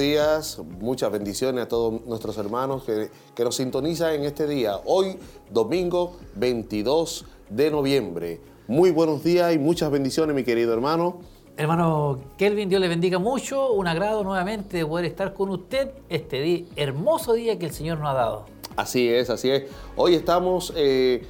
Días, 0.00 0.58
muchas 0.80 1.12
bendiciones 1.12 1.62
a 1.62 1.68
todos 1.68 2.06
nuestros 2.06 2.38
hermanos 2.38 2.84
que, 2.84 3.10
que 3.34 3.44
nos 3.44 3.56
sintonizan 3.56 4.14
en 4.14 4.24
este 4.24 4.46
día, 4.46 4.80
hoy 4.86 5.18
domingo 5.50 6.16
22 6.36 7.26
de 7.50 7.70
noviembre. 7.70 8.40
Muy 8.66 8.92
buenos 8.92 9.22
días 9.22 9.54
y 9.54 9.58
muchas 9.58 9.90
bendiciones, 9.90 10.34
mi 10.34 10.42
querido 10.42 10.72
hermano. 10.72 11.20
Hermano 11.58 12.18
Kelvin, 12.38 12.70
Dios 12.70 12.80
le 12.80 12.88
bendiga 12.88 13.18
mucho. 13.18 13.74
Un 13.74 13.88
agrado 13.88 14.24
nuevamente 14.24 14.78
de 14.78 14.86
poder 14.86 15.04
estar 15.04 15.34
con 15.34 15.50
usted 15.50 15.90
este 16.08 16.40
día, 16.40 16.64
hermoso 16.76 17.34
día 17.34 17.58
que 17.58 17.66
el 17.66 17.72
Señor 17.72 17.98
nos 17.98 18.08
ha 18.08 18.14
dado. 18.14 18.46
Así 18.76 19.06
es, 19.06 19.28
así 19.28 19.50
es. 19.50 19.64
Hoy 19.96 20.14
estamos 20.14 20.72
eh, 20.76 21.26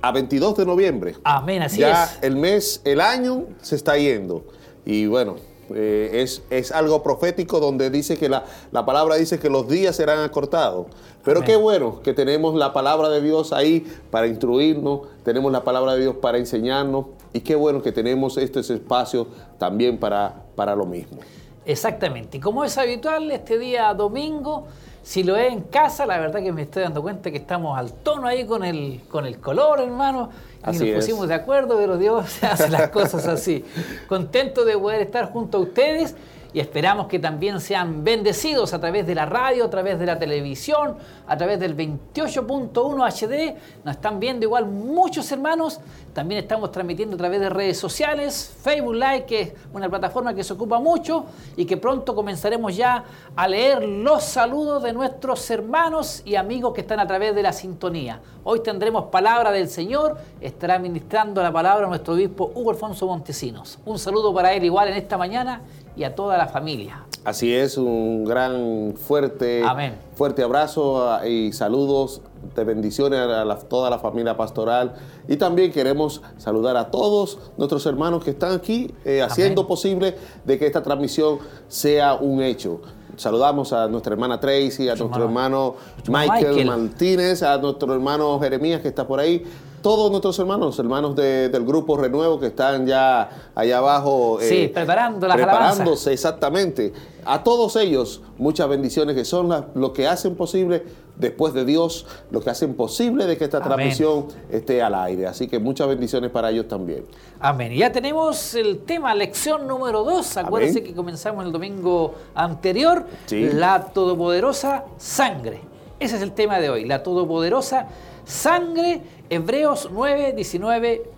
a 0.00 0.10
22 0.10 0.56
de 0.56 0.64
noviembre. 0.64 1.16
Amén, 1.22 1.60
así 1.60 1.80
ya 1.80 2.04
es. 2.04 2.18
el 2.22 2.36
mes, 2.36 2.80
el 2.86 3.02
año 3.02 3.44
se 3.60 3.76
está 3.76 3.98
yendo. 3.98 4.42
Y 4.86 5.04
bueno, 5.04 5.36
eh, 5.74 6.22
es, 6.22 6.42
es, 6.50 6.72
algo 6.72 7.02
profético 7.02 7.60
donde 7.60 7.90
dice 7.90 8.16
que 8.16 8.28
la, 8.28 8.44
la, 8.72 8.86
palabra 8.86 9.16
dice 9.16 9.38
que 9.38 9.50
los 9.50 9.68
días 9.68 9.96
serán 9.96 10.20
acortados. 10.20 10.86
Pero 11.24 11.38
Amén. 11.38 11.46
qué 11.46 11.56
bueno 11.56 12.00
que 12.02 12.14
tenemos 12.14 12.54
la 12.54 12.72
palabra 12.72 13.08
de 13.08 13.20
Dios 13.20 13.52
ahí 13.52 13.86
para 14.10 14.26
instruirnos, 14.26 15.00
tenemos 15.24 15.50
la 15.50 15.64
palabra 15.64 15.94
de 15.94 16.02
Dios 16.02 16.16
para 16.16 16.38
enseñarnos 16.38 17.06
y 17.32 17.40
qué 17.40 17.56
bueno 17.56 17.82
que 17.82 17.92
tenemos 17.92 18.36
estos 18.36 18.70
espacios 18.70 19.26
también 19.58 19.98
para, 19.98 20.44
para 20.54 20.76
lo 20.76 20.86
mismo. 20.86 21.18
Exactamente. 21.64 22.36
Y 22.36 22.40
como 22.40 22.64
es 22.64 22.78
habitual, 22.78 23.30
este 23.32 23.58
día 23.58 23.92
domingo, 23.92 24.66
si 25.06 25.22
lo 25.22 25.36
es 25.36 25.52
en 25.52 25.60
casa, 25.60 26.04
la 26.04 26.18
verdad 26.18 26.42
que 26.42 26.50
me 26.50 26.62
estoy 26.62 26.82
dando 26.82 27.00
cuenta 27.00 27.30
que 27.30 27.36
estamos 27.36 27.78
al 27.78 27.92
tono 27.92 28.26
ahí 28.26 28.44
con 28.44 28.64
el, 28.64 29.02
con 29.08 29.24
el 29.24 29.38
color, 29.38 29.80
hermano. 29.80 30.30
Y 30.64 30.68
Así 30.68 30.84
nos 30.84 30.96
pusimos 30.96 31.22
es. 31.22 31.28
de 31.28 31.34
acuerdo, 31.34 31.76
pero 31.78 31.96
Dios 31.96 32.26
hace 32.42 32.68
las 32.68 32.88
cosas 32.88 33.24
así. 33.28 33.64
Contento 34.08 34.64
de 34.64 34.76
poder 34.76 35.02
estar 35.02 35.30
junto 35.30 35.58
a 35.58 35.60
ustedes 35.60 36.16
y 36.52 36.58
esperamos 36.58 37.06
que 37.06 37.20
también 37.20 37.60
sean 37.60 38.02
bendecidos 38.02 38.74
a 38.74 38.80
través 38.80 39.06
de 39.06 39.14
la 39.14 39.26
radio, 39.26 39.66
a 39.66 39.70
través 39.70 39.96
de 40.00 40.06
la 40.06 40.18
televisión, 40.18 40.96
a 41.28 41.36
través 41.36 41.60
del 41.60 41.76
28.1 41.76 42.72
HD. 42.72 43.56
Nos 43.84 43.94
están 43.94 44.18
viendo 44.18 44.44
igual 44.44 44.66
muchos 44.66 45.30
hermanos. 45.30 45.78
También 46.16 46.40
estamos 46.40 46.72
transmitiendo 46.72 47.14
a 47.14 47.18
través 47.18 47.40
de 47.40 47.50
redes 47.50 47.78
sociales, 47.78 48.50
Facebook 48.62 48.94
Live, 48.94 49.26
que 49.26 49.40
es 49.42 49.52
una 49.74 49.86
plataforma 49.86 50.32
que 50.32 50.42
se 50.42 50.54
ocupa 50.54 50.78
mucho 50.80 51.26
y 51.58 51.66
que 51.66 51.76
pronto 51.76 52.14
comenzaremos 52.14 52.74
ya 52.74 53.04
a 53.36 53.46
leer 53.46 53.84
los 53.84 54.24
saludos 54.24 54.82
de 54.82 54.94
nuestros 54.94 55.50
hermanos 55.50 56.22
y 56.24 56.36
amigos 56.36 56.72
que 56.72 56.80
están 56.80 57.00
a 57.00 57.06
través 57.06 57.34
de 57.34 57.42
la 57.42 57.52
sintonía. 57.52 58.18
Hoy 58.44 58.60
tendremos 58.60 59.04
palabra 59.10 59.52
del 59.52 59.68
Señor, 59.68 60.16
estará 60.40 60.78
ministrando 60.78 61.42
la 61.42 61.52
palabra 61.52 61.86
nuestro 61.86 62.14
obispo 62.14 62.50
Hugo 62.54 62.70
Alfonso 62.70 63.06
Montesinos. 63.06 63.78
Un 63.84 63.98
saludo 63.98 64.32
para 64.32 64.54
él 64.54 64.64
igual 64.64 64.88
en 64.88 64.94
esta 64.94 65.18
mañana 65.18 65.60
y 65.96 66.04
a 66.04 66.14
toda 66.14 66.38
la 66.38 66.46
familia. 66.46 67.04
Así 67.24 67.54
es, 67.54 67.76
un 67.76 68.24
gran 68.24 68.94
fuerte, 68.96 69.62
Amén. 69.62 70.05
Fuerte 70.16 70.42
abrazo 70.42 71.08
ah, 71.08 71.28
y 71.28 71.52
saludos 71.52 72.22
de 72.54 72.64
bendiciones 72.64 73.20
a 73.20 73.44
la, 73.44 73.56
toda 73.58 73.90
la 73.90 73.98
familia 73.98 74.36
pastoral. 74.36 74.94
Y 75.28 75.36
también 75.36 75.70
queremos 75.70 76.22
saludar 76.38 76.76
a 76.76 76.90
todos 76.90 77.38
nuestros 77.58 77.84
hermanos 77.86 78.24
que 78.24 78.30
están 78.30 78.52
aquí 78.52 78.92
eh, 79.04 79.22
haciendo 79.22 79.60
Amén. 79.60 79.68
posible 79.68 80.16
de 80.44 80.58
que 80.58 80.66
esta 80.66 80.82
transmisión 80.82 81.38
sea 81.68 82.14
un 82.14 82.42
hecho. 82.42 82.80
Saludamos 83.16 83.72
a 83.72 83.88
nuestra 83.88 84.12
hermana 84.12 84.40
Tracy, 84.40 84.88
a 84.88 84.94
nuestro, 84.94 85.24
hermano- 85.24 85.74
Michael, 86.08 86.54
Michael. 86.54 86.66
Martínez, 86.66 87.42
a 87.42 87.56
nuestro 87.58 87.92
hermano 87.94 88.38
Jeremías 88.40 88.80
que 88.80 88.88
está 88.88 89.06
por 89.06 89.20
ahí. 89.20 89.42
Todos 89.82 90.10
nuestros 90.10 90.38
hermanos, 90.38 90.78
hermanos 90.78 91.14
de- 91.14 91.48
del 91.48 91.64
grupo 91.64 91.96
Renuevo 91.96 92.40
que 92.40 92.46
están 92.46 92.86
ya 92.86 93.50
allá 93.54 93.78
abajo. 93.78 94.40
eh, 94.40 94.48
Sí, 94.48 94.68
preparando 94.68 95.26
las 95.28 95.36
preparándose, 95.36 95.82
alabanzas. 95.82 96.06
exactamente. 96.08 96.92
A 97.24 97.42
todos 97.44 97.76
ellos, 97.76 98.20
muchas 98.38 98.68
bendiciones 98.68 99.14
que 99.14 99.24
son 99.24 99.48
las- 99.48 99.64
lo 99.74 99.92
que 99.92 100.06
hacen 100.08 100.34
posible 100.34 100.84
después 101.16 101.54
de 101.54 101.64
Dios, 101.64 102.04
lo 102.30 102.40
que 102.40 102.50
hacen 102.50 102.74
posible 102.74 103.26
de 103.26 103.36
que 103.38 103.44
esta 103.44 103.58
Amén. 103.58 103.68
transmisión 103.68 104.26
esté 104.50 104.82
al 104.82 104.94
aire. 104.94 105.26
Así 105.26 105.46
que 105.48 105.58
muchas 105.58 105.88
bendiciones 105.88 106.30
para 106.30 106.50
ellos 106.50 106.66
también. 106.68 107.04
Amén. 107.40 107.72
Y 107.72 107.78
ya 107.78 107.90
tenemos 107.92 108.54
el 108.54 108.80
tema, 108.80 109.14
lección 109.14 109.66
número 109.66 110.02
2. 110.04 110.36
Acuérdense 110.36 110.80
Amén. 110.80 110.90
que 110.90 110.96
comenzamos 110.96 111.44
el 111.44 111.52
domingo 111.52 112.14
anterior. 112.34 113.04
Sí. 113.26 113.48
La 113.52 113.80
todopoderosa 113.92 114.84
sangre. 114.98 115.60
Ese 115.98 116.16
es 116.16 116.22
el 116.22 116.32
tema 116.32 116.58
de 116.58 116.68
hoy. 116.70 116.84
La 116.84 117.02
todopoderosa 117.02 117.86
sangre. 118.26 119.00
Hebreos 119.28 119.88
9, 119.90 120.32
19 120.34 121.10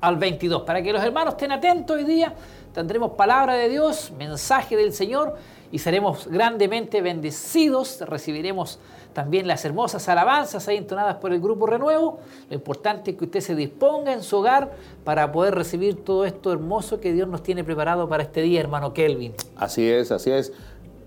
al 0.00 0.16
22. 0.16 0.62
Para 0.62 0.82
que 0.82 0.92
los 0.92 1.02
hermanos 1.02 1.34
estén 1.34 1.50
atentos 1.52 1.96
hoy 1.96 2.04
día, 2.04 2.32
tendremos 2.72 3.12
palabra 3.12 3.54
de 3.54 3.68
Dios, 3.68 4.12
mensaje 4.16 4.76
del 4.76 4.92
Señor 4.92 5.34
y 5.72 5.78
seremos 5.78 6.28
grandemente 6.28 7.02
bendecidos. 7.02 8.00
Recibiremos 8.02 8.78
también 9.12 9.48
las 9.48 9.64
hermosas 9.64 10.08
alabanzas 10.08 10.68
ahí 10.68 10.76
entonadas 10.76 11.16
por 11.16 11.32
el 11.32 11.40
Grupo 11.40 11.66
Renuevo. 11.66 12.20
Lo 12.48 12.54
importante 12.54 13.10
es 13.10 13.16
que 13.16 13.24
usted 13.24 13.40
se 13.40 13.54
disponga 13.56 14.12
en 14.12 14.22
su 14.22 14.36
hogar 14.36 14.72
para 15.04 15.32
poder 15.32 15.54
recibir 15.54 16.04
todo 16.04 16.24
esto 16.24 16.52
hermoso 16.52 17.00
que 17.00 17.12
Dios 17.12 17.26
nos 17.26 17.42
tiene 17.42 17.64
preparado 17.64 18.08
para 18.08 18.22
este 18.22 18.42
día, 18.42 18.60
hermano 18.60 18.92
Kelvin. 18.92 19.34
Así 19.56 19.88
es, 19.88 20.12
así 20.12 20.30
es. 20.30 20.52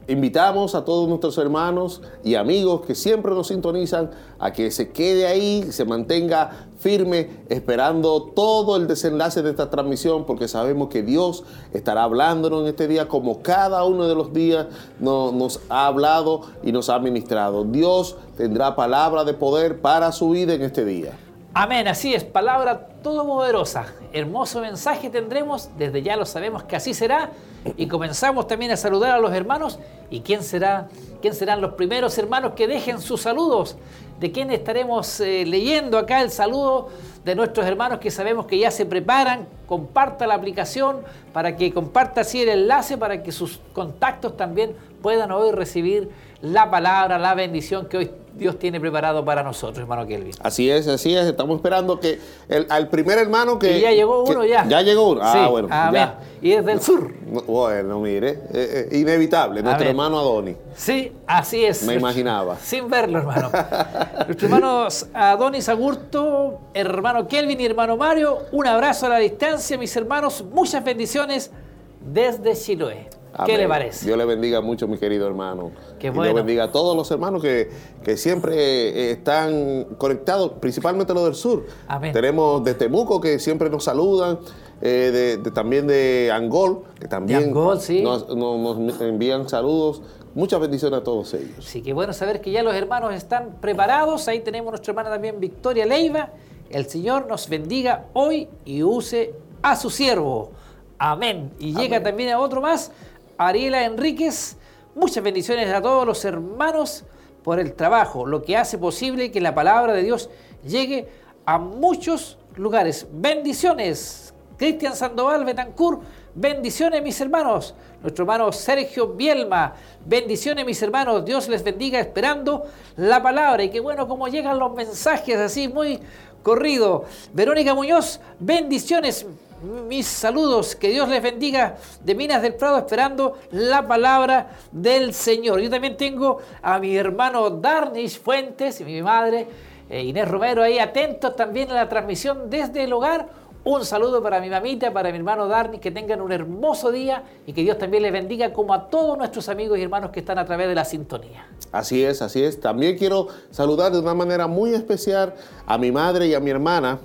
Invitamos 0.10 0.74
a 0.74 0.84
todos 0.86 1.08
nuestros 1.08 1.38
hermanos 1.38 2.02
y 2.24 2.34
amigos 2.34 2.82
que 2.82 2.96
siempre 2.96 3.32
nos 3.36 3.50
sintonizan 3.50 4.10
a 4.40 4.52
que 4.52 4.72
se 4.72 4.90
quede 4.92 5.28
ahí, 5.28 5.68
se 5.72 5.86
mantenga 5.86 6.66
firme, 6.80 7.30
esperando 7.48 8.24
todo 8.24 8.76
el 8.76 8.88
desenlace 8.88 9.44
de 9.44 9.52
esta 9.52 9.70
transmisión, 9.70 10.26
porque 10.26 10.48
sabemos 10.48 10.90
que 10.90 11.04
Dios 11.04 11.44
estará 11.74 12.02
hablándonos 12.06 12.62
en 12.64 12.70
este 12.70 12.88
día 12.88 13.08
como 13.08 13.44
cada 13.44 13.84
uno 13.84 14.08
de 14.08 14.16
los 14.16 14.34
días 14.34 14.66
no- 15.00 15.32
nos 15.32 15.62
ha 15.70 15.86
hablado 15.86 16.42
y 16.64 16.72
nos 16.72 16.90
ha 16.90 16.98
ministrado. 16.98 17.64
Dios 17.64 18.18
tendrá 18.36 18.76
palabra 18.76 19.24
de 19.26 19.36
poder 19.36 19.80
para 19.80 20.12
su 20.12 20.32
vida 20.32 20.56
en 20.56 20.64
este 20.64 20.86
día. 20.86 21.12
Amén, 21.54 21.88
así 21.88 22.16
es, 22.16 22.24
palabra 22.24 22.88
todopoderosa. 23.04 23.94
Hermoso 24.12 24.60
mensaje 24.60 25.12
tendremos, 25.12 25.70
desde 25.78 26.02
ya 26.02 26.16
lo 26.16 26.26
sabemos 26.26 26.64
que 26.64 26.76
así 26.76 26.96
será. 26.96 27.30
Y 27.78 27.88
comenzamos 27.88 28.48
también 28.48 28.72
a 28.72 28.78
saludar 28.78 29.12
a 29.12 29.20
los 29.20 29.34
hermanos. 29.34 29.80
¿Y 30.10 30.22
quién 30.22 30.44
será? 30.44 30.88
¿Quién 31.22 31.34
serán 31.34 31.62
los 31.62 31.74
primeros 31.74 32.18
hermanos 32.18 32.54
que 32.56 32.68
dejen 32.68 33.02
sus 33.02 33.22
saludos? 33.22 33.76
¿De 34.20 34.32
quién 34.32 34.52
estaremos 34.52 35.20
eh, 35.20 35.46
leyendo 35.46 35.98
acá 35.98 36.22
el 36.22 36.32
saludo 36.32 36.90
de 37.24 37.36
nuestros 37.36 37.66
hermanos 37.66 38.00
que 38.00 38.12
sabemos 38.12 38.46
que 38.46 38.58
ya 38.58 38.72
se 38.72 38.86
preparan? 38.86 39.48
Comparta 39.68 40.28
la 40.28 40.36
aplicación 40.36 40.98
para 41.34 41.56
que 41.56 41.74
comparta 41.74 42.22
así 42.22 42.42
el 42.42 42.50
enlace 42.50 42.98
para 42.98 43.24
que 43.24 43.32
sus 43.32 43.60
contactos 43.74 44.36
también 44.36 44.76
puedan 45.02 45.32
hoy 45.32 45.52
recibir 45.52 46.10
la 46.42 46.70
palabra, 46.72 47.18
la 47.18 47.34
bendición 47.36 47.88
que 47.88 47.98
hoy 47.98 48.12
Dios 48.34 48.58
tiene 48.58 48.80
preparado 48.80 49.26
para 49.26 49.44
nosotros, 49.44 49.80
hermano 49.80 50.08
Kelvin. 50.08 50.32
Así 50.42 50.70
es, 50.70 50.88
así 50.88 51.14
es. 51.14 51.26
Estamos 51.28 51.58
esperando 51.58 52.00
que 52.00 52.20
el, 52.48 52.66
al 52.70 52.88
primer 52.88 53.18
hermano 53.18 53.60
que... 53.60 53.78
Y 53.80 53.82
ya 53.82 53.92
llegó 53.92 54.24
uno 54.24 54.46
ya. 54.46 54.66
Ya 54.66 54.82
llegó 54.82 55.10
uno. 55.10 55.20
Ah, 55.22 55.34
Sí, 55.34 55.50
bueno. 55.52 55.68
amén. 55.70 55.94
ya. 56.02 56.20
Y 56.42 56.54
es 56.54 56.66
del 56.66 56.80
sur. 56.82 57.12
No, 57.26 57.42
Bueno, 57.42 58.00
mire, 58.00 58.30
eh, 58.54 58.88
eh, 58.92 58.98
inevitable, 58.98 59.62
nuestro 59.62 59.82
Amén. 59.84 59.90
hermano 59.90 60.20
Adoni. 60.20 60.56
Sí, 60.74 61.12
así 61.28 61.66
es. 61.66 61.84
Me 61.84 61.96
imaginaba. 61.96 62.56
Sin 62.64 62.90
verlo, 62.90 63.18
hermano. 63.20 63.50
Nuestros 64.26 64.44
hermanos 64.44 65.08
Adonis 65.14 65.68
Agurto, 65.68 66.62
hermano 66.74 67.28
Kelvin 67.28 67.60
y 67.60 67.66
hermano 67.66 67.98
Mario, 67.98 68.38
un 68.54 68.66
abrazo 68.66 69.08
a 69.08 69.10
la 69.10 69.18
distancia, 69.18 69.78
mis 69.78 69.94
hermanos. 69.98 70.46
Muchas 70.54 70.82
bendiciones 70.82 71.52
desde 72.00 72.54
Chiloé. 72.56 73.10
¿Qué 73.46 73.58
le 73.58 73.68
parece? 73.68 74.06
Dios 74.06 74.18
le 74.18 74.26
bendiga 74.26 74.60
mucho, 74.62 74.88
mi 74.88 74.98
querido 74.98 75.28
hermano. 75.28 75.72
Qué 76.00 76.08
Y 76.08 76.10
bueno. 76.10 76.24
Dios 76.24 76.36
bendiga 76.36 76.64
a 76.66 76.72
todos 76.72 76.96
los 76.96 77.10
hermanos 77.12 77.42
que, 77.42 77.70
que 78.04 78.18
siempre 78.18 78.56
eh, 78.56 79.12
están 79.12 79.86
conectados, 79.98 80.54
principalmente 80.60 81.14
los 81.14 81.24
del 81.26 81.36
sur. 81.36 81.66
Amén. 81.88 82.12
Tenemos 82.12 82.64
de 82.64 82.74
Temuco 82.74 83.22
que 83.22 83.40
siempre 83.40 83.70
nos 83.70 83.84
saludan, 83.84 84.40
eh, 84.82 85.12
de, 85.14 85.38
de- 85.38 85.52
también 85.52 85.88
de 85.88 86.32
Angol, 86.34 86.84
que 87.00 87.08
también 87.08 87.44
Angol, 87.50 87.80
sí. 87.80 88.02
nos, 88.02 88.28
nos- 88.36 88.78
nos 88.78 89.02
envían 89.02 89.48
saludos. 89.48 90.02
Muchas 90.36 90.60
bendiciones 90.60 91.00
a 91.00 91.04
todos 91.04 91.34
ellos. 91.34 91.66
Sí, 91.66 91.82
que 91.82 91.92
bueno 91.94 92.14
saber 92.14 92.40
que 92.42 92.52
ya 92.52 92.62
los 92.64 92.76
hermanos 92.76 93.14
están 93.14 93.58
preparados. 93.62 94.28
Ahí 94.28 94.42
tenemos 94.42 94.72
nuestra 94.72 94.92
hermana 94.92 95.10
también 95.10 95.40
Victoria 95.40 95.86
Leiva. 95.86 96.30
El 96.70 96.86
Señor 96.88 97.26
nos 97.28 97.50
bendiga 97.50 98.06
hoy 98.14 98.48
y 98.64 98.84
use 98.84 99.34
a 99.64 99.76
su 99.76 99.90
siervo. 99.90 100.52
Amén. 101.00 101.52
Y 101.60 101.74
llega 101.74 102.04
también 102.04 102.30
a 102.32 102.40
otro 102.40 102.62
más, 102.62 102.92
Ariela 103.40 103.86
Enríquez. 103.86 104.58
Muchas 104.96 105.24
bendiciones 105.24 105.74
a 105.74 105.82
todos 105.82 106.06
los 106.06 106.26
hermanos 106.26 107.06
por 107.42 107.58
el 107.58 107.74
trabajo, 107.74 108.26
lo 108.26 108.44
que 108.44 108.58
hace 108.58 108.78
posible 108.78 109.32
que 109.32 109.40
la 109.40 109.56
palabra 109.56 109.94
de 109.94 110.04
Dios 110.04 110.30
llegue 110.66 111.08
a 111.46 111.58
muchos 111.58 112.38
lugares. 112.58 113.08
Bendiciones. 113.10 114.34
Cristian 114.58 114.94
Sandoval 114.94 115.46
Betancourt, 115.46 116.02
bendiciones 116.36 117.02
mis 117.02 117.22
hermanos. 117.22 117.74
Nuestro 118.02 118.24
hermano 118.24 118.52
Sergio 118.52 119.08
Bielma, 119.14 119.74
bendiciones 120.06 120.66
mis 120.66 120.82
hermanos. 120.82 121.24
Dios 121.24 121.48
les 121.48 121.64
bendiga 121.64 121.98
esperando 121.98 122.66
la 122.98 123.24
palabra. 123.24 123.64
Y 123.64 123.70
qué 123.70 123.80
bueno 123.80 124.06
cómo 124.06 124.28
llegan 124.28 124.60
los 124.60 124.74
mensajes 124.74 125.38
así 125.38 125.70
muy 125.70 125.98
corrido. 126.44 127.06
Verónica 127.32 127.74
Muñoz, 127.74 128.20
bendiciones 128.38 129.26
mis 129.62 130.08
saludos. 130.08 130.76
Que 130.76 130.90
Dios 130.90 131.10
les 131.10 131.22
bendiga 131.22 131.78
de 132.04 132.16
Minas 132.16 132.42
del 132.42 132.56
Prado, 132.56 132.78
esperando 132.78 133.38
la 133.52 133.88
palabra 133.88 134.52
del 134.72 135.14
Señor. 135.14 135.60
Yo 135.60 135.70
también 135.70 135.98
tengo 135.98 136.40
a 136.62 136.80
mi 136.80 136.96
hermano 136.96 137.50
Darnish 137.50 138.20
Fuentes 138.20 138.82
y 138.82 138.86
mi 138.86 139.02
madre 139.02 139.48
eh, 139.90 140.04
Inés 140.04 140.28
Romero 140.28 140.62
ahí 140.62 140.78
atentos 140.78 141.36
también 141.36 141.72
a 141.72 141.74
la 141.74 141.90
transmisión 141.90 142.50
desde 142.50 142.84
el 142.84 142.94
hogar. 142.94 143.28
Un 143.64 143.84
saludo 143.84 144.24
para 144.24 144.40
mi 144.40 144.50
mamita, 144.50 144.94
para 144.94 145.12
mi 145.12 145.18
hermano 145.18 145.48
Darnish, 145.48 145.82
que 145.82 145.92
tengan 145.92 146.22
un 146.22 146.32
hermoso 146.32 146.92
día 146.92 147.24
y 147.46 147.52
que 147.52 147.62
Dios 147.62 147.78
también 147.78 148.04
les 148.04 148.14
bendiga 148.14 148.54
como 148.54 148.74
a 148.74 148.90
todos 148.90 149.18
nuestros 149.18 149.50
amigos 149.50 149.78
y 149.78 149.82
hermanos 149.82 150.12
que 150.12 150.22
están 150.22 150.38
a 150.38 150.46
través 150.46 150.68
de 150.68 150.76
la 150.76 150.86
sintonía. 150.86 151.46
Así 151.72 152.04
es, 152.04 152.22
así 152.22 152.42
es. 152.42 152.60
También 152.60 152.98
quiero 152.98 153.28
saludar 153.52 153.92
de 153.92 154.00
una 154.00 154.14
manera 154.14 154.48
muy 154.48 154.74
especial 154.74 155.34
a 155.66 155.78
mi 155.78 155.92
madre 155.92 156.28
y 156.28 156.36
a 156.36 156.40
mi 156.40 156.52
hermana 156.52 157.00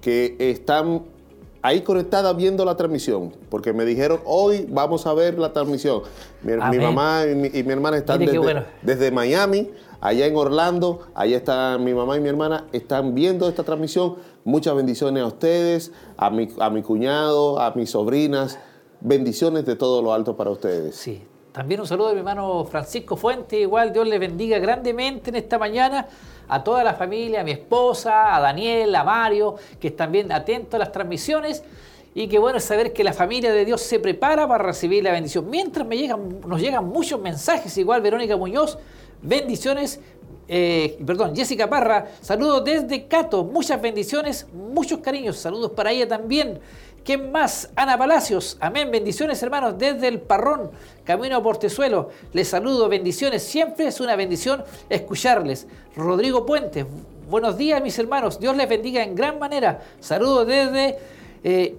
que 0.00 0.36
están 0.38 1.02
ahí 1.62 1.82
conectadas 1.82 2.36
viendo 2.36 2.64
la 2.64 2.76
transmisión, 2.76 3.32
porque 3.48 3.72
me 3.72 3.84
dijeron, 3.84 4.20
hoy 4.24 4.66
vamos 4.68 5.06
a 5.06 5.14
ver 5.14 5.38
la 5.38 5.52
transmisión. 5.52 6.02
Mi, 6.42 6.78
mamá 6.78 7.24
y 7.26 7.34
mi, 7.34 7.72
hermana 7.72 7.98
están 7.98 8.20
desde, 8.82 9.10
Miami, 9.10 9.70
allá 10.00 10.26
en 10.26 10.36
Orlando, 10.36 11.00
allá 11.14 11.36
están 11.36 11.84
mi 11.84 11.92
mamá 11.92 12.16
y 12.16 12.20
mi 12.20 12.28
hermana, 12.28 12.66
están 12.72 13.14
viendo 13.14 13.48
esta 13.48 13.62
transmisión. 13.62 14.16
Muchas 14.44 14.74
bendiciones 14.74 15.22
a 15.22 15.26
ustedes, 15.26 15.92
a 16.16 16.30
mi, 16.30 16.48
a 16.58 16.70
mi 16.70 16.82
cuñado, 16.82 17.60
a 17.60 17.72
mis 17.74 17.90
sobrinas. 17.90 18.58
Bendiciones 19.02 19.64
de 19.64 19.76
todo 19.76 20.02
lo 20.02 20.12
alto 20.12 20.36
para 20.36 20.50
ustedes. 20.50 20.94
Sí, 20.96 21.22
también 21.52 21.80
un 21.80 21.86
saludo 21.86 22.08
a 22.08 22.12
mi 22.12 22.18
hermano 22.18 22.64
Francisco 22.64 23.16
Fuente, 23.16 23.58
igual 23.58 23.92
Dios 23.92 24.06
le 24.06 24.18
bendiga 24.18 24.58
grandemente 24.58 25.30
en 25.30 25.36
esta 25.36 25.58
mañana 25.58 26.06
a 26.50 26.64
toda 26.64 26.82
la 26.82 26.94
familia, 26.94 27.40
a 27.40 27.44
mi 27.44 27.52
esposa, 27.52 28.34
a 28.34 28.40
Daniel, 28.40 28.94
a 28.94 29.04
Mario, 29.04 29.54
que 29.78 29.88
están 29.88 30.10
bien 30.10 30.32
atentos 30.32 30.74
a 30.74 30.78
las 30.78 30.90
transmisiones. 30.92 31.62
Y 32.12 32.26
qué 32.26 32.40
bueno 32.40 32.58
saber 32.58 32.92
que 32.92 33.04
la 33.04 33.12
familia 33.12 33.52
de 33.52 33.64
Dios 33.64 33.80
se 33.82 34.00
prepara 34.00 34.48
para 34.48 34.64
recibir 34.64 35.04
la 35.04 35.12
bendición. 35.12 35.48
Mientras 35.48 35.86
me 35.86 35.96
llegan, 35.96 36.40
nos 36.40 36.60
llegan 36.60 36.88
muchos 36.88 37.20
mensajes, 37.20 37.78
igual 37.78 38.02
Verónica 38.02 38.36
Muñoz, 38.36 38.78
bendiciones. 39.22 40.00
Eh, 40.48 40.98
perdón, 41.06 41.36
Jessica 41.36 41.70
Parra, 41.70 42.08
saludos 42.20 42.64
desde 42.64 43.06
Cato, 43.06 43.44
muchas 43.44 43.80
bendiciones, 43.80 44.48
muchos 44.52 44.98
cariños, 44.98 45.36
saludos 45.36 45.70
para 45.70 45.92
ella 45.92 46.08
también. 46.08 46.58
¿Quién 47.10 47.32
más? 47.32 47.68
Ana 47.74 47.98
Palacios. 47.98 48.56
Amén. 48.60 48.88
Bendiciones, 48.88 49.42
hermanos, 49.42 49.76
desde 49.76 50.06
el 50.06 50.20
Parrón, 50.20 50.70
camino 51.02 51.38
a 51.38 51.42
Portezuelo. 51.42 52.10
Les 52.32 52.46
saludo, 52.46 52.88
bendiciones. 52.88 53.42
Siempre 53.42 53.88
es 53.88 53.98
una 53.98 54.14
bendición 54.14 54.62
escucharles. 54.88 55.66
Rodrigo 55.96 56.46
Puentes. 56.46 56.86
Buenos 57.28 57.58
días, 57.58 57.82
mis 57.82 57.98
hermanos. 57.98 58.38
Dios 58.38 58.56
les 58.56 58.68
bendiga 58.68 59.02
en 59.02 59.16
gran 59.16 59.40
manera. 59.40 59.80
Saludos 59.98 60.46
desde 60.46 60.98
eh, 61.42 61.74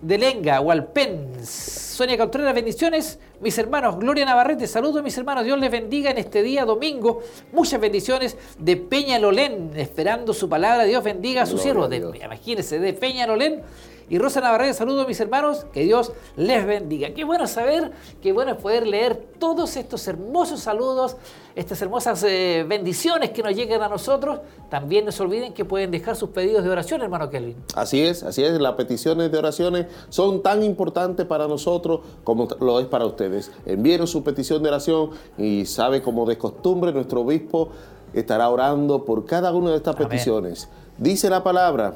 de 0.00 0.16
Lenga, 0.16 0.60
Hualpén. 0.60 1.44
Sonia 1.44 2.16
Contreras, 2.16 2.54
bendiciones. 2.54 3.18
Mis 3.40 3.58
hermanos, 3.58 3.98
Gloria 3.98 4.24
Navarrete, 4.24 4.68
saludos 4.68 5.02
mis 5.02 5.18
hermanos. 5.18 5.44
Dios 5.44 5.58
les 5.58 5.72
bendiga 5.72 6.12
en 6.12 6.18
este 6.18 6.44
día 6.44 6.64
domingo. 6.64 7.20
Muchas 7.50 7.80
bendiciones 7.80 8.36
de 8.60 8.76
Peña 8.76 9.18
Lolén, 9.18 9.72
esperando 9.74 10.32
su 10.32 10.48
palabra. 10.48 10.84
Dios 10.84 11.02
bendiga 11.02 11.42
a 11.42 11.46
sus 11.46 11.62
siervos. 11.62 11.90
Imagínense, 11.92 12.78
de 12.78 12.92
Peña 12.92 13.26
Lolén 13.26 13.64
y 14.08 14.18
Rosa 14.18 14.40
Navarrete, 14.40 14.74
saludo 14.74 15.02
a 15.02 15.06
mis 15.06 15.18
hermanos, 15.18 15.66
que 15.72 15.82
Dios 15.82 16.12
les 16.36 16.64
bendiga. 16.64 17.10
Qué 17.10 17.24
bueno 17.24 17.46
saber, 17.48 17.90
qué 18.22 18.32
bueno 18.32 18.52
es 18.52 18.58
poder 18.58 18.86
leer 18.86 19.16
todos 19.38 19.76
estos 19.76 20.06
hermosos 20.06 20.60
saludos, 20.60 21.16
estas 21.56 21.82
hermosas 21.82 22.22
eh, 22.22 22.64
bendiciones 22.68 23.30
que 23.30 23.42
nos 23.42 23.54
llegan 23.56 23.82
a 23.82 23.88
nosotros. 23.88 24.40
También 24.70 25.04
no 25.04 25.12
se 25.12 25.22
olviden 25.22 25.52
que 25.52 25.64
pueden 25.64 25.90
dejar 25.90 26.14
sus 26.14 26.30
pedidos 26.30 26.62
de 26.62 26.70
oración, 26.70 27.02
hermano 27.02 27.28
Kelvin. 27.30 27.56
Así 27.74 28.00
es, 28.00 28.22
así 28.22 28.44
es. 28.44 28.60
Las 28.60 28.74
peticiones 28.74 29.32
de 29.32 29.38
oraciones 29.38 29.86
son 30.08 30.42
tan 30.42 30.62
importantes 30.62 31.26
para 31.26 31.48
nosotros 31.48 32.00
como 32.22 32.46
lo 32.60 32.78
es 32.78 32.86
para 32.86 33.06
ustedes. 33.06 33.50
Envíenos 33.64 34.10
su 34.10 34.22
petición 34.22 34.62
de 34.62 34.68
oración 34.68 35.10
y 35.36 35.66
sabe 35.66 36.00
como 36.00 36.26
de 36.26 36.38
costumbre 36.38 36.92
nuestro 36.92 37.22
obispo 37.22 37.70
estará 38.12 38.48
orando 38.48 39.04
por 39.04 39.26
cada 39.26 39.52
una 39.52 39.70
de 39.70 39.76
estas 39.76 39.96
peticiones. 39.96 40.68
Dice 40.96 41.28
la 41.28 41.42
palabra 41.42 41.94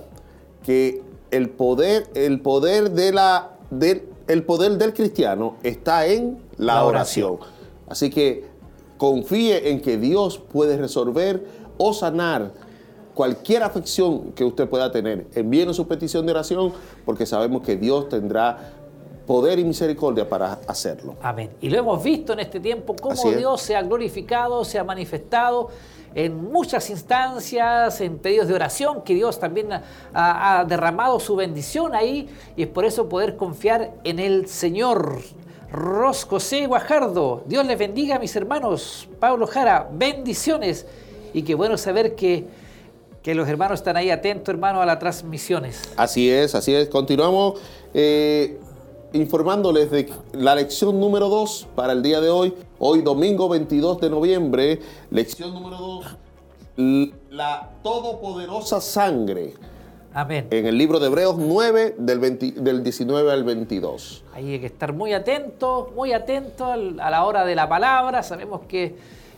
que 0.65 1.03
el 1.31 1.51
poder, 1.51 2.09
el 2.15 2.41
poder, 2.41 2.91
de 2.91 3.13
la, 3.13 3.51
del, 3.71 4.09
el 4.27 4.43
poder 4.45 4.79
del 4.79 4.93
cristiano 4.95 5.57
está 5.63 6.07
en 6.07 6.39
la, 6.57 6.85
oración. 6.85 7.39
Así 7.89 8.11
que 8.11 8.45
confíe 8.97 9.71
en 9.71 9.81
que 9.81 9.97
Dios 9.97 10.39
puede 10.39 10.77
resolver 10.77 11.45
o 11.79 11.93
sanar 11.93 12.53
cualquier 13.15 13.63
afección 13.63 14.33
que 14.33 14.45
usted 14.45 14.69
pueda 14.69 14.93
tener. 14.93 15.27
Envíenos 15.35 15.77
su 15.77 15.87
petición 15.87 16.27
de 16.27 16.33
oración 16.33 16.73
porque 17.05 17.27
sabemos 17.27 17.63
que 17.63 17.77
Dios 17.77 18.09
tendrá 18.09 18.73
poder 19.27 19.59
y 19.59 19.65
misericordia 19.65 20.29
para 20.29 20.59
hacerlo. 20.67 21.17
Amén. 21.23 21.51
Y 21.61 21.71
lo 21.71 21.79
hemos 21.79 22.03
visto 22.03 22.33
en 22.33 22.41
este 22.41 22.61
tiempo 22.61 22.97
cómo 23.01 23.31
Dios 23.31 23.61
se 23.63 23.77
ha 23.77 23.83
glorificado, 23.83 24.65
se 24.65 24.79
ha 24.79 24.85
manifestado 24.85 25.69
en 26.15 26.51
muchas 26.51 26.91
instancias, 26.91 28.01
en 28.01 28.19
pedidos 28.19 28.49
de 28.49 28.55
oración, 28.55 29.03
que 29.03 29.15
Dios 29.15 29.39
también 29.39 29.69
ha, 30.13 30.65
derramado 30.69 31.21
su 31.21 31.37
bendición 31.37 31.95
ahí 31.95 32.29
y 32.57 32.63
es 32.63 32.69
por 32.69 32.85
eso 32.85 33.09
poder 33.09 33.37
confiar 33.37 33.93
en 34.05 34.19
el 34.19 34.47
Señor. 34.49 35.21
Ros 35.73 36.25
José 36.25 36.67
Guajardo, 36.67 37.45
Dios 37.47 37.65
les 37.65 37.79
bendiga 37.79 38.17
a 38.17 38.19
mis 38.19 38.35
hermanos. 38.35 39.09
Pablo 39.21 39.47
Jara, 39.47 39.89
bendiciones. 39.93 40.85
Y 41.33 41.43
qué 41.43 41.55
bueno 41.55 41.79
saber 41.79 42.17
que, 42.17 42.47
que 43.23 43.37
los 43.37 43.49
hermanos 43.49 43.79
están 43.79 43.97
ahí 43.97 44.11
atentos, 44.11 44.53
hermanos, 44.53 44.83
a 44.83 44.87
las 44.87 44.99
transmisiones. 44.99 45.93
Así 45.97 46.29
es, 46.29 46.57
así 46.57 46.75
es. 46.75 46.89
Continuamos. 46.89 47.61
Eh, 47.95 48.59
informándoles 49.13 49.91
de 49.91 50.11
la 50.33 50.55
lección 50.55 51.01
número 51.01 51.29
2 51.29 51.69
para 51.75 51.93
el 51.93 52.03
día 52.03 52.21
de 52.21 52.31
hoy, 52.31 52.55
hoy 52.79 53.03
domingo 53.03 53.49
22 53.49 54.01
de 54.01 54.11
noviembre, 54.11 54.81
lección 55.11 55.53
número 55.53 55.77
2, 56.77 57.11
la 57.31 57.71
todopoderosa 57.83 58.81
sangre. 58.81 59.55
Amén. 60.13 60.49
En 60.51 60.67
el 60.67 60.77
libro 60.77 60.99
de 60.99 61.07
Hebreos 61.07 61.37
9, 61.39 61.95
del, 61.99 62.39
del 62.39 62.83
19 62.83 63.31
al 63.31 63.45
22. 63.45 64.25
Ahí 64.35 64.53
hay 64.53 64.61
que 64.61 64.67
estar 64.67 64.93
muy 64.93 65.13
atento, 65.13 65.93
muy 65.95 66.13
atento 66.13 66.67
a 66.67 66.77
la 66.77 67.25
hora 67.25 67.45
de 67.45 67.55
la 67.55 67.69
palabra. 67.69 68.23
Sabemos 68.25 68.63
que 68.67 68.97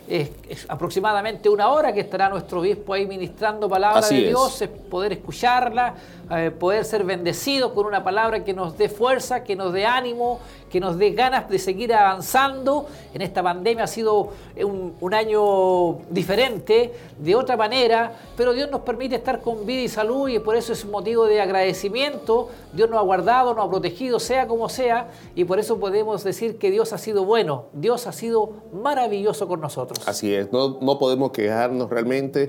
es, 0.08 0.30
aproximadamente 0.68 1.48
una 1.48 1.68
hora 1.68 1.92
que 1.92 2.00
estará 2.00 2.28
nuestro 2.28 2.60
obispo 2.60 2.94
ahí 2.94 3.06
ministrando 3.06 3.68
palabra 3.68 4.06
de 4.06 4.28
Dios, 4.28 4.62
es. 4.62 4.68
poder 4.68 5.12
escucharla, 5.12 5.94
eh, 6.30 6.50
poder 6.50 6.84
ser 6.84 7.04
bendecidos 7.04 7.72
con 7.72 7.86
una 7.86 8.02
palabra 8.02 8.44
que 8.44 8.52
nos 8.52 8.76
dé 8.76 8.88
fuerza, 8.88 9.44
que 9.44 9.56
nos 9.56 9.72
dé 9.72 9.86
ánimo, 9.86 10.40
que 10.72 10.80
nos 10.80 10.96
dé 10.96 11.10
ganas 11.10 11.50
de 11.50 11.58
seguir 11.58 11.92
avanzando. 11.92 12.86
En 13.12 13.20
esta 13.20 13.42
pandemia 13.42 13.84
ha 13.84 13.86
sido 13.86 14.30
un, 14.56 14.94
un, 14.98 15.14
año 15.14 15.98
diferente, 16.08 16.94
de 17.18 17.34
otra 17.36 17.58
manera, 17.58 18.16
pero 18.38 18.54
Dios 18.54 18.70
nos 18.70 18.80
permite 18.80 19.16
estar 19.16 19.42
con 19.42 19.66
vida 19.66 19.82
y 19.82 19.88
salud 19.88 20.30
y 20.30 20.38
por 20.38 20.56
eso 20.56 20.72
es 20.72 20.86
motivo 20.86 21.26
de 21.26 21.42
agradecimiento. 21.42 22.48
Dios 22.72 22.88
nos 22.88 22.98
ha 23.00 23.02
guardado, 23.02 23.54
nos 23.54 23.66
ha 23.66 23.70
protegido, 23.70 24.18
sea 24.18 24.48
como 24.48 24.70
sea, 24.70 25.10
y 25.34 25.44
por 25.44 25.58
eso 25.58 25.78
podemos 25.78 26.24
decir 26.24 26.56
que 26.56 26.70
Dios 26.70 26.94
ha 26.94 26.98
sido 26.98 27.26
bueno, 27.26 27.66
Dios 27.74 28.06
ha 28.06 28.12
sido 28.12 28.52
maravilloso 28.72 29.46
con 29.46 29.60
nosotros. 29.60 30.08
Así 30.08 30.34
es, 30.34 30.50
no, 30.52 30.78
no 30.80 30.98
podemos 30.98 31.32
quejarnos 31.32 31.90
realmente 31.90 32.48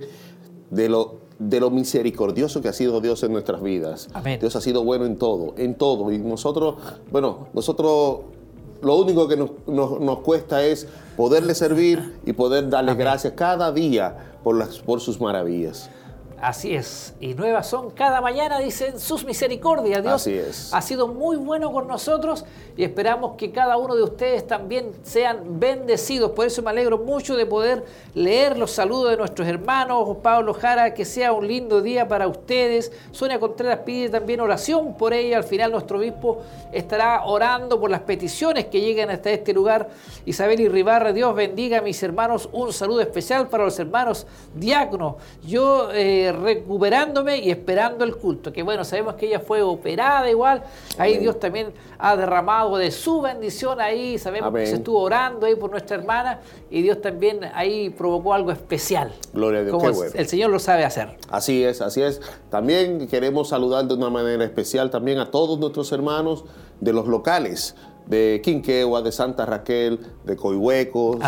de 0.69 0.87
lo 0.87 1.17
de 1.49 1.59
lo 1.59 1.69
misericordioso 1.69 2.61
que 2.61 2.69
ha 2.69 2.73
sido 2.73 3.01
Dios 3.01 3.23
en 3.23 3.33
nuestras 3.33 3.61
vidas. 3.61 4.09
Dios 4.39 4.55
ha 4.55 4.61
sido 4.61 4.83
bueno 4.83 5.05
en 5.05 5.17
todo, 5.17 5.53
en 5.57 5.75
todo. 5.75 6.11
Y 6.11 6.17
nosotros, 6.17 6.75
bueno, 7.11 7.47
nosotros 7.53 8.19
lo 8.81 8.95
único 8.97 9.27
que 9.27 9.37
nos, 9.37 10.19
cuesta 10.19 10.63
es 10.63 10.87
poderle 11.15 11.55
servir 11.55 12.19
y 12.25 12.33
poder 12.33 12.69
darle 12.69 12.95
gracias 12.95 13.33
cada 13.35 13.71
día 13.71 14.35
por, 14.43 14.57
las, 14.57 14.79
por 14.79 14.99
sus 14.99 15.21
maravillas. 15.21 15.89
Así 16.43 16.75
es. 16.75 17.13
Y 17.21 17.35
nuevas 17.35 17.67
son 17.67 17.91
cada 17.91 18.19
mañana, 18.19 18.59
dicen 18.59 18.99
sus 18.99 19.23
misericordias. 19.23 20.03
Dios 20.03 20.15
Así 20.15 20.33
es. 20.33 20.73
ha 20.73 20.81
sido 20.81 21.07
muy 21.07 21.37
bueno 21.37 21.71
con 21.71 21.87
nosotros 21.87 22.43
y 22.75 22.83
esperamos 22.83 23.35
que 23.37 23.53
cada 23.53 23.77
uno 23.77 23.95
de 23.95 24.03
ustedes 24.03 24.45
también 24.45 24.91
sean 25.03 25.57
bendecidos. 25.57 26.31
Por 26.31 26.45
eso 26.45 26.61
me 26.61 26.71
alegro 26.71 26.97
mucho 26.97 27.37
de 27.37 27.45
poder 27.45 27.85
leer 28.13 28.57
los 28.57 28.71
saludos 28.71 29.11
de 29.11 29.17
nuestros 29.17 29.47
hermanos. 29.47 30.17
Pablo 30.21 30.53
Jara, 30.53 30.93
que 30.93 31.05
sea 31.05 31.31
un 31.31 31.47
lindo 31.47 31.81
día 31.81 32.09
para 32.09 32.27
ustedes. 32.27 32.91
Sonia 33.11 33.39
Contreras 33.39 33.79
pide 33.85 34.09
también 34.09 34.41
oración 34.41 34.95
por 34.95 35.13
ella. 35.13 35.37
Al 35.37 35.45
final 35.45 35.71
nuestro 35.71 35.97
obispo 35.97 36.41
estará 36.73 37.23
orando 37.23 37.79
por 37.79 37.89
las 37.89 38.01
peticiones 38.01 38.65
que 38.65 38.81
lleguen 38.81 39.09
hasta 39.11 39.31
este 39.31 39.53
lugar. 39.53 39.87
Isabel 40.25 40.59
y 40.59 40.67
Ribarra, 40.67 41.13
Dios 41.13 41.33
bendiga 41.35 41.77
a 41.77 41.81
mis 41.81 42.03
hermanos. 42.03 42.49
Un 42.51 42.73
saludo 42.73 42.99
especial 42.99 43.47
para 43.47 43.63
los 43.63 43.79
hermanos 43.79 44.27
diáconos. 44.53 45.15
Yo 45.41 45.89
eh, 45.93 46.32
recuperándome 46.33 47.37
y 47.39 47.49
esperando 47.49 48.03
el 48.03 48.15
culto. 48.15 48.51
Que 48.51 48.63
bueno, 48.63 48.83
sabemos 48.83 49.15
que 49.15 49.27
ella 49.27 49.39
fue 49.39 49.61
operada 49.61 50.29
igual. 50.29 50.63
Ahí 50.97 51.17
Dios 51.17 51.39
también 51.39 51.73
ha 51.97 52.15
derramado 52.15 52.77
de 52.77 52.91
su 52.91 53.21
bendición 53.21 53.79
ahí. 53.79 54.17
Sabemos 54.17 54.53
que 54.53 54.65
se 54.65 54.75
estuvo 54.75 54.99
orando 54.99 55.45
ahí 55.45 55.55
por 55.55 55.71
nuestra 55.71 55.97
hermana 55.97 56.39
y 56.69 56.81
Dios 56.81 57.01
también 57.01 57.39
ahí 57.53 57.89
provocó 57.89 58.33
algo 58.33 58.51
especial. 58.51 59.13
Gloria 59.33 59.61
a 59.61 59.63
Dios. 59.63 59.77
Como 59.77 60.03
el 60.03 60.27
Señor 60.27 60.49
lo 60.49 60.59
sabe 60.59 60.83
hacer. 60.83 61.17
Así 61.29 61.63
es, 61.63 61.81
así 61.81 62.01
es. 62.01 62.21
También 62.49 63.07
queremos 63.07 63.49
saludar 63.49 63.85
de 63.85 63.93
una 63.93 64.09
manera 64.09 64.43
especial 64.43 64.89
también 64.89 65.19
a 65.19 65.31
todos 65.31 65.59
nuestros 65.59 65.91
hermanos 65.91 66.45
de 66.79 66.93
los 66.93 67.07
locales 67.07 67.75
de 68.07 68.41
Quinquegua, 68.43 69.01
de 69.01 69.11
Santa 69.11 69.45
Raquel, 69.45 69.99
de 70.25 70.35
Coihueco, 70.35 71.19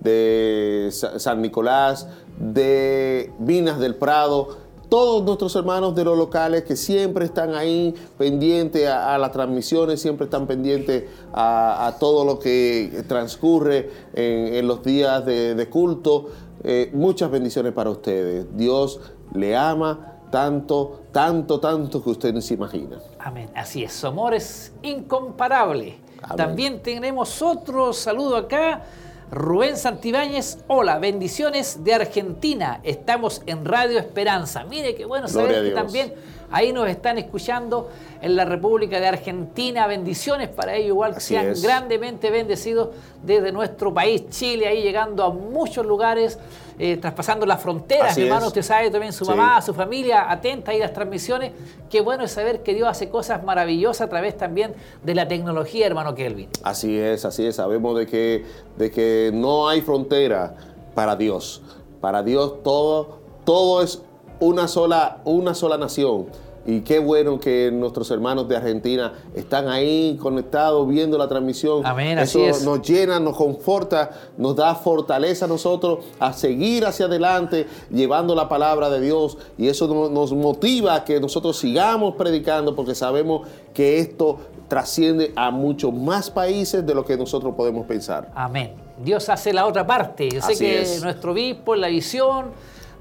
de 0.00 0.88
San 0.90 1.42
Nicolás, 1.42 2.08
de 2.38 3.32
Minas 3.38 3.78
del 3.78 3.94
Prado, 3.94 4.64
todos 4.88 5.24
nuestros 5.24 5.56
hermanos 5.56 5.94
de 5.94 6.04
los 6.04 6.16
locales 6.16 6.62
que 6.64 6.76
siempre 6.76 7.24
están 7.24 7.54
ahí 7.54 7.94
pendientes 8.16 8.88
a, 8.88 9.18
las 9.18 9.32
transmisiones, 9.32 10.00
siempre 10.00 10.24
están 10.24 10.46
pendientes 10.46 11.04
a, 11.32 11.96
todo 11.98 12.24
lo 12.24 12.38
que 12.38 13.04
transcurre 13.08 13.90
en, 14.12 14.66
los 14.66 14.82
días 14.82 15.24
de, 15.26 15.68
culto. 15.70 16.30
Eh, 16.62 16.90
muchas 16.94 17.30
bendiciones 17.30 17.72
para 17.72 17.90
ustedes. 17.90 18.46
Dios 18.56 19.00
le 19.34 19.56
ama 19.56 20.14
tanto, 20.30 21.02
tanto, 21.12 21.60
tanto 21.60 22.02
que 22.02 22.10
usted 22.10 22.32
no 22.32 22.40
se 22.40 22.54
imagina. 22.54 22.98
Amén. 23.18 23.50
Así 23.54 23.84
es. 23.84 23.92
Su 23.92 24.06
amor 24.06 24.34
es 24.34 24.72
incomparable. 24.82 26.03
También 26.36 26.80
tenemos 26.80 27.42
otro 27.42 27.92
saludo 27.92 28.36
acá. 28.36 28.82
Rubén 29.30 29.76
Santibáñez, 29.76 30.58
hola, 30.68 30.98
bendiciones 30.98 31.82
de 31.82 31.94
Argentina. 31.94 32.80
Estamos 32.84 33.42
en 33.46 33.64
Radio 33.64 33.98
Esperanza. 33.98 34.64
Mire 34.64 34.94
qué 34.94 35.04
bueno 35.04 35.28
saber 35.28 35.64
que 35.64 35.70
también 35.70 36.14
ahí 36.50 36.72
nos 36.72 36.88
están 36.88 37.18
escuchando 37.18 37.90
en 38.20 38.36
la 38.36 38.44
República 38.44 39.00
de 39.00 39.08
Argentina. 39.08 39.86
Bendiciones 39.86 40.48
para 40.48 40.76
ellos, 40.76 40.88
igual 40.88 41.14
que 41.14 41.20
sean 41.20 41.52
grandemente 41.60 42.30
bendecidos 42.30 42.90
desde 43.22 43.50
nuestro 43.50 43.92
país, 43.92 44.28
Chile, 44.28 44.68
ahí 44.68 44.82
llegando 44.82 45.24
a 45.24 45.30
muchos 45.30 45.84
lugares. 45.84 46.38
Eh, 46.78 46.96
traspasando 46.96 47.46
las 47.46 47.62
fronteras, 47.62 48.16
hermano, 48.18 48.48
usted 48.48 48.62
sabe 48.62 48.90
también 48.90 49.12
su 49.12 49.24
mamá, 49.24 49.62
su 49.62 49.72
familia, 49.72 50.30
atenta 50.30 50.72
ahí 50.72 50.78
a 50.78 50.86
las 50.86 50.92
transmisiones. 50.92 51.52
Qué 51.88 52.00
bueno 52.00 52.24
es 52.24 52.32
saber 52.32 52.62
que 52.62 52.74
Dios 52.74 52.88
hace 52.88 53.08
cosas 53.08 53.44
maravillosas 53.44 54.06
a 54.06 54.08
través 54.08 54.36
también 54.36 54.74
de 55.02 55.14
la 55.14 55.28
tecnología, 55.28 55.86
hermano 55.86 56.14
Kelvin. 56.14 56.48
Así 56.62 56.98
es, 56.98 57.24
así 57.24 57.46
es. 57.46 57.56
Sabemos 57.56 57.96
de 57.96 58.06
que, 58.06 58.44
de 58.76 58.90
que 58.90 59.30
no 59.32 59.68
hay 59.68 59.82
frontera 59.82 60.54
para 60.94 61.14
Dios. 61.14 61.62
Para 62.00 62.22
Dios 62.22 62.62
todo, 62.62 63.20
todo 63.44 63.82
es 63.82 64.02
una 64.40 64.68
sola, 64.68 65.20
una 65.24 65.54
sola 65.54 65.78
nación. 65.78 66.26
Y 66.66 66.80
qué 66.80 66.98
bueno 66.98 67.38
que 67.38 67.70
nuestros 67.72 68.10
hermanos 68.10 68.48
de 68.48 68.56
Argentina 68.56 69.12
están 69.34 69.68
ahí 69.68 70.18
conectados, 70.20 70.88
viendo 70.88 71.18
la 71.18 71.28
transmisión. 71.28 71.84
Amén, 71.84 72.18
Eso 72.18 72.40
nos 72.64 72.80
llena, 72.82 73.20
nos 73.20 73.36
conforta, 73.36 74.10
nos 74.38 74.56
da 74.56 74.74
fortaleza 74.74 75.44
a 75.44 75.48
nosotros 75.48 76.04
a 76.18 76.32
seguir 76.32 76.86
hacia 76.86 77.06
adelante, 77.06 77.66
llevando 77.90 78.34
la 78.34 78.48
palabra 78.48 78.88
de 78.88 79.00
Dios. 79.00 79.36
Y 79.58 79.68
eso 79.68 79.86
nos 80.10 80.32
motiva 80.32 80.94
a 80.94 81.04
que 81.04 81.20
nosotros 81.20 81.58
sigamos 81.58 82.14
predicando, 82.14 82.74
porque 82.74 82.94
sabemos 82.94 83.46
que 83.74 83.98
esto 83.98 84.38
trasciende 84.68 85.32
a 85.36 85.50
muchos 85.50 85.92
más 85.92 86.30
países 86.30 86.86
de 86.86 86.94
lo 86.94 87.04
que 87.04 87.16
nosotros 87.16 87.54
podemos 87.54 87.86
pensar. 87.86 88.30
Amén. 88.34 88.72
Dios 88.98 89.28
hace 89.28 89.52
la 89.52 89.66
otra 89.66 89.86
parte. 89.86 90.30
Yo 90.30 90.40
sé 90.40 90.56
que 90.56 90.86
nuestro 91.02 91.32
obispo, 91.32 91.74
la 91.74 91.88
visión 91.88 92.52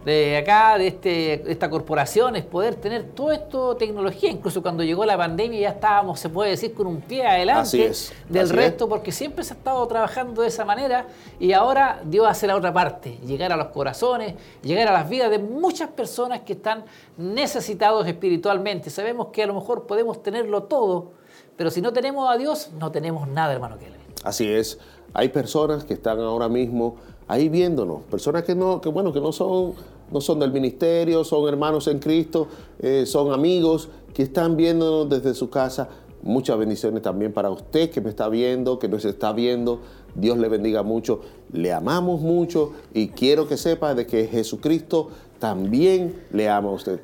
de 0.06 0.38
acá, 0.38 0.78
de, 0.78 0.88
este, 0.88 1.52
esta 1.52 1.70
corporación, 1.70 2.36
es 2.36 2.44
poder 2.44 2.76
tener 2.76 3.04
todo 3.12 3.32
esto 3.32 3.76
tecnología. 3.76 4.30
Incluso 4.30 4.62
cuando 4.62 4.84
llegó 4.84 5.06
la 5.06 5.18
pandemia 5.18 5.60
ya 5.60 5.70
estábamos, 5.70 6.20
se 6.20 6.30
puede 6.30 6.52
decir, 6.52 6.74
con 6.74 6.88
un 6.88 7.02
pie 7.02 7.26
adelante 7.26 7.92
del 8.30 8.50
resto, 8.50 8.90
porque 8.90 9.12
siempre 9.12 9.44
se 9.44 9.54
ha 9.54 9.58
estado 9.58 9.86
trabajando 9.88 10.42
de 10.42 10.48
esa 10.50 10.66
manera 10.66 11.08
y 11.40 11.54
ahora 11.54 12.02
Dios 12.04 12.28
hace 12.28 12.48
la 12.48 12.56
otra 12.56 12.74
parte, 12.74 13.18
llegar 13.26 13.52
a 13.52 13.58
los 13.58 13.68
corazones, 13.68 14.36
llegar 14.62 14.88
a 14.88 14.92
las 14.92 15.10
vidas 15.10 15.30
de 15.30 15.40
muchas 15.40 15.90
personas 15.90 16.42
que 16.42 16.54
están 16.54 16.86
necesitados 17.18 18.06
espiritualmente. 18.08 18.90
Sabemos 18.90 19.28
que 19.28 19.44
a 19.44 19.48
lo 19.48 19.54
mejor 19.54 19.88
podemos 19.88 20.22
tenerlo 20.22 20.64
todo, 20.64 21.12
pero 21.56 21.72
si 21.72 21.82
no 21.82 21.94
tenemos 21.94 22.30
a 22.30 22.38
Dios, 22.38 22.72
no 22.78 22.92
tenemos 22.92 23.28
nada, 23.28 23.54
hermano 23.54 23.78
Kelly. 23.78 23.98
Así 24.24 24.50
es. 24.50 24.80
Hay 25.14 25.30
personas 25.30 25.84
que 25.84 25.94
están 25.94 26.20
ahora 26.20 26.50
mismo 26.50 26.96
ahí 27.28 27.50
viéndonos, 27.50 28.02
personas 28.04 28.44
que 28.44 28.56
no, 28.56 28.82
que 28.82 28.90
bueno, 28.90 29.14
que 29.14 29.22
no 29.22 29.32
son 29.32 29.74
no 30.14 30.22
son 30.22 30.40
del 30.40 30.52
ministerio, 30.52 31.24
son 31.24 31.48
hermanos 31.50 31.88
en 31.88 32.00
Cristo, 32.00 32.48
eh, 32.80 33.06
son 33.06 33.34
amigos 33.34 33.90
que 34.14 34.24
están 34.24 34.56
viéndonos 34.56 35.10
desde 35.10 35.34
su 35.34 35.50
casa. 35.50 35.90
Muchas 36.22 36.58
bendiciones 36.58 37.02
también 37.02 37.34
para 37.34 37.50
usted 37.50 37.90
que 37.90 38.00
me 38.00 38.10
está 38.10 38.30
viendo, 38.30 38.80
que 38.80 38.88
nos 38.88 39.04
está 39.04 39.34
viendo. 39.34 39.82
Dios 40.16 40.38
le 40.38 40.48
bendiga 40.48 40.84
mucho. 40.84 41.22
Le 41.52 41.74
amamos 41.74 42.22
mucho 42.22 42.74
y 42.94 43.10
quiero 43.10 43.48
que 43.48 43.58
sepa 43.58 43.96
de 43.96 44.06
que 44.06 44.28
Jesucristo 44.28 45.10
también 45.40 46.24
le 46.32 46.48
ama 46.48 46.70
a 46.70 46.74
usted. 46.74 47.02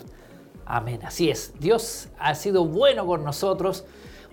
Amén, 0.65 0.99
así 1.03 1.29
es. 1.29 1.51
Dios 1.59 2.09
ha 2.19 2.35
sido 2.35 2.63
bueno 2.65 3.05
con 3.07 3.23
nosotros. 3.23 3.83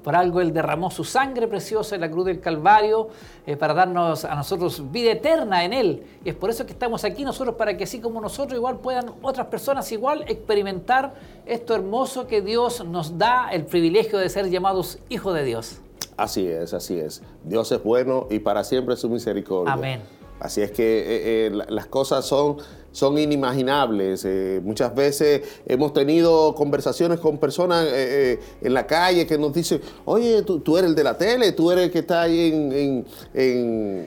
Por 0.07 0.15
algo 0.15 0.41
Él 0.41 0.53
derramó 0.53 0.89
su 0.89 1.03
sangre 1.03 1.49
preciosa 1.49 1.97
en 1.97 2.01
la 2.01 2.09
cruz 2.09 2.27
del 2.27 2.39
Calvario 2.39 3.09
eh, 3.45 3.57
para 3.57 3.75
darnos 3.75 4.25
a 4.25 4.37
nosotros 4.37 4.93
vida 4.93 5.11
eterna 5.11 5.65
en 5.65 5.73
Él. 5.73 6.05
Y 6.25 6.29
es 6.29 6.37
por 6.37 6.49
eso 6.49 6.65
que 6.65 6.71
estamos 6.71 7.03
aquí 7.03 7.25
nosotros, 7.25 7.57
para 7.57 7.77
que 7.77 7.83
así 7.83 7.99
como 7.99 8.21
nosotros, 8.21 8.57
igual 8.57 8.79
puedan 8.79 9.13
otras 9.21 9.49
personas 9.49 9.91
igual 9.91 10.23
experimentar 10.29 11.13
esto 11.45 11.75
hermoso 11.75 12.29
que 12.29 12.41
Dios 12.41 12.85
nos 12.85 13.19
da, 13.19 13.49
el 13.51 13.65
privilegio 13.65 14.21
de 14.21 14.29
ser 14.29 14.49
llamados 14.49 15.01
hijos 15.09 15.35
de 15.35 15.43
Dios. 15.43 15.81
Así 16.17 16.47
es, 16.47 16.73
así 16.73 17.01
es. 17.01 17.21
Dios 17.43 17.73
es 17.73 17.83
bueno 17.83 18.29
y 18.31 18.39
para 18.39 18.63
siempre 18.63 18.95
su 18.95 19.11
misericordia. 19.11 19.73
Amén. 19.73 20.03
Así 20.39 20.63
es 20.63 20.71
que 20.71 21.01
eh, 21.01 21.47
eh, 21.47 21.51
las 21.69 21.87
cosas 21.87 22.25
son 22.25 22.59
son 22.97 23.19
inimaginables. 23.19 24.25
Eh, 24.25 24.63
muchas 24.65 24.95
veces 24.95 25.43
hemos 25.67 25.93
tenido 25.93 26.55
conversaciones 26.55 27.21
con 27.21 27.37
personas 27.37 27.85
eh, 27.85 27.91
eh, 27.93 28.41
en 28.63 28.73
la 28.73 28.87
calle 28.87 29.27
que 29.27 29.37
nos 29.37 29.53
dicen, 29.53 29.83
oye, 30.07 30.41
tú, 30.41 30.79
eres 30.79 30.89
el 30.89 30.97
de 30.97 31.05
la 31.05 31.19
tele, 31.19 31.53
tú 31.53 31.71
eres 31.71 31.85
el 31.85 31.91
que 31.91 31.99
está 31.99 32.23
ahí 32.23 33.05
en, 33.35 34.07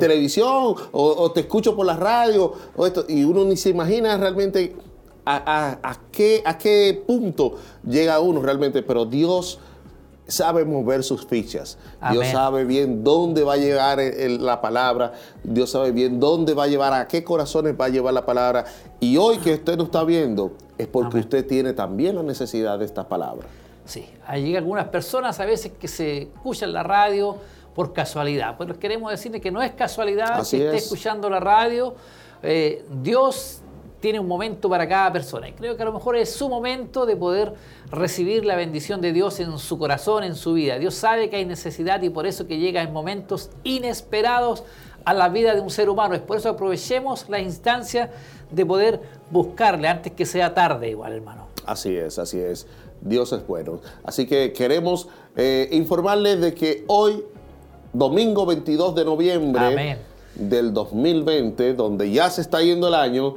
televisión, 0.00 0.74
o, 0.90 1.30
te 1.30 1.40
escucho 1.42 1.76
por 1.76 1.86
la 1.86 1.94
radio, 1.94 2.52
o 2.74 2.84
esto, 2.84 3.04
y 3.08 3.22
uno 3.22 3.44
ni 3.44 3.56
se 3.56 3.70
imagina 3.70 4.16
realmente 4.16 4.74
a, 5.24 6.00
qué, 6.10 6.42
a 6.44 6.58
qué 6.58 7.04
punto 7.06 7.58
llega 7.86 8.18
uno 8.18 8.42
realmente, 8.42 8.82
pero 8.82 9.04
Dios 9.04 9.60
sabe 10.30 10.64
mover 10.64 11.02
sus 11.04 11.26
fichas. 11.26 11.78
Dios 12.10 12.26
sabe 12.28 12.64
bien 12.64 13.04
dónde 13.04 13.42
va 13.42 13.54
a 13.54 13.56
llegar 13.56 13.98
la 13.98 14.60
palabra. 14.60 15.12
Dios 15.44 15.70
sabe 15.70 15.92
bien 15.92 16.20
dónde 16.20 16.54
va 16.54 16.64
a 16.64 16.66
llevar, 16.68 16.92
a 16.92 17.08
qué 17.08 17.24
corazones 17.24 17.74
va 17.78 17.86
a 17.86 17.88
llevar 17.88 18.14
la 18.14 18.24
palabra. 18.24 18.64
Y 19.00 19.16
hoy 19.16 19.38
que 19.38 19.54
usted 19.54 19.76
no 19.76 19.84
está 19.84 20.04
viendo, 20.04 20.52
es 20.78 20.86
porque 20.86 21.18
usted 21.18 21.46
tiene 21.46 21.72
también 21.72 22.16
la 22.16 22.22
necesidad 22.22 22.78
de 22.78 22.84
esta 22.84 23.08
palabra. 23.08 23.46
Sí, 23.84 24.08
hay 24.26 24.56
algunas 24.56 24.88
personas 24.88 25.40
a 25.40 25.44
veces 25.44 25.72
que 25.78 25.88
se 25.88 26.22
escuchan 26.22 26.72
la 26.72 26.82
radio 26.82 27.36
por 27.74 27.92
casualidad. 27.92 28.56
Pero 28.58 28.78
queremos 28.78 29.10
decirle 29.10 29.40
que 29.40 29.50
no 29.50 29.62
es 29.62 29.72
casualidad 29.72 30.36
que 30.36 30.42
esté 30.42 30.76
escuchando 30.76 31.28
la 31.28 31.40
radio. 31.40 31.94
Eh, 32.42 32.84
Dios 33.02 33.59
tiene 34.00 34.18
un 34.18 34.26
momento 34.26 34.68
para 34.68 34.88
cada 34.88 35.12
persona. 35.12 35.48
Y 35.48 35.52
creo 35.52 35.76
que 35.76 35.82
a 35.82 35.86
lo 35.86 35.92
mejor 35.92 36.16
es 36.16 36.32
su 36.32 36.48
momento 36.48 37.06
de 37.06 37.16
poder 37.16 37.54
recibir 37.90 38.44
la 38.44 38.56
bendición 38.56 39.00
de 39.00 39.12
Dios 39.12 39.38
en 39.40 39.58
su 39.58 39.78
corazón, 39.78 40.24
en 40.24 40.34
su 40.34 40.54
vida. 40.54 40.78
Dios 40.78 40.94
sabe 40.94 41.30
que 41.30 41.36
hay 41.36 41.44
necesidad 41.44 42.02
y 42.02 42.10
por 42.10 42.26
eso 42.26 42.46
que 42.46 42.58
llega 42.58 42.82
en 42.82 42.92
momentos 42.92 43.50
inesperados 43.62 44.64
a 45.04 45.14
la 45.14 45.28
vida 45.28 45.54
de 45.54 45.60
un 45.60 45.70
ser 45.70 45.88
humano. 45.88 46.14
Es 46.14 46.20
por 46.20 46.38
eso 46.38 46.48
aprovechemos 46.48 47.28
la 47.28 47.40
instancia 47.40 48.10
de 48.50 48.66
poder 48.66 49.00
buscarle 49.30 49.88
antes 49.88 50.12
que 50.12 50.26
sea 50.26 50.54
tarde 50.54 50.90
igual, 50.90 51.12
hermano. 51.12 51.46
Así 51.66 51.94
es, 51.96 52.18
así 52.18 52.38
es. 52.38 52.66
Dios 53.00 53.32
es 53.32 53.46
bueno. 53.46 53.80
Así 54.04 54.26
que 54.26 54.52
queremos 54.52 55.08
eh, 55.36 55.68
informarles 55.72 56.40
de 56.40 56.54
que 56.54 56.84
hoy, 56.86 57.24
domingo 57.92 58.46
22 58.46 58.94
de 58.94 59.04
noviembre 59.04 59.98
del 60.34 60.72
2020, 60.72 61.74
donde 61.74 62.10
ya 62.10 62.30
se 62.30 62.40
está 62.40 62.60
yendo 62.62 62.88
el 62.88 62.94
año, 62.94 63.36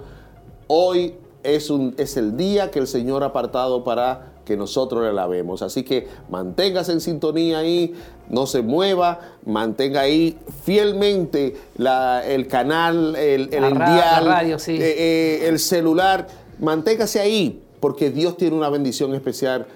Hoy 0.76 1.14
es, 1.44 1.70
un, 1.70 1.94
es 2.00 2.18
el 2.18 2.36
día 2.36 2.72
que 2.72 2.80
el 2.80 2.88
Señor 2.88 3.22
ha 3.22 3.28
apartado 3.28 3.84
para 3.84 4.34
que 4.44 4.58
nosotros 4.58 5.04
le 5.04 5.10
alabemos. 5.10 5.62
Así 5.62 5.84
que 5.84 6.08
manténgase 6.32 6.94
en 6.94 7.00
sintonía 7.00 7.60
ahí, 7.60 7.94
no 8.28 8.48
se 8.48 8.64
mueva, 8.64 9.20
mantenga 9.46 10.02
ahí 10.02 10.36
fielmente 10.64 11.56
el 11.78 12.48
canal, 12.48 13.16
el, 13.16 13.54
el 13.54 13.76
radio, 13.76 14.58
eh, 14.58 14.62
eh, 14.68 15.48
el 15.48 15.60
celular, 15.60 16.26
manténgase 16.60 17.20
ahí, 17.20 17.62
porque 17.80 18.10
Dios 18.10 18.36
tiene 18.36 18.56
una 18.56 18.70
bendición 18.70 19.14
especial 19.14 19.68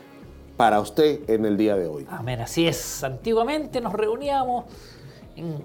para 0.58 0.80
usted 0.82 1.30
en 1.30 1.46
el 1.46 1.58
día 1.58 1.76
de 1.76 1.86
hoy. 1.86 2.08
Amén, 2.10 2.42
así 2.42 2.68
es. 2.68 3.04
Antiguamente 3.04 3.82
nos 3.82 3.94
reuníamos 3.94 4.66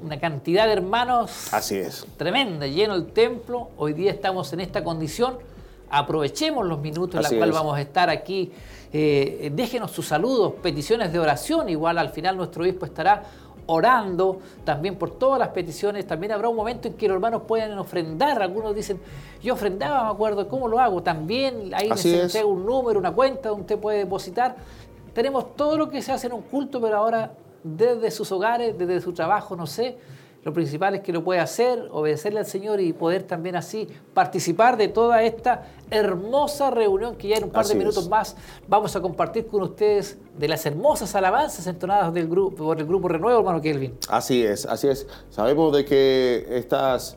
una 0.03 0.21
cantidad 0.21 0.67
de 0.67 0.73
hermanos 0.73 1.53
Así 1.53 1.77
es. 1.77 2.07
tremenda, 2.17 2.67
lleno 2.67 2.95
el 2.95 3.07
templo. 3.07 3.71
Hoy 3.77 3.93
día 3.93 4.11
estamos 4.11 4.53
en 4.53 4.61
esta 4.61 4.85
condición 4.85 5.39
aprovechemos 5.93 6.67
los 6.67 6.81
minutos 6.81 7.15
en 7.17 7.23
los 7.23 7.33
cuales 7.33 7.55
es. 7.55 7.55
vamos 7.55 7.77
a 7.77 7.81
estar 7.81 8.11
aquí. 8.11 8.51
Eh, 8.93 9.53
déjenos 9.55 9.91
sus 9.91 10.09
saludos, 10.09 10.55
peticiones 10.63 11.13
de 11.13 11.19
oración. 11.19 11.69
Igual 11.69 11.99
al 11.99 12.09
final 12.09 12.37
nuestro 12.37 12.63
obispo 12.63 12.87
estará 12.87 13.23
orando 13.67 14.41
también 14.65 14.97
por 14.97 15.11
todas 15.19 15.39
las 15.39 15.49
peticiones. 15.49 16.07
También 16.07 16.33
habrá 16.33 16.49
un 16.49 16.57
momento 16.57 16.89
en 16.89 16.95
que 16.95 17.07
los 17.07 17.17
hermanos 17.17 17.43
puedan 17.47 17.79
ofrendar. 17.79 18.43
Algunos 18.43 18.75
dicen, 18.75 18.99
yo 19.43 19.53
ofrendaba, 19.53 20.05
me 20.05 20.11
acuerdo, 20.11 20.49
¿cómo 20.49 20.67
lo 20.67 20.81
hago? 20.81 21.03
También 21.03 21.73
ahí 21.75 21.91
entrego 21.91 22.49
un 22.49 22.65
número, 22.65 22.99
una 22.99 23.13
cuenta 23.13 23.51
donde 23.51 23.63
usted 23.63 23.79
puede 23.79 23.99
depositar. 23.99 24.57
Tenemos 25.13 25.55
todo 25.57 25.77
lo 25.77 25.91
que 25.91 26.01
se 26.01 26.11
hace 26.11 26.27
en 26.27 26.33
un 26.33 26.43
culto, 26.43 26.81
pero 26.81 26.97
ahora 26.97 27.33
desde 27.63 28.11
sus 28.11 28.31
hogares, 28.33 28.77
desde 28.77 29.01
su 29.01 29.13
trabajo, 29.13 29.57
no 29.57 29.67
sé. 29.67 29.97
Lo 30.45 30.53
principal 30.53 30.97
es 30.97 31.03
que 31.03 31.13
lo 31.13 31.23
puede 31.23 31.39
hacer, 31.39 31.89
obedecerle 31.93 32.41
al 32.41 32.47
Señor 32.47 32.81
y 32.81 32.93
poder 32.93 33.23
también 33.23 33.55
así 33.55 33.87
participar 34.13 34.77
de 34.77 34.89
toda 34.89 35.23
esta 35.23 35.69
hermosa 35.89 36.71
reunión 36.71 37.15
que 37.15 37.29
ya 37.29 37.37
en 37.37 37.45
un 37.45 37.51
par 37.51 37.61
Así 37.61 37.75
de 37.75 37.79
minutos 37.79 38.05
es. 38.05 38.11
más 38.11 38.37
vamos 38.67 38.97
a 38.97 39.01
compartir 39.01 39.47
con 39.47 39.63
ustedes 39.63 40.19
de 40.37 40.49
las 40.49 40.67
hermosas 40.67 41.15
alabanzas 41.15 41.65
entonadas 41.69 42.13
del 42.13 42.29
grupo, 42.29 42.65
por 42.65 42.81
el 42.81 42.87
grupo 42.87 43.07
Renuevo, 43.07 43.39
hermano 43.39 43.61
Kelvin. 43.61 43.97
Así 44.09 44.43
es, 44.43 44.67
así 44.67 44.89
es. 44.89 45.07
Sabemos 45.31 45.77
de 45.77 45.85
que 45.85 46.45
estas, 46.51 47.17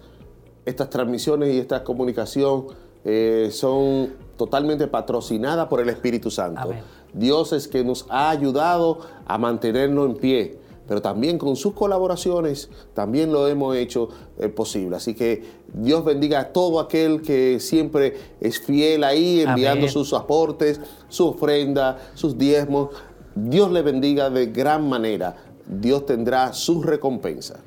estas 0.64 0.92
transmisiones 0.92 1.52
y 1.52 1.58
esta 1.58 1.84
comunicación 1.84 2.68
eh, 3.04 3.50
son 3.52 4.14
totalmente 4.38 4.88
patrocinadas 4.88 5.68
por 5.68 5.82
el 5.82 5.90
Espíritu 5.90 6.30
Santo. 6.30 6.62
Amén. 6.62 6.84
Dios 7.16 7.54
es 7.54 7.68
que 7.68 7.84
nos 7.84 8.06
ha 8.10 8.30
ayudado 8.30 9.00
a 9.26 9.38
mantenernos 9.38 10.10
en 10.10 10.16
pie, 10.18 10.60
pero 10.86 11.02
también 11.02 11.38
con 11.38 11.56
sus 11.56 11.74
colaboraciones 11.74 12.70
también 12.94 13.32
lo 13.32 13.48
hemos 13.48 13.76
hecho 13.76 14.10
eh, 14.38 14.50
posible. 14.50 14.98
Así 14.98 15.14
que 15.16 15.44
Dios 15.74 16.04
bendiga 16.04 16.40
a 16.42 16.48
todo 16.50 16.80
aquel 16.80 17.22
que 17.22 17.60
siempre 17.62 18.16
es 18.42 18.60
fiel 18.60 19.04
ahí, 19.06 19.42
enviando 19.42 19.86
Amén. 19.86 19.90
sus 19.90 20.14
aportes, 20.14 20.82
su 21.08 21.28
ofrenda, 21.28 21.98
sus 22.16 22.38
diezmos. 22.38 22.90
Dios 23.34 23.72
le 23.72 23.82
bendiga 23.82 24.30
de 24.30 24.48
gran 24.48 24.88
manera. 24.88 25.38
Dios 25.66 26.06
tendrá 26.06 26.54
su 26.54 26.84
recompensa. 26.84 27.60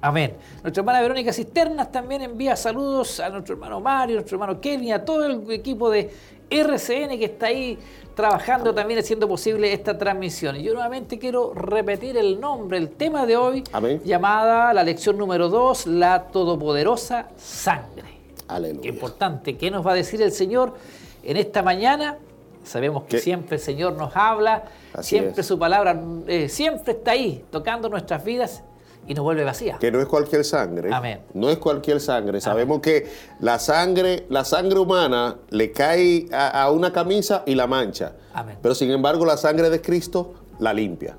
Amén. 0.00 0.36
Nuestra 0.62 0.80
hermana 0.80 1.00
Verónica 1.00 1.32
Cisternas 1.32 1.90
también 1.90 2.22
envía 2.22 2.54
saludos 2.54 3.18
a 3.18 3.30
nuestro 3.30 3.54
hermano 3.54 3.80
Mario, 3.80 4.16
nuestro 4.16 4.36
hermano 4.36 4.60
Kelvin, 4.60 4.92
a 4.92 5.04
todo 5.04 5.24
el 5.26 5.50
equipo 5.50 5.90
de 5.90 6.10
RCN 6.50 7.18
que 7.18 7.24
está 7.26 7.46
ahí 7.46 7.78
trabajando 8.14 8.74
también 8.74 8.98
haciendo 8.98 9.28
posible 9.28 9.72
esta 9.72 9.96
transmisión. 9.96 10.56
Y 10.56 10.62
yo 10.64 10.74
nuevamente 10.74 11.18
quiero 11.18 11.54
repetir 11.54 12.16
el 12.16 12.40
nombre, 12.40 12.78
el 12.78 12.90
tema 12.90 13.26
de 13.26 13.36
hoy, 13.36 13.62
Amén. 13.72 14.00
llamada 14.04 14.72
la 14.74 14.82
lección 14.82 15.16
número 15.16 15.48
2, 15.48 15.86
la 15.86 16.24
todopoderosa 16.24 17.28
sangre. 17.36 18.02
Qué 18.02 18.44
Aleluya. 18.48 18.88
importante. 18.88 19.56
¿Qué 19.56 19.70
nos 19.70 19.86
va 19.86 19.92
a 19.92 19.94
decir 19.94 20.20
el 20.22 20.32
Señor 20.32 20.74
en 21.22 21.36
esta 21.36 21.62
mañana? 21.62 22.18
Sabemos 22.64 23.04
que 23.04 23.18
siempre 23.18 23.56
el 23.56 23.62
Señor 23.62 23.92
nos 23.94 24.14
habla, 24.16 24.64
Así 24.92 25.10
siempre 25.10 25.40
es. 25.42 25.46
su 25.46 25.58
palabra 25.58 25.98
eh, 26.26 26.48
siempre 26.48 26.92
está 26.94 27.12
ahí, 27.12 27.44
tocando 27.50 27.88
nuestras 27.88 28.24
vidas 28.24 28.62
y 29.08 29.14
nos 29.14 29.24
vuelve 29.24 29.42
vacía. 29.42 29.78
Que 29.80 29.90
no 29.90 30.00
es 30.00 30.06
cualquier 30.06 30.44
sangre. 30.44 30.90
Amén. 30.92 31.20
No 31.32 31.48
es 31.48 31.56
cualquier 31.58 31.98
sangre. 32.00 32.40
Sabemos 32.40 32.80
que 32.80 33.08
la 33.40 33.58
sangre, 33.58 34.26
la 34.28 34.44
sangre 34.44 34.78
humana 34.78 35.38
le 35.48 35.72
cae 35.72 36.26
a, 36.30 36.62
a 36.62 36.70
una 36.70 36.92
camisa 36.92 37.42
y 37.46 37.54
la 37.54 37.66
mancha. 37.66 38.12
Amén. 38.34 38.58
Pero 38.60 38.74
sin 38.74 38.90
embargo, 38.90 39.24
la 39.24 39.38
sangre 39.38 39.70
de 39.70 39.80
Cristo 39.80 40.34
la 40.58 40.74
limpia. 40.74 41.16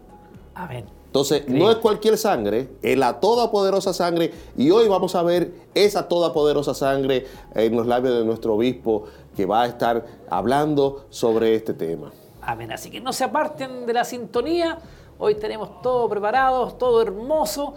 Amén. 0.53 0.86
Entonces, 1.08 1.39
Increíble. 1.39 1.63
no 1.65 1.72
es 1.72 1.77
cualquier 1.77 2.19
sangre, 2.19 2.69
es 2.84 2.96
la 2.96 3.19
todopoderosa 3.19 3.93
sangre. 3.93 4.31
Y 4.55 4.69
hoy 4.69 4.88
vamos 4.88 5.15
a 5.15 5.24
ver 5.24 5.51
esa 5.74 6.08
todopoderosa 6.08 6.75
sangre 6.75 7.25
en 7.55 7.75
los 7.75 7.88
labios 7.88 8.13
de 8.19 8.24
nuestro 8.25 8.53
obispo 8.53 9.05
que 9.36 9.48
va 9.48 9.63
a 9.63 9.65
estar 9.65 10.05
hablando 10.29 11.07
sobre 11.09 11.55
este 11.55 11.74
tema. 11.74 12.11
Amén. 12.44 12.72
Así 12.72 12.92
que 12.92 13.01
no 13.01 13.13
se 13.13 13.24
aparten 13.24 13.87
de 13.87 13.94
la 13.94 14.03
sintonía. 14.05 14.77
Hoy 15.22 15.36
tenemos 15.36 15.82
todo 15.82 16.08
preparado, 16.08 16.72
todo 16.74 17.01
hermoso. 17.01 17.74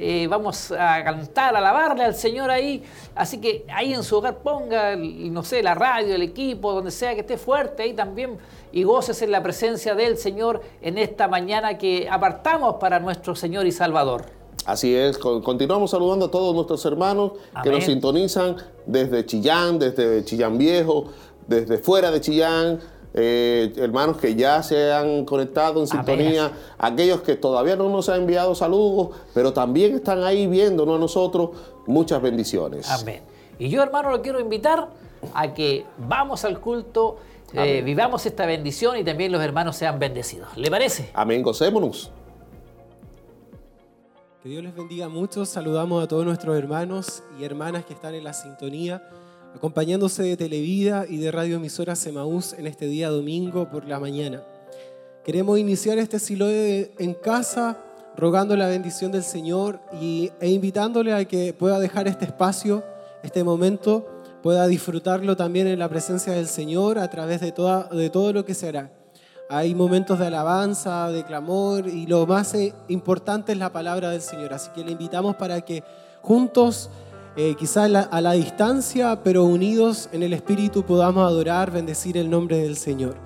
Eh, 0.00 0.26
vamos 0.30 0.70
a 0.72 1.02
cantar, 1.04 1.54
a 1.54 1.58
alabarle 1.58 2.04
al 2.04 2.14
Señor 2.14 2.50
ahí. 2.50 2.82
Así 3.14 3.38
que 3.40 3.66
ahí 3.68 3.92
en 3.92 4.02
su 4.02 4.16
hogar 4.16 4.38
ponga, 4.38 4.92
el- 4.94 5.30
no 5.32 5.42
sé, 5.42 5.62
la 5.62 5.74
radio, 5.74 6.14
el 6.14 6.22
equipo, 6.22 6.72
donde 6.72 6.90
sea 6.90 7.14
que 7.14 7.20
esté 7.20 7.36
fuerte 7.36 7.82
ahí 7.82 7.92
también. 7.92 8.38
Y 8.72 8.84
goces 8.84 9.20
en 9.22 9.32
la 9.32 9.42
presencia 9.42 9.94
del 9.94 10.16
Señor 10.16 10.62
en 10.80 10.96
esta 10.98 11.28
mañana 11.28 11.76
que 11.76 12.08
apartamos 12.10 12.76
para 12.76 13.00
nuestro 13.00 13.34
Señor 13.34 13.66
y 13.66 13.72
Salvador. 13.72 14.26
Así 14.64 14.94
es, 14.94 15.18
con- 15.18 15.42
continuamos 15.42 15.90
saludando 15.90 16.26
a 16.26 16.30
todos 16.30 16.54
nuestros 16.54 16.84
hermanos 16.86 17.32
que 17.62 17.70
nos 17.70 17.84
sintonizan 17.84 18.56
desde 18.86 19.26
Chillán, 19.26 19.78
desde 19.78 20.24
Chillán 20.24 20.56
Viejo, 20.56 21.06
desde 21.46 21.78
fuera 21.78 22.10
de 22.10 22.20
Chillán, 22.20 22.78
eh, 23.14 23.72
hermanos 23.76 24.18
que 24.18 24.34
ya 24.34 24.62
se 24.62 24.92
han 24.92 25.24
conectado 25.24 25.80
en 25.80 25.86
sintonía, 25.86 26.52
aquellos 26.78 27.22
que 27.22 27.36
todavía 27.36 27.76
no 27.76 27.88
nos 27.88 28.08
han 28.08 28.20
enviado 28.20 28.54
saludos, 28.54 29.16
pero 29.34 29.52
también 29.52 29.94
están 29.94 30.22
ahí 30.22 30.46
viéndonos 30.46 30.96
a 30.96 30.98
nosotros, 30.98 31.50
muchas 31.86 32.20
bendiciones. 32.20 32.88
Amén. 32.90 33.22
Y 33.58 33.68
yo, 33.68 33.82
hermano, 33.82 34.10
lo 34.10 34.22
quiero 34.22 34.40
invitar 34.40 34.88
a 35.34 35.54
que 35.54 35.84
vamos 35.96 36.44
al 36.44 36.60
culto, 36.60 37.16
eh, 37.54 37.82
vivamos 37.82 38.24
esta 38.26 38.46
bendición 38.46 38.96
y 38.98 39.04
también 39.04 39.32
los 39.32 39.42
hermanos 39.42 39.76
sean 39.76 39.98
bendecidos. 39.98 40.56
¿Le 40.56 40.70
parece? 40.70 41.10
Amén, 41.14 41.42
gocémonos. 41.42 42.12
Que 44.42 44.48
Dios 44.48 44.62
les 44.62 44.74
bendiga 44.74 45.08
mucho. 45.08 45.44
Saludamos 45.44 46.04
a 46.04 46.06
todos 46.06 46.24
nuestros 46.24 46.56
hermanos 46.56 47.24
y 47.40 47.44
hermanas 47.44 47.84
que 47.84 47.94
están 47.94 48.14
en 48.14 48.22
la 48.22 48.32
sintonía, 48.32 49.02
acompañándose 49.54 50.22
de 50.22 50.36
Televida 50.36 51.04
y 51.08 51.18
de 51.18 51.30
Radio 51.30 51.56
Emisora 51.56 51.96
Semaús 51.96 52.52
en 52.52 52.66
este 52.66 52.86
día 52.86 53.10
domingo 53.10 53.68
por 53.70 53.86
la 53.86 53.98
mañana. 53.98 54.42
Queremos 55.24 55.58
iniciar 55.58 55.98
este 55.98 56.18
Siloe 56.18 56.92
en 56.98 57.14
casa, 57.14 57.78
rogando 58.16 58.56
la 58.56 58.68
bendición 58.68 59.12
del 59.12 59.24
Señor 59.24 59.80
y, 60.00 60.30
e 60.40 60.48
invitándole 60.48 61.12
a 61.12 61.24
que 61.24 61.52
pueda 61.52 61.78
dejar 61.78 62.08
este 62.08 62.24
espacio, 62.24 62.84
este 63.22 63.44
momento, 63.44 64.06
pueda 64.42 64.66
disfrutarlo 64.66 65.36
también 65.36 65.66
en 65.66 65.78
la 65.78 65.88
presencia 65.88 66.32
del 66.32 66.46
Señor 66.46 66.98
a 66.98 67.10
través 67.10 67.40
de, 67.40 67.52
toda, 67.52 67.88
de 67.88 68.10
todo 68.10 68.32
lo 68.32 68.44
que 68.44 68.54
se 68.54 68.68
hará. 68.68 68.92
Hay 69.50 69.74
momentos 69.74 70.18
de 70.18 70.26
alabanza, 70.26 71.10
de 71.10 71.24
clamor 71.24 71.88
y 71.88 72.06
lo 72.06 72.26
más 72.26 72.54
eh, 72.54 72.74
importante 72.88 73.52
es 73.52 73.58
la 73.58 73.72
palabra 73.72 74.10
del 74.10 74.20
Señor. 74.20 74.52
Así 74.52 74.70
que 74.74 74.84
le 74.84 74.92
invitamos 74.92 75.36
para 75.36 75.62
que 75.62 75.82
juntos, 76.20 76.90
eh, 77.36 77.54
quizá 77.58 77.84
a 77.84 77.88
la, 77.88 78.00
a 78.00 78.20
la 78.20 78.32
distancia, 78.32 79.20
pero 79.22 79.44
unidos 79.44 80.08
en 80.12 80.22
el 80.22 80.32
Espíritu, 80.32 80.84
podamos 80.84 81.26
adorar, 81.26 81.70
bendecir 81.70 82.16
el 82.16 82.28
nombre 82.28 82.58
del 82.58 82.76
Señor. 82.76 83.16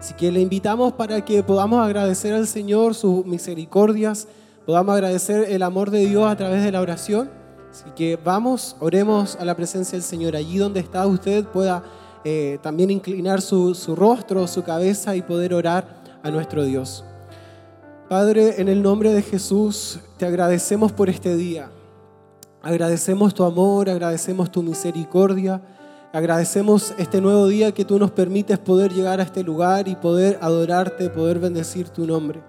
Así 0.00 0.14
que 0.14 0.32
le 0.32 0.40
invitamos 0.40 0.94
para 0.94 1.22
que 1.24 1.42
podamos 1.42 1.84
agradecer 1.84 2.32
al 2.32 2.46
Señor 2.46 2.94
sus 2.94 3.24
misericordias, 3.26 4.28
podamos 4.64 4.94
agradecer 4.94 5.50
el 5.50 5.62
amor 5.62 5.90
de 5.90 6.06
Dios 6.06 6.30
a 6.30 6.36
través 6.36 6.64
de 6.64 6.72
la 6.72 6.80
oración. 6.80 7.30
Así 7.70 7.84
que 7.94 8.16
vamos, 8.16 8.76
oremos 8.80 9.36
a 9.36 9.44
la 9.44 9.54
presencia 9.54 9.96
del 9.96 10.02
Señor. 10.02 10.36
Allí 10.36 10.58
donde 10.58 10.80
está 10.80 11.06
usted 11.06 11.44
pueda 11.44 11.84
eh, 12.24 12.58
también 12.62 12.90
inclinar 12.90 13.42
su, 13.42 13.74
su 13.74 13.94
rostro, 13.94 14.46
su 14.46 14.62
cabeza 14.62 15.14
y 15.16 15.22
poder 15.22 15.54
orar 15.54 16.02
a 16.22 16.30
nuestro 16.30 16.64
Dios. 16.64 17.04
Padre, 18.08 18.60
en 18.60 18.68
el 18.68 18.82
nombre 18.82 19.12
de 19.12 19.22
Jesús, 19.22 20.00
te 20.16 20.26
agradecemos 20.26 20.92
por 20.92 21.08
este 21.08 21.36
día. 21.36 21.70
Agradecemos 22.62 23.32
tu 23.32 23.42
amor, 23.42 23.88
agradecemos 23.88 24.52
tu 24.52 24.62
misericordia, 24.62 25.62
agradecemos 26.12 26.92
este 26.98 27.18
nuevo 27.22 27.48
día 27.48 27.72
que 27.72 27.86
tú 27.86 27.98
nos 27.98 28.10
permites 28.10 28.58
poder 28.58 28.92
llegar 28.92 29.18
a 29.18 29.22
este 29.22 29.42
lugar 29.42 29.88
y 29.88 29.96
poder 29.96 30.38
adorarte, 30.42 31.08
poder 31.08 31.38
bendecir 31.38 31.88
tu 31.88 32.06
nombre. 32.06 32.42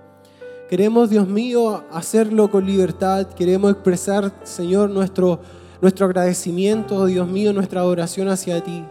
Queremos, 0.69 1.10
Dios 1.10 1.30
mío, 1.30 1.86
hacerlo 1.91 2.52
con 2.52 2.65
libertad. 2.65 3.26
Queremos 3.28 3.71
expresar, 3.71 4.34
Señor, 4.43 4.89
nuestro, 4.89 5.39
nuestro 5.82 6.08
agradecimiento, 6.08 7.06
Dios 7.06 7.28
mío, 7.30 7.54
nuestra 7.54 7.80
adoración 7.80 8.28
hacia 8.28 8.62
ti. 8.62 8.84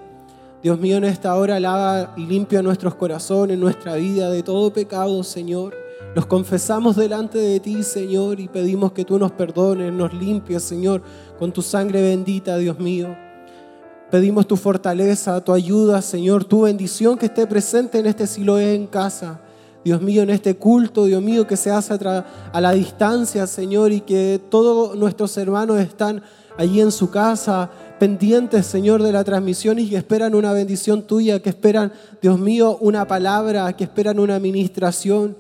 Dios 0.63 0.79
mío, 0.79 0.97
en 0.97 1.05
esta 1.05 1.35
hora 1.37 1.61
lava 1.61 2.15
y 2.17 2.25
limpia 2.25 2.63
nuestros 2.63 2.95
corazones, 2.95 3.59
nuestra 3.59 3.97
vida 3.97 4.31
de 4.31 4.43
todo 4.43 4.73
pecado, 4.73 5.23
Señor. 5.23 5.75
Los 6.15 6.27
confesamos 6.27 6.97
delante 6.97 7.39
de 7.39 7.61
ti, 7.61 7.85
Señor, 7.85 8.41
y 8.41 8.49
pedimos 8.49 8.91
que 8.91 9.05
tú 9.05 9.17
nos 9.17 9.31
perdones, 9.31 9.93
nos 9.93 10.13
limpies, 10.13 10.65
Señor, 10.65 11.03
con 11.39 11.53
tu 11.53 11.63
sangre 11.63 12.03
bendita, 12.03 12.59
Dios 12.59 12.81
mío. 12.81 13.15
Pedimos 14.11 14.49
tu 14.49 14.57
fortaleza, 14.57 15.41
tu 15.45 15.53
ayuda, 15.53 16.03
Señor, 16.03 16.45
tu 16.45 16.63
bendición 16.63 17.17
que 17.17 17.27
esté 17.27 17.47
presente 17.47 18.01
en 18.01 18.07
este 18.07 18.27
Siloé 18.27 18.75
en 18.75 18.89
casa. 18.89 19.41
Dios 19.85 20.03
mío, 20.03 20.23
en 20.23 20.31
este 20.31 20.57
culto, 20.57 21.05
Dios 21.05 21.23
mío, 21.23 21.47
que 21.47 21.57
se 21.57 21.71
hace 21.71 21.95
a, 21.95 22.61
la 22.61 22.73
distancia, 22.73 23.47
Señor, 23.47 23.93
y 23.93 24.01
que 24.01 24.41
todos 24.51 24.97
nuestros 24.97 25.37
hermanos 25.39 25.79
están 25.79 26.23
allí 26.59 26.81
en 26.81 26.91
su 26.91 27.11
casa, 27.11 27.71
pendientes, 28.01 28.67
Señor, 28.67 29.01
de 29.05 29.13
la 29.13 29.23
transmisión 29.23 29.79
y 29.79 29.89
que 29.89 29.97
esperan 29.97 30.35
una 30.35 30.53
bendición 30.53 31.03
tuya, 31.03 31.41
que 31.41 31.51
esperan, 31.51 31.93
Dios 32.21 32.39
mío, 32.41 32.79
una 32.81 33.07
palabra, 33.07 33.73
que 33.77 33.85
esperan 33.85 34.19
una 34.19 34.35
administración. 34.35 35.37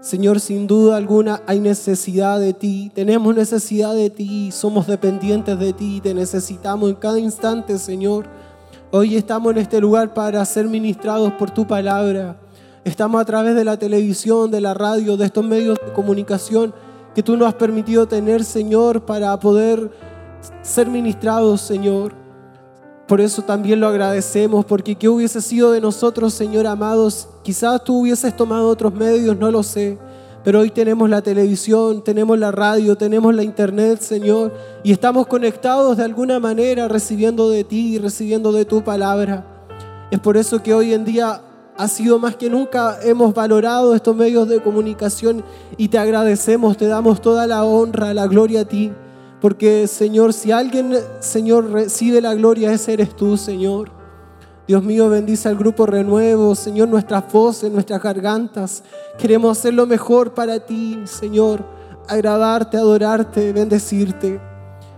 Señor, 0.00 0.40
sin 0.40 0.66
duda 0.66 0.96
alguna 0.96 1.42
hay 1.46 1.60
necesidad 1.60 2.38
de 2.38 2.52
ti, 2.52 2.90
tenemos 2.94 3.34
necesidad 3.34 3.94
de 3.94 4.10
ti, 4.10 4.50
somos 4.52 4.86
dependientes 4.86 5.58
de 5.58 5.72
ti, 5.72 6.00
te 6.02 6.12
necesitamos 6.12 6.90
en 6.90 6.96
cada 6.96 7.18
instante, 7.18 7.78
Señor. 7.78 8.26
Hoy 8.90 9.16
estamos 9.16 9.52
en 9.52 9.58
este 9.58 9.80
lugar 9.80 10.12
para 10.12 10.44
ser 10.44 10.66
ministrados 10.66 11.32
por 11.34 11.50
tu 11.50 11.66
palabra. 11.66 12.38
Estamos 12.84 13.20
a 13.20 13.24
través 13.24 13.54
de 13.54 13.64
la 13.64 13.78
televisión, 13.78 14.50
de 14.50 14.60
la 14.60 14.74
radio, 14.74 15.16
de 15.16 15.24
estos 15.24 15.44
medios 15.44 15.78
de 15.84 15.92
comunicación 15.92 16.74
que 17.14 17.22
tú 17.22 17.36
nos 17.36 17.48
has 17.48 17.54
permitido 17.54 18.06
tener, 18.06 18.44
Señor, 18.44 19.06
para 19.06 19.38
poder 19.40 19.90
ser 20.62 20.88
ministrados, 20.88 21.62
Señor. 21.62 22.23
Por 23.06 23.20
eso 23.20 23.42
también 23.42 23.80
lo 23.80 23.88
agradecemos, 23.88 24.64
porque 24.64 24.94
¿qué 24.94 25.10
hubiese 25.10 25.42
sido 25.42 25.72
de 25.72 25.80
nosotros, 25.80 26.32
Señor 26.32 26.66
amados? 26.66 27.28
Quizás 27.42 27.84
tú 27.84 28.00
hubieses 28.00 28.34
tomado 28.34 28.68
otros 28.68 28.94
medios, 28.94 29.36
no 29.36 29.50
lo 29.50 29.62
sé. 29.62 29.98
Pero 30.42 30.60
hoy 30.60 30.70
tenemos 30.70 31.08
la 31.10 31.20
televisión, 31.20 32.02
tenemos 32.02 32.38
la 32.38 32.50
radio, 32.50 32.96
tenemos 32.96 33.34
la 33.34 33.42
internet, 33.42 34.00
Señor, 34.00 34.52
y 34.82 34.92
estamos 34.92 35.26
conectados 35.26 35.98
de 35.98 36.04
alguna 36.04 36.40
manera 36.40 36.88
recibiendo 36.88 37.50
de 37.50 37.64
ti 37.64 37.94
y 37.94 37.98
recibiendo 37.98 38.52
de 38.52 38.64
tu 38.64 38.82
palabra. 38.82 39.44
Es 40.10 40.18
por 40.20 40.36
eso 40.36 40.62
que 40.62 40.72
hoy 40.72 40.94
en 40.94 41.04
día 41.04 41.42
ha 41.76 41.88
sido 41.88 42.18
más 42.18 42.36
que 42.36 42.48
nunca 42.48 42.98
hemos 43.02 43.34
valorado 43.34 43.94
estos 43.94 44.14
medios 44.14 44.48
de 44.48 44.62
comunicación 44.62 45.42
y 45.76 45.88
te 45.88 45.98
agradecemos, 45.98 46.76
te 46.76 46.86
damos 46.86 47.20
toda 47.20 47.46
la 47.46 47.64
honra, 47.64 48.14
la 48.14 48.26
gloria 48.26 48.60
a 48.60 48.64
ti. 48.64 48.92
Porque 49.44 49.86
Señor, 49.88 50.32
si 50.32 50.52
alguien, 50.52 50.96
Señor, 51.20 51.70
recibe 51.70 52.22
la 52.22 52.32
gloria, 52.32 52.72
ese 52.72 52.94
eres 52.94 53.14
tú, 53.14 53.36
Señor. 53.36 53.90
Dios 54.66 54.82
mío, 54.82 55.10
bendice 55.10 55.50
al 55.50 55.56
grupo 55.56 55.84
Renuevo, 55.84 56.54
Señor, 56.54 56.88
nuestras 56.88 57.30
voces, 57.30 57.70
nuestras 57.70 58.02
gargantas. 58.02 58.82
Queremos 59.18 59.58
hacer 59.58 59.74
lo 59.74 59.84
mejor 59.84 60.32
para 60.32 60.60
ti, 60.60 60.98
Señor, 61.04 61.62
agradarte, 62.08 62.78
adorarte, 62.78 63.52
bendecirte. 63.52 64.40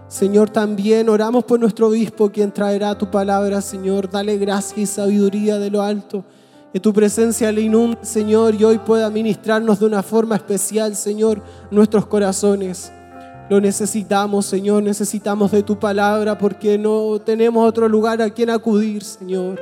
Señor, 0.06 0.48
también 0.48 1.08
oramos 1.08 1.42
por 1.42 1.58
nuestro 1.58 1.88
obispo, 1.88 2.30
quien 2.30 2.52
traerá 2.52 2.96
tu 2.96 3.10
palabra, 3.10 3.60
Señor. 3.60 4.08
Dale 4.08 4.38
gracia 4.38 4.80
y 4.80 4.86
sabiduría 4.86 5.58
de 5.58 5.70
lo 5.70 5.82
alto. 5.82 6.24
Que 6.72 6.78
tu 6.78 6.92
presencia 6.92 7.50
le 7.50 7.62
inunde, 7.62 7.98
Señor, 8.02 8.54
y 8.54 8.62
hoy 8.62 8.78
pueda 8.78 9.10
ministrarnos 9.10 9.80
de 9.80 9.86
una 9.86 10.04
forma 10.04 10.36
especial, 10.36 10.94
Señor, 10.94 11.42
nuestros 11.72 12.06
corazones. 12.06 12.92
Lo 13.48 13.60
necesitamos, 13.60 14.46
Señor, 14.46 14.82
necesitamos 14.82 15.52
de 15.52 15.62
tu 15.62 15.78
palabra 15.78 16.36
porque 16.36 16.76
no 16.78 17.20
tenemos 17.20 17.68
otro 17.68 17.88
lugar 17.88 18.20
a 18.20 18.30
quien 18.30 18.50
acudir, 18.50 19.04
Señor. 19.04 19.60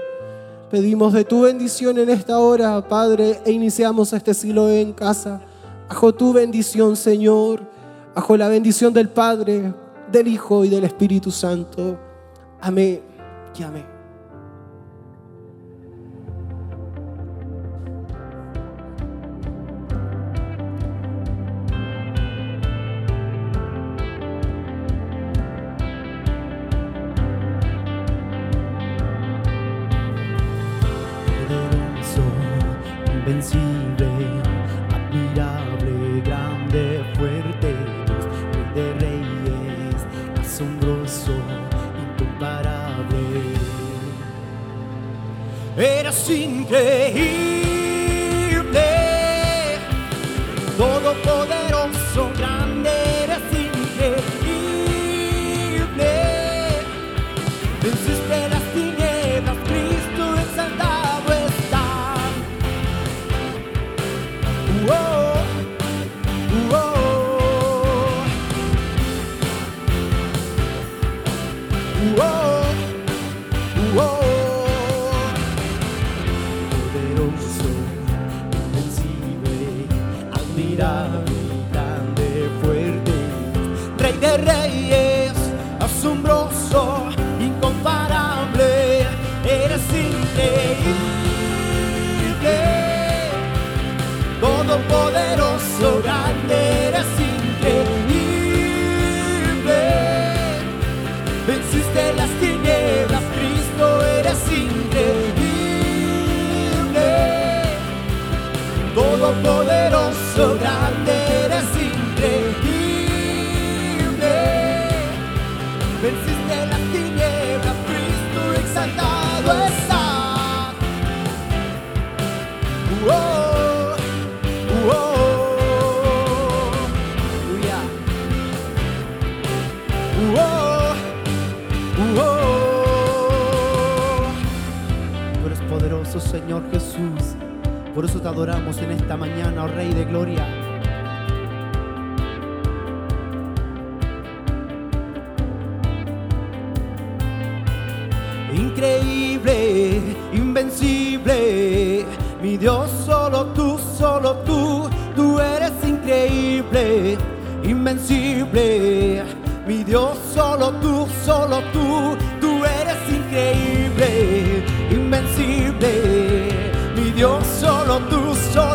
Pedimos 0.71 1.13
de 1.13 1.25
tu 1.25 1.43
bendición 1.43 1.99
en 1.99 2.09
esta 2.09 2.39
hora, 2.39 2.89
Padre, 2.89 3.41
e 3.45 3.53
iniciamos 3.53 4.13
este 4.15 4.33
siglo 4.33 4.71
en 4.71 4.93
casa. 4.95 5.41
Bajo 5.89 6.15
tu 6.15 6.33
bendición, 6.33 6.97
Señor, 6.97 7.61
bajo 8.15 8.37
la 8.39 8.49
bendición 8.49 8.95
del 8.95 9.11
Padre, 9.11 9.75
del 10.11 10.29
Hijo 10.29 10.65
y 10.65 10.71
del 10.71 10.85
Espíritu 10.85 11.31
Santo. 11.31 11.99
Amén 12.61 13.03
y 13.59 13.63
amén. 13.63 13.94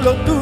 solo 0.01 0.15
tú. 0.25 0.38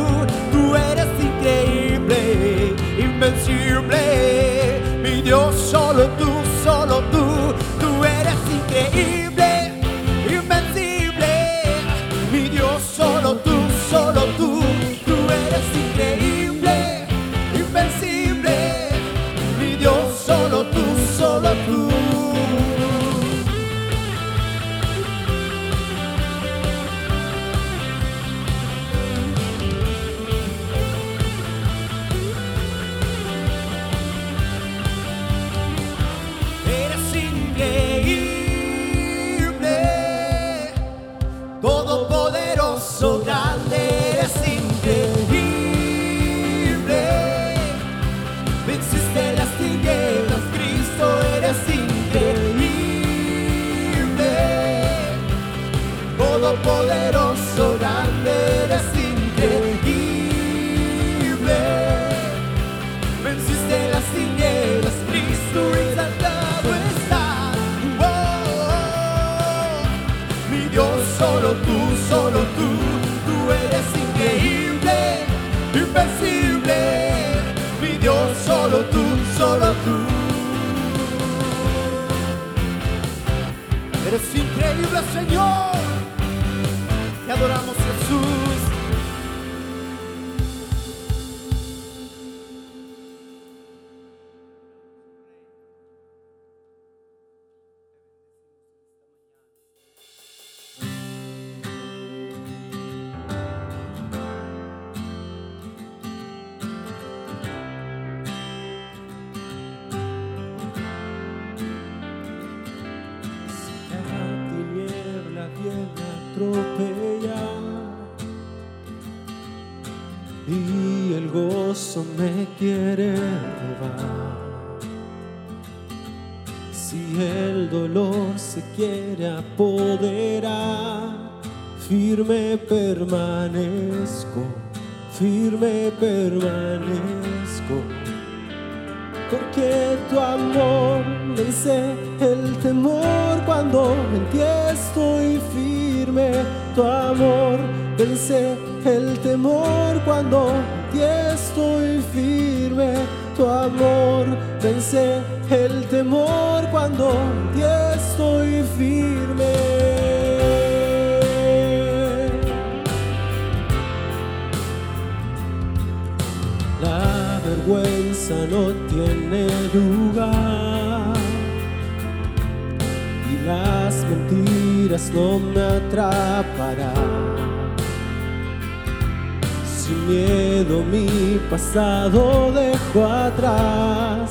pasado 181.58 182.52
dejo 182.52 183.04
atrás, 183.04 184.30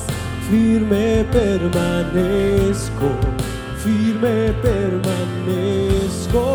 firme 0.49 1.25
permanezco, 1.29 3.09
firme 3.83 4.53
permanezco, 4.61 6.45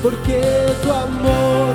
porque 0.00 0.40
tu 0.82 0.92
amor 0.92 1.74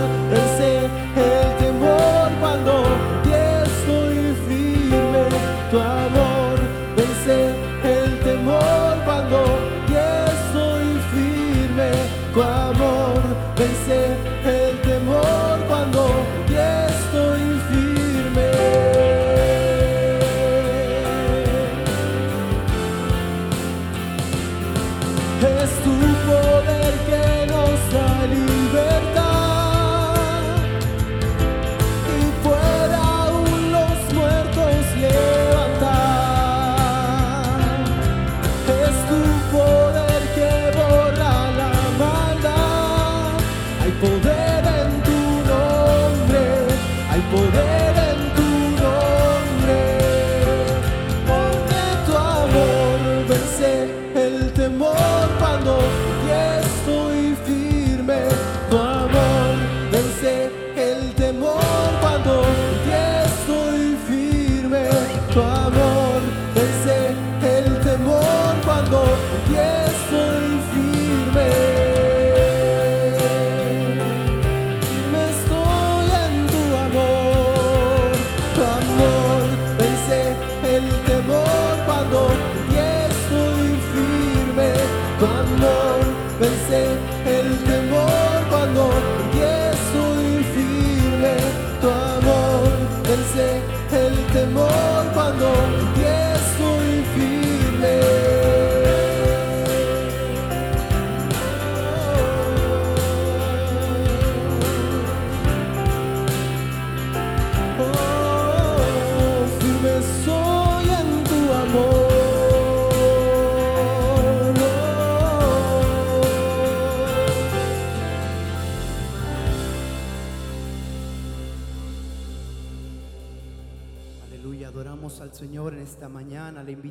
vội 47.32 47.48
vã 47.48 47.69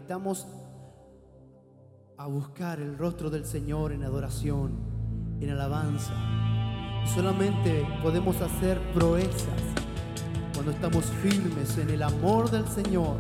invitamos 0.08 0.46
a 2.16 2.26
buscar 2.26 2.80
el 2.80 2.96
rostro 2.96 3.28
del 3.28 3.44
Señor 3.44 3.92
en 3.92 4.04
adoración, 4.04 4.72
en 5.38 5.50
alabanza. 5.50 6.14
Solamente 7.14 7.86
podemos 8.02 8.40
hacer 8.40 8.80
proezas 8.94 9.60
cuando 10.54 10.72
estamos 10.72 11.04
firmes 11.04 11.76
en 11.76 11.90
el 11.90 12.02
amor 12.02 12.50
del 12.50 12.66
Señor, 12.68 13.16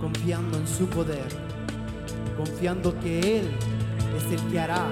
confiando 0.00 0.56
en 0.56 0.66
su 0.66 0.86
poder, 0.86 1.28
confiando 2.38 2.98
que 3.00 3.40
Él 3.40 3.50
es 4.16 4.40
el 4.40 4.50
que 4.50 4.60
hará 4.60 4.86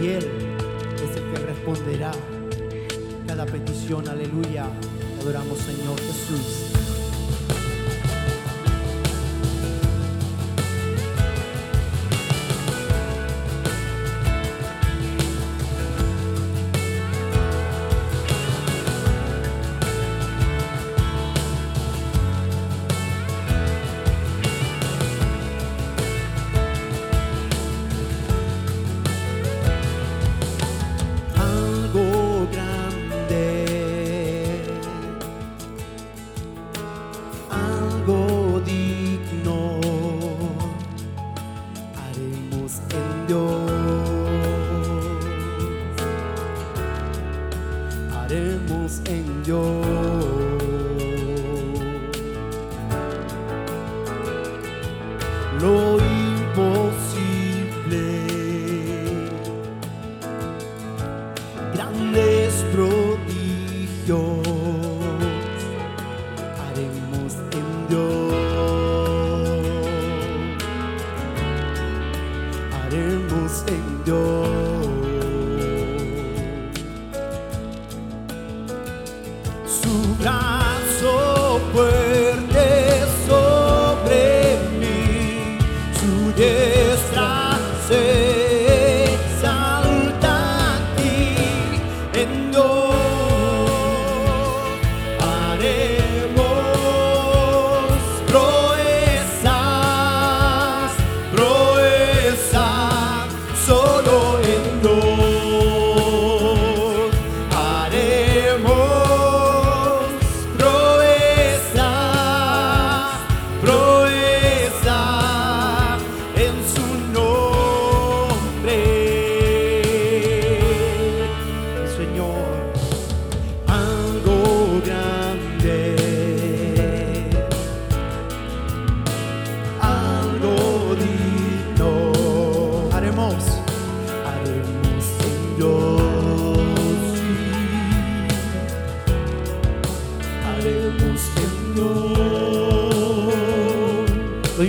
y 0.00 0.06
Él 0.06 0.24
es 0.94 1.14
el 1.14 1.30
que 1.30 1.44
responderá 1.44 2.10
cada 3.26 3.44
petición. 3.44 4.08
Aleluya. 4.08 4.64
Adoramos 5.20 5.58
Señor 5.58 6.00
Jesús. 6.00 6.65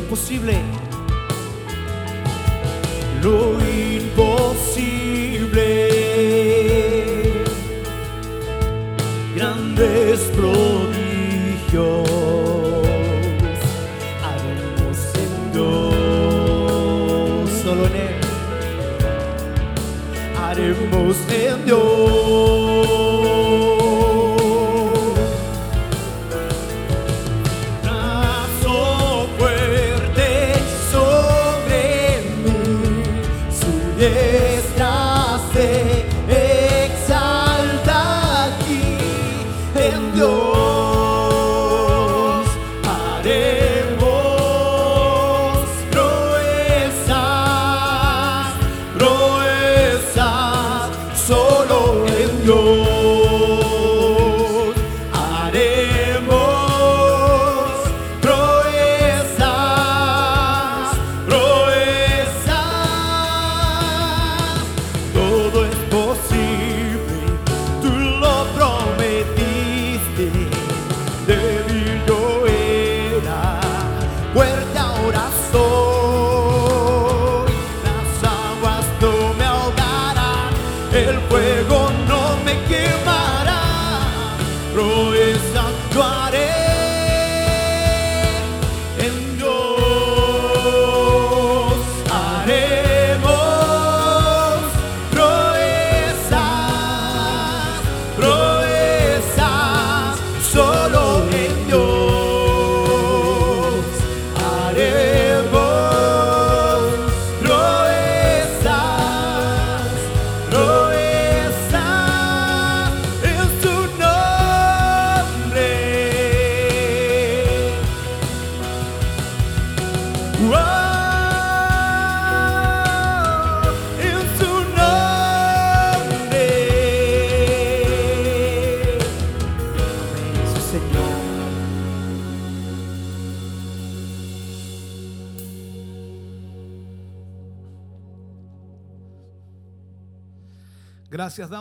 Imposible 0.07 0.55
lo 3.21 3.59
imposible. 3.59 4.16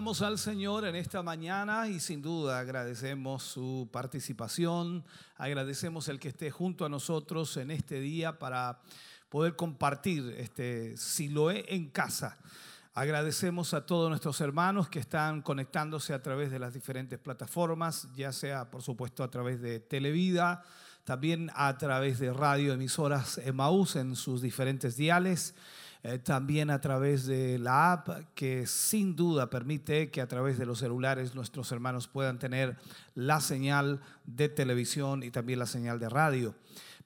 Gracias 0.06 0.20
damos 0.20 0.32
al 0.32 0.38
Señor 0.38 0.84
en 0.84 0.94
esta 0.94 1.20
mañana 1.20 1.88
y 1.88 1.98
sin 1.98 2.22
duda 2.22 2.60
agradecemos 2.60 3.42
su 3.42 3.88
participación, 3.90 5.04
agradecemos 5.36 6.06
el 6.06 6.20
que 6.20 6.28
esté 6.28 6.52
junto 6.52 6.84
a 6.84 6.88
nosotros 6.88 7.56
en 7.56 7.72
este 7.72 7.98
día 7.98 8.38
para 8.38 8.78
poder 9.28 9.56
compartir 9.56 10.32
este 10.38 10.96
Siloé 10.96 11.64
en 11.74 11.88
casa. 11.88 12.38
Agradecemos 12.94 13.74
a 13.74 13.84
todos 13.84 14.08
nuestros 14.08 14.40
hermanos 14.40 14.88
que 14.88 15.00
están 15.00 15.42
conectándose 15.42 16.14
a 16.14 16.22
través 16.22 16.52
de 16.52 16.60
las 16.60 16.72
diferentes 16.72 17.18
plataformas, 17.18 18.06
ya 18.14 18.30
sea 18.30 18.70
por 18.70 18.82
supuesto 18.82 19.24
a 19.24 19.30
través 19.32 19.60
de 19.60 19.80
Televida, 19.80 20.62
también 21.02 21.50
a 21.56 21.76
través 21.78 22.20
de 22.20 22.32
radio 22.32 22.72
emisoras 22.72 23.38
Emaús 23.38 23.96
en 23.96 24.14
sus 24.14 24.40
diferentes 24.40 24.96
diales 24.96 25.56
eh, 26.08 26.20
también 26.20 26.70
a 26.70 26.80
través 26.80 27.26
de 27.26 27.58
la 27.58 27.92
app 27.92 28.08
que 28.36 28.68
sin 28.68 29.16
duda 29.16 29.50
permite 29.50 30.08
que 30.08 30.20
a 30.20 30.28
través 30.28 30.56
de 30.56 30.64
los 30.64 30.78
celulares 30.78 31.34
nuestros 31.34 31.72
hermanos 31.72 32.06
puedan 32.06 32.38
tener 32.38 32.76
la 33.16 33.40
señal 33.40 34.00
de 34.24 34.48
televisión 34.48 35.24
y 35.24 35.32
también 35.32 35.58
la 35.58 35.66
señal 35.66 35.98
de 35.98 36.08
radio. 36.08 36.54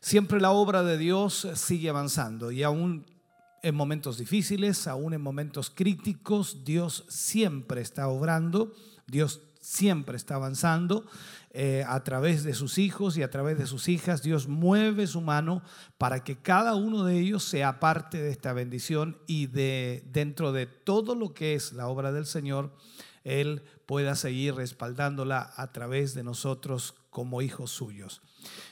Siempre 0.00 0.40
la 0.40 0.50
obra 0.50 0.82
de 0.82 0.98
Dios 0.98 1.48
sigue 1.54 1.88
avanzando 1.88 2.50
y 2.50 2.64
aún 2.64 3.06
en 3.62 3.74
momentos 3.74 4.18
difíciles, 4.18 4.86
aún 4.86 5.14
en 5.14 5.20
momentos 5.20 5.70
críticos, 5.70 6.64
Dios 6.64 7.04
siempre 7.08 7.80
está 7.80 8.08
obrando, 8.08 8.74
Dios 9.06 9.40
siempre 9.60 10.16
está 10.16 10.34
avanzando 10.34 11.06
eh, 11.52 11.84
a 11.86 12.02
través 12.02 12.42
de 12.42 12.54
sus 12.54 12.78
hijos 12.78 13.16
y 13.16 13.22
a 13.22 13.30
través 13.30 13.56
de 13.58 13.66
sus 13.66 13.88
hijas. 13.88 14.22
Dios 14.22 14.48
mueve 14.48 15.06
su 15.06 15.20
mano 15.20 15.62
para 15.96 16.24
que 16.24 16.36
cada 16.36 16.74
uno 16.74 17.04
de 17.04 17.20
ellos 17.20 17.44
sea 17.44 17.78
parte 17.78 18.20
de 18.20 18.30
esta 18.30 18.52
bendición 18.52 19.18
y 19.28 19.46
de 19.46 20.02
dentro 20.06 20.52
de 20.52 20.66
todo 20.66 21.14
lo 21.14 21.32
que 21.32 21.54
es 21.54 21.72
la 21.72 21.86
obra 21.86 22.10
del 22.10 22.26
Señor, 22.26 22.74
Él 23.22 23.62
pueda 23.86 24.16
seguir 24.16 24.56
respaldándola 24.56 25.52
a 25.56 25.72
través 25.72 26.14
de 26.14 26.24
nosotros 26.24 26.94
como 27.12 27.42
hijos 27.42 27.70
suyos. 27.70 28.22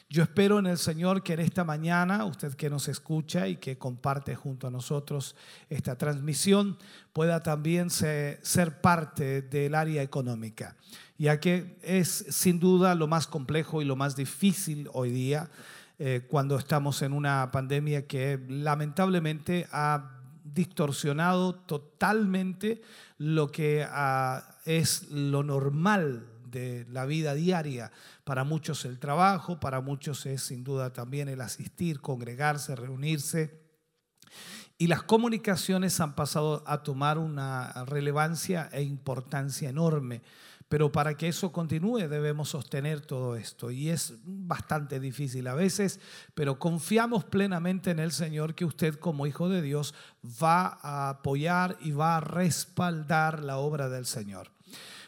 Yo 0.09 0.23
espero 0.23 0.59
en 0.59 0.67
el 0.67 0.79
Señor 0.79 1.23
que 1.23 1.35
en 1.35 1.41
esta 1.41 1.63
mañana, 1.63 2.25
usted 2.25 2.55
que 2.55 2.71
nos 2.71 2.89
escucha 2.89 3.47
y 3.47 3.57
que 3.57 3.77
comparte 3.77 4.35
junto 4.35 4.67
a 4.67 4.71
nosotros 4.71 5.37
esta 5.69 5.97
transmisión, 5.97 6.79
pueda 7.13 7.43
también 7.43 7.91
ser, 7.91 8.41
parte 8.81 9.43
del 9.43 9.75
área 9.75 10.03
económica, 10.03 10.75
ya 11.19 11.39
que 11.39 11.79
es 11.83 12.25
sin 12.31 12.59
duda 12.59 12.95
lo 12.95 13.07
más 13.07 13.27
complejo 13.27 13.83
y 13.83 13.85
lo 13.85 13.95
más 13.95 14.17
difícil 14.17 14.89
hoy 14.95 15.11
día 15.11 15.51
eh, 15.99 16.23
cuando 16.27 16.57
estamos 16.57 17.03
en 17.03 17.13
una 17.13 17.51
pandemia 17.53 18.07
que 18.07 18.41
lamentablemente 18.49 19.69
ha 19.71 20.17
distorsionado 20.43 21.55
totalmente 21.55 22.81
lo 23.19 23.53
que 23.53 23.87
ah, 23.87 24.57
es 24.65 25.11
lo 25.11 25.43
normal 25.43 26.27
de 26.51 26.87
la 26.91 27.07
vida 27.07 27.35
diaria. 27.35 27.93
Para 28.31 28.45
muchos 28.45 28.85
el 28.85 29.01
trabajo, 29.01 29.59
para 29.59 29.81
muchos 29.81 30.25
es 30.25 30.43
sin 30.43 30.63
duda 30.63 30.93
también 30.93 31.29
el 31.29 31.41
asistir, 31.41 32.01
congregarse, 32.01 32.77
reunirse. 32.77 33.61
Y 34.79 34.87
las 34.87 35.03
comunicaciones 35.03 35.99
han 35.99 36.15
pasado 36.15 36.63
a 36.65 36.85
tomar 36.85 37.19
una 37.19 37.85
relevancia 37.87 38.69
e 38.71 38.83
importancia 38.83 39.69
enorme. 39.69 40.23
Pero 40.69 40.93
para 40.93 41.17
que 41.17 41.27
eso 41.27 41.51
continúe 41.51 42.07
debemos 42.07 42.51
sostener 42.51 43.01
todo 43.01 43.35
esto. 43.35 43.73
Y 43.73 43.89
es 43.89 44.15
bastante 44.23 45.01
difícil 45.01 45.49
a 45.49 45.55
veces, 45.55 45.99
pero 46.33 46.61
confiamos 46.61 47.25
plenamente 47.25 47.91
en 47.91 47.99
el 47.99 48.13
Señor 48.13 48.55
que 48.55 48.65
usted 48.65 48.95
como 48.95 49.27
hijo 49.27 49.49
de 49.49 49.61
Dios 49.61 49.93
va 50.41 50.79
a 50.83 51.09
apoyar 51.09 51.77
y 51.81 51.91
va 51.91 52.19
a 52.19 52.21
respaldar 52.21 53.43
la 53.43 53.57
obra 53.57 53.89
del 53.89 54.07
Señor. 54.07 54.53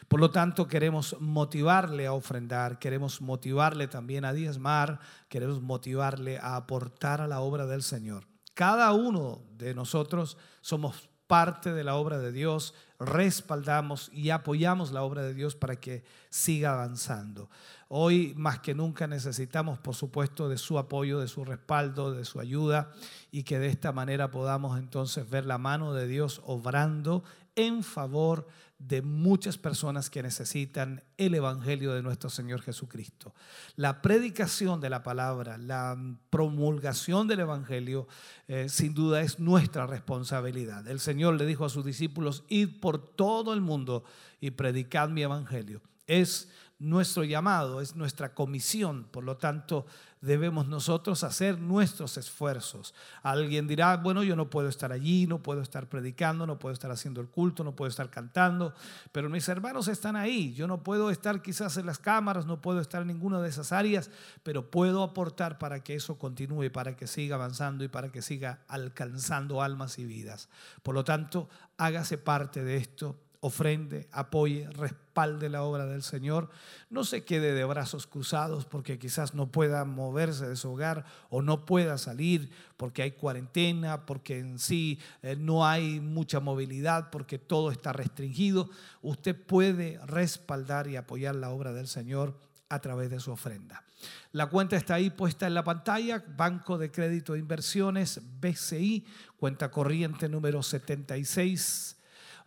Por 0.07 0.19
lo 0.19 0.31
tanto, 0.31 0.67
queremos 0.67 1.15
motivarle 1.19 2.07
a 2.07 2.13
ofrendar, 2.13 2.79
queremos 2.79 3.21
motivarle 3.21 3.87
también 3.87 4.25
a 4.25 4.33
diezmar, 4.33 4.99
queremos 5.29 5.61
motivarle 5.61 6.37
a 6.39 6.55
aportar 6.55 7.21
a 7.21 7.27
la 7.27 7.41
obra 7.41 7.65
del 7.65 7.83
Señor. 7.83 8.27
Cada 8.53 8.91
uno 8.93 9.41
de 9.57 9.73
nosotros 9.73 10.37
somos 10.61 11.09
parte 11.27 11.73
de 11.73 11.83
la 11.83 11.95
obra 11.95 12.19
de 12.19 12.31
Dios, 12.31 12.73
respaldamos 12.99 14.11
y 14.13 14.29
apoyamos 14.29 14.91
la 14.91 15.03
obra 15.03 15.23
de 15.23 15.33
Dios 15.33 15.55
para 15.55 15.77
que 15.77 16.03
siga 16.29 16.73
avanzando. 16.73 17.49
Hoy 17.87 18.33
más 18.37 18.59
que 18.59 18.75
nunca 18.75 19.07
necesitamos, 19.07 19.79
por 19.79 19.95
supuesto, 19.95 20.49
de 20.49 20.57
su 20.57 20.77
apoyo, 20.77 21.19
de 21.19 21.27
su 21.27 21.43
respaldo, 21.45 22.11
de 22.11 22.25
su 22.25 22.39
ayuda 22.39 22.91
y 23.31 23.43
que 23.43 23.57
de 23.59 23.67
esta 23.67 23.91
manera 23.91 24.31
podamos 24.31 24.77
entonces 24.77 25.29
ver 25.29 25.45
la 25.45 25.57
mano 25.57 25.93
de 25.93 26.07
Dios 26.07 26.41
obrando 26.45 27.23
en 27.55 27.83
favor 27.83 28.47
de 28.87 29.01
muchas 29.01 29.57
personas 29.57 30.09
que 30.09 30.21
necesitan 30.21 31.03
el 31.17 31.35
Evangelio 31.35 31.93
de 31.93 32.03
nuestro 32.03 32.29
Señor 32.29 32.61
Jesucristo. 32.61 33.33
La 33.75 34.01
predicación 34.01 34.81
de 34.81 34.89
la 34.89 35.03
palabra, 35.03 35.57
la 35.57 35.97
promulgación 36.29 37.27
del 37.27 37.41
Evangelio, 37.41 38.07
eh, 38.47 38.67
sin 38.67 38.93
duda 38.93 39.21
es 39.21 39.39
nuestra 39.39 39.87
responsabilidad. 39.87 40.87
El 40.87 40.99
Señor 40.99 41.35
le 41.35 41.45
dijo 41.45 41.65
a 41.65 41.69
sus 41.69 41.85
discípulos, 41.85 42.43
id 42.49 42.81
por 42.81 43.15
todo 43.15 43.53
el 43.53 43.61
mundo 43.61 44.03
y 44.41 44.51
predicad 44.51 45.09
mi 45.09 45.23
Evangelio. 45.23 45.81
Es 46.05 46.49
nuestro 46.79 47.23
llamado, 47.23 47.79
es 47.79 47.95
nuestra 47.95 48.33
comisión. 48.33 49.07
Por 49.11 49.23
lo 49.23 49.37
tanto, 49.37 49.85
debemos 50.23 50.67
nosotros 50.67 51.21
hacer 51.25 51.59
nuestros 51.59 52.15
esfuerzos. 52.15 52.95
Alguien 53.23 53.67
dirá, 53.67 53.97
bueno, 53.97 54.23
yo 54.23 54.37
no 54.37 54.49
puedo 54.49 54.69
estar 54.69 54.93
allí, 54.93 55.27
no 55.27 55.43
puedo 55.43 55.61
estar 55.61 55.89
predicando, 55.89 56.47
no 56.47 56.59
puedo 56.59 56.71
estar 56.71 56.89
haciendo 56.91 57.19
el 57.19 57.27
culto, 57.27 57.65
no 57.65 57.75
puedo 57.75 57.89
estar 57.89 58.09
cantando, 58.09 58.73
pero 59.11 59.29
mis 59.29 59.49
hermanos 59.49 59.89
están 59.89 60.15
ahí. 60.15 60.53
Yo 60.53 60.65
no 60.65 60.81
puedo 60.81 61.09
estar 61.09 61.41
quizás 61.41 61.75
en 61.75 61.85
las 61.85 61.99
cámaras, 61.99 62.45
no 62.45 62.61
puedo 62.61 62.79
estar 62.79 63.01
en 63.01 63.09
ninguna 63.09 63.41
de 63.41 63.49
esas 63.49 63.73
áreas, 63.73 64.09
pero 64.43 64.71
puedo 64.71 65.03
aportar 65.03 65.57
para 65.57 65.83
que 65.83 65.95
eso 65.95 66.17
continúe, 66.17 66.71
para 66.71 66.95
que 66.95 67.05
siga 67.05 67.35
avanzando 67.35 67.83
y 67.83 67.89
para 67.89 68.09
que 68.09 68.21
siga 68.21 68.61
alcanzando 68.69 69.61
almas 69.61 69.99
y 69.99 70.05
vidas. 70.05 70.47
Por 70.83 70.95
lo 70.95 71.03
tanto, 71.03 71.49
hágase 71.77 72.17
parte 72.17 72.63
de 72.63 72.77
esto 72.77 73.17
ofrende, 73.43 74.07
apoye, 74.13 74.69
respalde 74.69 75.49
la 75.49 75.63
obra 75.63 75.85
del 75.85 76.01
Señor. 76.01 76.49
No 76.89 77.03
se 77.03 77.25
quede 77.25 77.53
de 77.53 77.65
brazos 77.65 78.07
cruzados 78.07 78.65
porque 78.65 78.97
quizás 78.97 79.33
no 79.33 79.51
pueda 79.51 79.83
moverse 79.83 80.47
de 80.47 80.55
su 80.55 80.71
hogar 80.71 81.03
o 81.29 81.41
no 81.41 81.65
pueda 81.65 81.97
salir 81.97 82.51
porque 82.77 83.01
hay 83.01 83.11
cuarentena, 83.11 84.05
porque 84.05 84.39
en 84.39 84.59
sí 84.59 84.97
eh, 85.23 85.35
no 85.35 85.67
hay 85.67 85.99
mucha 85.99 86.39
movilidad, 86.39 87.09
porque 87.09 87.37
todo 87.37 87.69
está 87.69 87.91
restringido. 87.91 88.69
Usted 89.01 89.35
puede 89.35 89.99
respaldar 90.05 90.87
y 90.87 90.95
apoyar 90.95 91.35
la 91.35 91.49
obra 91.49 91.73
del 91.73 91.87
Señor 91.87 92.39
a 92.69 92.79
través 92.79 93.09
de 93.09 93.19
su 93.19 93.33
ofrenda. 93.33 93.83
La 94.31 94.47
cuenta 94.47 94.77
está 94.77 94.95
ahí 94.95 95.09
puesta 95.09 95.47
en 95.47 95.53
la 95.53 95.65
pantalla, 95.65 96.23
Banco 96.37 96.77
de 96.77 96.91
Crédito 96.91 97.33
de 97.33 97.39
Inversiones, 97.39 98.21
BCI, 98.39 99.05
cuenta 99.35 99.69
corriente 99.69 100.29
número 100.29 100.63
76 100.63 101.97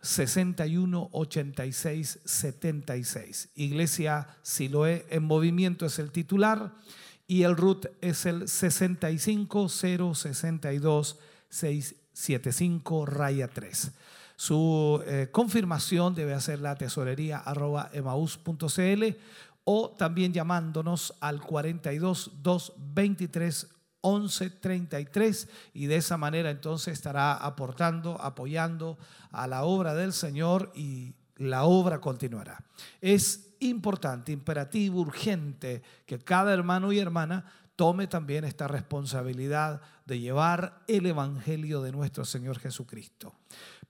61 0.01 1.09
86 1.11 2.19
76. 2.23 3.49
Iglesia 3.55 4.27
Siloé 4.41 5.05
en 5.09 5.23
movimiento 5.23 5.85
es 5.85 5.99
el 5.99 6.11
titular 6.11 6.73
y 7.27 7.43
el 7.43 7.57
RUT 7.57 7.87
es 8.01 8.25
el 8.25 8.47
65 8.47 9.69
062 9.69 11.19
675 11.49 13.05
raya 13.05 13.47
3. 13.47 13.91
Su 14.35 15.03
eh, 15.05 15.29
confirmación 15.31 16.13
debe 16.13 16.33
hacer 16.33 16.59
la 16.59 16.75
tesorería 16.75 17.39
arroba 17.39 17.89
emaus.cl 17.91 19.03
o 19.63 19.89
también 19.97 20.31
llamándonos 20.31 21.15
al 21.19 21.41
42 21.41 22.31
223 22.41 23.67
11:33 24.01 25.47
y 25.73 25.87
de 25.87 25.97
esa 25.97 26.17
manera 26.17 26.49
entonces 26.49 26.93
estará 26.93 27.33
aportando, 27.33 28.21
apoyando 28.21 28.97
a 29.31 29.47
la 29.47 29.63
obra 29.63 29.93
del 29.93 30.13
Señor 30.13 30.71
y 30.75 31.13
la 31.35 31.63
obra 31.63 31.99
continuará. 31.99 32.63
Es 33.01 33.55
importante, 33.59 34.31
imperativo, 34.31 35.01
urgente 35.01 35.81
que 36.05 36.19
cada 36.19 36.53
hermano 36.53 36.91
y 36.91 36.99
hermana 36.99 37.45
tome 37.75 38.07
también 38.07 38.43
esta 38.43 38.67
responsabilidad 38.67 39.81
de 40.05 40.19
llevar 40.19 40.81
el 40.87 41.05
Evangelio 41.05 41.81
de 41.81 41.91
nuestro 41.91 42.25
Señor 42.25 42.59
Jesucristo. 42.59 43.35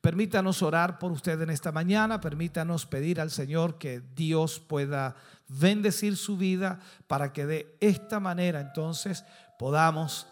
Permítanos 0.01 0.61
orar 0.61 0.99
por 0.99 1.11
usted 1.11 1.41
en 1.41 1.49
esta 1.49 1.71
mañana, 1.71 2.21
permítanos 2.21 2.85
pedir 2.85 3.19
al 3.19 3.31
Señor 3.31 3.77
que 3.77 4.01
Dios 4.13 4.59
pueda 4.59 5.15
bendecir 5.47 6.17
su 6.17 6.37
vida 6.37 6.79
para 7.07 7.31
que 7.33 7.45
de 7.45 7.77
esta 7.79 8.19
manera 8.19 8.59
entonces 8.59 9.23
podamos 9.57 10.27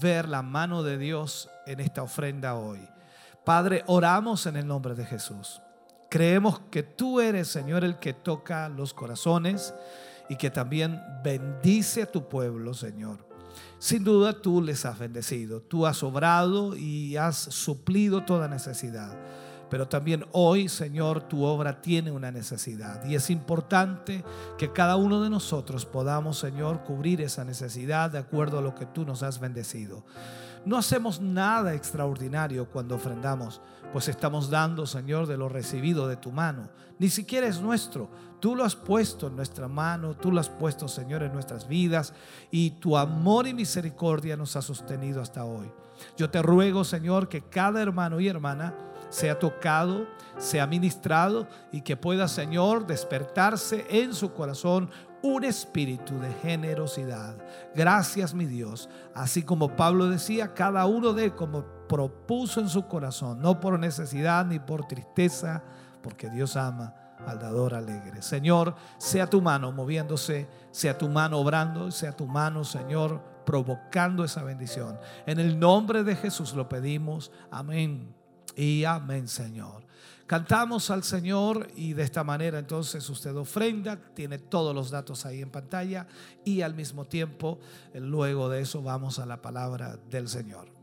ver 0.00 0.28
la 0.28 0.42
mano 0.42 0.82
de 0.82 0.98
Dios 0.98 1.48
en 1.66 1.80
esta 1.80 2.02
ofrenda 2.02 2.54
hoy. 2.54 2.80
Padre, 3.44 3.84
oramos 3.86 4.46
en 4.46 4.56
el 4.56 4.66
nombre 4.66 4.94
de 4.94 5.04
Jesús. 5.04 5.60
Creemos 6.08 6.60
que 6.70 6.82
tú 6.82 7.20
eres, 7.20 7.48
Señor, 7.48 7.84
el 7.84 7.98
que 7.98 8.12
toca 8.12 8.68
los 8.68 8.92
corazones 8.94 9.74
y 10.28 10.36
que 10.36 10.50
también 10.50 11.00
bendice 11.22 12.02
a 12.02 12.10
tu 12.10 12.28
pueblo, 12.28 12.74
Señor. 12.74 13.26
Sin 13.78 14.04
duda 14.04 14.40
tú 14.40 14.60
les 14.60 14.84
has 14.84 14.98
bendecido, 14.98 15.60
tú 15.62 15.86
has 15.86 16.02
obrado 16.02 16.76
y 16.76 17.16
has 17.16 17.36
suplido 17.36 18.24
toda 18.24 18.48
necesidad. 18.48 19.16
Pero 19.70 19.86
también 19.86 20.26
hoy, 20.32 20.68
Señor, 20.68 21.22
tu 21.22 21.44
obra 21.44 21.80
tiene 21.80 22.10
una 22.10 22.32
necesidad. 22.32 23.04
Y 23.04 23.14
es 23.14 23.30
importante 23.30 24.24
que 24.58 24.72
cada 24.72 24.96
uno 24.96 25.22
de 25.22 25.30
nosotros 25.30 25.86
podamos, 25.86 26.38
Señor, 26.38 26.82
cubrir 26.82 27.20
esa 27.20 27.44
necesidad 27.44 28.10
de 28.10 28.18
acuerdo 28.18 28.58
a 28.58 28.62
lo 28.62 28.74
que 28.74 28.86
tú 28.86 29.04
nos 29.04 29.22
has 29.22 29.38
bendecido. 29.38 30.04
No 30.66 30.76
hacemos 30.76 31.20
nada 31.20 31.72
extraordinario 31.72 32.68
cuando 32.68 32.96
ofrendamos, 32.96 33.62
pues 33.92 34.08
estamos 34.08 34.50
dando, 34.50 34.86
Señor, 34.86 35.26
de 35.26 35.38
lo 35.38 35.48
recibido 35.48 36.06
de 36.06 36.16
tu 36.16 36.32
mano. 36.32 36.68
Ni 36.98 37.08
siquiera 37.08 37.46
es 37.46 37.60
nuestro. 37.60 38.10
Tú 38.40 38.54
lo 38.54 38.64
has 38.64 38.76
puesto 38.76 39.28
en 39.28 39.36
nuestra 39.36 39.68
mano, 39.68 40.14
tú 40.16 40.32
lo 40.32 40.40
has 40.40 40.50
puesto, 40.50 40.88
Señor, 40.88 41.22
en 41.22 41.32
nuestras 41.32 41.66
vidas 41.66 42.12
y 42.50 42.72
tu 42.72 42.96
amor 42.96 43.46
y 43.46 43.54
misericordia 43.54 44.36
nos 44.36 44.56
ha 44.56 44.62
sostenido 44.62 45.22
hasta 45.22 45.44
hoy. 45.44 45.70
Yo 46.16 46.28
te 46.28 46.42
ruego, 46.42 46.84
Señor, 46.84 47.28
que 47.28 47.42
cada 47.42 47.80
hermano 47.80 48.20
y 48.20 48.28
hermana 48.28 48.74
sea 49.10 49.38
tocado, 49.38 50.06
sea 50.38 50.66
ministrado 50.66 51.46
y 51.70 51.82
que 51.82 51.96
pueda, 51.96 52.28
Señor, 52.28 52.86
despertarse 52.86 53.86
en 53.90 54.14
su 54.14 54.32
corazón 54.32 54.90
un 55.22 55.44
espíritu 55.44 56.18
de 56.18 56.32
generosidad. 56.34 57.36
Gracias, 57.74 58.32
mi 58.32 58.46
Dios. 58.46 58.88
Así 59.14 59.42
como 59.42 59.76
Pablo 59.76 60.06
decía, 60.06 60.54
cada 60.54 60.86
uno 60.86 61.12
de 61.12 61.34
como 61.34 61.64
propuso 61.88 62.60
en 62.60 62.68
su 62.68 62.86
corazón, 62.86 63.40
no 63.40 63.60
por 63.60 63.78
necesidad 63.78 64.46
ni 64.46 64.58
por 64.58 64.86
tristeza, 64.86 65.62
porque 66.02 66.30
Dios 66.30 66.56
ama 66.56 66.94
al 67.26 67.38
dador 67.38 67.74
alegre. 67.74 68.22
Señor, 68.22 68.74
sea 68.96 69.26
tu 69.26 69.42
mano 69.42 69.72
moviéndose, 69.72 70.48
sea 70.70 70.96
tu 70.96 71.08
mano 71.08 71.38
obrando, 71.38 71.90
sea 71.90 72.12
tu 72.12 72.26
mano, 72.26 72.64
Señor, 72.64 73.22
provocando 73.44 74.24
esa 74.24 74.42
bendición. 74.42 74.98
En 75.26 75.38
el 75.38 75.58
nombre 75.58 76.02
de 76.02 76.16
Jesús 76.16 76.54
lo 76.54 76.68
pedimos. 76.68 77.30
Amén 77.50 78.19
y 78.60 78.84
amén, 78.84 79.26
Señor. 79.26 79.86
Cantamos 80.26 80.90
al 80.90 81.02
Señor 81.02 81.68
y 81.76 81.94
de 81.94 82.02
esta 82.02 82.22
manera 82.22 82.58
entonces 82.58 83.08
usted 83.08 83.34
ofrenda, 83.34 83.98
tiene 84.14 84.38
todos 84.38 84.74
los 84.74 84.90
datos 84.90 85.24
ahí 85.24 85.40
en 85.40 85.50
pantalla 85.50 86.06
y 86.44 86.60
al 86.60 86.74
mismo 86.74 87.06
tiempo, 87.06 87.58
luego 87.94 88.48
de 88.50 88.60
eso 88.60 88.82
vamos 88.82 89.18
a 89.18 89.26
la 89.26 89.40
palabra 89.40 89.96
del 90.10 90.28
Señor. 90.28 90.79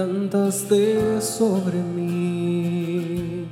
Cantaste 0.00 1.20
sobre 1.20 1.76
mí. 1.96 3.46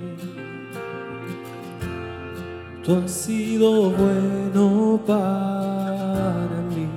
Tú 2.83 2.97
has 2.97 3.11
sido 3.11 3.91
bueno 3.91 4.99
para 5.07 6.59
mí. 6.75 6.89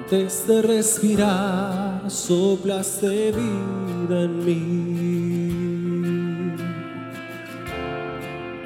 Antes 0.00 0.46
de 0.48 0.62
respirar, 0.62 2.10
soplaste 2.10 3.32
vida 3.32 4.22
en 4.24 4.44
mí. 4.46 5.48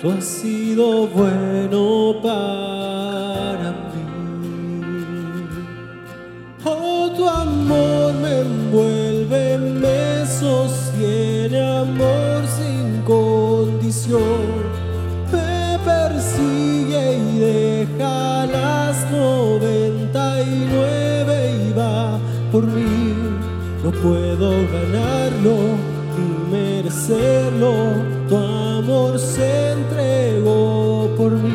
Tú 0.01 0.11
has 0.11 0.25
sido 0.25 1.07
bueno 1.09 2.21
para 2.23 3.02
tu 7.17 7.29
amor 7.29 8.15
me 8.15 8.41
envuelve, 8.41 9.59
me 9.59 10.27
sostiene, 10.27 11.61
amor 11.61 12.43
sin 12.47 13.03
condición. 13.03 14.47
Me 15.33 15.79
persigue 15.85 17.19
y 17.19 17.39
deja 17.39 18.47
las 18.47 19.11
noventa 19.11 20.43
y 20.43 20.69
nueve 20.71 21.35
y 21.69 21.73
va 21.73 22.19
por 22.51 22.65
mí. 22.67 23.15
No 23.83 23.91
puedo 23.91 24.51
ganarlo 24.73 25.57
ni 26.17 26.57
merecerlo, 26.57 27.73
tu 28.29 28.37
amor 28.37 29.19
se 29.19 29.73
entregó 29.73 31.11
por 31.17 31.33
mí. 31.33 31.52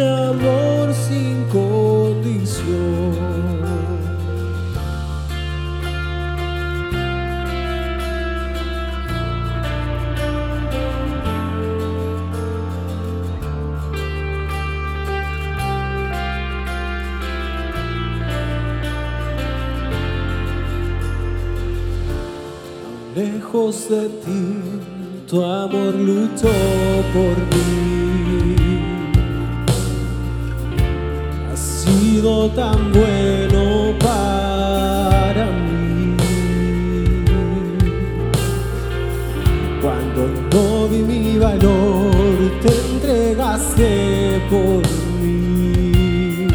Amor 0.00 0.94
sin 0.94 1.44
condición. 1.44 3.18
Lejos 23.14 23.88
de 23.88 24.08
ti, 24.08 24.42
tu 25.28 25.42
amor 25.42 25.94
luchó 25.94 26.52
por 27.12 27.36
mí. 27.50 27.97
Sido 32.28 32.50
tan 32.50 32.92
bueno 32.92 33.94
para 33.98 35.46
mí. 35.46 36.16
Cuando 39.80 40.28
no 40.52 40.88
vi 40.88 40.98
mi 40.98 41.38
valor, 41.38 42.12
te 42.60 42.68
entregaste 42.92 44.42
por 44.50 44.82
mí. 45.22 46.48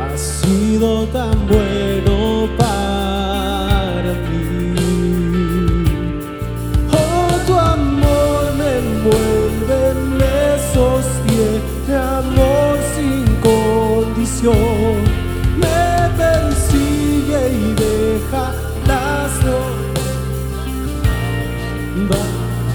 Has 0.00 0.20
sido 0.20 1.06
tan 1.08 1.46
bueno 1.46 1.71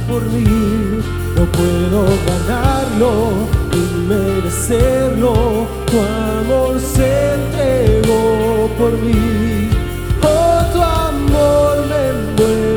por 0.07 0.23
mí. 0.23 0.43
No 1.35 1.45
puedo 1.57 2.05
ganarlo 2.25 3.11
ni 3.71 4.07
merecerlo. 4.07 5.33
Tu 5.85 5.97
amor 5.99 6.79
se 6.79 7.33
entregó 7.35 8.69
por 8.77 8.93
mí. 8.93 9.69
Oh, 10.23 10.59
tu 10.73 10.81
amor 10.81 11.75
me 11.89 12.01
envuelve, 12.15 12.76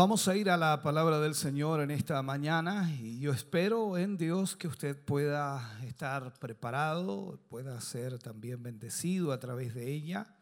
Vamos 0.00 0.28
a 0.28 0.34
ir 0.34 0.48
a 0.48 0.56
la 0.56 0.80
palabra 0.80 1.20
del 1.20 1.34
Señor 1.34 1.82
en 1.82 1.90
esta 1.90 2.22
mañana 2.22 2.90
y 2.90 3.18
yo 3.18 3.32
espero 3.32 3.98
en 3.98 4.16
Dios 4.16 4.56
que 4.56 4.66
usted 4.66 4.98
pueda 4.98 5.78
estar 5.84 6.32
preparado, 6.38 7.38
pueda 7.50 7.78
ser 7.82 8.18
también 8.18 8.62
bendecido 8.62 9.30
a 9.30 9.38
través 9.38 9.74
de 9.74 9.92
ella, 9.92 10.38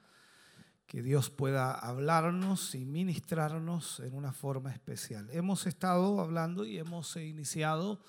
que 0.87 1.03
Dios 1.03 1.31
pueda 1.31 1.73
hablarnos 1.73 2.77
y 2.77 2.85
ministrarnos 2.85 3.99
en 3.99 4.15
una 4.15 4.33
forma 4.33 4.71
especial. 4.71 5.29
Hemos 5.33 5.67
estado 5.67 6.21
hablando 6.21 6.65
y 6.65 6.79
hemos 6.79 7.17
iniciado 7.17 8.05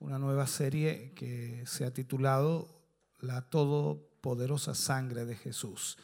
una 0.00 0.18
nueva 0.18 0.46
serie 0.46 1.14
que 1.14 1.64
se 1.64 1.86
ha 1.86 1.94
titulado 1.94 2.78
La 3.20 3.48
Todopoderosa 3.48 4.74
Sangre 4.74 5.24
de 5.24 5.36
Jesús. 5.36 5.96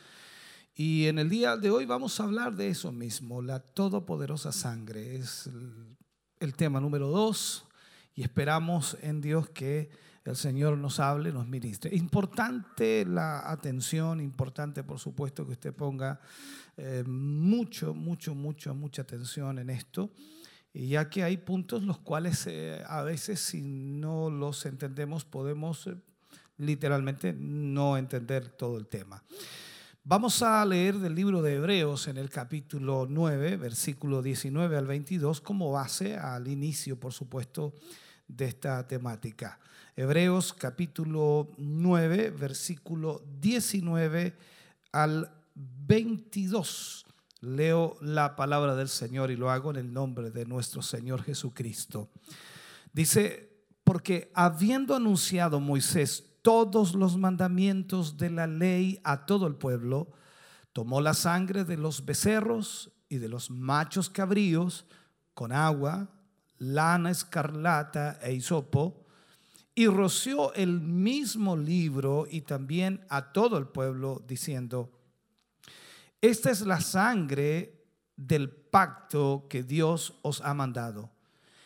Y 0.79 1.07
en 1.07 1.19
el 1.19 1.31
día 1.31 1.57
de 1.57 1.71
hoy 1.71 1.87
vamos 1.87 2.21
a 2.21 2.25
hablar 2.25 2.55
de 2.55 2.69
eso 2.69 2.93
mismo, 2.93 3.41
la 3.41 3.61
todopoderosa 3.61 4.53
sangre. 4.53 5.17
Es 5.17 5.47
el, 5.47 5.97
el 6.39 6.55
tema 6.55 6.81
número 6.81 7.09
dos 7.09 7.65
y 8.15 8.23
esperamos 8.23 8.99
en 9.01 9.23
Dios 9.23 9.49
que 9.49 9.89
el 10.27 10.37
Señor 10.37 10.77
nos 10.77 11.01
hable, 11.01 11.33
nos 11.33 11.47
ministre. 11.47 11.97
Importante 11.97 13.07
la 13.07 13.51
atención, 13.51 14.21
importante 14.21 14.85
por 14.85 14.99
supuesto 14.99 15.47
que 15.47 15.53
usted 15.53 15.75
ponga 15.75 16.21
eh, 16.77 17.05
mucho, 17.07 17.95
mucho, 17.95 18.35
mucho, 18.35 18.75
mucha 18.75 19.01
atención 19.01 19.59
en 19.59 19.71
esto, 19.71 20.11
ya 20.75 21.09
que 21.09 21.23
hay 21.23 21.39
puntos 21.39 21.85
los 21.85 22.01
cuales 22.01 22.47
eh, 22.49 22.83
a 22.87 23.03
veces 23.03 23.41
si 23.41 23.63
no 23.63 24.29
los 24.29 24.67
entendemos 24.67 25.25
podemos 25.25 25.87
eh, 25.87 25.97
literalmente 26.59 27.33
no 27.33 27.97
entender 27.97 28.49
todo 28.49 28.77
el 28.77 28.89
tema. 28.89 29.23
Vamos 30.09 30.41
a 30.41 30.65
leer 30.65 31.01
del 31.01 31.17
libro 31.17 31.43
de 31.43 31.57
Hebreos 31.57 32.07
en 32.07 32.17
el 32.17 32.31
capítulo 32.31 33.09
9, 33.11 33.57
versículo 33.57 34.23
19 34.23 34.77
al 34.77 34.87
22, 34.87 35.41
como 35.41 35.73
base 35.73 36.17
al 36.17 36.47
inicio, 36.47 37.01
por 37.01 37.13
supuesto, 37.13 37.75
de 38.29 38.45
esta 38.45 38.87
temática. 38.87 39.59
Hebreos 39.97 40.53
capítulo 40.53 41.49
9, 41.57 42.31
versículo 42.31 43.21
19 43.41 44.37
al 44.93 45.29
22. 45.57 47.05
Leo 47.41 47.97
la 48.01 48.37
palabra 48.37 48.77
del 48.77 48.89
Señor 48.89 49.33
y 49.33 49.37
lo 49.37 49.51
hago 49.51 49.73
en 49.73 49.77
el 49.79 49.93
nombre 49.93 50.31
de 50.31 50.47
nuestro 50.47 50.83
Señor 50.83 51.25
Jesucristo. 51.25 52.11
Dice, 52.93 53.57
porque 53.83 54.31
habiendo 54.35 54.95
anunciado 54.95 55.59
Moisés 55.59 56.26
todos 56.47 56.95
los 56.95 57.17
mandamientos 57.17 58.19
de 58.19 58.31
la 58.31 58.47
ley 58.47 59.01
a 59.03 59.27
todo 59.27 59.49
el 59.49 59.57
pueblo, 59.57 60.13
tomó 60.73 61.01
la 61.01 61.13
sangre 61.13 61.65
de 61.65 61.77
los 61.77 62.05
becerros 62.05 62.93
y 63.09 63.17
de 63.17 63.29
los 63.29 63.51
machos 63.51 64.09
cabríos 64.09 64.87
con 65.35 65.51
agua, 65.51 66.09
lana 66.59 67.11
escarlata 67.11 68.21
e 68.23 68.33
hisopo, 68.33 69.05
y 69.75 69.89
roció 69.89 70.55
el 70.55 70.81
mismo 70.81 71.57
libro 71.57 72.29
y 72.31 72.43
también 72.43 73.05
a 73.09 73.33
todo 73.33 73.59
el 73.59 73.67
pueblo, 73.67 74.23
diciendo, 74.29 74.93
esta 76.21 76.53
es 76.53 76.61
la 76.61 76.81
sangre 76.81 77.89
del 78.15 78.51
pacto 78.51 79.49
que 79.51 79.65
Dios 79.65 80.15
os 80.23 80.41
ha 80.43 80.55
mandado. 80.55 81.11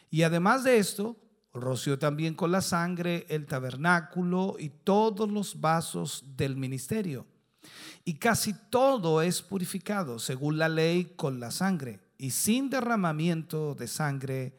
Y 0.09 0.23
además 0.23 0.65
de 0.65 0.79
esto, 0.79 1.19
roció 1.53 1.99
también 1.99 2.35
con 2.35 2.53
la 2.53 2.61
sangre 2.61 3.27
el 3.29 3.47
tabernáculo 3.47 4.57
y 4.59 4.69
todos 4.69 5.31
los 5.31 5.61
vasos 5.61 6.25
del 6.37 6.57
ministerio. 6.57 7.27
Y 8.05 8.15
casi 8.15 8.55
todo 8.71 9.23
es 9.23 9.43
purificado, 9.43 10.19
según 10.19 10.59
la 10.59 10.69
ley, 10.69 11.13
con 11.17 11.41
la 11.41 11.51
sangre. 11.51 12.01
Y 12.19 12.31
sin 12.31 12.71
derramamiento 12.71 13.75
de 13.75 13.89
sangre 13.89 14.59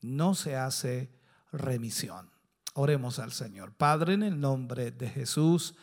no 0.00 0.34
se 0.34 0.56
hace 0.56 1.10
remisión. 1.52 2.30
Oremos 2.74 3.18
al 3.18 3.32
Señor. 3.32 3.72
Padre, 3.72 4.14
en 4.14 4.22
el 4.22 4.40
nombre 4.40 4.90
de 4.90 5.08
Jesús, 5.08 5.74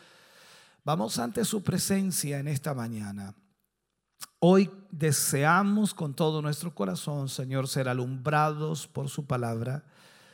vamos 0.84 1.18
ante 1.18 1.44
su 1.44 1.62
presencia 1.62 2.38
en 2.38 2.48
esta 2.48 2.74
mañana. 2.74 3.34
Hoy 4.38 4.70
deseamos 4.90 5.94
con 5.94 6.14
todo 6.14 6.42
nuestro 6.42 6.74
corazón, 6.74 7.28
Señor, 7.28 7.68
ser 7.68 7.88
alumbrados 7.88 8.86
por 8.86 9.08
su 9.08 9.26
palabra 9.26 9.84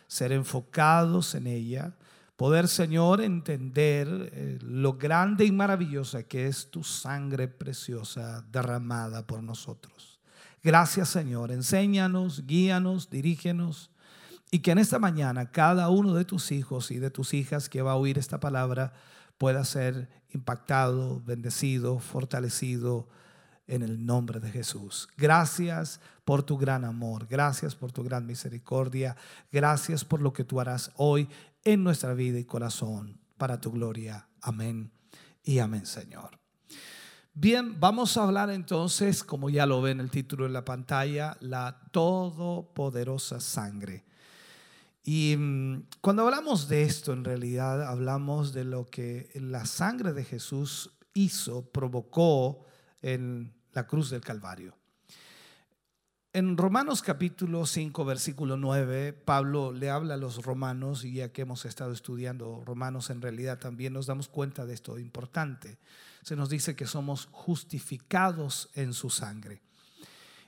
ser 0.06 0.32
enfocados 0.32 1.34
en 1.34 1.46
ella, 1.46 1.94
poder, 2.36 2.68
Señor, 2.68 3.20
entender 3.20 4.30
eh, 4.32 4.58
lo 4.62 4.94
grande 4.94 5.44
y 5.44 5.52
maravillosa 5.52 6.22
que 6.22 6.46
es 6.46 6.70
tu 6.70 6.84
sangre 6.84 7.48
preciosa 7.48 8.44
derramada 8.50 9.26
por 9.26 9.42
nosotros. 9.42 10.20
Gracias, 10.62 11.08
Señor. 11.08 11.52
Enséñanos, 11.52 12.46
guíanos, 12.46 13.08
dirígenos. 13.08 13.90
Y 14.50 14.60
que 14.60 14.72
en 14.72 14.78
esta 14.78 14.98
mañana 14.98 15.50
cada 15.50 15.88
uno 15.88 16.14
de 16.14 16.24
tus 16.24 16.52
hijos 16.52 16.90
y 16.90 16.98
de 16.98 17.10
tus 17.10 17.34
hijas 17.34 17.68
que 17.68 17.82
va 17.82 17.92
a 17.92 17.96
oír 17.96 18.18
esta 18.18 18.38
palabra 18.40 18.92
pueda 19.38 19.64
ser 19.64 20.08
impactado, 20.32 21.20
bendecido, 21.24 21.98
fortalecido, 21.98 23.08
en 23.66 23.82
el 23.82 24.04
nombre 24.04 24.40
de 24.40 24.50
Jesús. 24.50 25.08
Gracias 25.16 26.00
por 26.24 26.42
tu 26.42 26.56
gran 26.56 26.84
amor, 26.84 27.26
gracias 27.26 27.74
por 27.74 27.92
tu 27.92 28.02
gran 28.02 28.26
misericordia, 28.26 29.16
gracias 29.52 30.04
por 30.04 30.20
lo 30.20 30.32
que 30.32 30.44
tú 30.44 30.60
harás 30.60 30.92
hoy 30.96 31.28
en 31.64 31.82
nuestra 31.82 32.14
vida 32.14 32.38
y 32.38 32.44
corazón, 32.44 33.18
para 33.36 33.60
tu 33.60 33.72
gloria. 33.72 34.28
Amén 34.40 34.92
y 35.42 35.58
amén, 35.58 35.86
Señor. 35.86 36.38
Bien, 37.34 37.78
vamos 37.78 38.16
a 38.16 38.22
hablar 38.22 38.50
entonces, 38.50 39.22
como 39.22 39.50
ya 39.50 39.66
lo 39.66 39.82
ve 39.82 39.90
en 39.90 40.00
el 40.00 40.10
título 40.10 40.44
de 40.44 40.50
la 40.50 40.64
pantalla, 40.64 41.36
la 41.40 41.82
todopoderosa 41.90 43.40
sangre. 43.40 44.06
Y 45.04 45.36
mm, 45.36 45.86
cuando 46.00 46.22
hablamos 46.22 46.66
de 46.68 46.84
esto, 46.84 47.12
en 47.12 47.24
realidad 47.24 47.86
hablamos 47.86 48.52
de 48.54 48.64
lo 48.64 48.86
que 48.86 49.30
la 49.34 49.66
sangre 49.66 50.12
de 50.12 50.24
Jesús 50.24 50.92
hizo, 51.12 51.70
provocó 51.70 52.64
en 53.02 53.55
la 53.76 53.86
cruz 53.86 54.08
del 54.08 54.22
Calvario. 54.22 54.74
En 56.32 56.56
Romanos 56.56 57.02
capítulo 57.02 57.66
5, 57.66 58.06
versículo 58.06 58.56
9, 58.56 59.12
Pablo 59.12 59.70
le 59.70 59.90
habla 59.90 60.14
a 60.14 60.16
los 60.16 60.44
romanos 60.44 61.04
y 61.04 61.12
ya 61.12 61.30
que 61.30 61.42
hemos 61.42 61.66
estado 61.66 61.92
estudiando 61.92 62.62
romanos 62.64 63.10
en 63.10 63.20
realidad 63.20 63.58
también 63.58 63.92
nos 63.92 64.06
damos 64.06 64.28
cuenta 64.28 64.64
de 64.64 64.72
esto 64.72 64.98
importante. 64.98 65.78
Se 66.22 66.36
nos 66.36 66.48
dice 66.48 66.74
que 66.74 66.86
somos 66.86 67.28
justificados 67.32 68.70
en 68.72 68.94
su 68.94 69.10
sangre. 69.10 69.60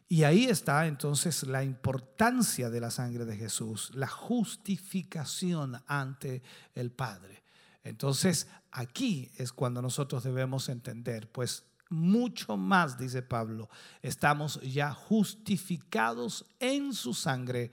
Y 0.08 0.22
ahí 0.22 0.46
está 0.46 0.86
entonces 0.86 1.42
la 1.42 1.62
importancia 1.62 2.70
de 2.70 2.80
la 2.80 2.90
sangre 2.90 3.26
de 3.26 3.36
Jesús, 3.36 3.90
la 3.94 4.08
justificación 4.08 5.82
ante 5.86 6.42
el 6.74 6.92
Padre. 6.92 7.42
Entonces 7.84 8.48
aquí 8.70 9.30
es 9.36 9.52
cuando 9.52 9.82
nosotros 9.82 10.24
debemos 10.24 10.70
entender, 10.70 11.30
pues 11.30 11.67
mucho 11.88 12.56
más, 12.56 12.98
dice 12.98 13.22
Pablo, 13.22 13.68
estamos 14.02 14.60
ya 14.60 14.92
justificados 14.92 16.46
en 16.58 16.92
su 16.92 17.14
sangre, 17.14 17.70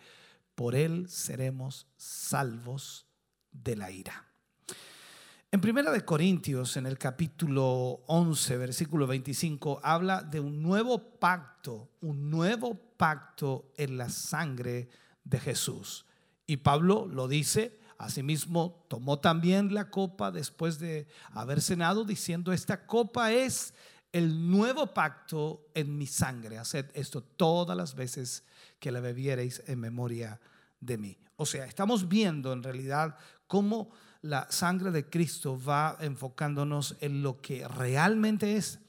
por 0.55 0.75
él 0.75 1.09
seremos 1.09 1.87
salvos 1.97 3.05
de 3.51 3.75
la 3.75 3.91
ira. 3.91 4.25
En 5.51 5.61
Primera 5.61 5.91
de 5.91 6.03
Corintios, 6.03 6.75
en 6.75 6.85
el 6.85 6.97
capítulo 6.97 8.03
11, 8.07 8.57
versículo 8.57 9.07
25, 9.07 9.79
habla 9.83 10.21
de 10.21 10.41
un 10.41 10.61
nuevo 10.61 11.17
pacto, 11.17 11.91
un 12.01 12.29
nuevo 12.29 12.75
pacto 12.97 13.71
en 13.77 13.97
la 13.97 14.09
sangre 14.09 14.89
de 15.23 15.39
Jesús. 15.39 16.05
Y 16.45 16.57
Pablo 16.57 17.07
lo 17.07 17.29
dice, 17.29 17.79
asimismo 17.97 18.85
tomó 18.89 19.19
también 19.19 19.73
la 19.73 19.89
copa 19.89 20.29
después 20.29 20.77
de 20.79 21.07
haber 21.31 21.61
cenado, 21.61 22.03
diciendo, 22.03 22.51
esta 22.51 22.85
copa 22.85 23.31
es 23.31 23.73
el 24.15 24.49
nuevo 24.49 24.93
pacto 24.93 25.67
en 25.73 25.97
mi 25.97 26.07
sangre. 26.07 26.57
Haced 26.57 26.85
esto 26.93 27.21
todas 27.21 27.75
las 27.75 27.95
veces 27.95 28.45
que 28.79 28.89
la 28.89 29.01
bebiereis 29.01 29.61
en 29.67 29.77
memoria 29.77 30.39
de 30.79 30.97
mí. 30.97 31.17
O 31.35 31.45
sea, 31.45 31.65
estamos 31.65 32.07
viendo 32.07 32.53
en 32.53 32.63
realidad 32.63 33.17
cómo 33.45 33.89
la 34.21 34.49
sangre 34.49 34.91
de 34.91 35.09
Cristo 35.09 35.61
va 35.61 35.97
enfocándonos 35.99 36.95
en 37.01 37.23
lo 37.23 37.41
que 37.41 37.67
realmente 37.67 38.55
es. 38.55 38.79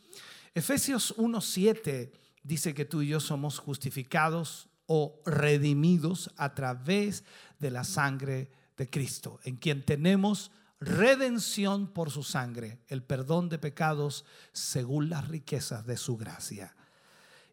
Efesios 0.55 1.16
1.7 1.16 2.12
dice 2.45 2.72
que 2.72 2.85
tú 2.85 3.03
y 3.03 3.09
yo 3.09 3.18
somos 3.18 3.59
justificados 3.59 4.68
o 4.87 5.20
redimidos 5.27 6.31
a 6.37 6.55
través 6.55 7.24
de 7.59 7.72
la 7.72 7.83
sangre 7.83 8.49
de 8.77 8.89
Cristo, 8.89 9.41
en 9.43 9.57
quien 9.57 9.85
tenemos 9.85 10.53
redención 10.81 11.89
por 11.93 12.11
su 12.11 12.22
sangre, 12.22 12.81
el 12.89 13.03
perdón 13.03 13.49
de 13.49 13.59
pecados 13.59 14.24
según 14.53 15.09
las 15.09 15.29
riquezas 15.29 15.87
de 15.87 15.97
su 15.97 16.16
gracia. 16.16 16.74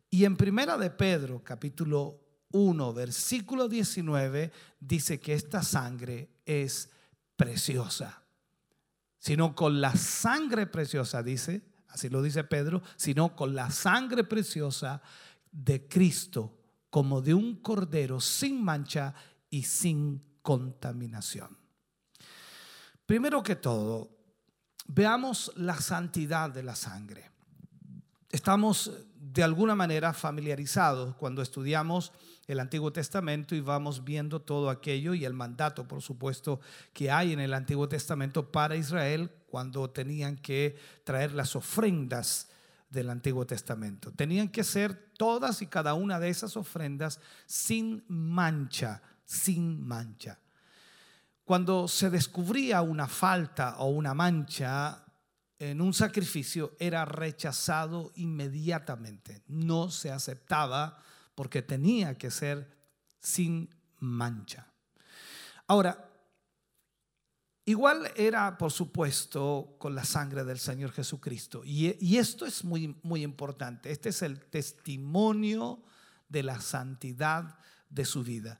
Y 0.09 0.25
en 0.25 0.37
Primera 0.37 0.77
de 0.77 0.91
Pedro, 0.91 1.43
capítulo 1.43 2.19
1, 2.51 2.93
versículo 2.93 3.67
19, 3.67 4.51
dice 4.79 5.19
que 5.19 5.33
esta 5.33 5.63
sangre 5.63 6.29
es 6.45 6.89
preciosa. 7.35 8.21
Sino 9.17 9.55
con 9.55 9.81
la 9.81 9.95
sangre 9.95 10.67
preciosa, 10.67 11.23
dice, 11.23 11.63
así 11.87 12.09
lo 12.09 12.21
dice 12.21 12.43
Pedro, 12.43 12.83
sino 12.95 13.35
con 13.35 13.55
la 13.55 13.71
sangre 13.71 14.23
preciosa 14.23 15.01
de 15.51 15.87
Cristo, 15.87 16.59
como 16.89 17.21
de 17.21 17.33
un 17.33 17.55
cordero 17.55 18.19
sin 18.19 18.63
mancha 18.63 19.15
y 19.49 19.63
sin 19.63 20.21
contaminación. 20.41 21.62
Primero 23.05 23.43
que 23.43 23.55
todo, 23.55 24.09
veamos 24.87 25.51
la 25.55 25.75
santidad 25.77 26.49
de 26.49 26.63
la 26.63 26.75
sangre. 26.75 27.29
Estamos 28.29 28.91
de 29.15 29.43
alguna 29.43 29.75
manera 29.75 30.13
familiarizados 30.13 31.15
cuando 31.15 31.41
estudiamos 31.41 32.11
el 32.47 32.59
Antiguo 32.59 32.91
Testamento 32.91 33.55
y 33.55 33.61
vamos 33.61 34.03
viendo 34.03 34.41
todo 34.41 34.69
aquello 34.69 35.13
y 35.13 35.25
el 35.25 35.33
mandato, 35.33 35.87
por 35.87 36.01
supuesto, 36.01 36.59
que 36.93 37.11
hay 37.11 37.33
en 37.33 37.39
el 37.39 37.53
Antiguo 37.53 37.87
Testamento 37.87 38.51
para 38.51 38.75
Israel 38.75 39.31
cuando 39.47 39.89
tenían 39.89 40.35
que 40.37 40.77
traer 41.03 41.33
las 41.33 41.55
ofrendas 41.55 42.49
del 42.89 43.09
Antiguo 43.09 43.45
Testamento. 43.45 44.11
Tenían 44.11 44.49
que 44.49 44.63
ser 44.63 45.11
todas 45.17 45.61
y 45.61 45.67
cada 45.67 45.93
una 45.93 46.19
de 46.19 46.29
esas 46.29 46.57
ofrendas 46.57 47.19
sin 47.45 48.03
mancha, 48.07 49.01
sin 49.25 49.85
mancha. 49.85 50.39
Cuando 51.43 51.87
se 51.87 52.09
descubría 52.09 52.81
una 52.81 53.07
falta 53.07 53.77
o 53.79 53.87
una 53.87 54.13
mancha 54.13 55.03
en 55.59 55.81
un 55.81 55.93
sacrificio, 55.93 56.75
era 56.79 57.05
rechazado 57.05 58.11
inmediatamente. 58.15 59.43
No 59.47 59.89
se 59.89 60.11
aceptaba 60.11 60.97
porque 61.35 61.61
tenía 61.61 62.17
que 62.17 62.31
ser 62.31 62.69
sin 63.19 63.69
mancha. 63.99 64.67
Ahora, 65.67 66.09
igual 67.65 68.11
era, 68.15 68.57
por 68.57 68.71
supuesto, 68.71 69.75
con 69.79 69.95
la 69.95 70.03
sangre 70.03 70.43
del 70.43 70.59
Señor 70.59 70.91
Jesucristo. 70.91 71.63
Y, 71.65 72.17
esto 72.17 72.45
es 72.45 72.63
muy, 72.63 72.99
muy 73.03 73.23
importante. 73.23 73.91
Este 73.91 74.09
es 74.09 74.21
el 74.21 74.39
testimonio 74.45 75.83
de 76.29 76.43
la 76.43 76.59
santidad 76.61 77.57
de 77.89 78.05
su 78.05 78.23
vida. 78.23 78.59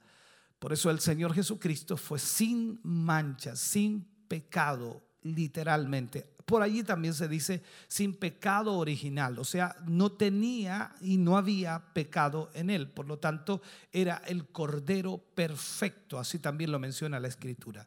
Por 0.64 0.72
eso 0.72 0.90
el 0.90 0.98
Señor 0.98 1.34
Jesucristo 1.34 1.94
fue 1.98 2.18
sin 2.18 2.80
mancha, 2.84 3.54
sin 3.54 4.02
pecado, 4.26 5.02
literalmente. 5.20 6.26
Por 6.46 6.62
allí 6.62 6.82
también 6.82 7.12
se 7.12 7.28
dice 7.28 7.62
sin 7.86 8.14
pecado 8.14 8.72
original, 8.78 9.38
o 9.38 9.44
sea, 9.44 9.76
no 9.86 10.12
tenía 10.12 10.94
y 11.02 11.18
no 11.18 11.36
había 11.36 11.92
pecado 11.92 12.50
en 12.54 12.70
él. 12.70 12.88
Por 12.88 13.06
lo 13.06 13.18
tanto, 13.18 13.60
era 13.92 14.22
el 14.26 14.46
Cordero 14.46 15.18
perfecto, 15.18 16.18
así 16.18 16.38
también 16.38 16.72
lo 16.72 16.78
menciona 16.78 17.20
la 17.20 17.28
Escritura. 17.28 17.86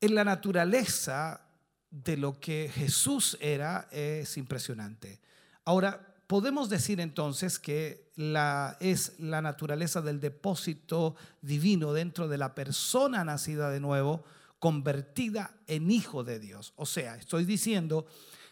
En 0.00 0.14
la 0.14 0.22
naturaleza 0.22 1.44
de 1.90 2.16
lo 2.16 2.38
que 2.38 2.70
Jesús 2.72 3.36
era 3.40 3.88
es 3.90 4.36
impresionante. 4.36 5.20
Ahora, 5.64 6.13
podemos 6.26 6.68
decir 6.68 7.00
entonces 7.00 7.58
que 7.58 8.10
la, 8.16 8.76
es 8.80 9.18
la 9.18 9.42
naturaleza 9.42 10.00
del 10.00 10.20
depósito 10.20 11.16
divino 11.42 11.92
dentro 11.92 12.28
de 12.28 12.38
la 12.38 12.54
persona 12.54 13.24
nacida 13.24 13.70
de 13.70 13.80
nuevo, 13.80 14.24
convertida 14.58 15.56
en 15.66 15.90
hijo 15.90 16.24
de 16.24 16.38
Dios. 16.38 16.72
O 16.76 16.86
sea, 16.86 17.16
estoy 17.16 17.44
diciendo 17.44 18.06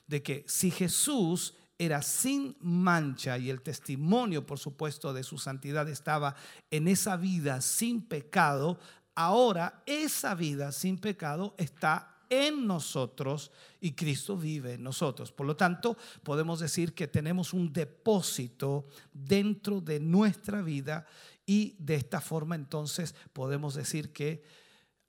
de 0.06 0.22
que 0.22 0.44
si 0.46 0.70
Jesús 0.70 1.54
era 1.78 2.02
sin 2.02 2.56
mancha 2.60 3.38
y 3.38 3.50
el 3.50 3.62
testimonio, 3.62 4.46
por 4.46 4.58
supuesto, 4.58 5.12
de 5.12 5.24
su 5.24 5.38
santidad 5.38 5.88
estaba 5.88 6.36
en 6.70 6.86
esa 6.86 7.16
vida 7.16 7.60
sin 7.60 8.02
pecado, 8.02 8.78
ahora 9.14 9.82
esa 9.86 10.34
vida 10.34 10.70
sin 10.72 10.98
pecado 10.98 11.54
está 11.58 12.11
en 12.32 12.66
nosotros 12.66 13.50
y 13.78 13.92
Cristo 13.92 14.38
vive 14.38 14.74
en 14.74 14.82
nosotros. 14.82 15.30
Por 15.30 15.46
lo 15.46 15.54
tanto, 15.54 15.98
podemos 16.22 16.60
decir 16.60 16.94
que 16.94 17.06
tenemos 17.06 17.52
un 17.52 17.70
depósito 17.70 18.86
dentro 19.12 19.82
de 19.82 20.00
nuestra 20.00 20.62
vida 20.62 21.04
y 21.44 21.76
de 21.78 21.96
esta 21.96 22.22
forma 22.22 22.54
entonces 22.54 23.14
podemos 23.34 23.74
decir 23.74 24.14
que 24.14 24.42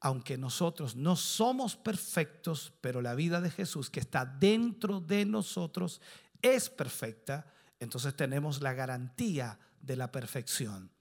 aunque 0.01 0.37
nosotros 0.37 0.97
no 0.97 1.15
somos 1.15 1.77
perfectos, 1.77 2.73
pero 2.81 3.01
la 3.01 3.15
vida 3.15 3.39
de 3.39 3.49
Jesús 3.49 3.89
que 3.89 4.01
está 4.01 4.25
dentro 4.25 4.99
de 4.99 5.23
nosotros 5.23 6.01
es 6.41 6.69
perfecta, 6.69 7.45
entonces 7.79 8.13
tenemos 8.17 8.61
la 8.61 8.73
garantía 8.73 9.57
de 9.79 9.95
la 9.95 10.11
perfección. 10.11 10.92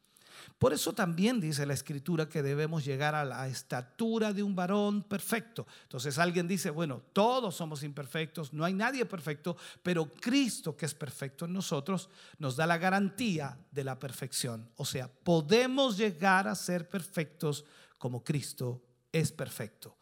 Por 0.59 0.73
eso 0.73 0.93
también 0.93 1.41
dice 1.41 1.67
la 1.67 1.75
escritura 1.75 2.29
que 2.29 2.43
debemos 2.43 2.85
llegar 2.85 3.15
a 3.15 3.25
la 3.25 3.49
estatura 3.49 4.33
de 4.33 4.43
un 4.43 4.55
varón 4.55 5.03
perfecto. 5.03 5.67
Entonces 5.83 6.19
alguien 6.19 6.47
dice, 6.47 6.71
bueno, 6.71 7.03
todos 7.13 7.55
somos 7.57 7.83
imperfectos, 7.83 8.53
no 8.53 8.65
hay 8.65 8.75
nadie 8.75 9.05
perfecto, 9.05 9.57
pero 9.83 10.07
Cristo 10.07 10.77
que 10.77 10.87
es 10.87 10.95
perfecto 10.95 11.45
en 11.45 11.53
nosotros 11.53 12.09
nos 12.39 12.57
da 12.57 12.67
la 12.67 12.79
garantía 12.79 13.59
de 13.71 13.85
la 13.85 13.99
perfección. 13.99 14.71
O 14.77 14.85
sea, 14.85 15.09
podemos 15.09 15.97
llegar 15.97 16.49
a 16.49 16.55
ser 16.55 16.89
perfectos 16.89 17.65
como 17.99 18.23
Cristo 18.23 18.83
es 19.13 19.31
perfecto. 19.33 19.97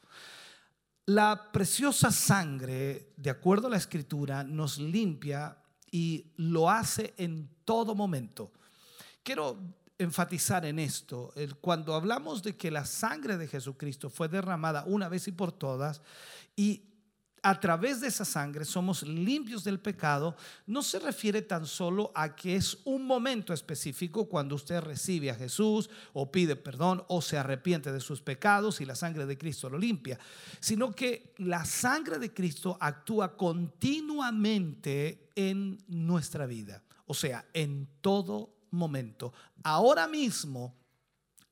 La 1.06 1.50
preciosa 1.50 2.10
sangre, 2.10 3.12
de 3.16 3.30
acuerdo 3.30 3.66
a 3.66 3.70
la 3.70 3.76
escritura, 3.76 4.44
nos 4.44 4.78
limpia 4.78 5.56
y 5.90 6.32
lo 6.36 6.70
hace 6.70 7.14
en 7.16 7.50
todo 7.64 7.94
momento. 7.94 8.52
Quiero 9.22 9.58
enfatizar 10.00 10.64
en 10.64 10.78
esto. 10.78 11.32
Cuando 11.60 11.94
hablamos 11.94 12.42
de 12.42 12.56
que 12.56 12.70
la 12.70 12.86
sangre 12.86 13.36
de 13.36 13.46
Jesucristo 13.46 14.08
fue 14.08 14.28
derramada 14.28 14.84
una 14.86 15.08
vez 15.08 15.28
y 15.28 15.32
por 15.32 15.52
todas 15.52 16.00
y 16.56 16.84
a 17.42 17.58
través 17.58 18.00
de 18.00 18.08
esa 18.08 18.24
sangre 18.24 18.64
somos 18.64 19.02
limpios 19.02 19.64
del 19.64 19.80
pecado, 19.80 20.36
no 20.66 20.82
se 20.82 20.98
refiere 20.98 21.42
tan 21.42 21.66
solo 21.66 22.12
a 22.14 22.34
que 22.36 22.56
es 22.56 22.78
un 22.84 23.06
momento 23.06 23.52
específico 23.54 24.28
cuando 24.28 24.54
usted 24.54 24.80
recibe 24.80 25.30
a 25.30 25.34
Jesús 25.34 25.88
o 26.12 26.30
pide 26.30 26.56
perdón 26.56 27.02
o 27.08 27.22
se 27.22 27.38
arrepiente 27.38 27.92
de 27.92 28.00
sus 28.00 28.20
pecados 28.20 28.80
y 28.80 28.84
la 28.84 28.94
sangre 28.94 29.26
de 29.26 29.38
Cristo 29.38 29.70
lo 29.70 29.78
limpia, 29.78 30.18
sino 30.60 30.92
que 30.92 31.34
la 31.38 31.64
sangre 31.64 32.18
de 32.18 32.32
Cristo 32.32 32.76
actúa 32.80 33.36
continuamente 33.36 35.30
en 35.34 35.78
nuestra 35.88 36.46
vida, 36.46 36.82
o 37.06 37.14
sea, 37.14 37.46
en 37.54 37.88
todo 38.00 38.59
momento, 38.70 39.32
ahora 39.62 40.06
mismo, 40.06 40.74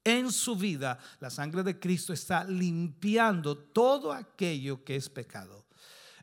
en 0.05 0.33
su 0.33 0.57
vida, 0.57 0.99
la 1.21 1.31
sangre 1.31 1.63
de 1.63 1.79
Cristo 1.79 2.13
está 2.13 2.45
limpiando 2.45 3.57
todo 3.57 4.13
aquello 4.13 4.85
que 4.85 4.97
es 4.97 5.09
pecado. 5.09 5.67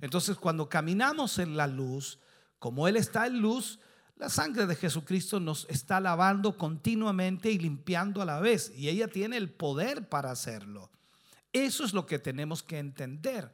Entonces, 0.02 0.38
cuando 0.38 0.70
caminamos 0.70 1.40
en 1.40 1.56
la 1.56 1.68
luz, 1.68 2.20
como 2.60 2.88
Él 2.88 2.96
está 2.96 3.28
en 3.28 3.40
luz, 3.40 3.80
la 4.18 4.30
sangre 4.30 4.66
de 4.66 4.76
Jesucristo 4.76 5.40
nos 5.40 5.68
está 5.70 6.00
lavando 6.00 6.58
continuamente 6.58 7.52
y 7.52 7.60
limpiando 7.60 8.22
a 8.22 8.26
la 8.26 8.40
vez. 8.40 8.72
Y 8.76 8.90
ella 8.90 9.08
tiene 9.08 9.38
el 9.38 9.52
poder 9.52 10.08
para 10.08 10.32
hacerlo. 10.32 10.90
Eso 11.52 11.84
es 11.84 11.94
lo 11.94 12.06
que 12.06 12.20
tenemos 12.20 12.64
que 12.64 12.80
entender. 12.80 13.52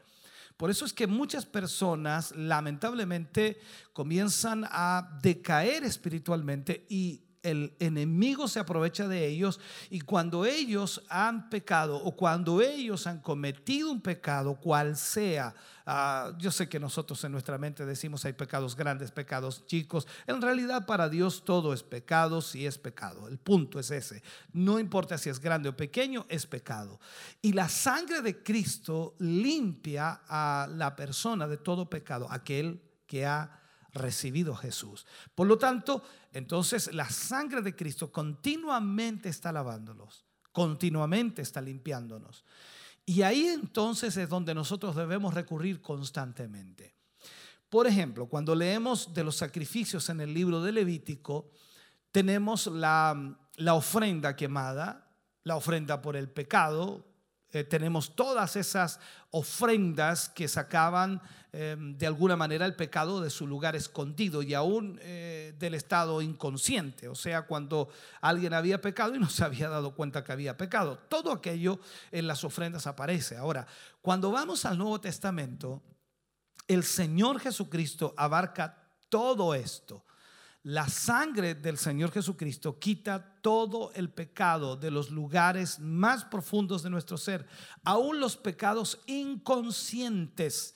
Por 0.58 0.70
eso 0.70 0.86
es 0.86 0.94
que 0.94 1.08
muchas 1.08 1.46
personas 1.46 2.36
lamentablemente 2.36 3.60
comienzan 3.94 4.66
a 4.70 5.20
decaer 5.22 5.84
espiritualmente 5.84 6.86
y 6.88 7.24
el 7.44 7.76
enemigo 7.80 8.48
se 8.48 8.60
aprovecha 8.60 9.08
de 9.08 9.28
ellos 9.28 9.60
y 9.90 10.02
cuando 10.02 10.46
ellos 10.46 11.04
han 11.10 11.50
pecado 11.50 11.98
o 11.98 12.16
cuando 12.16 12.62
ellos 12.62 13.08
han 13.08 13.20
cometido 13.20 13.92
un 13.92 14.02
pecado, 14.02 14.56
cual 14.56 14.96
sea, 14.96 15.54
ah, 15.86 16.34
yo 16.38 16.52
sé 16.52 16.70
que 16.70 16.80
nosotros 16.80 17.24
en 17.24 17.32
nuestra 17.32 17.58
mente 17.58 17.86
decimos 17.86 18.26
hay 18.26 18.34
pecados 18.34 18.76
grandes, 18.76 19.12
pecados 19.12 19.66
chicos, 19.66 20.08
en 20.28 20.42
realidad 20.42 20.86
para 20.86 21.10
Dios 21.10 21.44
todo 21.44 21.74
es 21.74 21.84
pecado 21.84 22.42
si 22.42 22.66
es 22.66 22.78
pecado, 22.78 23.28
el 23.28 23.38
punto 23.38 23.80
es 23.80 23.92
ese, 23.92 24.22
no 24.54 24.80
importa 24.80 25.18
si 25.18 25.30
es 25.30 25.40
grande 25.40 25.70
o 25.70 25.76
pequeño, 25.76 26.26
es 26.30 26.46
pecado. 26.46 27.00
Y 27.42 27.54
la 27.54 27.70
sangre 27.70 28.22
de 28.22 28.44
Cristo 28.44 29.16
limpia 29.20 30.22
a 30.28 30.68
la 30.70 30.96
persona 30.96 31.48
de 31.48 31.58
todo 31.58 31.90
pecado, 31.90 32.28
aquel 32.30 32.82
que 33.08 33.26
ha 33.26 33.61
recibido 33.94 34.56
Jesús. 34.56 35.06
Por 35.36 35.48
lo 35.48 35.58
tanto, 35.58 36.04
entonces 36.34 36.94
la 36.94 37.10
sangre 37.10 37.62
de 37.62 37.76
Cristo 37.76 38.12
continuamente 38.12 39.30
está 39.30 39.52
lavándolos, 39.52 40.26
continuamente 40.52 41.42
está 41.42 41.62
limpiándonos. 41.62 42.44
Y 43.06 43.24
ahí 43.24 43.48
entonces 43.48 44.16
es 44.18 44.30
donde 44.30 44.54
nosotros 44.54 44.96
debemos 44.96 45.34
recurrir 45.34 45.82
constantemente. 45.82 46.96
Por 47.70 47.88
ejemplo, 47.88 48.28
cuando 48.28 48.54
leemos 48.54 49.14
de 49.14 49.24
los 49.24 49.38
sacrificios 49.38 50.10
en 50.10 50.22
el 50.22 50.34
libro 50.34 50.62
de 50.62 50.72
Levítico, 50.72 51.52
tenemos 52.12 52.68
la, 52.68 53.38
la 53.56 53.74
ofrenda 53.74 54.36
quemada, 54.36 55.10
la 55.44 55.56
ofrenda 55.56 56.02
por 56.02 56.16
el 56.16 56.30
pecado, 56.30 57.11
eh, 57.54 57.64
tenemos 57.64 58.16
todas 58.16 58.56
esas 58.56 59.00
ofrendas 59.30 60.30
que 60.30 60.48
sacaban 60.48 61.22
em, 61.52 61.98
de 61.98 62.08
alguna 62.08 62.38
manera 62.38 62.66
el 62.66 62.76
pecado 62.76 63.20
de 63.20 63.30
su 63.30 63.46
lugar 63.46 63.76
escondido 63.76 64.42
y 64.42 64.54
aún 64.54 65.00
eh, 65.02 65.54
del 65.60 65.74
estado 65.74 66.22
inconsciente, 66.22 67.10
o 67.10 67.16
sea, 67.16 67.42
cuando 67.44 67.90
alguien 68.22 68.54
había 68.54 68.80
pecado 68.80 69.16
y 69.16 69.20
no 69.20 69.30
se 69.30 69.44
había 69.44 69.68
dado 69.68 69.94
cuenta 69.96 70.24
que 70.24 70.32
había 70.32 70.58
pecado. 70.58 70.98
Todo 71.10 71.32
aquello 71.32 71.80
en 72.12 72.28
las 72.28 72.44
ofrendas 72.44 72.88
aparece. 72.88 73.36
Ahora, 73.36 73.68
cuando 74.02 74.32
vamos 74.32 74.64
al 74.66 74.78
Nuevo 74.78 75.02
Testamento, 75.02 75.82
el 76.68 76.84
Señor 76.84 77.40
Jesucristo 77.40 78.14
abarca 78.16 78.78
todo 79.10 79.54
esto. 79.54 80.06
La 80.64 80.88
sangre 80.88 81.56
del 81.56 81.80
Señor 81.80 82.12
Jesucristo 82.12 82.78
quita 82.78 83.40
todo 83.42 83.92
el 83.94 84.12
pecado 84.12 84.76
de 84.76 84.92
los 84.92 85.10
lugares 85.10 85.80
más 85.80 86.24
profundos 86.24 86.84
de 86.84 86.92
nuestro 86.92 87.18
ser, 87.18 87.48
aún 87.84 88.20
los 88.20 88.38
pecados 88.38 89.00
inconscientes. 89.08 90.76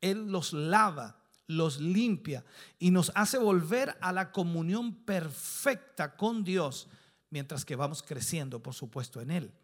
Él 0.00 0.32
los 0.32 0.52
lava, 0.52 1.22
los 1.46 1.80
limpia 1.80 2.44
y 2.80 2.90
nos 2.90 3.12
hace 3.14 3.38
volver 3.38 3.96
a 4.00 4.12
la 4.12 4.32
comunión 4.32 5.04
perfecta 5.04 6.16
con 6.16 6.42
Dios 6.42 6.88
mientras 7.30 7.64
que 7.64 7.76
vamos 7.76 8.02
creciendo, 8.02 8.60
por 8.60 8.74
supuesto, 8.74 9.20
en 9.20 9.30
Él. 9.30 9.54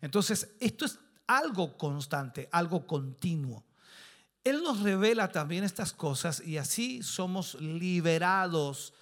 Entonces, 0.00 0.54
esto 0.58 0.86
es 0.86 0.98
algo 1.26 1.76
constante, 1.76 2.48
algo 2.50 2.86
continuo. 2.86 3.62
Él 4.42 4.62
nos 4.62 4.80
revela 4.80 5.30
también 5.30 5.64
estas 5.64 5.92
cosas 5.92 6.40
y 6.40 6.56
así 6.56 7.02
somos 7.02 7.60
liberados 7.60 8.94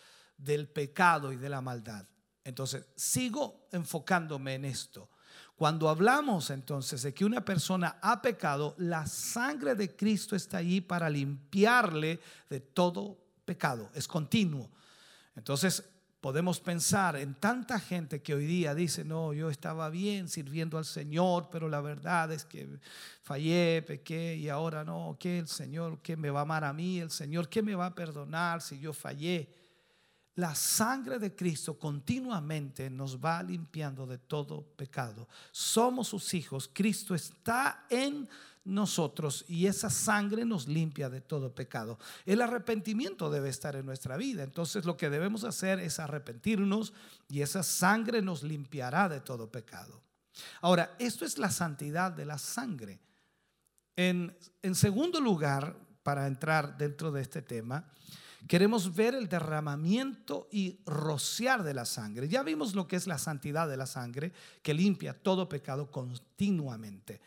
del 0.43 0.69
pecado 0.69 1.33
y 1.33 1.37
de 1.37 1.49
la 1.49 1.61
maldad. 1.61 2.07
Entonces, 2.45 2.87
sigo 2.97 3.69
enfocándome 3.73 4.55
en 4.55 4.65
esto. 4.65 5.09
Cuando 5.57 5.91
hablamos 5.91 6.49
entonces 6.51 7.03
de 7.03 7.13
que 7.13 7.25
una 7.25 7.45
persona 7.45 7.99
ha 8.01 8.23
pecado, 8.23 8.75
la 8.79 9.07
sangre 9.07 9.75
de 9.75 9.95
Cristo 9.95 10.35
está 10.35 10.57
allí 10.57 10.81
para 10.81 11.11
limpiarle 11.11 12.19
de 12.49 12.61
todo 12.61 13.19
pecado. 13.45 13.91
Es 13.95 14.09
continuo. 14.09 14.71
Entonces, 15.37 15.85
podemos 16.21 16.61
pensar 16.61 17.17
en 17.17 17.35
tanta 17.35 17.79
gente 17.79 18.23
que 18.23 18.35
hoy 18.35 18.47
día 18.47 18.75
dice, 18.75 19.05
no, 19.05 19.33
yo 19.33 19.51
estaba 19.51 19.91
bien 19.91 20.29
sirviendo 20.29 20.79
al 20.79 20.85
Señor, 20.85 21.49
pero 21.51 21.69
la 21.69 21.81
verdad 21.81 22.33
es 22.33 22.45
que 22.45 22.67
fallé, 23.23 23.83
pequé 23.83 24.37
y 24.37 24.49
ahora 24.49 24.85
no, 24.85 25.17
¿qué 25.19 25.39
el 25.39 25.49
Señor, 25.49 26.01
qué 26.03 26.17
me 26.17 26.31
va 26.31 26.41
a 26.41 26.43
amar 26.43 26.65
a 26.65 26.73
mí? 26.73 27.01
El 27.01 27.11
Señor, 27.11 27.49
¿qué 27.49 27.63
me 27.63 27.75
va 27.75 27.87
a 27.87 27.95
perdonar 27.95 28.61
si 28.61 28.79
yo 28.79 28.93
fallé? 28.93 29.60
La 30.37 30.55
sangre 30.55 31.19
de 31.19 31.35
Cristo 31.35 31.79
continuamente 31.79 32.89
nos 32.89 33.19
va 33.19 33.43
limpiando 33.43 34.07
de 34.07 34.19
todo 34.19 34.63
pecado. 34.63 35.29
Somos 35.51 36.09
sus 36.09 36.33
hijos, 36.35 36.71
Cristo 36.73 37.15
está 37.15 37.87
en 37.91 38.29
nosotros 38.65 39.45
y 39.49 39.67
esa 39.67 39.91
sangre 39.91 40.45
nos 40.45 40.69
limpia 40.69 41.09
de 41.11 41.21
todo 41.21 41.55
pecado. 41.55 41.99
El 42.25 42.43
arrepentimiento 42.43 43.31
debe 43.31 43.49
estar 43.49 43.75
en 43.75 43.87
nuestra 43.87 44.17
vida, 44.17 44.43
entonces 44.43 44.85
lo 44.85 44.97
que 44.97 45.11
debemos 45.11 45.45
hacer 45.45 45.81
es 45.81 45.99
arrepentirnos 45.99 46.93
y 47.29 47.41
esa 47.41 47.63
sangre 47.63 48.23
nos 48.23 48.43
limpiará 48.43 49.09
de 49.09 49.21
todo 49.21 49.51
pecado. 49.51 50.03
Ahora, 50.61 50.95
esto 50.99 51.25
es 51.25 51.39
la 51.39 51.51
santidad 51.51 52.13
de 52.13 52.25
la 52.25 52.39
sangre. 52.39 53.01
En, 53.97 54.37
en 54.63 54.75
segundo 54.75 55.21
lugar, 55.21 55.77
para 56.03 56.27
entrar 56.27 56.79
dentro 56.79 57.11
de 57.11 57.23
este 57.23 57.43
tema, 57.43 57.91
Queremos 58.49 58.95
ver 58.95 59.15
el 59.15 59.29
derramamiento 59.29 60.49
y 60.51 60.79
rociar 60.87 61.63
de 61.63 61.75
la 61.75 61.85
sangre. 61.85 62.29
Ya 62.29 62.43
vimos 62.43 62.75
lo 62.75 62.87
que 62.89 62.97
es 62.97 63.07
la 63.07 63.19
santidad 63.19 63.69
de 63.69 63.77
la 63.77 63.87
sangre, 63.87 64.33
que 64.63 64.75
limpia 64.75 65.15
todo 65.15 65.49
pecado 65.49 65.91
continuamente. 65.91 67.21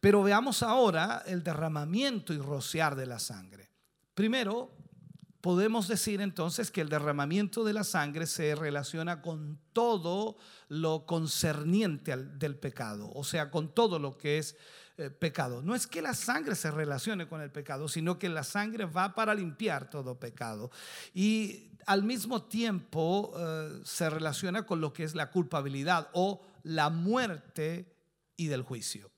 Pero 0.00 0.22
veamos 0.22 0.62
ahora 0.62 1.22
el 1.26 1.42
derramamiento 1.42 2.32
y 2.32 2.38
rociar 2.38 2.94
de 2.94 3.06
la 3.06 3.18
sangre. 3.18 3.70
Primero, 4.14 4.70
podemos 5.40 5.88
decir 5.88 6.20
entonces 6.20 6.70
que 6.70 6.80
el 6.80 6.88
derramamiento 6.88 7.64
de 7.64 7.72
la 7.72 7.84
sangre 7.84 8.26
se 8.26 8.54
relaciona 8.54 9.22
con 9.22 9.58
todo 9.72 10.36
lo 10.68 11.06
concerniente 11.06 12.12
al, 12.12 12.38
del 12.38 12.56
pecado, 12.56 13.10
o 13.14 13.24
sea, 13.24 13.50
con 13.50 13.74
todo 13.74 13.98
lo 13.98 14.16
que 14.18 14.38
es 14.38 14.56
eh, 15.00 15.10
pecado. 15.10 15.62
No 15.62 15.74
es 15.74 15.86
que 15.86 16.02
la 16.02 16.14
sangre 16.14 16.54
se 16.54 16.70
relacione 16.70 17.26
con 17.26 17.40
el 17.40 17.50
pecado, 17.50 17.88
sino 17.88 18.18
que 18.18 18.28
la 18.28 18.44
sangre 18.44 18.84
va 18.84 19.14
para 19.14 19.34
limpiar 19.34 19.88
todo 19.88 20.18
pecado. 20.18 20.70
Y 21.14 21.70
al 21.86 22.02
mismo 22.02 22.42
tiempo 22.42 23.32
eh, 23.36 23.80
se 23.84 24.10
relaciona 24.10 24.66
con 24.66 24.80
lo 24.80 24.92
que 24.92 25.04
es 25.04 25.14
la 25.14 25.30
culpabilidad 25.30 26.08
o 26.12 26.42
la 26.64 26.90
muerte 26.90 27.92
y 28.36 28.48
del 28.48 28.62
juicio. 28.62 29.10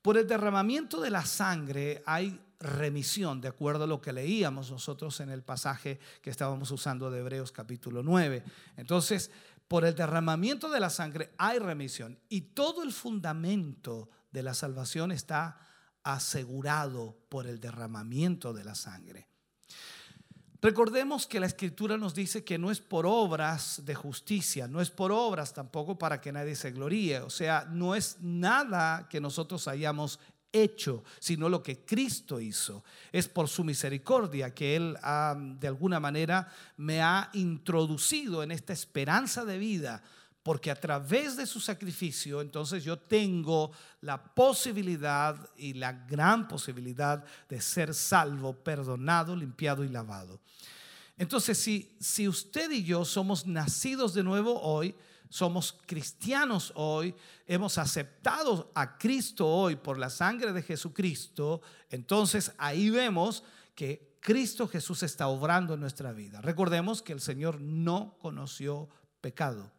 Por 0.00 0.16
el 0.18 0.26
derramamiento 0.26 1.00
de 1.00 1.10
la 1.10 1.24
sangre 1.24 2.02
hay 2.06 2.40
remisión, 2.60 3.40
de 3.40 3.48
acuerdo 3.48 3.84
a 3.84 3.86
lo 3.86 4.00
que 4.00 4.12
leíamos 4.12 4.70
nosotros 4.70 5.20
en 5.20 5.30
el 5.30 5.42
pasaje 5.42 5.98
que 6.22 6.30
estábamos 6.30 6.70
usando 6.70 7.10
de 7.10 7.20
Hebreos 7.20 7.52
capítulo 7.52 8.02
9. 8.02 8.42
Entonces, 8.76 9.30
por 9.68 9.84
el 9.84 9.94
derramamiento 9.94 10.70
de 10.70 10.80
la 10.80 10.90
sangre 10.90 11.32
hay 11.38 11.58
remisión 11.58 12.18
y 12.28 12.40
todo 12.40 12.82
el 12.82 12.92
fundamento 12.92 14.08
de 14.34 14.42
la 14.42 14.52
salvación 14.52 15.12
está 15.12 15.56
asegurado 16.02 17.16
por 17.28 17.46
el 17.46 17.60
derramamiento 17.60 18.52
de 18.52 18.64
la 18.64 18.74
sangre. 18.74 19.28
Recordemos 20.60 21.26
que 21.26 21.38
la 21.38 21.46
escritura 21.46 21.96
nos 21.96 22.14
dice 22.14 22.42
que 22.42 22.58
no 22.58 22.70
es 22.70 22.80
por 22.80 23.06
obras 23.06 23.82
de 23.84 23.94
justicia, 23.94 24.66
no 24.66 24.80
es 24.80 24.90
por 24.90 25.12
obras 25.12 25.52
tampoco 25.54 25.96
para 25.96 26.20
que 26.20 26.32
nadie 26.32 26.56
se 26.56 26.72
gloríe, 26.72 27.20
o 27.20 27.30
sea, 27.30 27.66
no 27.70 27.94
es 27.94 28.16
nada 28.20 29.08
que 29.08 29.20
nosotros 29.20 29.68
hayamos 29.68 30.18
hecho, 30.52 31.04
sino 31.20 31.48
lo 31.48 31.62
que 31.62 31.84
Cristo 31.84 32.40
hizo. 32.40 32.82
Es 33.12 33.28
por 33.28 33.48
su 33.48 33.62
misericordia 33.62 34.52
que 34.52 34.74
Él 34.74 34.96
de 35.60 35.68
alguna 35.68 36.00
manera 36.00 36.48
me 36.76 37.02
ha 37.02 37.30
introducido 37.34 38.42
en 38.42 38.50
esta 38.50 38.72
esperanza 38.72 39.44
de 39.44 39.58
vida 39.58 40.02
porque 40.44 40.70
a 40.70 40.78
través 40.78 41.36
de 41.36 41.46
su 41.46 41.58
sacrificio 41.58 42.42
entonces 42.42 42.84
yo 42.84 42.98
tengo 42.98 43.72
la 44.02 44.22
posibilidad 44.22 45.36
y 45.56 45.72
la 45.72 45.92
gran 45.92 46.46
posibilidad 46.46 47.24
de 47.48 47.60
ser 47.60 47.94
salvo, 47.94 48.52
perdonado, 48.52 49.34
limpiado 49.34 49.82
y 49.82 49.88
lavado. 49.88 50.38
Entonces, 51.16 51.56
si, 51.56 51.96
si 51.98 52.28
usted 52.28 52.70
y 52.70 52.84
yo 52.84 53.04
somos 53.04 53.46
nacidos 53.46 54.14
de 54.14 54.22
nuevo 54.22 54.60
hoy, 54.60 54.94
somos 55.30 55.78
cristianos 55.86 56.72
hoy, 56.74 57.14
hemos 57.46 57.78
aceptado 57.78 58.70
a 58.74 58.98
Cristo 58.98 59.48
hoy 59.48 59.76
por 59.76 59.98
la 59.98 60.10
sangre 60.10 60.52
de 60.52 60.62
Jesucristo, 60.62 61.62
entonces 61.88 62.52
ahí 62.58 62.90
vemos 62.90 63.44
que 63.74 64.18
Cristo 64.20 64.68
Jesús 64.68 65.02
está 65.02 65.28
obrando 65.28 65.74
en 65.74 65.80
nuestra 65.80 66.12
vida. 66.12 66.42
Recordemos 66.42 67.00
que 67.00 67.14
el 67.14 67.20
Señor 67.20 67.60
no 67.60 68.18
conoció 68.20 68.90
pecado. 69.22 69.72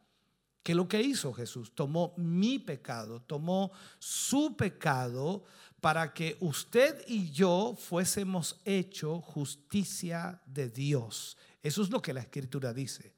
¿Qué 0.66 0.72
es 0.72 0.76
lo 0.76 0.88
que 0.88 1.00
hizo 1.00 1.32
Jesús? 1.32 1.76
Tomó 1.76 2.16
mi 2.18 2.58
pecado, 2.58 3.22
tomó 3.22 3.72
su 4.00 4.58
pecado 4.58 5.44
para 5.80 6.12
que 6.12 6.38
usted 6.40 7.04
y 7.08 7.30
yo 7.30 7.78
fuésemos 7.80 8.60
hecho 8.66 9.22
justicia 9.22 10.42
de 10.48 10.70
Dios. 10.72 11.38
Eso 11.62 11.84
es 11.84 11.92
lo 11.92 12.02
que 12.02 12.16
la 12.16 12.22
escritura 12.22 12.74
dice. 12.74 13.14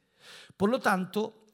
Por 0.58 0.70
lo 0.70 0.82
tanto, 0.82 1.46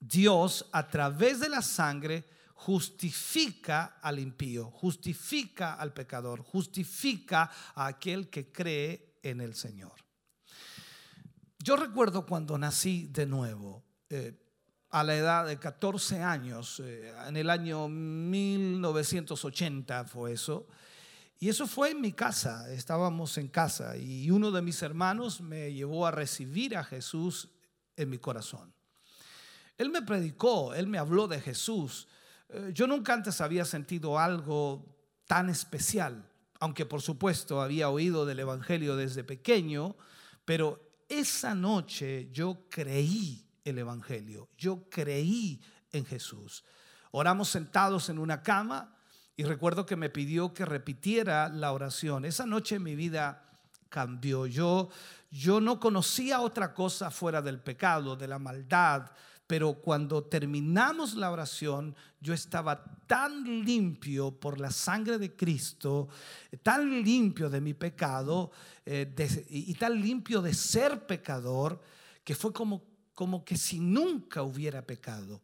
Dios 0.00 0.64
a 0.72 0.88
través 0.88 1.40
de 1.40 1.50
la 1.50 1.60
sangre 1.60 2.24
justifica 2.54 3.98
al 4.00 4.18
impío, 4.18 4.70
justifica 4.70 5.74
al 5.74 5.92
pecador, 5.92 6.40
justifica 6.40 7.50
a 7.74 7.86
aquel 7.86 8.30
que 8.30 8.50
cree 8.50 9.18
en 9.22 9.42
el 9.42 9.54
Señor. 9.54 9.92
Yo 11.58 11.76
recuerdo 11.76 12.24
cuando 12.24 12.56
nací 12.56 13.08
de 13.08 13.26
nuevo, 13.26 13.84
eh, 14.08 14.47
a 14.90 15.04
la 15.04 15.16
edad 15.16 15.46
de 15.46 15.58
14 15.58 16.22
años, 16.22 16.80
eh, 16.80 17.12
en 17.26 17.36
el 17.36 17.50
año 17.50 17.88
1980 17.88 20.04
fue 20.04 20.32
eso, 20.32 20.66
y 21.38 21.48
eso 21.48 21.66
fue 21.66 21.90
en 21.90 22.00
mi 22.00 22.12
casa, 22.12 22.72
estábamos 22.72 23.36
en 23.38 23.48
casa, 23.48 23.96
y 23.96 24.30
uno 24.30 24.50
de 24.50 24.62
mis 24.62 24.82
hermanos 24.82 25.40
me 25.40 25.72
llevó 25.72 26.06
a 26.06 26.10
recibir 26.10 26.76
a 26.76 26.82
Jesús 26.82 27.48
en 27.96 28.10
mi 28.10 28.18
corazón. 28.18 28.72
Él 29.76 29.90
me 29.90 30.02
predicó, 30.02 30.74
él 30.74 30.88
me 30.88 30.98
habló 30.98 31.28
de 31.28 31.40
Jesús. 31.40 32.08
Eh, 32.48 32.72
yo 32.74 32.86
nunca 32.86 33.14
antes 33.14 33.40
había 33.40 33.64
sentido 33.64 34.18
algo 34.18 34.96
tan 35.26 35.50
especial, 35.50 36.28
aunque 36.58 36.86
por 36.86 37.02
supuesto 37.02 37.60
había 37.60 37.90
oído 37.90 38.26
del 38.26 38.40
Evangelio 38.40 38.96
desde 38.96 39.22
pequeño, 39.22 39.96
pero 40.44 40.80
esa 41.08 41.54
noche 41.54 42.28
yo 42.32 42.64
creí 42.68 43.47
el 43.68 43.78
Evangelio, 43.78 44.48
yo 44.56 44.88
creí 44.90 45.60
en 45.92 46.04
Jesús. 46.04 46.64
Oramos 47.10 47.48
sentados 47.48 48.08
en 48.08 48.18
una 48.18 48.42
cama 48.42 48.94
y 49.36 49.44
recuerdo 49.44 49.86
que 49.86 49.96
me 49.96 50.10
pidió 50.10 50.52
que 50.52 50.64
repitiera 50.64 51.48
la 51.48 51.72
oración. 51.72 52.24
Esa 52.24 52.44
noche 52.44 52.78
mi 52.78 52.96
vida 52.96 53.48
cambió. 53.88 54.46
Yo, 54.46 54.90
yo 55.30 55.60
no 55.60 55.80
conocía 55.80 56.40
otra 56.40 56.74
cosa 56.74 57.10
fuera 57.10 57.40
del 57.40 57.60
pecado, 57.60 58.16
de 58.16 58.28
la 58.28 58.38
maldad, 58.38 59.10
pero 59.46 59.74
cuando 59.74 60.24
terminamos 60.24 61.14
la 61.14 61.30
oración, 61.30 61.96
yo 62.20 62.34
estaba 62.34 62.84
tan 63.06 63.64
limpio 63.64 64.30
por 64.32 64.60
la 64.60 64.70
sangre 64.70 65.18
de 65.18 65.34
Cristo, 65.34 66.08
tan 66.62 67.02
limpio 67.02 67.48
de 67.48 67.60
mi 67.60 67.72
pecado 67.72 68.50
eh, 68.84 69.14
y 69.48 69.72
tan 69.74 70.02
limpio 70.02 70.42
de 70.42 70.52
ser 70.52 71.06
pecador, 71.06 71.80
que 72.24 72.34
fue 72.34 72.52
como, 72.52 72.82
como 73.18 73.44
que 73.44 73.56
si 73.56 73.80
nunca 73.80 74.44
hubiera 74.44 74.80
pecado. 74.80 75.42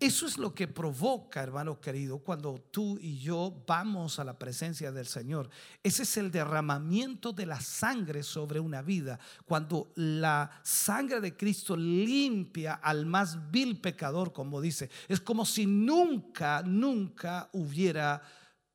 Eso 0.00 0.26
es 0.26 0.38
lo 0.38 0.54
que 0.54 0.66
provoca, 0.66 1.42
hermano 1.42 1.78
querido, 1.78 2.20
cuando 2.20 2.54
tú 2.70 2.98
y 2.98 3.18
yo 3.18 3.62
vamos 3.66 4.18
a 4.18 4.24
la 4.24 4.38
presencia 4.38 4.90
del 4.90 5.06
Señor. 5.06 5.50
Ese 5.82 6.04
es 6.04 6.16
el 6.16 6.30
derramamiento 6.30 7.34
de 7.34 7.44
la 7.44 7.60
sangre 7.60 8.22
sobre 8.22 8.60
una 8.60 8.80
vida. 8.80 9.20
Cuando 9.44 9.92
la 9.96 10.50
sangre 10.62 11.20
de 11.20 11.36
Cristo 11.36 11.76
limpia 11.76 12.72
al 12.76 13.04
más 13.04 13.50
vil 13.50 13.78
pecador, 13.78 14.32
como 14.32 14.62
dice, 14.62 14.88
es 15.06 15.20
como 15.20 15.44
si 15.44 15.66
nunca, 15.66 16.62
nunca 16.62 17.50
hubiera 17.52 18.22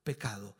pecado. 0.04 0.56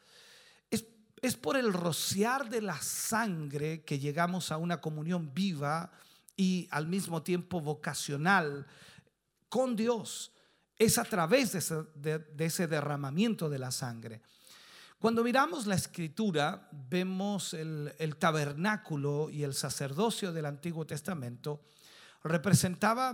Es, 0.72 0.84
es 1.22 1.36
por 1.36 1.58
el 1.58 1.74
rociar 1.74 2.50
de 2.50 2.62
la 2.62 2.82
sangre 2.82 3.84
que 3.84 4.00
llegamos 4.00 4.52
a 4.52 4.58
una 4.58 4.82
comunión 4.82 5.32
viva 5.32 5.92
y 6.36 6.68
al 6.72 6.88
mismo 6.88 7.22
tiempo 7.24 7.62
vocacional 7.62 8.66
con 9.50 9.76
Dios 9.76 10.32
es 10.78 10.98
a 10.98 11.04
través 11.04 11.52
de 11.52 12.46
ese, 12.48 12.68
derramamiento 12.68 13.50
de 13.50 13.60
la 13.60 13.70
sangre. 13.70 14.22
Cuando 14.98 15.24
miramos 15.24 15.68
la 15.68 15.76
escritura, 15.76 16.70
vemos 16.72 17.54
el, 17.54 18.16
tabernáculo 18.18 19.30
y 19.30 19.44
el 19.44 19.54
sacerdocio 19.54 20.34
del 20.34 20.48
Antiguo 20.48 20.88
Testamento 20.88 21.62
representaba 22.24 23.14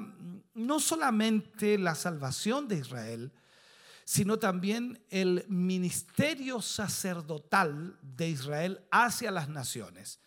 no 0.54 0.80
solamente 0.80 1.78
la 1.78 1.96
salvación 1.96 2.68
de 2.68 2.78
Israel, 2.78 3.34
sino 4.06 4.40
también 4.40 5.04
el 5.10 5.44
ministerio 5.50 6.62
sacerdotal 6.62 7.98
de 8.02 8.30
Israel 8.30 8.86
hacia 8.92 9.32
las 9.32 9.50
naciones. 9.50 10.20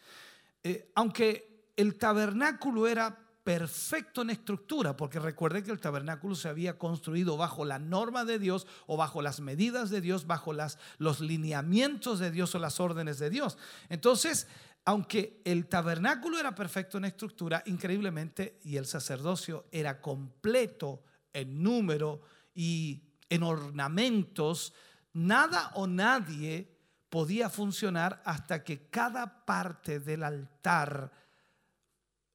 Eh, 0.62 0.92
aunque 0.94 1.49
el 1.80 1.96
tabernáculo 1.96 2.86
era 2.86 3.18
perfecto 3.42 4.20
en 4.20 4.30
estructura, 4.30 4.96
porque 4.96 5.18
recuerde 5.18 5.62
que 5.62 5.70
el 5.70 5.80
tabernáculo 5.80 6.34
se 6.34 6.50
había 6.50 6.78
construido 6.78 7.38
bajo 7.38 7.64
la 7.64 7.78
norma 7.78 8.26
de 8.26 8.38
Dios 8.38 8.66
o 8.86 8.98
bajo 8.98 9.22
las 9.22 9.40
medidas 9.40 9.88
de 9.88 10.02
Dios, 10.02 10.26
bajo 10.26 10.52
las, 10.52 10.78
los 10.98 11.20
lineamientos 11.20 12.18
de 12.18 12.30
Dios 12.30 12.54
o 12.54 12.58
las 12.58 12.80
órdenes 12.80 13.18
de 13.18 13.30
Dios. 13.30 13.56
Entonces, 13.88 14.46
aunque 14.84 15.40
el 15.44 15.68
tabernáculo 15.68 16.38
era 16.38 16.54
perfecto 16.54 16.98
en 16.98 17.06
estructura, 17.06 17.62
increíblemente, 17.64 18.60
y 18.62 18.76
el 18.76 18.84
sacerdocio 18.84 19.64
era 19.72 20.02
completo 20.02 21.02
en 21.32 21.62
número 21.62 22.20
y 22.54 23.02
en 23.30 23.42
ornamentos, 23.42 24.74
nada 25.14 25.72
o 25.76 25.86
nadie 25.86 26.76
podía 27.08 27.48
funcionar 27.48 28.20
hasta 28.24 28.62
que 28.62 28.88
cada 28.90 29.46
parte 29.46 29.98
del 29.98 30.24
altar 30.24 31.19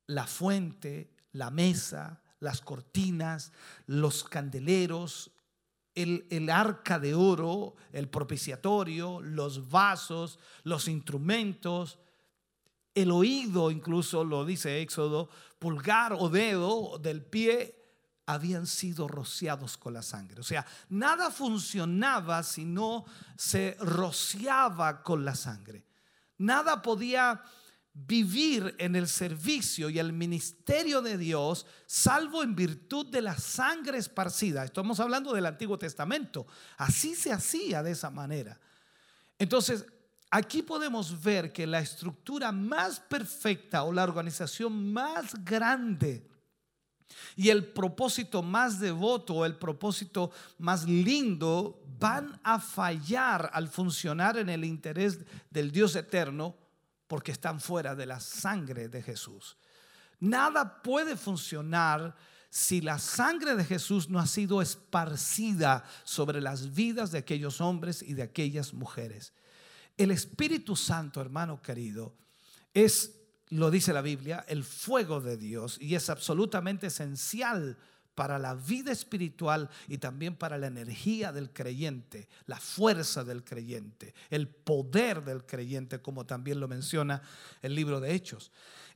la 0.08 0.28
fuente, 0.28 1.12
la 1.32 1.50
mesa, 1.52 2.22
las 2.40 2.62
cortinas, 2.62 3.52
los 3.88 4.24
candeleros, 4.24 5.32
el, 5.96 6.50
arca 6.50 7.00
de 7.00 7.16
oro, 7.16 7.76
el 7.92 8.10
propiciatorio, 8.10 9.22
los 9.22 9.70
vasos, 9.70 10.40
los 10.64 10.88
instrumentos, 10.88 12.00
el 12.94 13.12
oído, 13.12 13.72
incluso 13.72 14.24
lo 14.24 14.46
dice 14.46 14.82
Éxodo, 14.82 15.30
pulgar 15.60 16.14
o 16.14 16.30
dedo 16.30 16.98
del 17.00 17.24
pie, 17.24 17.82
habían 18.26 18.66
sido 18.66 19.08
rociados 19.08 19.78
con 19.78 19.94
la 19.94 20.02
sangre. 20.02 20.42
O 20.42 20.44
sea, 20.44 20.66
nada 20.90 21.30
funcionaba 21.30 22.44
si 22.44 22.66
no 22.66 23.06
se 23.38 23.78
rociaba 23.80 25.04
con 25.04 25.24
la 25.24 25.36
sangre. 25.36 25.86
Nada 26.38 26.82
podía 26.82 27.42
vivir 27.96 28.76
en 28.78 28.98
el 28.98 29.08
servicio 29.08 29.90
y 29.90 30.00
el 30.00 30.12
ministerio 30.12 31.02
de 31.02 31.18
Dios, 31.18 31.66
salvo 31.86 32.44
en 32.44 32.54
virtud 32.54 33.08
de 33.08 33.22
la 33.22 33.38
sangre 33.38 33.98
esparcida. 33.98 34.66
Estamos 34.66 35.00
hablando 35.00 35.34
del 35.34 35.46
Antiguo 35.46 35.80
Testamento. 35.80 36.46
Así 36.78 37.16
se 37.16 37.32
hacía 37.32 37.82
de 37.82 37.92
esa 37.92 38.10
manera. 38.12 38.60
Entonces, 39.40 39.86
aquí 40.30 40.62
podemos 40.62 41.24
ver 41.24 41.54
que 41.54 41.66
la 41.66 41.80
estructura 41.80 42.52
más 42.52 43.00
perfecta 43.00 43.84
o 43.84 43.94
la 43.94 44.04
organización 44.04 44.92
más 44.92 45.34
grande 45.46 46.30
y 47.38 47.48
el 47.48 47.66
propósito 47.66 48.44
más 48.44 48.82
devoto 48.82 49.36
o 49.36 49.46
el 49.46 49.56
propósito 49.56 50.32
más 50.58 50.84
lindo 50.86 51.82
van 51.98 52.42
a 52.44 52.60
fallar 52.60 53.50
al 53.54 53.70
funcionar 53.70 54.38
en 54.38 54.50
el 54.50 54.66
interés 54.66 55.20
del 55.50 55.72
Dios 55.72 55.96
eterno 55.96 56.65
porque 57.08 57.32
están 57.32 57.60
fuera 57.60 57.96
de 57.96 58.06
la 58.06 58.20
sangre 58.20 58.90
de 58.90 59.02
Jesús. 59.02 59.58
Nada 60.20 60.82
puede 60.82 61.16
funcionar 61.16 62.16
si 62.50 62.80
la 62.80 63.00
sangre 63.00 63.56
de 63.56 63.66
Jesús 63.66 64.10
no 64.10 64.18
ha 64.20 64.28
sido 64.28 64.62
esparcida 64.62 65.84
sobre 66.04 66.40
las 66.40 66.74
vidas 66.74 67.12
de 67.12 67.18
aquellos 67.18 67.60
hombres 67.60 68.02
y 68.02 68.14
de 68.14 68.24
aquellas 68.24 68.74
mujeres. 68.74 69.34
El 69.98 70.12
Espíritu 70.12 70.76
Santo, 70.76 71.20
hermano 71.20 71.62
querido, 71.62 72.16
es, 72.74 73.20
lo 73.50 73.72
dice 73.72 73.94
la 73.94 74.02
Biblia, 74.02 74.46
el 74.48 74.64
fuego 74.64 75.22
de 75.22 75.38
Dios 75.38 75.78
y 75.82 75.96
es 75.96 76.10
absolutamente 76.10 76.88
esencial 76.88 77.78
para 78.16 78.40
la 78.40 78.56
vida 78.56 78.92
espiritual 78.92 79.70
y 79.88 79.98
también 79.98 80.36
para 80.36 80.58
la 80.58 80.68
energía 80.68 81.34
del 81.34 81.52
creyente, 81.52 82.30
la 82.48 82.58
fuerza 82.58 83.24
del 83.24 83.44
creyente, 83.44 84.16
el 84.30 84.48
poder 84.48 85.24
del 85.24 85.46
creyente, 85.46 86.02
como 86.02 86.26
también 86.26 86.60
lo 86.60 86.68
menciona 86.68 87.22
el 87.62 87.76
libro 87.76 88.00
de 88.00 88.14
Hechos. 88.14 88.52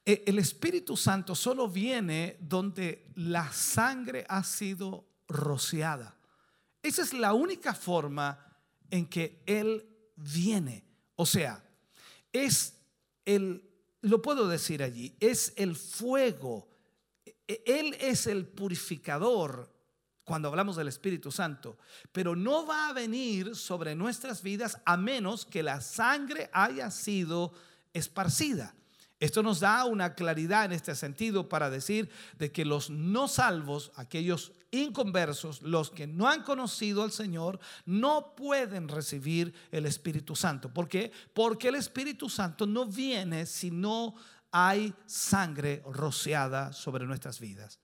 E, 0.05 0.23
el 0.25 0.39
Espíritu 0.39 0.95
Santo 0.95 1.35
solo 1.35 1.67
viene 1.67 2.37
donde 2.39 3.11
la 3.15 3.51
sangre 3.51 4.25
ha 4.29 4.43
sido 4.43 5.05
rociada. 5.27 6.15
Esa 6.81 7.01
es 7.01 7.13
la 7.13 7.33
única 7.33 7.73
forma 7.73 8.39
en 8.89 9.05
que 9.05 9.43
Él 9.45 9.85
viene. 10.15 10.85
O 11.15 11.25
sea, 11.25 11.61
es 12.31 12.73
el, 13.25 13.69
lo 14.01 14.21
puedo 14.21 14.47
decir 14.47 14.81
allí, 14.81 15.13
es 15.19 15.51
el 15.57 15.75
fuego 15.75 16.68
él 17.65 17.95
es 17.99 18.27
el 18.27 18.45
purificador 18.45 19.73
cuando 20.23 20.47
hablamos 20.47 20.75
del 20.75 20.87
Espíritu 20.87 21.31
Santo, 21.31 21.79
pero 22.11 22.35
no 22.35 22.67
va 22.67 22.89
a 22.89 22.93
venir 22.93 23.55
sobre 23.55 23.95
nuestras 23.95 24.43
vidas 24.43 24.79
a 24.85 24.95
menos 24.95 25.43
que 25.43 25.63
la 25.63 25.81
sangre 25.81 26.51
haya 26.53 26.91
sido 26.91 27.51
esparcida. 27.93 28.75
Esto 29.19 29.41
nos 29.43 29.59
da 29.59 29.83
una 29.85 30.13
claridad 30.13 30.65
en 30.65 30.71
este 30.71 30.95
sentido 30.95 31.49
para 31.49 31.69
decir 31.69 32.09
de 32.37 32.51
que 32.51 32.63
los 32.63 32.89
no 32.89 33.27
salvos, 33.27 33.91
aquellos 33.95 34.53
inconversos, 34.71 35.61
los 35.61 35.89
que 35.89 36.07
no 36.07 36.29
han 36.29 36.43
conocido 36.43 37.03
al 37.03 37.11
Señor, 37.11 37.59
no 37.85 38.35
pueden 38.35 38.87
recibir 38.87 39.53
el 39.71 39.87
Espíritu 39.87 40.35
Santo. 40.35 40.73
¿Por 40.73 40.87
qué? 40.87 41.11
Porque 41.33 41.67
el 41.67 41.75
Espíritu 41.75 42.29
Santo 42.29 42.65
no 42.65 42.85
viene 42.85 43.45
si 43.45 43.71
no 43.71 44.15
hay 44.51 44.93
sangre 45.05 45.83
rociada 45.85 46.73
sobre 46.73 47.05
nuestras 47.05 47.39
vidas. 47.39 47.79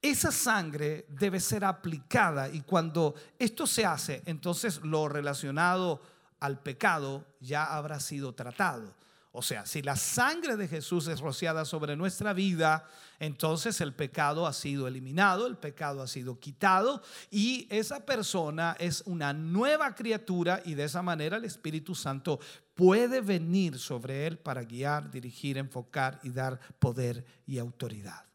Esa 0.00 0.32
sangre 0.32 1.06
debe 1.08 1.38
ser 1.38 1.64
aplicada 1.64 2.48
y 2.48 2.62
cuando 2.62 3.14
esto 3.38 3.66
se 3.66 3.86
hace, 3.86 4.22
entonces 4.26 4.80
lo 4.82 5.08
relacionado 5.08 6.00
al 6.40 6.58
pecado 6.58 7.24
ya 7.40 7.64
habrá 7.64 8.00
sido 8.00 8.34
tratado. 8.34 8.92
O 9.34 9.40
sea, 9.40 9.64
si 9.64 9.80
la 9.80 9.96
sangre 9.96 10.56
de 10.56 10.68
Jesús 10.68 11.08
es 11.08 11.20
rociada 11.20 11.64
sobre 11.64 11.96
nuestra 11.96 12.34
vida, 12.34 12.86
entonces 13.18 13.80
el 13.80 13.94
pecado 13.94 14.46
ha 14.46 14.52
sido 14.52 14.86
eliminado, 14.86 15.46
el 15.46 15.56
pecado 15.56 16.02
ha 16.02 16.06
sido 16.06 16.38
quitado 16.38 17.02
y 17.30 17.66
esa 17.70 18.04
persona 18.04 18.76
es 18.78 19.02
una 19.06 19.32
nueva 19.32 19.94
criatura 19.94 20.60
y 20.66 20.74
de 20.74 20.84
esa 20.84 21.00
manera 21.00 21.38
el 21.38 21.46
Espíritu 21.46 21.94
Santo 21.94 22.40
puede 22.74 23.22
venir 23.22 23.78
sobre 23.78 24.26
él 24.26 24.36
para 24.36 24.64
guiar, 24.64 25.10
dirigir, 25.10 25.56
enfocar 25.56 26.20
y 26.22 26.28
dar 26.28 26.60
poder 26.78 27.24
y 27.46 27.58
autoridad. 27.58 28.26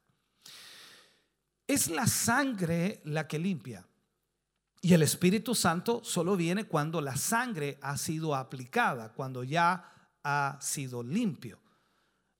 Es 1.67 1.89
la 1.89 2.07
sangre 2.07 3.01
la 3.03 3.27
que 3.27 3.37
limpia. 3.37 3.85
Y 4.81 4.93
el 4.93 5.03
Espíritu 5.03 5.53
Santo 5.53 6.01
solo 6.03 6.35
viene 6.35 6.63
cuando 6.63 7.01
la 7.01 7.17
sangre 7.17 7.77
ha 7.81 7.97
sido 7.97 8.33
aplicada, 8.33 9.11
cuando 9.13 9.43
ya 9.43 9.93
ha 10.29 10.57
sido 10.59 11.01
limpio. 11.01 11.57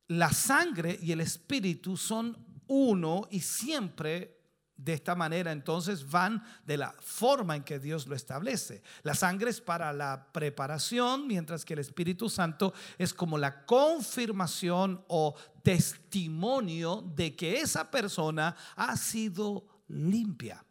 La 0.07 0.29
sangre 0.29 0.99
y 1.01 1.13
el 1.13 1.21
espíritu 1.21 1.95
son 1.95 2.37
uno 2.67 3.25
y 3.31 3.39
siempre 3.39 4.37
de 4.75 4.93
esta 4.93 5.15
manera 5.15 5.53
entonces 5.53 6.09
van 6.09 6.43
de 6.65 6.75
la 6.75 6.93
forma 6.99 7.55
en 7.55 7.63
que 7.63 7.79
Dios 7.79 8.05
lo 8.05 8.15
establece. 8.15 8.83
La 9.03 9.15
sangre 9.15 9.49
es 9.49 9.61
para 9.61 9.93
la 9.93 10.27
preparación, 10.33 11.27
mientras 11.27 11.63
que 11.63 11.73
el 11.73 11.79
Espíritu 11.79 12.29
Santo 12.29 12.73
es 12.97 13.13
como 13.13 13.37
la 13.37 13.65
confirmación 13.65 15.03
o 15.07 15.35
testimonio 15.63 17.01
de 17.15 17.35
que 17.35 17.61
esa 17.61 17.89
persona 17.89 18.55
ha 18.75 18.97
sido 18.97 19.65
limpia. 19.87 20.66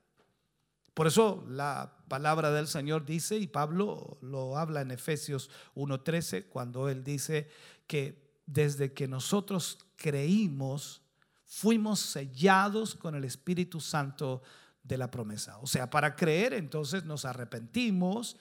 Por 0.97 1.07
eso 1.07 1.44
la 1.47 1.92
palabra 2.09 2.51
del 2.53 2.66
Señor 2.66 3.05
dice, 3.05 3.36
y 3.36 3.49
Pablo 3.49 4.16
lo 4.22 4.57
habla 4.57 4.80
en 4.80 4.90
Efesios 4.90 5.51
1.13, 5.74 6.47
cuando 6.49 6.88
él 6.88 7.05
dice 7.05 7.51
que 7.86 8.40
desde 8.47 8.94
que 8.94 9.07
nosotros 9.07 9.76
creímos, 9.97 11.03
fuimos 11.44 12.01
sellados 12.01 12.94
con 12.94 13.14
el 13.14 13.24
Espíritu 13.24 13.78
Santo 13.78 14.40
de 14.82 14.97
la 14.97 15.11
promesa. 15.11 15.59
O 15.59 15.66
sea, 15.66 15.90
para 15.90 16.16
creer 16.16 16.55
entonces 16.55 17.05
nos 17.05 17.26
arrepentimos 17.26 18.38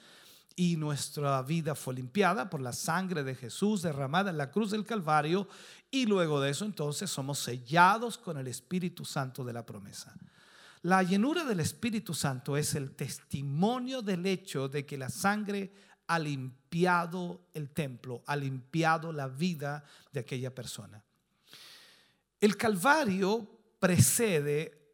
y 0.56 0.78
nuestra 0.78 1.42
vida 1.42 1.74
fue 1.74 1.92
limpiada 1.92 2.48
por 2.48 2.62
la 2.62 2.72
sangre 2.72 3.22
de 3.22 3.34
Jesús 3.34 3.82
derramada 3.82 4.30
en 4.30 4.38
la 4.38 4.50
cruz 4.50 4.70
del 4.70 4.86
Calvario 4.86 5.46
y 5.90 6.06
luego 6.06 6.40
de 6.40 6.52
eso 6.52 6.64
entonces 6.64 7.10
somos 7.10 7.38
sellados 7.38 8.16
con 8.16 8.38
el 8.38 8.46
Espíritu 8.46 9.04
Santo 9.04 9.44
de 9.44 9.52
la 9.52 9.66
promesa. 9.66 10.16
La 10.82 11.02
llenura 11.02 11.44
del 11.44 11.60
Espíritu 11.60 12.14
Santo 12.14 12.56
es 12.56 12.74
el 12.74 12.92
testimonio 12.94 14.02
del 14.02 14.26
hecho 14.26 14.68
de 14.68 14.84
que 14.84 14.98
la 14.98 15.08
sangre 15.08 15.72
ha 16.06 16.18
limpiado 16.18 17.48
el 17.54 17.70
templo, 17.70 18.22
ha 18.26 18.36
limpiado 18.36 19.12
la 19.12 19.28
vida 19.28 19.84
de 20.12 20.20
aquella 20.20 20.54
persona. 20.54 21.02
El 22.40 22.56
Calvario 22.56 23.48
precede 23.78 24.86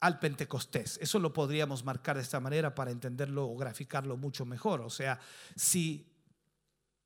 al 0.00 0.18
Pentecostés. 0.18 0.98
Eso 1.00 1.18
lo 1.18 1.32
podríamos 1.32 1.84
marcar 1.84 2.16
de 2.16 2.22
esta 2.22 2.40
manera 2.40 2.74
para 2.74 2.90
entenderlo 2.90 3.46
o 3.46 3.56
graficarlo 3.56 4.16
mucho 4.16 4.44
mejor. 4.44 4.80
O 4.80 4.90
sea, 4.90 5.18
si 5.56 6.13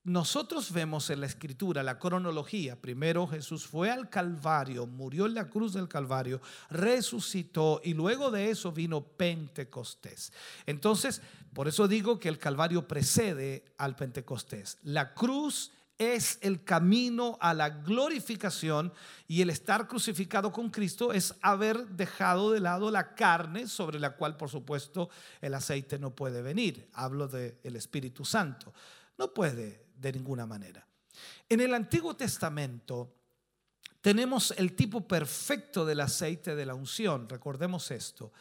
nosotros 0.09 0.73
vemos 0.73 1.11
en 1.11 1.21
la 1.21 1.27
escritura 1.27 1.83
la 1.83 1.99
cronología. 1.99 2.81
Primero 2.81 3.27
Jesús 3.27 3.67
fue 3.67 3.91
al 3.91 4.09
Calvario, 4.09 4.87
murió 4.87 5.27
en 5.27 5.35
la 5.35 5.49
cruz 5.49 5.75
del 5.75 5.89
Calvario, 5.89 6.41
resucitó 6.71 7.81
y 7.85 7.95
luego 7.95 8.31
de 8.31 8.51
eso 8.51 8.73
vino 8.73 9.03
Pentecostés. 9.03 10.33
Entonces, 10.67 11.21
por 11.53 11.69
eso 11.69 11.87
digo 11.89 12.19
que 12.19 12.29
el 12.29 12.39
Calvario 12.39 12.89
precede 12.89 13.65
al 13.77 13.97
Pentecostés. 13.97 14.79
La 14.83 15.15
cruz 15.15 15.73
es 15.99 16.39
el 16.43 16.63
camino 16.63 17.37
a 17.41 17.53
la 17.53 17.71
glorificación 17.71 18.93
y 19.27 19.43
el 19.43 19.51
estar 19.51 19.89
crucificado 19.89 20.53
con 20.53 20.71
Cristo 20.71 21.13
es 21.13 21.35
haber 21.43 21.87
dejado 21.89 22.53
de 22.53 22.61
lado 22.61 22.91
la 22.91 23.15
carne 23.15 23.67
sobre 23.67 23.99
la 23.99 24.17
cual 24.17 24.37
por 24.37 24.49
supuesto 24.49 25.11
el 25.41 25.55
aceite 25.55 25.99
no 25.99 26.15
puede 26.15 26.41
venir. 26.41 26.89
Hablo 26.95 27.27
del 27.27 27.77
Espíritu 27.77 28.25
Santo. 28.25 28.73
No 29.19 29.35
puede 29.35 29.88
de 29.99 30.13
ninguna 30.13 30.47
manera. 30.47 30.87
En 31.49 31.61
el 31.61 31.75
Antiguo 31.75 32.15
Testamento 32.15 33.15
tenemos 34.01 34.53
el 34.57 34.75
tipo 34.75 35.07
perfecto 35.07 35.85
del 35.85 36.01
aceite 36.01 36.55
de 36.55 36.67
la 36.67 36.75
unción, 36.75 37.29
recordemos 37.29 37.91
esto. 37.91 38.33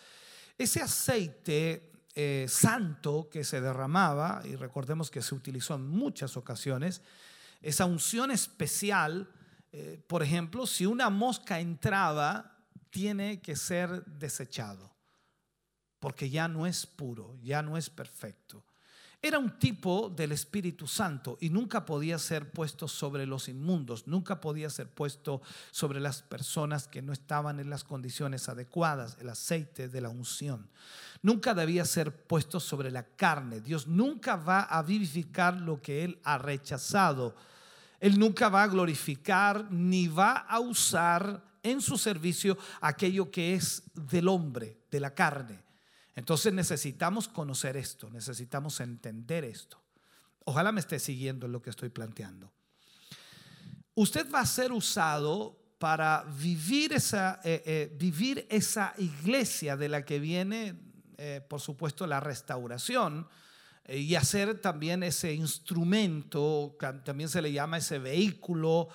Ese 0.57 0.81
aceite 0.81 1.91
eh, 2.15 2.45
santo 2.47 3.29
que 3.29 3.43
se 3.43 3.61
derramaba, 3.61 4.41
y 4.45 4.55
recordemos 4.55 5.11
que 5.11 5.21
se 5.21 5.35
utilizó 5.35 5.75
en 5.75 5.87
muchas 5.87 6.37
ocasiones, 6.37 7.01
esa 7.61 7.85
unción 7.85 8.31
especial, 8.31 9.29
eh, 9.71 10.01
por 10.07 10.23
ejemplo, 10.23 10.65
si 10.67 10.85
una 10.85 11.09
mosca 11.09 11.59
entraba, 11.59 12.57
tiene 12.89 13.41
que 13.41 13.55
ser 13.55 14.03
desechado, 14.05 14.95
porque 15.99 16.29
ya 16.29 16.47
no 16.47 16.65
es 16.65 16.85
puro, 16.85 17.35
ya 17.41 17.61
no 17.61 17.77
es 17.77 17.89
perfecto. 17.89 18.63
Era 19.19 19.39
un 19.39 19.57
tipo 19.57 20.09
del 20.15 20.31
Espíritu 20.31 20.85
Santo 20.85 21.39
y 21.41 21.49
nunca 21.49 21.85
podía 21.85 22.19
ser 22.19 22.51
puesto 22.51 22.87
sobre 22.87 23.25
los 23.25 23.49
inmundos, 23.49 24.05
nunca 24.05 24.39
podía 24.39 24.69
ser 24.69 24.89
puesto 24.89 25.41
sobre 25.71 25.99
las 25.99 26.21
personas 26.21 26.87
que 26.87 27.01
no 27.01 27.13
estaban 27.13 27.59
en 27.59 27.71
las 27.71 27.83
condiciones 27.83 28.47
adecuadas, 28.47 29.17
el 29.19 29.29
aceite 29.29 29.89
de 29.89 30.01
la 30.01 30.09
unción. 30.09 30.69
Nunca 31.23 31.55
debía 31.55 31.83
ser 31.85 32.25
puesto 32.25 32.59
sobre 32.59 32.91
la 32.91 33.03
carne. 33.03 33.59
Dios 33.59 33.87
nunca 33.87 34.35
va 34.35 34.61
a 34.61 34.83
vivificar 34.83 35.59
lo 35.59 35.81
que 35.81 36.03
Él 36.03 36.19
ha 36.23 36.37
rechazado. 36.37 37.35
Él 37.99 38.19
nunca 38.19 38.49
va 38.49 38.63
a 38.63 38.67
glorificar 38.67 39.71
ni 39.71 40.07
va 40.07 40.33
a 40.33 40.59
usar 40.59 41.43
en 41.63 41.81
su 41.81 41.97
servicio 41.97 42.55
aquello 42.81 43.31
que 43.31 43.55
es 43.55 43.81
del 43.95 44.27
hombre, 44.27 44.77
de 44.91 44.99
la 44.99 45.15
carne. 45.15 45.66
Entonces 46.17 46.51
necesitamos 46.51 47.27
conocer 47.27 47.77
esto, 47.77 48.09
necesitamos 48.09 48.79
entender 48.79 49.45
esto. 49.45 49.79
Ojalá 50.45 50.71
me 50.71 50.79
esté 50.79 50.97
siguiendo 50.97 51.45
en 51.45 51.51
lo 51.51 51.61
que 51.61 51.69
estoy 51.69 51.89
planteando. 51.89 52.51
Usted 53.93 54.27
va 54.31 54.39
a 54.39 54.45
ser 54.47 54.71
usado 54.71 55.55
para 55.77 56.23
vivir 56.23 56.93
esa, 56.93 57.39
eh, 57.43 57.61
eh, 57.67 57.95
vivir 57.99 58.47
esa 58.49 58.95
iglesia 58.97 59.77
de 59.77 59.89
la 59.89 60.05
que 60.05 60.17
viene, 60.19 60.73
eh, 61.19 61.39
por 61.47 61.61
supuesto, 61.61 62.07
la 62.07 62.19
restauración 62.19 63.27
y 63.87 64.15
hacer 64.15 64.59
también 64.59 65.03
ese 65.03 65.35
instrumento, 65.35 66.75
también 67.05 67.29
se 67.29 67.43
le 67.43 67.51
llama 67.51 67.77
ese 67.77 67.99
vehículo 67.99 68.89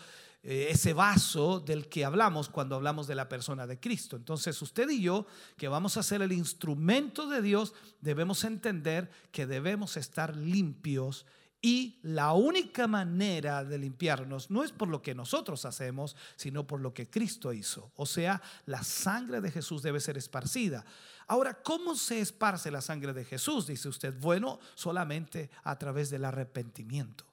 eh, 0.44 0.69
ese 0.70 0.93
vaso 0.93 1.60
del 1.60 1.89
que 1.89 2.05
hablamos 2.05 2.48
cuando 2.48 2.74
hablamos 2.74 3.06
de 3.06 3.14
la 3.14 3.28
persona 3.28 3.66
de 3.66 3.78
Cristo. 3.78 4.16
Entonces 4.16 4.60
usted 4.60 4.89
y 4.90 5.01
yo, 5.01 5.27
que 5.56 5.69
vamos 5.69 5.97
a 5.97 6.02
ser 6.02 6.20
el 6.23 6.32
instrumento 6.32 7.28
de 7.28 7.43
Dios, 7.43 7.74
debemos 8.01 8.43
entender 8.44 9.10
que 9.31 9.47
debemos 9.47 9.97
estar 9.97 10.36
limpios 10.36 11.27
y 11.64 12.01
la 12.02 12.32
única 12.32 12.89
manera 12.89 13.64
de 13.64 13.78
limpiarnos 13.78 14.51
no 14.51 14.64
es 14.64 14.73
por 14.73 14.89
lo 14.89 15.01
que 15.01 15.14
nosotros 15.14 15.64
hacemos, 15.64 16.16
sino 16.35 16.66
por 16.66 16.81
lo 16.81 16.93
que 16.93 17.09
Cristo 17.09 17.52
hizo. 17.52 17.93
O 17.94 18.05
sea, 18.05 18.43
la 18.66 18.82
sangre 18.82 19.40
de 19.40 19.52
Jesús 19.52 19.81
debe 19.81 20.01
ser 20.01 20.19
esparcida. 20.19 20.85
Ahora, 21.28 21.62
¿cómo 21.62 21.94
se 21.94 22.20
esparce 22.20 22.73
la 22.73 22.81
sangre 22.81 23.12
de 23.12 23.24
Jesús? 23.24 23.69
Dice 23.69 23.89
usted, 23.89 24.12
bueno, 24.19 24.59
solamente 24.74 25.51
a 25.62 25.78
través 25.78 26.10
del 26.10 26.24
arrepentimiento. 26.24 27.31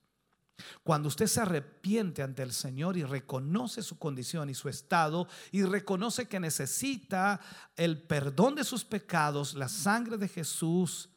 Cuando 0.84 1.08
usted 1.08 1.28
se 1.28 1.42
arrepiente 1.42 2.22
ante 2.22 2.44
el 2.44 2.54
Señor 2.54 2.98
y 2.98 3.04
reconoce 3.04 3.82
su 3.82 3.98
condición 3.98 4.50
y 4.50 4.54
su 4.54 4.70
estado 4.70 5.28
y 5.52 5.64
reconoce 5.64 6.28
que 6.28 6.40
necesita 6.40 7.40
el 7.76 8.02
perdón 8.02 8.56
de 8.56 8.64
sus 8.64 8.86
pecados, 8.86 9.54
la 9.54 9.70
sangre 9.70 10.18
de 10.18 10.28
Jesús 10.28 11.10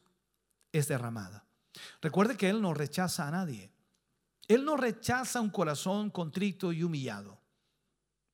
es 0.72 0.88
derramada. 0.88 1.44
Recuerde 2.00 2.36
que 2.36 2.48
Él 2.48 2.60
no 2.60 2.74
rechaza 2.74 3.28
a 3.28 3.30
nadie. 3.30 3.70
Él 4.48 4.64
no 4.64 4.76
rechaza 4.76 5.40
un 5.40 5.50
corazón 5.50 6.10
contrito 6.10 6.72
y 6.72 6.82
humillado. 6.82 7.40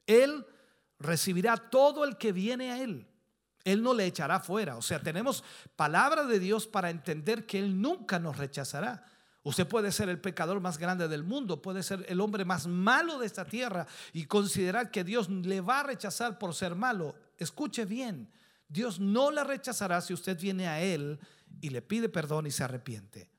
Él 0.07 0.47
recibirá 0.99 1.57
todo 1.57 2.05
el 2.05 2.17
que 2.17 2.33
viene 2.33 2.73
a 2.73 2.83
Él. 2.83 3.07
Él 3.65 3.83
no 3.83 3.93
le 3.93 4.07
echará 4.07 4.41
fuera. 4.41 4.77
O 4.77 4.83
sea, 4.83 5.01
tenemos 5.01 5.45
palabra 5.77 6.25
de 6.25 6.39
Dios 6.39 6.67
para 6.67 6.91
entender 6.91 7.47
que 7.47 7.59
Él 7.59 7.81
nunca 7.81 8.19
nos 8.19 8.37
rechazará. 8.37 9.05
Usted 9.49 9.67
puede 9.67 9.93
ser 9.93 10.11
el 10.11 10.21
pecador 10.21 10.61
más 10.61 10.77
grande 10.77 11.09
del 11.09 11.25
mundo, 11.25 11.63
puede 11.63 11.83
ser 11.83 12.05
el 12.11 12.21
hombre 12.21 12.45
más 12.45 12.67
malo 12.67 13.19
de 13.19 13.25
esta 13.25 13.47
tierra 13.47 13.87
y 14.13 14.27
considerar 14.27 14.91
que 14.91 15.05
Dios 15.05 15.31
le 15.31 15.63
va 15.63 15.81
a 15.81 15.85
rechazar 15.85 16.39
por 16.39 16.55
ser 16.55 16.75
malo. 16.75 17.15
Escuche 17.39 17.87
bien, 17.87 18.31
Dios 18.69 19.01
no 19.01 19.31
la 19.31 19.45
rechazará 19.45 20.03
si 20.03 20.13
usted 20.13 20.39
viene 20.39 20.69
a 20.69 20.83
Él 20.83 21.19
y 21.63 21.71
le 21.71 21.81
pide 21.81 22.11
perdón 22.11 22.47
y 22.47 22.51
se 22.51 22.63
arrepiente. 22.63 23.31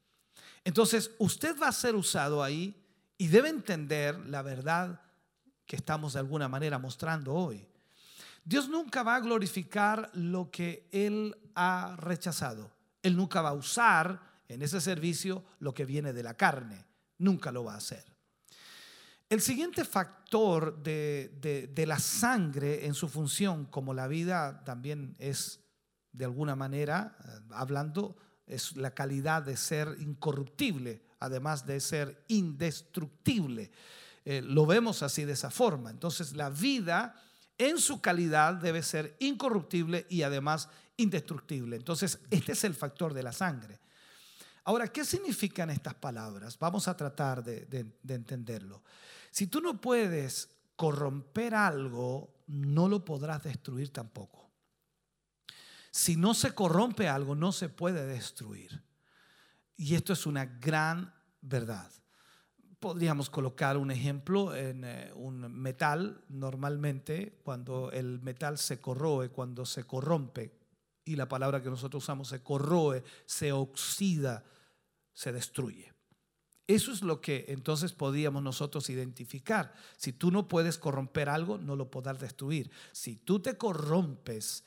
Entonces, 0.63 1.11
usted 1.19 1.55
va 1.61 1.67
a 1.67 1.71
ser 1.71 1.95
usado 1.95 2.41
ahí 2.41 2.75
y 3.15 3.27
debe 3.27 3.49
entender 3.49 4.17
la 4.25 4.41
verdad 4.41 5.01
que 5.67 5.75
estamos 5.75 6.13
de 6.13 6.21
alguna 6.21 6.47
manera 6.47 6.79
mostrando 6.79 7.35
hoy. 7.35 7.67
Dios 8.43 8.67
nunca 8.67 9.03
va 9.03 9.17
a 9.17 9.19
glorificar 9.19 10.09
lo 10.15 10.49
que 10.49 10.89
Él 10.91 11.37
ha 11.53 11.95
rechazado. 11.99 12.71
Él 13.03 13.15
nunca 13.15 13.43
va 13.43 13.49
a 13.49 13.53
usar 13.53 14.28
en 14.49 14.61
ese 14.63 14.81
servicio 14.81 15.45
lo 15.59 15.73
que 15.73 15.85
viene 15.85 16.11
de 16.11 16.23
la 16.23 16.33
carne. 16.33 16.85
Nunca 17.19 17.51
lo 17.51 17.63
va 17.63 17.75
a 17.75 17.77
hacer. 17.77 18.03
El 19.29 19.41
siguiente 19.41 19.85
factor 19.85 20.81
de, 20.81 21.83
la 21.87 21.99
sangre 21.99 22.87
en 22.87 22.95
su 22.95 23.07
función, 23.07 23.65
como 23.65 23.93
la 23.93 24.07
vida 24.07 24.63
también 24.65 25.15
es 25.19 25.59
de 26.11 26.25
alguna 26.25 26.55
manera, 26.55 27.15
eh, 27.23 27.39
hablando, 27.51 28.17
es 28.47 28.75
la 28.75 28.95
calidad 28.95 29.43
de 29.43 29.55
ser 29.55 29.95
incorruptible, 29.99 31.03
además 31.19 31.67
de 31.67 31.79
ser 31.79 32.25
indestructible. 32.27 33.69
Eh, 34.25 34.41
lo 34.41 34.65
vemos 34.65 35.03
así 35.03 35.25
de 35.25 35.33
esa 35.33 35.51
forma. 35.51 35.91
Entonces 35.91 36.35
la 36.35 36.49
vida 36.49 37.13
en 37.59 37.77
su 37.77 38.01
calidad 38.01 38.55
debe 38.55 38.81
ser 38.81 39.15
incorruptible 39.19 40.07
y 40.09 40.23
además 40.23 40.69
indestructible. 40.97 41.75
Entonces 41.75 42.19
este 42.31 42.53
es 42.53 42.63
el 42.63 42.73
factor 42.73 43.13
de 43.13 43.21
la 43.21 43.31
sangre. 43.31 43.79
Ahora, 44.69 44.87
¿qué 44.87 45.03
significan 45.03 45.71
estas 45.71 45.95
palabras? 45.95 46.59
Vamos 46.59 46.87
a 46.87 46.95
tratar 46.95 47.43
de, 47.43 47.91
entenderlo. 48.07 48.83
Si 49.31 49.47
tú 49.47 49.61
no 49.61 49.81
puedes 49.81 50.47
corromper 50.75 51.55
algo, 51.55 52.35
no 52.45 52.87
lo 52.87 53.03
podrás 53.03 53.41
destruir 53.41 53.91
tampoco. 53.91 54.47
Si 55.89 56.15
no 56.15 56.35
se 56.35 56.53
corrompe 56.53 57.09
algo, 57.09 57.33
no 57.33 57.51
se 57.51 57.67
puede 57.67 58.05
destruir. 58.05 58.83
Y 59.75 59.95
esto 59.95 60.13
es 60.13 60.27
una 60.27 60.45
gran 60.45 61.15
verdad. 61.41 61.91
Podríamos 62.79 63.31
colocar 63.31 63.75
un 63.75 63.89
ejemplo 63.89 64.55
en 64.55 64.83
eh, 64.83 65.11
un 65.15 65.51
metal. 65.51 66.23
Normalmente, 66.29 67.39
cuando 67.41 67.91
el 67.91 68.21
metal 68.21 68.59
se 68.59 68.79
corroe, 68.79 69.29
cuando 69.29 69.65
se 69.65 69.85
corrompe, 69.85 70.59
y 71.05 71.15
la 71.15 71.27
palabra 71.27 71.63
que 71.63 71.71
nosotros 71.71 72.03
usamos 72.03 72.27
se 72.27 72.43
corroe, 72.43 73.03
se 73.25 73.51
oxida, 73.51 74.43
se 75.13 75.31
destruye. 75.31 75.93
Eso 76.67 76.91
es 76.91 77.01
lo 77.01 77.19
que 77.19 77.45
entonces 77.47 77.93
podíamos 77.93 78.43
nosotros 78.43 78.91
identificar. 78.91 79.73
Si 79.97 80.13
tú 80.13 80.29
no 80.29 80.47
puedes 80.47 80.77
corromper 80.77 81.27
algo, 81.27 81.57
no 81.57 81.75
lo 81.75 81.89
podrás 81.89 82.19
destruir. 82.19 82.69
Si 82.91 83.15
tú 83.15 83.39
te 83.39 83.57
corrompes 83.57 84.63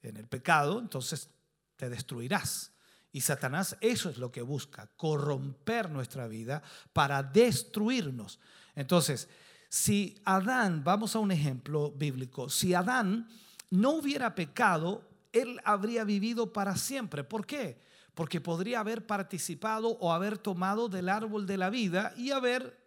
en 0.00 0.16
el 0.16 0.26
pecado, 0.26 0.78
entonces 0.78 1.28
te 1.76 1.90
destruirás. 1.90 2.72
Y 3.12 3.20
Satanás 3.20 3.76
eso 3.80 4.08
es 4.08 4.16
lo 4.16 4.32
que 4.32 4.42
busca, 4.42 4.88
corromper 4.96 5.90
nuestra 5.90 6.26
vida 6.26 6.62
para 6.92 7.22
destruirnos. 7.22 8.40
Entonces, 8.74 9.28
si 9.68 10.20
Adán, 10.24 10.82
vamos 10.82 11.14
a 11.14 11.18
un 11.18 11.30
ejemplo 11.30 11.92
bíblico, 11.92 12.48
si 12.48 12.72
Adán 12.72 13.28
no 13.70 13.90
hubiera 13.90 14.34
pecado, 14.34 15.06
él 15.32 15.60
habría 15.64 16.04
vivido 16.04 16.52
para 16.52 16.76
siempre. 16.76 17.22
¿Por 17.22 17.44
qué? 17.44 17.78
Porque 18.14 18.40
podría 18.40 18.80
haber 18.80 19.06
participado 19.06 19.88
o 19.98 20.12
haber 20.12 20.38
tomado 20.38 20.88
del 20.88 21.08
árbol 21.08 21.46
de 21.46 21.56
la 21.56 21.70
vida 21.70 22.12
y 22.16 22.30
haber 22.30 22.80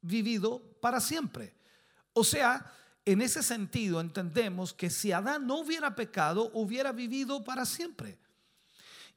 vivido 0.00 0.62
para 0.80 1.00
siempre. 1.00 1.54
O 2.12 2.24
sea, 2.24 2.72
en 3.04 3.22
ese 3.22 3.42
sentido 3.42 4.00
entendemos 4.00 4.74
que 4.74 4.90
si 4.90 5.12
Adán 5.12 5.46
no 5.46 5.60
hubiera 5.60 5.94
pecado, 5.94 6.50
hubiera 6.54 6.92
vivido 6.92 7.44
para 7.44 7.64
siempre. 7.64 8.18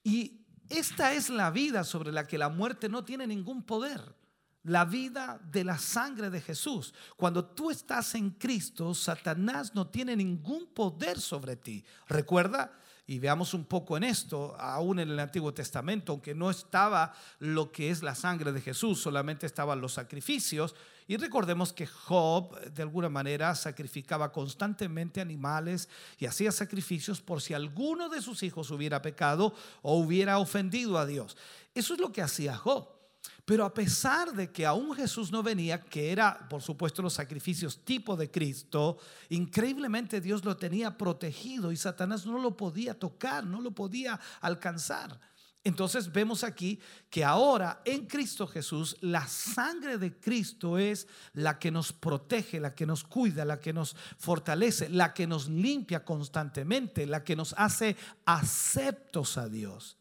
Y 0.03 0.41
esta 0.69 1.13
es 1.13 1.29
la 1.29 1.51
vida 1.51 1.83
sobre 1.83 2.11
la 2.11 2.27
que 2.27 2.37
la 2.37 2.49
muerte 2.49 2.87
no 2.87 3.03
tiene 3.03 3.27
ningún 3.27 3.63
poder 3.63 4.15
la 4.63 4.85
vida 4.85 5.39
de 5.51 5.63
la 5.63 5.77
sangre 5.77 6.29
de 6.29 6.41
Jesús. 6.41 6.93
Cuando 7.17 7.45
tú 7.45 7.71
estás 7.71 8.13
en 8.15 8.31
Cristo, 8.31 8.93
Satanás 8.93 9.73
no 9.73 9.87
tiene 9.87 10.15
ningún 10.15 10.67
poder 10.67 11.19
sobre 11.19 11.55
ti. 11.55 11.83
Recuerda, 12.07 12.71
y 13.07 13.19
veamos 13.19 13.53
un 13.53 13.65
poco 13.65 13.97
en 13.97 14.03
esto, 14.03 14.55
aún 14.59 14.99
en 14.99 15.09
el 15.09 15.19
Antiguo 15.19 15.53
Testamento, 15.53 16.13
aunque 16.13 16.33
no 16.33 16.49
estaba 16.49 17.13
lo 17.39 17.71
que 17.71 17.89
es 17.89 18.03
la 18.03 18.15
sangre 18.15 18.51
de 18.51 18.61
Jesús, 18.61 19.01
solamente 19.01 19.45
estaban 19.45 19.81
los 19.81 19.93
sacrificios. 19.93 20.75
Y 21.07 21.17
recordemos 21.17 21.73
que 21.73 21.87
Job, 21.87 22.57
de 22.71 22.83
alguna 22.83 23.09
manera, 23.09 23.53
sacrificaba 23.55 24.31
constantemente 24.31 25.19
animales 25.19 25.89
y 26.19 26.25
hacía 26.25 26.51
sacrificios 26.53 27.19
por 27.19 27.41
si 27.41 27.53
alguno 27.53 28.07
de 28.07 28.21
sus 28.21 28.43
hijos 28.43 28.71
hubiera 28.71 29.01
pecado 29.01 29.53
o 29.81 29.97
hubiera 29.97 30.37
ofendido 30.37 30.97
a 30.97 31.05
Dios. 31.05 31.35
Eso 31.75 31.95
es 31.95 31.99
lo 31.99 32.13
que 32.13 32.21
hacía 32.21 32.55
Job. 32.55 33.00
Pero 33.45 33.65
a 33.65 33.73
pesar 33.73 34.33
de 34.33 34.51
que 34.51 34.65
aún 34.65 34.95
Jesús 34.95 35.31
no 35.31 35.43
venía, 35.43 35.81
que 35.81 36.11
era 36.11 36.47
por 36.49 36.61
supuesto 36.61 37.01
los 37.01 37.13
sacrificios 37.13 37.83
tipo 37.83 38.15
de 38.15 38.31
Cristo, 38.31 38.97
increíblemente 39.29 40.21
Dios 40.21 40.45
lo 40.45 40.57
tenía 40.57 40.97
protegido 40.97 41.71
y 41.71 41.77
Satanás 41.77 42.25
no 42.25 42.39
lo 42.39 42.55
podía 42.55 42.97
tocar, 42.97 43.45
no 43.45 43.61
lo 43.61 43.71
podía 43.71 44.19
alcanzar. 44.41 45.19
Entonces 45.63 46.11
vemos 46.11 46.43
aquí 46.43 46.79
que 47.09 47.23
ahora 47.23 47.81
en 47.85 48.07
Cristo 48.07 48.47
Jesús 48.47 48.97
la 49.01 49.27
sangre 49.27 49.99
de 49.99 50.19
Cristo 50.19 50.79
es 50.79 51.07
la 51.33 51.59
que 51.59 51.69
nos 51.69 51.93
protege, 51.93 52.59
la 52.59 52.73
que 52.73 52.87
nos 52.87 53.03
cuida, 53.03 53.45
la 53.45 53.59
que 53.59 53.71
nos 53.71 53.95
fortalece, 54.17 54.89
la 54.89 55.13
que 55.13 55.27
nos 55.27 55.47
limpia 55.49 56.03
constantemente, 56.03 57.05
la 57.05 57.23
que 57.23 57.35
nos 57.35 57.53
hace 57.57 57.95
aceptos 58.25 59.37
a 59.37 59.49
Dios. 59.49 59.97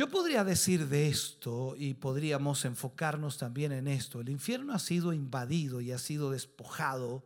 Yo 0.00 0.08
podría 0.08 0.44
decir 0.44 0.88
de 0.88 1.08
esto 1.08 1.74
y 1.76 1.92
podríamos 1.92 2.64
enfocarnos 2.64 3.36
también 3.36 3.70
en 3.70 3.86
esto. 3.86 4.22
El 4.22 4.30
infierno 4.30 4.72
ha 4.72 4.78
sido 4.78 5.12
invadido 5.12 5.82
y 5.82 5.92
ha 5.92 5.98
sido 5.98 6.30
despojado 6.30 7.22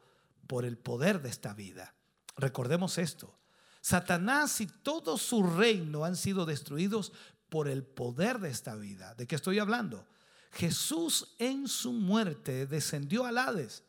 por 0.49 0.65
el 0.65 0.77
poder 0.77 1.23
de 1.23 1.29
esta 1.29 1.55
vida. 1.55 1.95
Recordemos 2.37 2.99
esto. 2.99 3.39
Satanás 3.81 4.61
y 4.61 4.67
todo 4.67 5.19
su 5.19 5.45
reino 5.45 6.05
han 6.05 6.17
sido 6.17 6.47
destruidos 6.47 7.13
por 7.49 7.69
el 7.69 7.85
poder 7.85 8.41
de 8.41 8.51
esta 8.51 8.75
vida. 8.75 9.15
¿De 9.15 9.29
qué 9.29 9.37
estoy 9.37 9.61
hablando? 9.61 10.09
Jesús 10.51 11.37
en 11.39 11.69
su 11.69 11.93
muerte 11.93 12.67
descendió 12.67 13.25
al 13.25 13.39
Hades. 13.39 13.85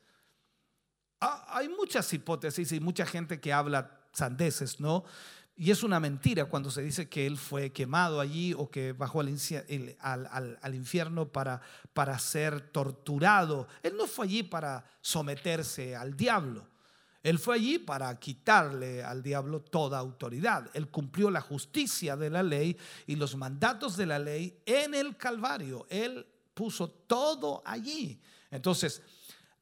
Ah, 1.22 1.44
hay 1.58 1.70
muchas 1.70 2.14
hipótesis 2.14 2.72
y 2.72 2.80
mucha 2.80 3.08
gente 3.08 3.42
que 3.42 3.52
habla 3.52 4.06
sandeces, 4.14 4.80
¿no? 4.80 5.06
Y 5.58 5.72
es 5.72 5.84
una 5.84 6.02
mentira 6.02 6.46
cuando 6.46 6.70
se 6.70 6.82
dice 6.82 7.08
que 7.08 7.26
él 7.26 7.38
fue 7.38 7.72
quemado 7.72 8.20
allí 8.20 8.54
o 8.54 8.70
que 8.70 8.92
bajó 8.92 9.22
al, 9.22 9.30
infierno 9.30 11.28
para, 11.30 11.62
para 11.94 12.20
ser 12.20 12.60
torturado. 12.72 13.68
Él 13.82 13.96
no 13.96 14.06
fue 14.06 14.26
allí 14.26 14.44
para 14.44 14.86
someterse 15.00 15.96
al 15.96 16.18
diablo. 16.18 16.68
Él 17.24 17.40
fue 17.40 17.56
allí 17.56 17.80
para 17.80 18.14
quitarle 18.20 19.02
al 19.02 19.24
diablo 19.24 19.62
toda 19.62 19.98
autoridad. 19.98 20.70
Él 20.74 20.90
cumplió 20.90 21.32
la 21.32 21.42
justicia 21.42 22.18
de 22.18 22.30
la 22.30 22.44
ley 22.44 22.78
y 23.08 23.16
los 23.16 23.36
mandatos 23.36 23.96
de 23.96 24.06
la 24.06 24.20
ley 24.20 24.60
en 24.66 24.94
el 24.94 25.16
Calvario. 25.16 25.88
Él 25.90 26.28
puso 26.54 26.90
todo 26.90 27.64
allí. 27.66 28.22
Entonces, 28.52 29.02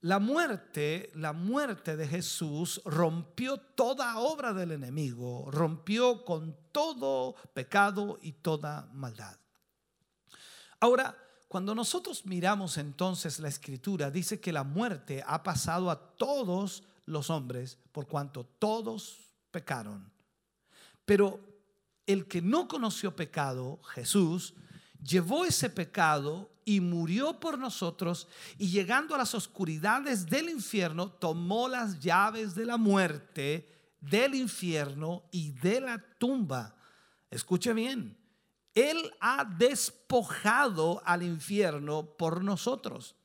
la 0.03 0.19
muerte, 0.19 1.11
la 1.15 1.31
muerte 1.31 1.95
de 1.95 2.05
Jesús 2.05 2.81
rompió 2.83 3.57
toda 3.57 4.19
obra 4.19 4.51
del 4.51 4.73
enemigo, 4.73 5.49
rompió 5.49 6.25
con 6.25 6.57
todo 6.73 7.35
pecado 7.53 8.19
y 8.21 8.33
toda 8.33 8.89
maldad. 8.91 9.37
Ahora, 10.81 11.17
cuando 11.47 11.73
nosotros 11.73 12.25
miramos 12.25 12.77
entonces 12.77 13.39
la 13.39 13.47
escritura, 13.47 14.11
dice 14.11 14.41
que 14.41 14.51
la 14.51 14.65
muerte 14.65 15.23
ha 15.25 15.41
pasado 15.41 15.89
a 15.89 16.15
todos 16.17 16.83
los 17.05 17.29
hombres 17.29 17.77
por 17.93 18.05
cuanto 18.05 18.43
todos 18.43 19.19
pecaron. 19.51 20.11
Pero 21.05 21.39
el 22.05 22.27
que 22.27 22.41
no 22.41 22.67
conoció 22.67 23.15
pecado, 23.15 23.81
Jesús, 23.83 24.53
llevó 25.01 25.45
ese 25.45 25.69
pecado 25.69 26.52
y 26.65 26.79
murió 26.79 27.39
por 27.39 27.57
nosotros 27.57 28.27
y 28.57 28.69
llegando 28.69 29.15
a 29.15 29.17
las 29.17 29.33
oscuridades 29.33 30.25
del 30.25 30.49
infierno, 30.49 31.09
tomó 31.11 31.67
las 31.67 31.99
llaves 31.99 32.55
de 32.55 32.65
la 32.65 32.77
muerte, 32.77 33.69
del 33.99 34.35
infierno 34.35 35.23
y 35.31 35.51
de 35.51 35.81
la 35.81 35.97
tumba. 36.17 36.75
Escuche 37.29 37.73
bien, 37.73 38.17
Él 38.75 39.11
ha 39.19 39.45
despojado 39.45 41.01
al 41.05 41.23
infierno 41.23 42.05
por 42.17 42.43
nosotros 42.43 43.15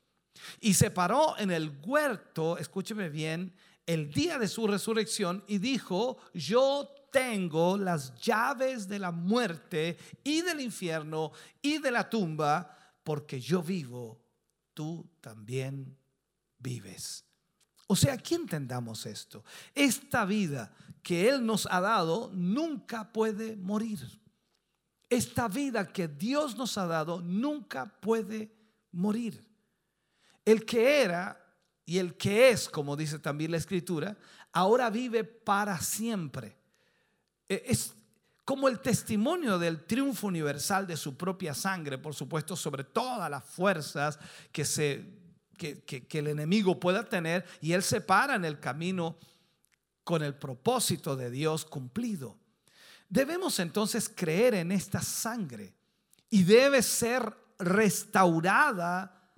y 0.61 0.75
se 0.75 0.91
paró 0.91 1.37
en 1.39 1.51
el 1.51 1.79
huerto, 1.85 2.59
escúcheme 2.59 3.09
bien, 3.09 3.55
el 3.87 4.13
día 4.13 4.39
de 4.39 4.49
su 4.49 4.67
resurrección 4.67 5.43
y 5.47 5.59
dijo, 5.59 6.19
yo 6.35 6.89
tengo 7.11 7.79
las 7.79 8.15
llaves 8.21 8.87
de 8.89 8.99
la 8.99 9.11
muerte 9.11 9.97
y 10.23 10.43
del 10.43 10.61
infierno 10.61 11.33
y 11.63 11.79
de 11.79 11.91
la 11.91 12.09
tumba, 12.09 12.78
porque 13.09 13.41
yo 13.41 13.63
vivo, 13.63 14.21
tú 14.75 15.09
también 15.23 15.97
vives. 16.59 17.25
O 17.87 17.97
sea, 17.97 18.13
aquí 18.13 18.35
entendamos 18.35 19.07
esto. 19.07 19.43
Esta 19.75 20.27
vida 20.27 20.71
que 21.03 21.27
Él 21.27 21.47
nos 21.47 21.67
ha 21.71 21.81
dado 21.81 22.31
nunca 22.35 23.11
puede 23.11 23.57
morir. 23.57 23.99
Esta 25.09 25.49
vida 25.49 25.91
que 25.91 26.07
Dios 26.07 26.59
nos 26.59 26.77
ha 26.77 26.87
dado 26.87 27.23
nunca 27.23 27.87
puede 27.87 28.55
morir. 28.93 29.43
El 30.45 30.67
que 30.67 31.01
era 31.01 31.43
y 31.87 31.97
el 31.97 32.15
que 32.15 32.51
es, 32.51 32.69
como 32.69 32.95
dice 32.95 33.19
también 33.19 33.53
la 33.53 33.57
escritura, 33.57 34.19
ahora 34.53 34.91
vive 34.91 35.25
para 35.25 35.81
siempre. 35.81 36.59
E, 37.49 37.63
es 37.69 37.95
como 38.49 38.67
el 38.67 38.81
testimonio 38.81 39.59
del 39.59 39.85
triunfo 39.85 40.27
universal 40.27 40.87
de 40.87 40.97
su 40.97 41.19
propia 41.19 41.53
sangre, 41.53 41.99
por 41.99 42.15
supuesto, 42.15 42.57
sobre 42.57 42.83
todas 42.83 43.31
las 43.31 43.45
fuerzas 43.45 44.19
que, 44.51 44.65
que 45.85 46.19
el 46.19 46.29
enemigo 46.29 46.81
pueda 46.81 47.07
tener, 47.07 47.45
y 47.61 47.75
él 47.75 47.83
se 47.83 48.01
para 48.01 48.37
en 48.37 48.47
el 48.47 48.59
camino 48.59 49.19
con 50.03 50.23
el 50.23 50.35
propósito 50.35 51.15
de 51.15 51.31
Dios 51.31 51.67
cumplido. 51.67 52.39
Debemos 53.11 53.59
entonces 53.59 54.09
creer 54.09 54.55
en 54.55 54.73
esta 54.73 55.03
sangre 55.03 55.75
y 56.31 56.43
debe 56.43 56.81
ser 56.81 57.31
restaurada 57.59 59.31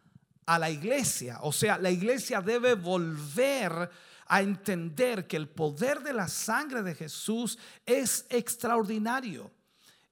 a 0.47 0.57
la 0.57 0.71
iglesia. 0.71 1.41
O 1.43 1.51
sea, 1.51 1.79
la 1.79 1.91
iglesia 1.91 2.41
debe 2.41 2.75
volver 2.75 3.91
a 4.33 4.43
entender 4.43 5.27
que 5.27 5.37
el 5.37 5.49
poder 5.49 6.05
de 6.05 6.13
la 6.13 6.29
sangre 6.29 6.85
de 6.85 6.95
Jesús 6.95 7.59
es 7.85 8.27
extraordinario, 8.31 9.51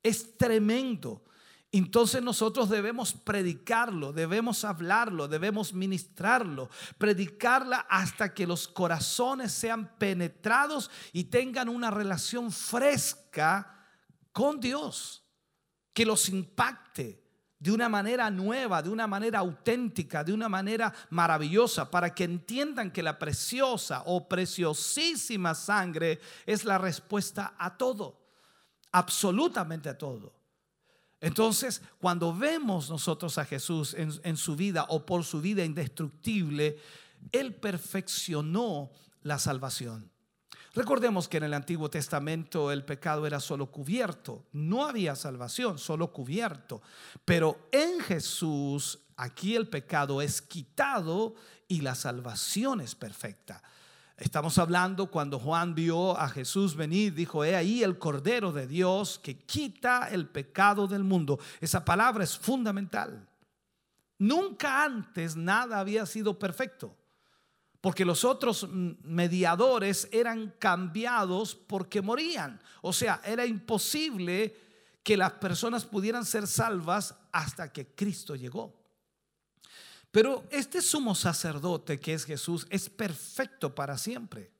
es 0.02 0.36
tremendo. 0.36 1.22
Entonces 1.70 2.20
nosotros 2.20 2.68
debemos 2.68 3.12
predicarlo, 3.12 4.12
debemos 4.12 4.64
hablarlo, 4.64 5.28
debemos 5.28 5.72
ministrarlo, 5.72 6.68
predicarla 6.98 7.86
hasta 7.88 8.34
que 8.34 8.44
los 8.44 8.66
corazones 8.66 9.52
sean 9.52 9.96
penetrados 9.98 10.90
y 11.12 11.24
tengan 11.24 11.68
una 11.68 11.92
relación 11.92 12.50
fresca 12.50 13.86
con 14.32 14.58
Dios, 14.58 15.22
que 15.92 16.04
los 16.04 16.28
impacte, 16.28 17.22
de 17.60 17.72
una 17.72 17.88
manera 17.88 18.30
nueva, 18.30 18.82
de 18.82 18.88
una 18.88 19.06
manera 19.06 19.40
auténtica, 19.40 20.22
de 20.22 20.32
una 20.32 20.48
manera 20.48 20.92
maravillosa, 21.10 21.90
para 21.90 22.14
que 22.14 22.24
entiendan 22.24 22.92
que 22.92 23.02
la 23.02 23.18
preciosa 23.18 24.02
o 24.06 24.28
preciosísima 24.28 25.54
sangre 25.54 26.20
es 26.46 26.64
la 26.64 26.78
respuesta 26.78 27.54
a 27.58 27.76
todo, 27.76 28.20
absolutamente 28.92 29.88
a 29.88 29.98
todo. 29.98 30.38
Entonces, 31.20 31.82
cuando 31.98 32.32
vemos 32.32 32.90
nosotros 32.90 33.38
a 33.38 33.44
Jesús 33.44 33.94
en, 33.94 34.36
su 34.36 34.54
vida 34.54 34.86
o 34.88 35.04
por 35.04 35.24
su 35.24 35.40
vida 35.40 35.64
indestructible, 35.64 36.78
Él 37.32 37.56
perfeccionó 37.56 38.92
la 39.22 39.40
salvación. 39.40 40.12
Recordemos 40.74 41.28
que 41.28 41.38
en 41.38 41.44
el 41.44 41.54
Antiguo 41.54 41.88
Testamento 41.88 42.70
el 42.70 42.84
pecado 42.84 43.26
era 43.26 43.40
solo 43.40 43.70
cubierto, 43.70 44.44
no 44.52 44.84
había 44.84 45.16
salvación, 45.16 45.78
solo 45.78 46.12
cubierto. 46.12 46.82
Pero 47.24 47.68
en 47.72 48.00
Jesús 48.00 48.98
aquí 49.16 49.56
el 49.56 49.68
pecado 49.68 50.20
es 50.20 50.42
quitado 50.42 51.34
y 51.68 51.80
la 51.80 51.94
salvación 51.94 52.80
es 52.80 52.94
perfecta. 52.94 53.62
Estamos 54.18 54.58
hablando 54.58 55.10
cuando 55.10 55.38
Juan 55.38 55.74
vio 55.74 56.18
a 56.18 56.28
Jesús 56.28 56.74
venir, 56.74 57.14
dijo, 57.14 57.44
he 57.44 57.54
ahí 57.54 57.82
el 57.82 57.98
Cordero 57.98 58.52
de 58.52 58.66
Dios 58.66 59.18
que 59.22 59.38
quita 59.38 60.08
el 60.10 60.26
pecado 60.26 60.86
del 60.86 61.04
mundo. 61.04 61.38
Esa 61.60 61.84
palabra 61.84 62.24
es 62.24 62.36
fundamental. 62.36 63.28
Nunca 64.18 64.84
antes 64.84 65.36
nada 65.36 65.78
había 65.78 66.04
sido 66.04 66.38
perfecto 66.38 66.97
porque 67.80 68.04
los 68.04 68.24
otros 68.24 68.68
mediadores 68.70 70.08
eran 70.10 70.54
cambiados 70.58 71.54
porque 71.54 72.02
morían. 72.02 72.60
O 72.82 72.92
sea, 72.92 73.20
era 73.24 73.46
imposible 73.46 74.56
que 75.02 75.16
las 75.16 75.32
personas 75.32 75.84
pudieran 75.84 76.24
ser 76.24 76.46
salvas 76.46 77.14
hasta 77.32 77.72
que 77.72 77.86
Cristo 77.94 78.34
llegó. 78.34 78.74
Pero 80.10 80.44
este 80.50 80.82
sumo 80.82 81.14
sacerdote 81.14 82.00
que 82.00 82.14
es 82.14 82.24
Jesús 82.24 82.66
es 82.70 82.88
perfecto 82.88 83.74
para 83.74 83.96
siempre, 83.96 84.50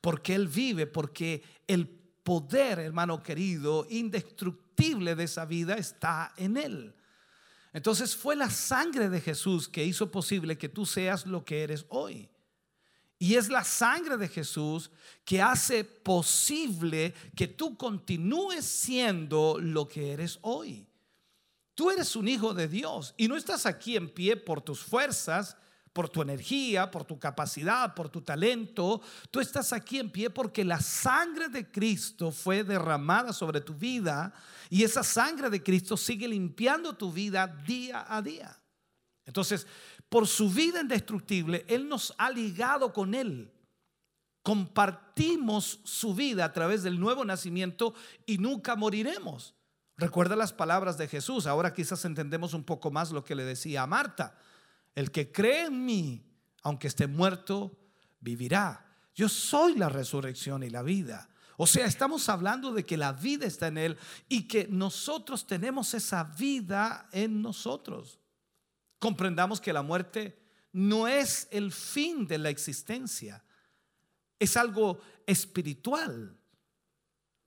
porque 0.00 0.34
Él 0.34 0.48
vive, 0.48 0.86
porque 0.86 1.42
el 1.66 1.86
poder, 1.88 2.80
hermano 2.80 3.22
querido, 3.22 3.86
indestructible 3.88 5.14
de 5.14 5.24
esa 5.24 5.44
vida 5.44 5.74
está 5.74 6.32
en 6.36 6.56
Él. 6.56 6.94
Entonces 7.72 8.16
fue 8.16 8.34
la 8.34 8.50
sangre 8.50 9.08
de 9.08 9.20
Jesús 9.20 9.68
que 9.68 9.84
hizo 9.84 10.10
posible 10.10 10.58
que 10.58 10.68
tú 10.68 10.86
seas 10.86 11.26
lo 11.26 11.44
que 11.44 11.62
eres 11.62 11.86
hoy. 11.90 12.28
Y 13.18 13.36
es 13.36 13.48
la 13.48 13.64
sangre 13.64 14.16
de 14.16 14.28
Jesús 14.28 14.90
que 15.24 15.40
hace 15.40 15.84
posible 15.84 17.14
que 17.34 17.48
tú 17.48 17.76
continúes 17.76 18.64
siendo 18.64 19.58
lo 19.58 19.88
que 19.88 20.12
eres 20.12 20.38
hoy. 20.42 20.86
Tú 21.74 21.90
eres 21.90 22.14
un 22.16 22.28
hijo 22.28 22.54
de 22.54 22.68
Dios 22.68 23.14
y 23.16 23.28
no 23.28 23.36
estás 23.36 23.66
aquí 23.66 23.96
en 23.96 24.08
pie 24.08 24.36
por 24.36 24.60
tus 24.60 24.80
fuerzas, 24.80 25.56
por 25.92 26.10
tu 26.10 26.20
energía, 26.20 26.90
por 26.90 27.04
tu 27.04 27.18
capacidad, 27.18 27.94
por 27.94 28.10
tu 28.10 28.20
talento. 28.20 29.00
Tú 29.30 29.40
estás 29.40 29.72
aquí 29.72 29.98
en 29.98 30.10
pie 30.10 30.28
porque 30.28 30.62
la 30.62 30.80
sangre 30.80 31.48
de 31.48 31.70
Cristo 31.70 32.30
fue 32.30 32.64
derramada 32.64 33.32
sobre 33.32 33.62
tu 33.62 33.72
vida 33.74 34.32
y 34.68 34.84
esa 34.84 35.02
sangre 35.02 35.48
de 35.48 35.62
Cristo 35.62 35.96
sigue 35.96 36.28
limpiando 36.28 36.94
tu 36.94 37.10
vida 37.10 37.46
día 37.46 38.04
a 38.08 38.20
día. 38.20 38.58
Entonces, 39.24 39.66
por 40.16 40.26
su 40.26 40.48
vida 40.48 40.80
indestructible, 40.80 41.66
Él 41.68 41.90
nos 41.90 42.14
ha 42.16 42.30
ligado 42.30 42.90
con 42.90 43.14
Él. 43.14 43.52
Compartimos 44.42 45.80
su 45.84 46.14
vida 46.14 46.46
a 46.46 46.54
través 46.54 46.82
del 46.82 46.98
nuevo 46.98 47.22
nacimiento 47.22 47.92
y 48.24 48.38
nunca 48.38 48.76
moriremos. 48.76 49.54
Recuerda 49.98 50.34
las 50.34 50.54
palabras 50.54 50.96
de 50.96 51.06
Jesús. 51.06 51.46
Ahora 51.46 51.74
quizás 51.74 52.02
entendemos 52.06 52.54
un 52.54 52.64
poco 52.64 52.90
más 52.90 53.10
lo 53.10 53.24
que 53.24 53.34
le 53.34 53.44
decía 53.44 53.82
a 53.82 53.86
Marta. 53.86 54.38
El 54.94 55.10
que 55.10 55.30
cree 55.30 55.66
en 55.66 55.84
mí, 55.84 56.24
aunque 56.62 56.88
esté 56.88 57.06
muerto, 57.06 57.78
vivirá. 58.18 58.86
Yo 59.14 59.28
soy 59.28 59.74
la 59.74 59.90
resurrección 59.90 60.62
y 60.62 60.70
la 60.70 60.80
vida. 60.80 61.28
O 61.58 61.66
sea, 61.66 61.84
estamos 61.84 62.30
hablando 62.30 62.72
de 62.72 62.86
que 62.86 62.96
la 62.96 63.12
vida 63.12 63.44
está 63.44 63.66
en 63.66 63.76
Él 63.76 63.98
y 64.30 64.48
que 64.48 64.66
nosotros 64.66 65.46
tenemos 65.46 65.92
esa 65.92 66.24
vida 66.24 67.06
en 67.12 67.42
nosotros. 67.42 68.18
Comprendamos 69.06 69.60
que 69.60 69.72
la 69.72 69.82
muerte 69.82 70.36
no 70.72 71.06
es 71.06 71.46
el 71.52 71.70
fin 71.70 72.26
de 72.26 72.38
la 72.38 72.48
existencia, 72.48 73.44
es 74.36 74.56
algo 74.56 75.00
espiritual. 75.24 76.36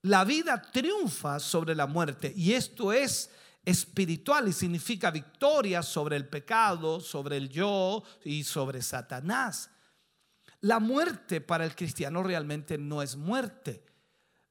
La 0.03 0.23
vida 0.23 0.61
triunfa 0.61 1.37
sobre 1.37 1.75
la 1.75 1.85
muerte 1.85 2.31
y 2.33 2.53
esto 2.53 2.93
es 2.93 3.29
espiritual 3.65 4.47
y 4.47 4.53
significa 4.53 5.11
victoria 5.11 5.83
sobre 5.83 6.15
el 6.15 6.29
pecado, 6.29 7.01
sobre 7.01 7.35
el 7.35 7.49
yo 7.49 8.03
y 8.23 8.45
sobre 8.45 8.81
Satanás. 8.81 9.69
La 10.61 10.79
muerte 10.79 11.41
para 11.41 11.65
el 11.65 11.75
cristiano 11.75 12.23
realmente 12.23 12.77
no 12.77 13.01
es 13.01 13.17
muerte. 13.17 13.83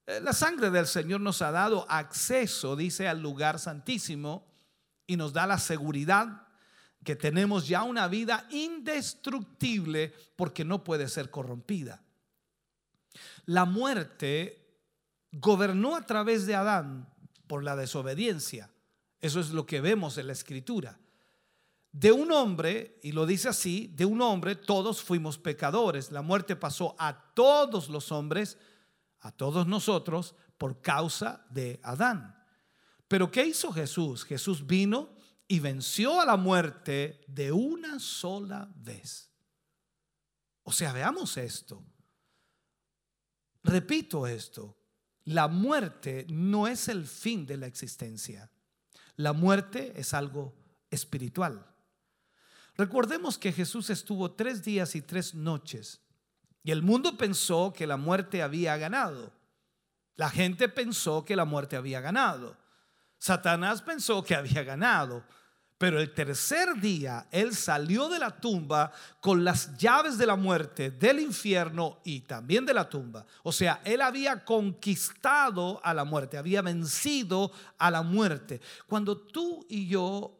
Eh, 0.04 0.20
la 0.20 0.34
sangre 0.34 0.68
del 0.68 0.86
Señor 0.86 1.22
nos 1.22 1.40
ha 1.40 1.52
dado 1.52 1.90
acceso, 1.90 2.76
dice, 2.76 3.08
al 3.08 3.22
lugar 3.22 3.58
santísimo 3.58 4.46
y 5.06 5.16
nos 5.16 5.32
da 5.32 5.46
la 5.46 5.56
seguridad 5.56 6.47
que 7.08 7.16
tenemos 7.16 7.66
ya 7.66 7.84
una 7.84 8.06
vida 8.06 8.46
indestructible 8.50 10.12
porque 10.36 10.62
no 10.62 10.84
puede 10.84 11.08
ser 11.08 11.30
corrompida. 11.30 12.02
La 13.46 13.64
muerte 13.64 14.82
gobernó 15.32 15.96
a 15.96 16.04
través 16.04 16.44
de 16.44 16.54
Adán 16.54 17.08
por 17.46 17.64
la 17.64 17.76
desobediencia. 17.76 18.70
Eso 19.22 19.40
es 19.40 19.52
lo 19.52 19.64
que 19.64 19.80
vemos 19.80 20.18
en 20.18 20.26
la 20.26 20.34
escritura. 20.34 21.00
De 21.92 22.12
un 22.12 22.30
hombre, 22.30 23.00
y 23.02 23.12
lo 23.12 23.24
dice 23.24 23.48
así, 23.48 23.90
de 23.96 24.04
un 24.04 24.20
hombre 24.20 24.54
todos 24.54 25.02
fuimos 25.02 25.38
pecadores. 25.38 26.12
La 26.12 26.20
muerte 26.20 26.56
pasó 26.56 26.94
a 26.98 27.32
todos 27.32 27.88
los 27.88 28.12
hombres, 28.12 28.58
a 29.20 29.32
todos 29.32 29.66
nosotros, 29.66 30.34
por 30.58 30.82
causa 30.82 31.46
de 31.48 31.80
Adán. 31.82 32.36
Pero 33.08 33.30
¿qué 33.30 33.46
hizo 33.46 33.72
Jesús? 33.72 34.26
Jesús 34.26 34.66
vino 34.66 35.16
y 35.48 35.60
venció 35.60 36.20
a 36.20 36.26
la 36.26 36.36
muerte 36.36 37.24
de 37.26 37.50
una 37.50 37.98
sola 37.98 38.70
vez. 38.76 39.30
O 40.62 40.72
sea, 40.72 40.92
veamos 40.92 41.38
esto. 41.38 41.82
Repito 43.64 44.26
esto, 44.26 44.76
la 45.24 45.48
muerte 45.48 46.26
no 46.28 46.68
es 46.68 46.88
el 46.88 47.06
fin 47.06 47.46
de 47.46 47.56
la 47.56 47.66
existencia. 47.66 48.50
La 49.16 49.32
muerte 49.32 49.92
es 49.96 50.14
algo 50.14 50.54
espiritual. 50.90 51.66
Recordemos 52.76 53.38
que 53.38 53.52
Jesús 53.52 53.90
estuvo 53.90 54.30
tres 54.32 54.62
días 54.62 54.94
y 54.94 55.02
tres 55.02 55.34
noches 55.34 56.00
y 56.62 56.70
el 56.70 56.82
mundo 56.82 57.16
pensó 57.16 57.72
que 57.74 57.86
la 57.86 57.96
muerte 57.96 58.42
había 58.42 58.76
ganado. 58.76 59.32
La 60.16 60.28
gente 60.28 60.68
pensó 60.68 61.24
que 61.24 61.34
la 61.34 61.44
muerte 61.44 61.76
había 61.76 62.00
ganado. 62.00 62.56
Satanás 63.18 63.82
pensó 63.82 64.22
que 64.22 64.34
había 64.34 64.62
ganado. 64.62 65.24
Pero 65.78 66.00
el 66.00 66.12
tercer 66.12 66.80
día 66.80 67.28
Él 67.30 67.54
salió 67.54 68.08
de 68.08 68.18
la 68.18 68.40
tumba 68.40 68.92
con 69.20 69.44
las 69.44 69.78
llaves 69.78 70.18
de 70.18 70.26
la 70.26 70.34
muerte, 70.34 70.90
del 70.90 71.20
infierno 71.20 72.00
y 72.04 72.22
también 72.22 72.66
de 72.66 72.74
la 72.74 72.88
tumba. 72.88 73.24
O 73.44 73.52
sea, 73.52 73.80
Él 73.84 74.02
había 74.02 74.44
conquistado 74.44 75.80
a 75.84 75.94
la 75.94 76.04
muerte, 76.04 76.36
había 76.36 76.62
vencido 76.62 77.52
a 77.78 77.92
la 77.92 78.02
muerte. 78.02 78.60
Cuando 78.88 79.16
tú 79.16 79.64
y 79.68 79.86
yo 79.86 80.36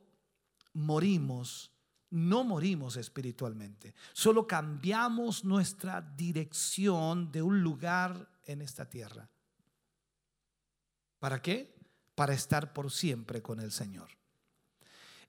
morimos, 0.72 1.70
no 2.10 2.42
morimos 2.42 2.96
espiritualmente, 2.96 3.94
solo 4.12 4.44
cambiamos 4.44 5.44
nuestra 5.44 6.00
dirección 6.00 7.30
de 7.30 7.42
un 7.42 7.62
lugar 7.62 8.28
en 8.44 8.60
esta 8.60 8.90
tierra. 8.90 9.28
¿Para 11.20 11.40
qué? 11.40 11.76
Para 12.16 12.34
estar 12.34 12.72
por 12.72 12.90
siempre 12.90 13.40
con 13.40 13.60
el 13.60 13.70
Señor. 13.70 14.17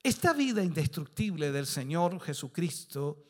Esta 0.01 0.31
vida 0.31 0.63
indestructible 0.63 1.51
del 1.51 1.65
Señor 1.65 2.21
Jesucristo 2.21 3.25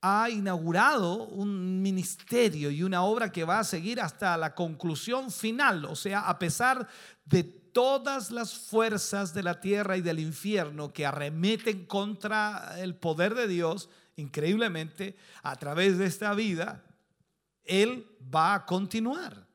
ha 0.00 0.30
inaugurado 0.30 1.24
un 1.24 1.82
ministerio 1.82 2.70
y 2.70 2.82
una 2.82 3.02
obra 3.02 3.30
que 3.30 3.44
va 3.44 3.58
a 3.58 3.64
seguir 3.64 4.00
hasta 4.00 4.36
la 4.38 4.54
conclusión 4.54 5.30
final. 5.30 5.84
O 5.84 5.94
sea, 5.94 6.20
a 6.20 6.38
pesar 6.38 6.88
de 7.24 7.44
todas 7.44 8.30
las 8.30 8.54
fuerzas 8.54 9.34
de 9.34 9.42
la 9.42 9.60
tierra 9.60 9.98
y 9.98 10.00
del 10.00 10.18
infierno 10.18 10.90
que 10.92 11.04
arremeten 11.04 11.84
contra 11.84 12.80
el 12.80 12.94
poder 12.94 13.34
de 13.34 13.46
Dios, 13.46 13.90
increíblemente, 14.16 15.16
a 15.42 15.56
través 15.56 15.98
de 15.98 16.06
esta 16.06 16.32
vida, 16.32 16.82
Él 17.64 18.06
va 18.34 18.54
a 18.54 18.64
continuar. 18.64 19.45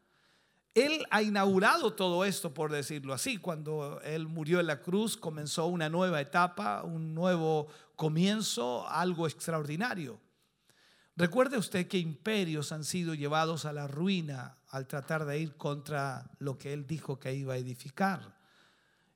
Él 0.74 1.06
ha 1.10 1.22
inaugurado 1.22 1.94
todo 1.94 2.24
esto, 2.24 2.54
por 2.54 2.72
decirlo 2.72 3.14
así. 3.14 3.38
Cuando 3.38 4.00
Él 4.04 4.28
murió 4.28 4.60
en 4.62 4.68
la 4.68 4.82
cruz, 4.82 5.18
comenzó 5.18 5.66
una 5.66 5.90
nueva 5.90 6.22
etapa, 6.22 6.84
un 6.84 7.14
nuevo 7.14 7.68
comienzo, 7.98 8.88
algo 8.88 9.28
extraordinario. 9.28 10.20
Recuerde 11.18 11.58
usted 11.58 11.88
que 11.88 11.98
imperios 11.98 12.72
han 12.72 12.86
sido 12.86 13.14
llevados 13.14 13.66
a 13.66 13.74
la 13.74 13.88
ruina 13.88 14.58
al 14.70 14.88
tratar 14.88 15.26
de 15.26 15.40
ir 15.40 15.58
contra 15.58 16.32
lo 16.40 16.58
que 16.58 16.72
Él 16.72 16.88
dijo 16.88 17.20
que 17.20 17.34
iba 17.34 17.54
a 17.54 17.58
edificar. 17.58 18.38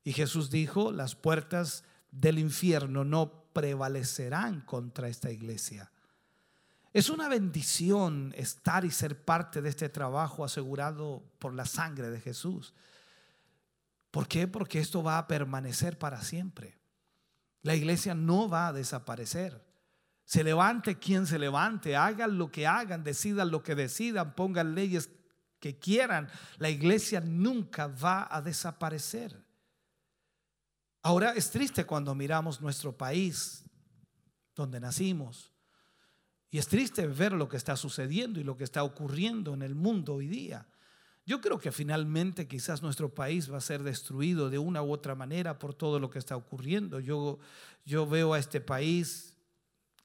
Y 0.04 0.12
Jesús 0.12 0.52
dijo, 0.52 0.92
las 0.92 1.16
puertas 1.16 1.86
del 2.12 2.38
infierno 2.38 3.06
no 3.06 3.46
prevalecerán 3.54 4.62
contra 4.62 5.08
esta 5.08 5.32
iglesia. 5.32 5.90
Es 6.96 7.10
una 7.10 7.28
bendición 7.28 8.34
estar 8.38 8.86
y 8.86 8.90
ser 8.90 9.22
parte 9.22 9.62
de 9.62 9.68
este 9.68 9.90
trabajo 9.90 10.46
asegurado 10.46 11.26
por 11.40 11.54
la 11.54 11.66
sangre 11.66 12.10
de 12.10 12.22
Jesús. 12.22 12.74
¿Por 14.12 14.30
qué? 14.30 14.48
Porque 14.48 14.80
esto 14.80 15.04
va 15.04 15.18
a 15.18 15.28
permanecer 15.28 16.00
para 16.00 16.22
siempre. 16.22 16.78
La 17.64 17.76
iglesia 17.76 18.16
no 18.16 18.48
va 18.48 18.68
a 18.68 18.72
desaparecer. 18.72 19.62
Se 20.24 20.42
levante 20.42 20.98
quien 20.98 21.28
se 21.28 21.38
levante, 21.38 21.98
hagan 21.98 22.38
lo 22.38 22.50
que 22.50 22.66
hagan, 22.66 23.04
decidan 23.04 23.52
lo 23.52 23.62
que 23.62 23.76
decidan, 23.76 24.34
pongan 24.34 24.74
leyes 24.74 25.10
que 25.60 25.78
quieran. 25.78 26.30
La 26.60 26.70
iglesia 26.70 27.20
nunca 27.20 27.88
va 27.88 28.26
a 28.32 28.42
desaparecer. 28.42 29.38
Ahora 31.02 31.34
es 31.34 31.52
triste 31.52 31.86
cuando 31.86 32.16
miramos 32.16 32.62
nuestro 32.62 32.96
país, 32.96 33.66
donde 34.56 34.80
nacimos, 34.80 35.52
y 36.52 36.58
es 36.58 36.68
triste 36.68 37.08
ver 37.08 37.34
lo 37.34 37.50
que 37.50 37.58
está 37.58 37.76
sucediendo 37.76 38.40
y 38.40 38.44
lo 38.44 38.56
que 38.56 38.64
está 38.64 38.84
ocurriendo 38.84 39.54
en 39.54 39.62
el 39.62 39.76
mundo 39.76 40.16
hoy 40.16 40.28
día. 40.28 40.68
Yo 41.26 41.42
creo 41.42 41.58
que 41.58 41.72
finalmente 41.72 42.48
quizás 42.48 42.84
nuestro 42.84 43.14
país 43.14 43.52
va 43.52 43.58
a 43.58 43.62
ser 43.62 43.82
destruido 43.82 44.50
de 44.50 44.60
una 44.60 44.84
u 44.84 44.92
otra 44.92 45.16
manera 45.16 45.58
por 45.58 45.74
todo 45.74 46.00
lo 46.00 46.10
que 46.10 46.20
está 46.20 46.36
ocurriendo. 46.36 47.00
Yo, 47.00 47.40
yo 47.84 48.06
veo 48.06 48.34
a 48.34 48.40
este 48.40 48.62
país 48.62 49.36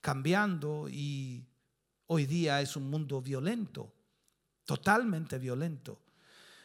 cambiando 0.00 0.88
y 0.88 1.46
hoy 2.06 2.24
día 2.24 2.62
es 2.62 2.74
un 2.74 2.88
mundo 2.88 3.20
violento, 3.20 3.92
totalmente 4.64 5.38
violento. 5.38 6.00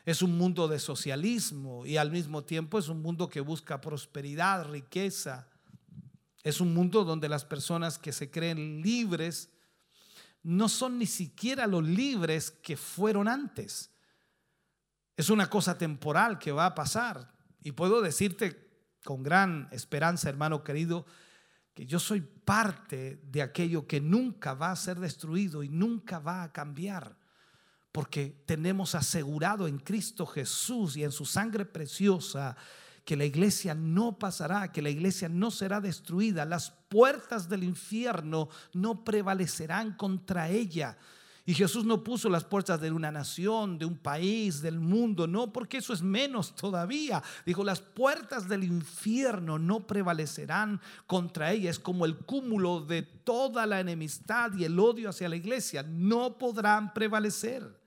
Es 0.05 0.21
un 0.21 0.37
mundo 0.37 0.67
de 0.69 0.79
socialismo 0.79 1.85
y 1.85 1.97
al 1.97 2.11
mismo 2.11 2.43
tiempo 2.43 2.79
es 2.79 2.87
un 2.87 3.01
mundo 3.01 3.27
que 3.27 3.41
busca 3.41 3.81
prosperidad, 3.81 4.69
riqueza. 4.69 5.49
Es 6.43 6.61
un 6.61 6.73
mundo 6.73 7.03
donde 7.03 7.27
las 7.27 7.43
personas 7.43 7.97
que 7.97 8.13
se 8.13 8.29
creen 8.31 8.81
libres 8.81 9.49
no 10.45 10.69
son 10.69 10.99
ni 10.99 11.07
siquiera 11.07 11.65
los 11.65 11.83
libres 11.83 12.51
que 12.51 12.77
fueron 12.77 13.27
antes. 13.27 13.89
Es 15.17 15.31
una 15.31 15.49
cosa 15.49 15.75
temporal 15.75 16.37
que 16.37 16.51
va 16.51 16.67
a 16.67 16.75
pasar. 16.75 17.33
Y 17.63 17.71
puedo 17.71 17.99
decirte 17.99 18.69
con 19.03 19.23
gran 19.23 19.67
esperanza, 19.71 20.29
hermano 20.29 20.63
querido, 20.63 21.07
que 21.73 21.87
yo 21.87 21.97
soy 21.97 22.21
parte 22.21 23.19
de 23.23 23.41
aquello 23.41 23.87
que 23.87 23.99
nunca 23.99 24.53
va 24.53 24.69
a 24.69 24.75
ser 24.75 24.99
destruido 24.99 25.63
y 25.63 25.69
nunca 25.69 26.19
va 26.19 26.43
a 26.43 26.53
cambiar. 26.53 27.17
Porque 27.91 28.43
tenemos 28.45 28.93
asegurado 28.93 29.67
en 29.67 29.79
Cristo 29.79 30.27
Jesús 30.27 30.95
y 30.95 31.03
en 31.03 31.11
su 31.11 31.25
sangre 31.25 31.65
preciosa 31.65 32.55
que 33.03 33.15
la 33.15 33.25
iglesia 33.25 33.73
no 33.73 34.19
pasará, 34.19 34.71
que 34.71 34.83
la 34.83 34.91
iglesia 34.91 35.27
no 35.27 35.49
será 35.49 35.81
destruida, 35.81 36.45
las 36.45 36.69
puertas 36.95 37.49
del 37.49 37.65
infierno 37.65 38.47
no 38.71 39.03
prevalecerán 39.03 39.97
contra 39.97 40.47
ella. 40.47 40.97
Y 41.45 41.53
Jesús 41.53 41.83
no 41.83 42.05
puso 42.05 42.29
las 42.29 42.45
puertas 42.45 42.79
de 42.79 42.89
una 42.89 43.11
nación, 43.11 43.77
de 43.77 43.83
un 43.83 43.97
país, 43.97 44.61
del 44.61 44.79
mundo, 44.79 45.27
no, 45.27 45.51
porque 45.51 45.79
eso 45.79 45.91
es 45.91 46.01
menos 46.01 46.55
todavía. 46.55 47.21
Dijo, 47.45 47.65
las 47.65 47.81
puertas 47.81 48.47
del 48.47 48.63
infierno 48.63 49.59
no 49.59 49.85
prevalecerán 49.85 50.79
contra 51.05 51.51
ella. 51.51 51.69
Es 51.69 51.79
como 51.79 52.05
el 52.05 52.15
cúmulo 52.19 52.79
de 52.79 53.01
toda 53.01 53.65
la 53.65 53.81
enemistad 53.81 54.53
y 54.53 54.63
el 54.63 54.79
odio 54.79 55.09
hacia 55.09 55.27
la 55.27 55.35
iglesia. 55.35 55.83
No 55.83 56.37
podrán 56.37 56.93
prevalecer. 56.93 57.77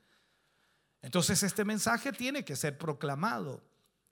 Entonces 1.01 1.43
este 1.43 1.65
mensaje 1.65 2.13
tiene 2.13 2.45
que 2.45 2.57
ser 2.57 2.77
proclamado 2.77 3.68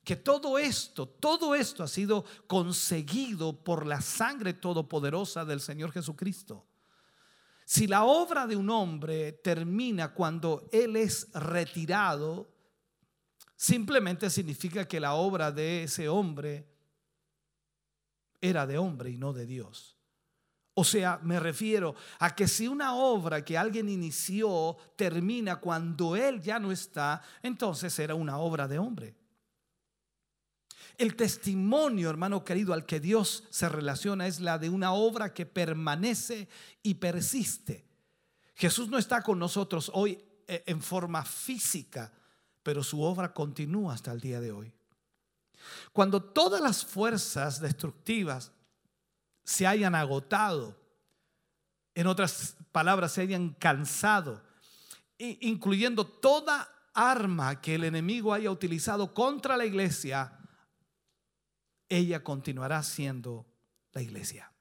que 0.06 0.14
todo 0.14 0.56
esto, 0.56 1.08
todo 1.08 1.56
esto 1.56 1.82
ha 1.82 1.88
sido 1.88 2.24
conseguido 2.46 3.64
por 3.64 3.84
la 3.84 4.00
sangre 4.00 4.54
todopoderosa 4.54 5.44
del 5.44 5.60
Señor 5.60 5.90
Jesucristo. 5.90 6.64
Si 7.64 7.88
la 7.88 8.04
obra 8.04 8.46
de 8.46 8.54
un 8.54 8.70
hombre 8.70 9.32
termina 9.32 10.14
cuando 10.14 10.68
Él 10.70 10.94
es 10.94 11.32
retirado, 11.32 12.48
simplemente 13.56 14.30
significa 14.30 14.86
que 14.86 15.00
la 15.00 15.14
obra 15.14 15.50
de 15.50 15.82
ese 15.82 16.08
hombre 16.08 16.68
era 18.40 18.64
de 18.64 18.78
hombre 18.78 19.10
y 19.10 19.16
no 19.16 19.32
de 19.32 19.44
Dios. 19.44 19.96
O 20.74 20.84
sea, 20.84 21.18
me 21.20 21.40
refiero 21.40 21.96
a 22.20 22.32
que 22.32 22.46
si 22.46 22.68
una 22.68 22.94
obra 22.94 23.44
que 23.44 23.58
alguien 23.58 23.88
inició 23.88 24.76
termina 24.94 25.56
cuando 25.56 26.14
Él 26.14 26.40
ya 26.40 26.60
no 26.60 26.70
está, 26.70 27.20
entonces 27.42 27.98
era 27.98 28.14
una 28.14 28.38
obra 28.38 28.68
de 28.68 28.78
hombre. 28.78 29.25
El 30.98 31.14
testimonio, 31.14 32.08
hermano 32.08 32.44
querido, 32.44 32.72
al 32.72 32.86
que 32.86 33.00
Dios 33.00 33.44
se 33.50 33.68
relaciona 33.68 34.26
es 34.26 34.40
la 34.40 34.58
de 34.58 34.70
una 34.70 34.92
obra 34.92 35.34
que 35.34 35.44
permanece 35.44 36.48
y 36.82 36.94
persiste. 36.94 37.86
Jesús 38.54 38.88
no 38.88 38.96
está 38.96 39.22
con 39.22 39.38
nosotros 39.38 39.90
hoy 39.92 40.18
eh, 40.46 40.64
en 40.66 40.80
forma 40.80 41.24
física, 41.24 42.12
pero 42.62 42.82
su 42.82 43.02
obra 43.02 43.34
continúa 43.34 43.94
hasta 43.94 44.12
el 44.12 44.20
día 44.20 44.40
de 44.40 44.52
hoy. 44.52 44.72
Cuando 45.92 46.22
todas 46.22 46.60
las 46.60 46.84
fuerzas 46.84 47.60
destructivas 47.60 48.52
se 49.44 49.66
hayan 49.66 49.94
agotado, 49.94 50.80
en 51.94 52.06
otras 52.06 52.56
palabras, 52.72 53.12
se 53.12 53.22
hayan 53.22 53.50
cansado, 53.54 54.42
incluyendo 55.18 56.06
toda 56.06 56.68
arma 56.92 57.60
que 57.60 57.74
el 57.74 57.84
enemigo 57.84 58.32
haya 58.32 58.50
utilizado 58.50 59.14
contra 59.14 59.56
la 59.56 59.64
iglesia, 59.64 60.38
ella 61.88 62.22
continuará 62.22 62.82
siendo 62.82 63.46
la 63.92 64.02
iglesia. 64.02 64.52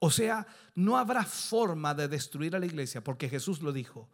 O 0.00 0.10
sea, 0.10 0.46
no 0.74 0.96
habrá 0.96 1.24
forma 1.24 1.94
de 1.94 2.08
destruir 2.08 2.56
a 2.56 2.58
la 2.58 2.66
iglesia 2.66 3.04
porque 3.04 3.28
Jesús 3.28 3.60
lo 3.60 3.72
dijo. 3.72 4.08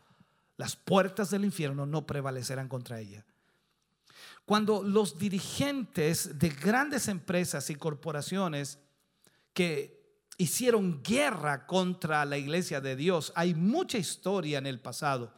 Las 0.56 0.74
puertas 0.74 1.30
del 1.30 1.44
infierno 1.44 1.86
no 1.86 2.06
prevalecerán 2.06 2.68
contra 2.68 2.98
ella. 2.98 3.24
Cuando 4.44 4.82
los 4.82 5.18
dirigentes 5.18 6.38
de 6.38 6.48
grandes 6.48 7.08
empresas 7.08 7.68
y 7.70 7.74
corporaciones 7.74 8.78
que 9.52 9.96
hicieron 10.38 11.02
guerra 11.02 11.66
contra 11.66 12.24
la 12.24 12.38
iglesia 12.38 12.80
de 12.80 12.96
Dios, 12.96 13.32
hay 13.34 13.54
mucha 13.54 13.98
historia 13.98 14.58
en 14.58 14.66
el 14.66 14.80
pasado. 14.80 15.32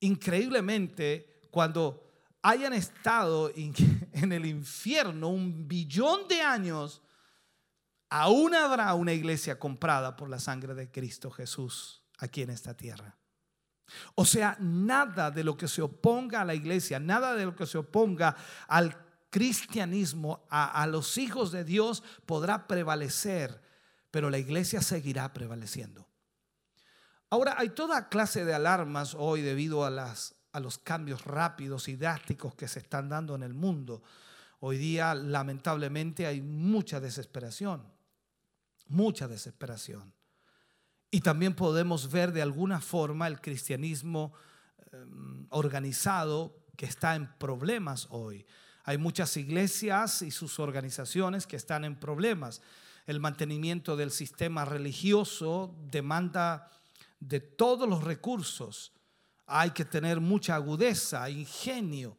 Increíblemente, 0.00 1.40
cuando 1.50 2.11
hayan 2.42 2.72
estado 2.72 3.50
en 3.54 4.32
el 4.32 4.46
infierno 4.46 5.28
un 5.28 5.66
billón 5.68 6.28
de 6.28 6.42
años, 6.42 7.02
aún 8.10 8.54
habrá 8.54 8.92
una 8.94 9.12
iglesia 9.12 9.58
comprada 9.58 10.16
por 10.16 10.28
la 10.28 10.38
sangre 10.38 10.74
de 10.74 10.90
Cristo 10.90 11.30
Jesús 11.30 12.02
aquí 12.18 12.42
en 12.42 12.50
esta 12.50 12.76
tierra. 12.76 13.16
O 14.14 14.24
sea, 14.24 14.56
nada 14.60 15.30
de 15.30 15.44
lo 15.44 15.56
que 15.56 15.68
se 15.68 15.82
oponga 15.82 16.40
a 16.40 16.44
la 16.44 16.54
iglesia, 16.54 16.98
nada 16.98 17.34
de 17.34 17.44
lo 17.44 17.54
que 17.54 17.66
se 17.66 17.78
oponga 17.78 18.36
al 18.66 18.96
cristianismo, 19.30 20.46
a, 20.50 20.82
a 20.82 20.86
los 20.86 21.18
hijos 21.18 21.52
de 21.52 21.64
Dios 21.64 22.02
podrá 22.26 22.66
prevalecer, 22.66 23.62
pero 24.10 24.30
la 24.30 24.38
iglesia 24.38 24.82
seguirá 24.82 25.32
prevaleciendo. 25.32 26.06
Ahora, 27.30 27.54
hay 27.56 27.70
toda 27.70 28.08
clase 28.08 28.44
de 28.44 28.54
alarmas 28.54 29.14
hoy 29.18 29.40
debido 29.40 29.86
a, 29.86 29.90
las, 29.90 30.34
a 30.52 30.60
los 30.60 30.78
cambios 30.78 31.24
rápidos 31.24 31.88
y 31.88 31.96
drásticos 31.96 32.54
que 32.54 32.68
se 32.68 32.78
están 32.78 33.08
dando 33.08 33.34
en 33.34 33.42
el 33.42 33.54
mundo. 33.54 34.02
Hoy 34.60 34.78
día, 34.78 35.14
lamentablemente, 35.14 36.26
hay 36.26 36.40
mucha 36.40 37.00
desesperación, 37.00 37.82
mucha 38.88 39.26
desesperación. 39.26 40.12
Y 41.10 41.20
también 41.20 41.54
podemos 41.54 42.10
ver 42.10 42.32
de 42.32 42.42
alguna 42.42 42.80
forma 42.80 43.26
el 43.26 43.40
cristianismo 43.40 44.32
em, 44.92 45.46
organizado 45.50 46.62
que 46.76 46.86
está 46.86 47.14
en 47.14 47.26
problemas 47.38 48.06
hoy. 48.10 48.46
Hay 48.84 48.98
muchas 48.98 49.36
iglesias 49.36 50.22
y 50.22 50.30
sus 50.30 50.58
organizaciones 50.58 51.46
que 51.46 51.56
están 51.56 51.84
en 51.84 51.98
problemas. 51.98 52.62
El 53.06 53.20
mantenimiento 53.20 53.96
del 53.96 54.10
sistema 54.10 54.64
religioso 54.64 55.74
demanda 55.90 56.70
de 57.20 57.40
todos 57.40 57.88
los 57.88 58.02
recursos. 58.02 58.92
Hay 59.46 59.70
que 59.70 59.84
tener 59.84 60.20
mucha 60.20 60.54
agudeza, 60.54 61.28
ingenio. 61.28 62.16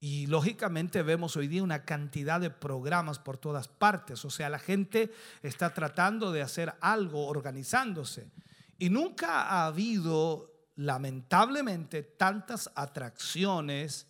Y 0.00 0.26
lógicamente 0.26 1.02
vemos 1.02 1.36
hoy 1.36 1.48
día 1.48 1.62
una 1.62 1.84
cantidad 1.84 2.40
de 2.40 2.50
programas 2.50 3.18
por 3.18 3.36
todas 3.36 3.66
partes. 3.66 4.24
O 4.24 4.30
sea, 4.30 4.48
la 4.48 4.60
gente 4.60 5.12
está 5.42 5.74
tratando 5.74 6.30
de 6.30 6.42
hacer 6.42 6.74
algo, 6.80 7.26
organizándose. 7.26 8.30
Y 8.78 8.90
nunca 8.90 9.42
ha 9.42 9.66
habido, 9.66 10.52
lamentablemente, 10.76 12.04
tantas 12.04 12.70
atracciones, 12.76 14.06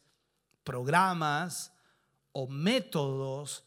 programas 0.62 1.73
o 2.32 2.47
métodos 2.48 3.65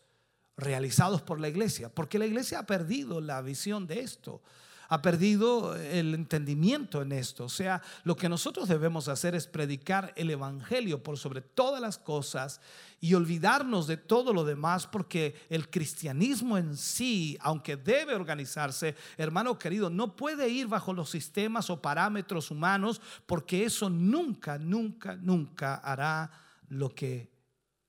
realizados 0.56 1.24
por 1.24 1.40
la 1.40 1.50
iglesia. 1.50 1.90
Porque 1.90 2.20
la 2.20 2.28
iglesia 2.28 2.60
ha 2.60 2.66
perdido 2.68 3.20
la 3.20 3.42
visión 3.42 3.88
de 3.88 4.02
esto 4.02 4.44
ha 4.92 5.02
perdido 5.02 5.74
el 5.78 6.14
entendimiento 6.14 7.02
en 7.02 7.14
esto. 7.14 7.46
O 7.46 7.50
sea, 7.50 7.82
lo 8.04 8.18
que 8.18 8.28
nosotros 8.28 8.68
debemos 8.68 9.08
hacer 9.08 9.36
es 9.36 9.48
predicar 9.48 10.12
el 10.18 10.30
Evangelio 10.30 11.02
por 11.02 11.18
sobre 11.18 11.40
todas 11.40 11.80
las 11.80 11.98
cosas 11.98 12.60
y 13.00 13.14
olvidarnos 13.14 13.88
de 13.88 13.96
todo 13.96 14.34
lo 14.34 14.44
demás 14.44 14.88
porque 14.88 15.34
el 15.48 15.70
cristianismo 15.70 16.58
en 16.58 16.76
sí, 16.76 17.38
aunque 17.40 17.78
debe 17.78 18.16
organizarse, 18.16 18.98
hermano 19.16 19.58
querido, 19.58 19.90
no 19.90 20.18
puede 20.18 20.50
ir 20.50 20.68
bajo 20.68 20.92
los 20.92 21.10
sistemas 21.10 21.70
o 21.70 21.82
parámetros 21.82 22.52
humanos 22.52 23.00
porque 23.26 23.64
eso 23.64 23.90
nunca, 23.90 24.58
nunca, 24.58 25.16
nunca 25.16 25.76
hará 25.76 26.30
lo 26.68 26.94
que 26.94 27.32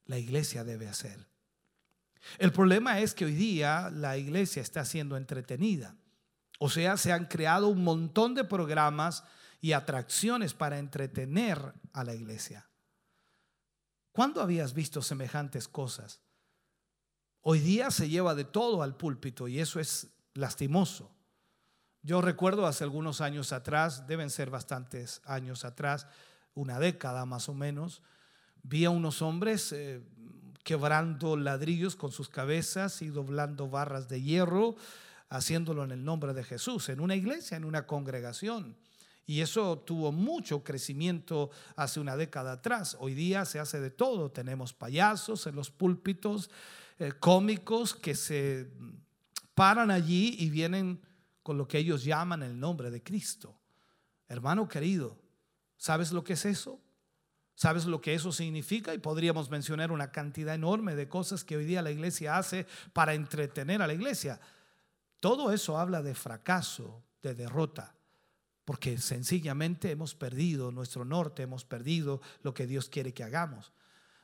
la 0.07 0.19
iglesia 0.19 0.62
debe 0.62 0.87
hacer. 0.87 1.27
El 2.39 2.53
problema 2.53 3.01
es 3.01 3.12
que 3.12 3.24
hoy 3.24 3.35
día 3.35 3.91
la 3.91 4.16
iglesia 4.16 4.62
está 4.62 4.85
siendo 4.85 5.16
entretenida. 5.16 5.97
O 6.64 6.68
sea, 6.68 6.97
se 6.97 7.10
han 7.10 7.24
creado 7.24 7.66
un 7.66 7.82
montón 7.82 8.36
de 8.36 8.44
programas 8.44 9.24
y 9.60 9.72
atracciones 9.72 10.55
para 10.55 10.78
entretener 10.78 11.74
a 11.93 12.05
la 12.05 12.14
iglesia. 12.14 12.68
¿Cuándo 14.12 14.40
habías 14.40 14.72
visto 14.72 15.02
semejantes 15.02 15.66
cosas? 15.66 16.20
Hoy 17.40 17.59
día 17.59 17.90
se 17.90 18.09
lleva 18.09 18.36
de 18.36 18.44
todo 18.44 18.84
al 18.84 18.97
púlpito 18.97 19.48
y 19.48 19.59
eso 19.59 19.80
es 19.80 20.06
lastimoso. 20.34 21.10
Yo 22.01 22.20
recuerdo 22.20 22.64
hace 22.68 22.84
algunos 22.84 23.20
años 23.20 23.52
atrás, 23.52 24.06
deben 24.06 24.30
ser 24.30 24.48
bastantes 24.48 25.20
años 25.24 25.64
atrás, 25.64 26.06
una 26.55 26.78
década 26.78 27.26
más 27.26 27.48
o 27.48 27.55
menos, 27.55 28.02
vi 28.62 28.84
a 28.84 28.90
unos 28.90 29.20
hombres 29.20 29.72
eh, 29.72 30.01
quebrando 30.62 31.36
ladrillos 31.36 31.97
con 31.97 32.12
sus 32.12 32.28
cabezas 32.28 33.02
y 33.02 33.09
doblando 33.09 33.68
barras 33.68 34.09
de 34.09 34.22
hierro 34.22 34.76
haciéndolo 35.32 35.82
en 35.82 35.92
el 35.92 36.04
nombre 36.04 36.34
de 36.34 36.44
Jesús, 36.44 36.90
en 36.90 37.00
una 37.00 37.16
iglesia, 37.16 37.56
en 37.56 37.64
una 37.64 37.86
congregación. 37.86 38.76
Y 39.24 39.40
eso 39.40 39.78
tuvo 39.78 40.12
mucho 40.12 40.62
crecimiento 40.62 41.50
hace 41.74 42.00
una 42.00 42.16
década 42.16 42.52
atrás. 42.52 42.96
Hoy 43.00 43.14
día 43.14 43.46
se 43.46 43.59
hace 43.59 43.80
de 43.80 43.90
todo. 43.90 44.30
Tenemos 44.30 44.74
payasos 44.74 45.46
en 45.46 45.56
los 45.56 45.70
púlpitos, 45.70 46.50
eh, 46.98 47.12
cómicos 47.18 47.94
que 47.94 48.14
se 48.14 48.68
paran 49.54 49.90
allí 49.90 50.36
y 50.38 50.50
vienen 50.50 51.00
con 51.42 51.56
lo 51.56 51.66
que 51.66 51.78
ellos 51.78 52.04
llaman 52.04 52.42
el 52.42 52.60
nombre 52.60 52.90
de 52.90 53.02
Cristo. 53.02 53.59
Hermano 54.28 54.68
querido, 54.68 55.18
¿sabes 55.78 56.12
lo 56.12 56.24
que 56.24 56.34
es 56.34 56.44
eso? 56.44 56.78
¿Sabes 57.54 57.86
lo 57.86 58.02
que 58.02 58.12
eso 58.12 58.32
significa? 58.32 58.92
Y 58.92 58.98
podríamos 58.98 59.48
mencionar 59.48 59.92
una 59.92 60.10
cantidad 60.10 60.54
enorme 60.54 60.94
de 60.94 61.09
cosas 61.09 61.42
que 61.42 61.56
hoy 61.56 61.64
día 61.64 61.80
la 61.80 61.90
iglesia 61.90 62.36
hace 62.36 62.66
para 62.92 63.14
entretener 63.14 63.80
a 63.80 63.86
la 63.86 63.94
iglesia. 63.94 64.38
Todo 65.23 65.53
eso 65.53 65.78
habla 65.78 66.03
de 66.03 66.16
fracaso, 66.16 67.05
de 67.23 67.36
derrota, 67.36 67.94
porque 68.65 68.99
sencillamente 68.99 69.93
hemos 69.93 70.16
perdido 70.16 70.73
nuestro 70.73 71.05
norte, 71.05 71.44
hemos 71.44 71.65
perdido 71.65 72.20
lo 72.43 72.53
que 72.55 72.66
Dios 72.66 72.89
quiere 72.89 73.15
que 73.15 73.23
hagamos. 73.23 73.73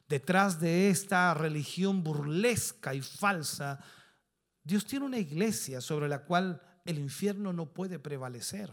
Detrás 0.09 0.59
de 0.59 0.91
esta 0.91 1.33
religión 1.35 2.03
burlesca 2.03 2.97
y 2.97 3.01
falsa, 3.01 3.79
Dios 4.65 4.87
tiene 4.87 5.07
una 5.07 5.19
iglesia 5.19 5.81
sobre 5.81 6.09
la 6.09 6.25
cual 6.25 6.61
el 6.85 6.99
infierno 6.99 7.53
no 7.53 7.73
puede 7.73 8.01
prevalecer. 8.01 8.73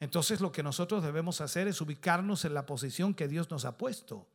Entonces 0.00 0.40
lo 0.40 0.50
que 0.50 0.64
nosotros 0.64 1.04
debemos 1.04 1.40
hacer 1.40 1.68
es 1.68 1.80
ubicarnos 1.80 2.44
en 2.44 2.54
la 2.54 2.66
posición 2.66 3.14
que 3.14 3.28
Dios 3.28 3.48
nos 3.52 3.64
ha 3.64 3.78
puesto 3.78 4.26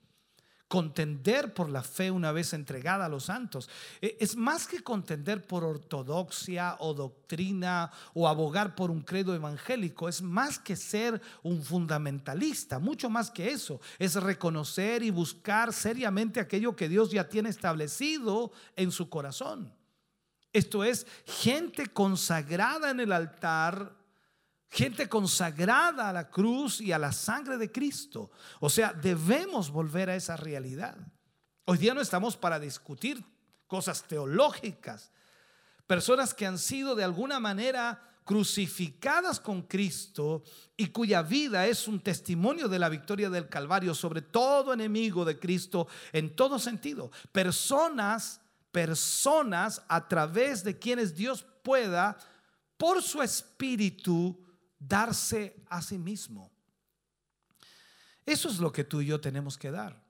contender 0.68 1.54
por 1.54 1.70
la 1.70 1.84
fe 1.84 2.10
una 2.10 2.32
vez 2.32 2.54
entregada 2.54 3.06
a 3.06 3.10
los 3.10 3.26
santos. 3.26 3.70
E, 4.02 4.18
es 4.20 4.36
más 4.36 4.68
que 4.68 4.82
contender 4.82 5.46
por 5.46 5.64
ortodoxia 5.64 6.78
o 6.80 6.94
doctrina 6.94 7.92
o 8.14 8.28
abogar 8.28 8.76
por 8.76 8.92
un 8.92 9.02
credo 9.02 9.36
evangélico, 9.36 10.10
es 10.10 10.22
más 10.22 10.60
que 10.60 10.76
ser 10.76 11.22
un 11.44 11.64
fundamentalista, 11.64 12.80
mucho 12.80 13.10
más 13.10 13.30
que 13.30 13.52
eso, 13.52 13.80
es 14.00 14.16
reconocer 14.16 15.04
y 15.04 15.12
buscar 15.12 15.72
seriamente 15.72 16.40
aquello 16.40 16.76
que 16.76 16.90
Dios 16.90 17.12
ya 17.12 17.30
tiene 17.30 17.50
establecido 17.50 18.52
en 18.76 18.92
su 18.92 19.10
corazón. 19.10 19.72
Esto 20.52 20.84
es 20.84 21.06
gente 21.26 21.88
consagrada 21.88 22.90
en 22.90 23.02
el 23.02 23.12
altar 23.12 24.05
gente 24.70 25.08
consagrada 25.08 26.10
a 26.10 26.14
la 26.14 26.30
cruz 26.30 26.82
y 26.82 26.92
a 26.92 27.00
la 27.00 27.12
sangre 27.12 27.58
de 27.58 27.72
Cristo. 27.72 28.32
O 28.60 28.70
sea, 28.70 28.94
debemos 28.94 29.70
volver 29.72 30.10
a 30.10 30.16
esa 30.16 30.36
realidad. 30.36 30.98
Hoy 31.66 31.78
día 31.78 31.94
no 31.94 32.02
estamos 32.02 32.38
para 32.38 32.60
discutir 32.60 33.24
cosas 33.68 34.04
teológicas. 34.04 35.12
Personas 35.88 36.34
que 36.34 36.46
han 36.46 36.60
sido 36.60 36.96
de 36.96 37.04
alguna 37.04 37.40
manera 37.40 38.02
crucificadas 38.26 39.40
con 39.40 39.62
Cristo 39.62 40.44
y 40.76 40.88
cuya 40.88 41.22
vida 41.22 41.68
es 41.68 41.88
un 41.88 42.00
testimonio 42.00 42.68
de 42.68 42.80
la 42.80 42.90
victoria 42.90 43.30
del 43.30 43.48
Calvario 43.48 43.94
sobre 43.94 44.24
todo 44.24 44.74
enemigo 44.74 45.24
de 45.24 45.40
Cristo 45.40 45.88
en 46.12 46.36
todo 46.36 46.58
sentido. 46.58 47.12
Personas, 47.32 48.42
personas 48.72 49.84
a 49.88 50.08
través 50.08 50.64
de 50.64 50.78
quienes 50.78 51.16
Dios 51.16 51.46
pueda, 51.64 52.18
por 52.78 53.02
su 53.02 53.22
espíritu, 53.22 54.45
darse 54.88 55.64
a 55.70 55.82
sí 55.82 55.98
mismo. 55.98 56.52
Eso 58.26 58.50
es 58.50 58.60
lo 58.60 58.72
que 58.72 58.84
tú 58.84 59.02
y 59.02 59.08
yo 59.08 59.22
tenemos 59.22 59.58
que 59.58 59.72
dar. 59.72 60.04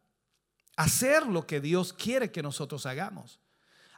Hacer 0.77 1.25
lo 1.25 1.45
que 1.45 1.61
Dios 1.61 1.93
quiere 1.93 2.31
que 2.31 2.43
nosotros 2.43 2.85
hagamos. 2.85 3.39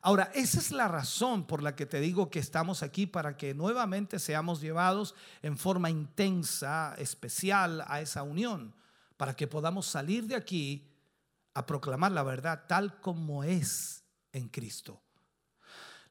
Ahora, 0.01 0.31
esa 0.33 0.59
es 0.59 0.71
la 0.71 0.87
razón 0.87 1.45
por 1.45 1.61
la 1.61 1.75
que 1.75 1.85
te 1.85 1.99
digo 1.99 2.29
que 2.29 2.39
estamos 2.39 2.83
aquí 2.83 3.07
para 3.07 3.35
que 3.35 3.53
nuevamente 3.53 4.19
seamos 4.19 4.61
llevados 4.61 5.15
en 5.41 5.57
forma 5.57 5.89
intensa, 5.89 6.95
especial 6.97 7.83
a 7.87 7.99
esa 8.01 8.23
unión, 8.23 8.75
para 9.17 9.35
que 9.35 9.47
podamos 9.47 9.87
salir 9.87 10.25
de 10.27 10.35
aquí 10.35 10.87
a 11.53 11.65
proclamar 11.65 12.11
la 12.11 12.23
verdad 12.23 12.65
tal 12.67 13.01
como 13.01 13.43
es 13.43 14.03
en 14.31 14.47
Cristo. 14.49 15.01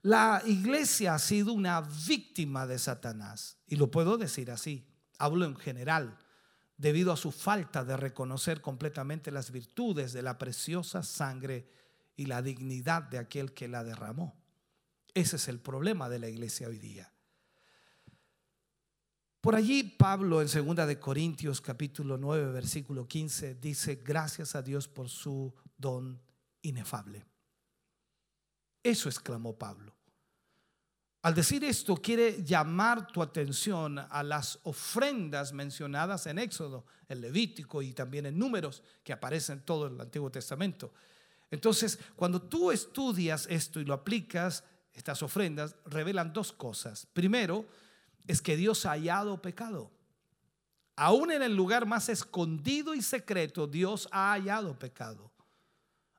La 0.07 0.41
iglesia 0.47 1.15
ha 1.15 1.19
sido 1.19 1.53
una 1.53 1.81
víctima 1.81 2.65
de 2.65 2.78
Satanás, 2.78 3.59
y 3.66 3.74
lo 3.74 3.91
puedo 3.91 4.16
decir 4.16 4.53
así, 4.53 4.87
hablo 5.19 5.45
en 5.45 5.57
general, 5.57 6.16
debido 6.77 7.12
a 7.12 7.16
su 7.16 7.33
falta 7.33 7.83
de 7.83 7.97
reconocer 7.97 8.61
completamente 8.61 9.33
las 9.33 9.51
virtudes 9.51 10.12
de 10.12 10.23
la 10.23 10.39
preciosa 10.39 11.03
sangre 11.03 11.69
y 12.15 12.27
la 12.27 12.41
dignidad 12.41 13.03
de 13.03 13.19
aquel 13.19 13.53
que 13.53 13.66
la 13.66 13.83
derramó. 13.83 14.41
Ese 15.12 15.35
es 15.35 15.49
el 15.49 15.59
problema 15.59 16.09
de 16.09 16.20
la 16.20 16.28
iglesia 16.28 16.69
hoy 16.69 16.78
día. 16.78 17.12
Por 19.41 19.57
allí 19.57 19.83
Pablo 19.83 20.41
en 20.41 20.47
2 20.47 20.87
de 20.87 21.01
Corintios 21.01 21.61
capítulo 21.61 22.16
9 22.16 22.53
versículo 22.53 23.09
15 23.09 23.57
dice, 23.57 23.97
"Gracias 24.05 24.55
a 24.55 24.62
Dios 24.62 24.87
por 24.87 25.09
su 25.09 25.53
don 25.77 26.23
inefable." 26.62 27.27
Eso 28.85 29.09
exclamó 29.09 29.59
Pablo. 29.59 29.95
Al 31.27 31.35
decir 31.35 31.65
esto, 31.65 31.97
quiere 31.97 32.44
llamar 32.44 33.09
tu 33.09 33.20
atención 33.20 33.98
a 33.98 34.23
las 34.23 34.61
ofrendas 34.62 35.53
mencionadas 35.53 36.28
en 36.28 36.39
Éxodo, 36.39 36.86
en 37.09 37.20
Levítico 37.20 37.82
y 37.82 37.93
también 37.93 38.27
en 38.27 38.39
Números, 38.39 38.81
que 39.03 39.12
aparecen 39.12 39.59
en 39.59 39.65
todo 39.65 39.89
el 39.89 40.01
Antiguo 40.01 40.31
Testamento. 40.31 40.93
Entonces, 41.51 41.98
cuando 42.15 42.40
tú 42.40 42.70
estudias 42.70 43.48
esto 43.51 43.81
y 43.81 43.85
lo 43.85 43.94
aplicas, 43.94 44.62
estas 44.94 45.20
ofrendas 45.20 45.74
revelan 45.86 46.32
dos 46.32 46.53
cosas. 46.53 47.09
Primero, 47.12 47.66
es 48.28 48.40
que 48.40 48.57
Dios 48.57 48.86
ha 48.86 48.90
hallado 48.90 49.43
pecado. 49.43 49.90
Aún 50.94 51.32
en 51.32 51.43
el 51.43 51.57
lugar 51.57 51.86
más 51.86 52.09
escondido 52.09 52.94
y 52.94 53.03
secreto, 53.03 53.66
Dios 53.66 54.09
ha 54.12 54.31
hallado 54.31 54.78
pecado. 54.78 55.32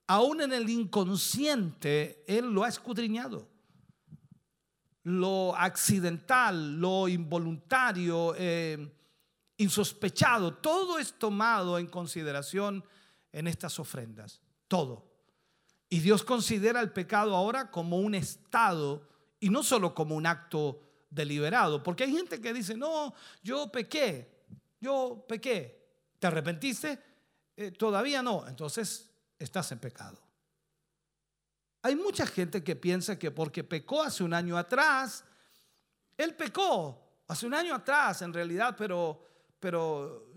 Aún 0.06 0.42
en 0.42 0.52
el 0.52 0.70
inconsciente, 0.70 2.26
Él 2.28 2.52
lo 2.54 2.66
ha 2.66 2.68
escudriñado 2.68 3.56
lo 5.08 5.56
accidental, 5.56 6.82
lo 6.82 7.08
involuntario, 7.08 8.36
eh, 8.38 8.94
insospechado, 9.56 10.56
todo 10.56 11.00
es 11.00 11.18
tomado 11.18 11.80
en 11.80 11.88
consideración 11.88 12.84
en 13.32 13.48
estas 13.48 13.80
ofrendas, 13.80 14.42
todo. 14.68 15.10
Y 15.88 16.02
Dios 16.02 16.26
considera 16.26 16.82
el 16.82 16.92
pecado 16.92 17.38
ahora 17.38 17.72
como 17.72 18.00
un 18.00 18.16
estado 18.16 19.08
y 19.40 19.50
no 19.50 19.64
solo 19.64 19.96
como 19.96 20.14
un 20.14 20.26
acto 20.26 20.82
deliberado, 21.10 21.82
porque 21.82 22.04
hay 22.04 22.12
gente 22.12 22.42
que 22.42 22.52
dice, 22.52 22.76
no, 22.76 23.14
yo 23.42 23.72
pequé, 23.72 24.44
yo 24.82 25.24
pequé, 25.26 25.88
¿te 26.20 26.28
arrepentiste? 26.28 27.00
Eh, 27.56 27.72
todavía 27.72 28.22
no, 28.22 28.46
entonces 28.46 29.10
estás 29.40 29.72
en 29.72 29.80
pecado. 29.80 30.27
Hay 31.88 31.96
mucha 31.96 32.28
gente 32.28 32.62
que 32.66 32.76
piensa 32.76 33.18
que 33.18 33.32
porque 33.32 33.64
pecó 33.64 34.04
hace 34.04 34.22
un 34.22 34.34
año 34.34 34.58
atrás, 34.58 35.24
él 36.18 36.36
pecó 36.36 37.22
hace 37.30 37.46
un 37.46 37.54
año 37.54 37.74
atrás 37.74 38.22
en 38.24 38.34
realidad, 38.34 38.76
pero, 38.78 39.24
pero 39.58 40.28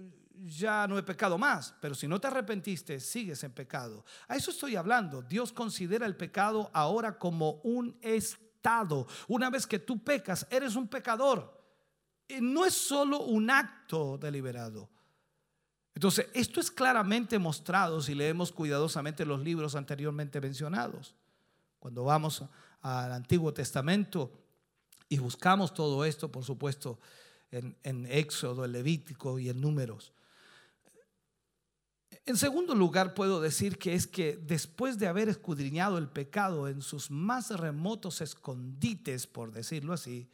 ya 0.45 0.87
no 0.87 0.97
he 0.97 1.03
pecado 1.03 1.37
más. 1.39 1.75
Pero 1.81 1.97
si 1.97 2.07
no 2.07 2.21
te 2.21 2.29
arrepentiste, 2.29 3.01
sigues 3.01 3.43
en 3.43 3.51
pecado. 3.51 4.05
A 4.29 4.37
eso 4.37 4.53
estoy 4.53 4.77
hablando. 4.77 5.23
Dios 5.23 5.53
considera 5.53 6.07
el 6.07 6.15
pecado 6.15 6.71
ahora 6.73 7.19
como 7.19 7.55
un 7.65 7.99
estado. 8.01 9.09
Una 9.27 9.51
vez 9.51 9.67
que 9.67 9.81
tú 9.81 10.05
pecas, 10.05 10.47
eres 10.51 10.77
un 10.77 10.87
pecador. 10.87 11.61
Y 12.29 12.41
no 12.41 12.65
es 12.65 12.75
solo 12.75 13.23
un 13.23 13.51
acto 13.51 14.17
deliberado. 14.19 14.89
Entonces, 15.97 16.29
esto 16.33 16.61
es 16.61 16.71
claramente 16.71 17.41
mostrado 17.41 18.01
si 18.01 18.15
leemos 18.15 18.53
cuidadosamente 18.53 19.27
los 19.27 19.41
libros 19.41 19.75
anteriormente 19.75 20.41
mencionados. 20.41 21.17
Cuando 21.81 22.05
vamos 22.05 22.45
al 22.83 23.13
Antiguo 23.13 23.53
Testamento 23.53 24.31
y 25.09 25.19
buscamos 25.19 25.75
todo 25.75 26.05
esto, 26.05 26.31
por 26.31 26.45
supuesto, 26.45 27.01
en, 27.51 28.07
Éxodo, 28.07 28.65
en 28.65 28.73
Levítico 28.73 29.39
y 29.39 29.49
en 29.49 29.61
Números. 29.61 30.13
En 32.27 32.37
segundo 32.37 32.75
lugar, 32.75 33.15
puedo 33.15 33.41
decir 33.41 33.79
que 33.79 33.95
es 33.95 34.07
que 34.07 34.37
después 34.37 34.99
de 34.99 35.09
haber 35.09 35.29
escudriñado 35.29 35.99
el 35.99 36.09
pecado 36.09 36.69
en 36.69 36.83
sus 36.83 37.11
más 37.11 37.51
remotos 37.51 38.21
escondites, 38.21 39.27
por 39.27 39.51
decirlo 39.51 39.95
así, 39.95 40.29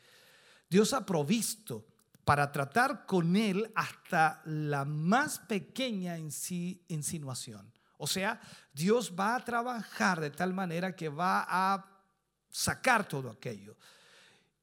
Dios 0.69 0.93
ha 0.93 1.07
provisto 1.07 1.87
para 2.25 2.51
tratar 2.51 3.07
con 3.07 3.37
él 3.37 3.71
hasta 3.77 4.43
la 4.45 4.85
más 4.85 5.39
pequeña 5.39 6.19
insinuación. 6.19 7.76
O 7.99 8.07
sea, 8.07 8.41
Dios 8.73 9.13
va 9.19 9.37
a 9.37 9.45
trabajar 9.45 10.21
de 10.21 10.31
tal 10.31 10.53
manera 10.53 10.95
que 10.95 11.09
va 11.09 11.47
a 11.49 11.85
sacar 12.51 13.07
todo 13.07 13.31
aquello. 13.31 13.77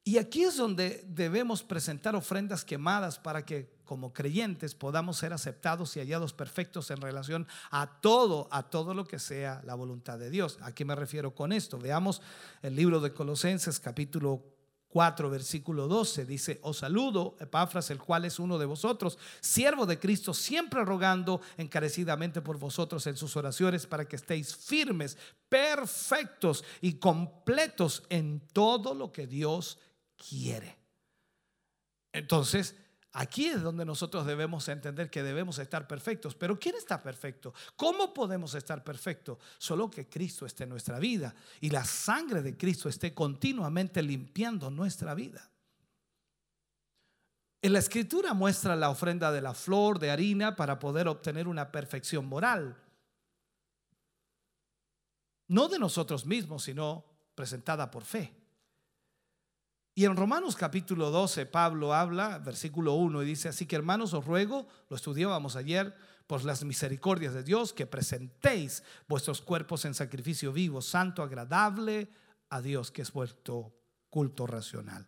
Y 0.04 0.18
aquí 0.18 0.44
es 0.44 0.58
donde 0.58 1.06
debemos 1.08 1.64
presentar 1.64 2.16
ofrendas 2.16 2.66
quemadas 2.66 3.18
para 3.18 3.46
que 3.46 3.74
como 3.86 4.14
creyentes 4.14 4.76
podamos 4.76 5.18
ser 5.18 5.34
aceptados 5.34 5.96
y 5.96 6.00
hallados 6.00 6.34
perfectos 6.34 6.92
en 6.92 7.00
relación 7.00 7.48
a 7.72 8.02
todo, 8.02 8.48
a 8.52 8.64
todo 8.64 8.94
lo 8.94 9.06
que 9.06 9.20
sea 9.20 9.62
la 9.66 9.76
voluntad 9.76 10.20
de 10.20 10.30
Dios. 10.30 10.58
¿A 10.62 10.74
qué 10.74 10.84
me 10.84 10.96
refiero 10.96 11.34
con 11.34 11.54
esto? 11.54 11.78
Veamos 11.78 12.22
el 12.62 12.76
libro 12.76 13.00
de 13.00 13.14
Colosenses 13.14 13.80
capítulo 13.80 14.53
4, 14.94 15.28
versículo 15.28 15.88
12, 15.88 16.24
dice, 16.24 16.60
os 16.62 16.78
saludo, 16.78 17.36
Epafras, 17.40 17.90
el 17.90 17.98
cual 17.98 18.26
es 18.26 18.38
uno 18.38 18.60
de 18.60 18.68
vosotros, 18.68 19.18
siervo 19.42 19.88
de 19.88 19.98
Cristo, 19.98 20.36
siempre 20.36 20.86
rogando 20.86 21.42
encarecidamente 21.58 22.44
por 22.44 22.60
vosotros 22.60 23.08
en 23.08 23.18
sus 23.18 23.36
oraciones 23.36 23.88
para 23.88 24.08
que 24.08 24.18
estéis 24.18 24.56
firmes, 24.56 25.18
perfectos 25.50 26.64
y 26.80 26.94
completos 27.00 28.04
en 28.10 28.40
todo 28.54 28.94
lo 28.94 29.12
que 29.12 29.26
Dios 29.26 29.80
quiere. 30.16 30.78
Entonces, 32.12 32.76
Aquí 33.16 33.46
es 33.46 33.62
donde 33.62 33.86
nosotros 33.86 34.26
debemos 34.26 34.68
entender 34.68 35.12
que 35.12 35.22
debemos 35.22 35.60
estar 35.60 35.88
perfectos. 35.88 36.34
Pero 36.34 36.60
¿quién 36.60 36.76
está 36.76 37.02
perfecto? 37.02 37.54
¿Cómo 37.76 38.12
podemos 38.12 38.56
estar 38.56 38.84
perfectos? 38.84 39.38
Solo 39.60 39.90
que 39.92 40.10
Cristo 40.10 40.48
esté 40.48 40.64
en 40.64 40.72
nuestra 40.72 40.98
vida 40.98 41.36
y 41.62 41.70
la 41.70 41.86
sangre 41.86 42.42
de 42.42 42.58
Cristo 42.58 42.90
esté 42.90 43.14
continuamente 43.14 44.02
limpiando 44.02 44.72
nuestra 44.72 45.14
vida. 45.14 45.48
En 47.62 47.72
la 47.72 47.80
escritura 47.80 48.34
muestra 48.34 48.76
la 48.76 48.90
ofrenda 48.90 49.32
de 49.32 49.42
la 49.42 49.54
flor 49.54 50.00
de 50.00 50.10
harina 50.10 50.56
para 50.56 50.80
poder 50.80 51.08
obtener 51.08 51.48
una 51.48 51.72
perfección 51.72 52.26
moral. 52.26 52.76
No 55.48 55.68
de 55.68 55.78
nosotros 55.78 56.26
mismos, 56.26 56.64
sino 56.64 57.06
presentada 57.36 57.92
por 57.92 58.04
fe. 58.04 58.43
Y 59.96 60.06
en 60.06 60.16
Romanos 60.16 60.56
capítulo 60.56 61.12
12, 61.12 61.46
Pablo 61.46 61.94
habla, 61.94 62.40
versículo 62.40 62.94
1, 62.94 63.22
y 63.22 63.26
dice, 63.26 63.50
así 63.50 63.68
que 63.68 63.76
hermanos, 63.76 64.14
os 64.14 64.26
ruego, 64.26 64.68
lo 64.90 64.96
estudiábamos 64.96 65.56
ayer, 65.56 65.96
por 66.26 66.44
las 66.46 66.64
misericordias 66.64 67.34
de 67.34 67.44
Dios, 67.44 67.74
que 67.74 67.86
presentéis 67.86 68.82
vuestros 69.08 69.42
cuerpos 69.42 69.86
en 69.86 69.94
sacrificio 69.94 70.52
vivo, 70.52 70.82
santo, 70.82 71.22
agradable 71.22 72.10
a 72.50 72.62
Dios, 72.62 72.90
que 72.90 73.04
es 73.04 73.12
vuestro 73.12 73.76
culto 74.10 74.48
racional. 74.48 75.08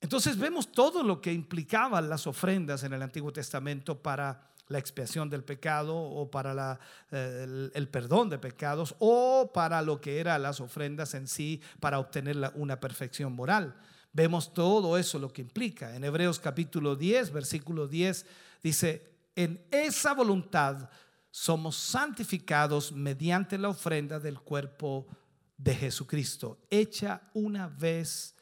Entonces 0.00 0.38
vemos 0.38 0.70
todo 0.70 1.02
lo 1.02 1.20
que 1.20 1.32
implicaban 1.32 2.08
las 2.08 2.26
ofrendas 2.26 2.84
en 2.84 2.92
el 2.92 3.02
Antiguo 3.02 3.32
Testamento 3.32 4.00
para 4.00 4.52
la 4.70 4.78
expiación 4.78 5.28
del 5.28 5.42
pecado 5.42 5.96
o 5.96 6.30
para 6.30 6.78
eh, 7.10 7.70
el, 7.74 7.88
perdón 7.88 8.30
de 8.30 8.38
pecados 8.38 8.94
o 9.00 9.50
para 9.52 9.82
lo 9.82 10.00
que 10.00 10.20
eran 10.20 10.42
las 10.42 10.60
ofrendas 10.60 11.12
en 11.14 11.26
sí 11.26 11.60
para 11.80 11.98
obtener 11.98 12.36
una 12.54 12.78
perfección 12.78 13.32
moral. 13.32 13.74
Vemos 14.12 14.54
todo 14.54 14.96
eso 14.96 15.18
lo 15.18 15.32
que 15.32 15.42
implica. 15.42 15.94
En 15.96 16.04
Hebreos 16.04 16.38
capítulo 16.38 16.94
10, 16.94 17.32
versículo 17.32 17.88
10 17.88 18.24
dice, 18.62 19.10
en 19.34 19.60
esa 19.72 20.14
voluntad 20.14 20.88
somos 21.32 21.76
santificados 21.76 22.92
mediante 22.92 23.58
la 23.58 23.70
ofrenda 23.70 24.20
del 24.20 24.38
cuerpo 24.38 25.08
de 25.56 25.74
Jesucristo, 25.74 26.60
hecha 26.70 27.22
una 27.34 27.66
vez 27.66 28.36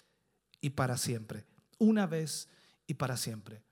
y 0.61 0.71
para 0.71 0.99
siempre. 0.99 1.47
Una 1.79 2.07
vez 2.07 2.49
y 2.87 2.95
para 2.95 3.17
siempre 3.17 3.68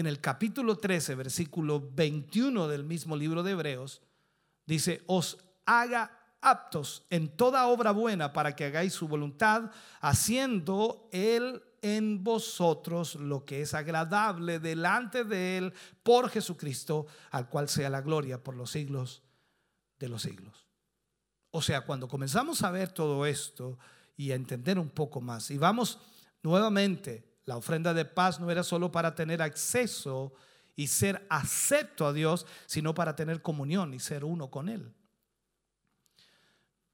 en 0.00 0.06
el 0.06 0.20
capítulo 0.20 0.78
13, 0.78 1.14
versículo 1.14 1.90
21 1.92 2.68
del 2.68 2.84
mismo 2.84 3.16
libro 3.16 3.42
de 3.42 3.52
Hebreos, 3.52 4.02
dice, 4.66 5.02
os 5.06 5.38
haga 5.66 6.18
aptos 6.40 7.04
en 7.10 7.36
toda 7.36 7.66
obra 7.66 7.92
buena 7.92 8.32
para 8.32 8.56
que 8.56 8.64
hagáis 8.64 8.94
su 8.94 9.06
voluntad, 9.06 9.70
haciendo 10.00 11.08
Él 11.12 11.62
en 11.82 12.24
vosotros 12.24 13.14
lo 13.14 13.44
que 13.44 13.62
es 13.62 13.74
agradable 13.74 14.58
delante 14.58 15.24
de 15.24 15.58
Él 15.58 15.74
por 16.02 16.30
Jesucristo, 16.30 17.06
al 17.30 17.48
cual 17.48 17.68
sea 17.68 17.90
la 17.90 18.00
gloria 18.00 18.42
por 18.42 18.56
los 18.56 18.70
siglos 18.70 19.22
de 19.98 20.08
los 20.08 20.22
siglos. 20.22 20.66
O 21.50 21.62
sea, 21.62 21.82
cuando 21.82 22.08
comenzamos 22.08 22.62
a 22.62 22.70
ver 22.70 22.90
todo 22.90 23.26
esto 23.26 23.78
y 24.16 24.32
a 24.32 24.34
entender 24.34 24.78
un 24.78 24.90
poco 24.90 25.20
más, 25.20 25.50
y 25.50 25.58
vamos 25.58 25.98
nuevamente 26.42 27.29
la 27.44 27.56
ofrenda 27.56 27.94
de 27.94 28.04
paz 28.04 28.40
no 28.40 28.50
era 28.50 28.62
solo 28.62 28.92
para 28.92 29.14
tener 29.14 29.42
acceso 29.42 30.32
y 30.76 30.86
ser 30.86 31.26
acepto 31.30 32.06
a 32.06 32.12
Dios, 32.12 32.46
sino 32.66 32.94
para 32.94 33.16
tener 33.16 33.42
comunión 33.42 33.92
y 33.94 34.00
ser 34.00 34.24
uno 34.24 34.50
con 34.50 34.68
Él. 34.68 34.94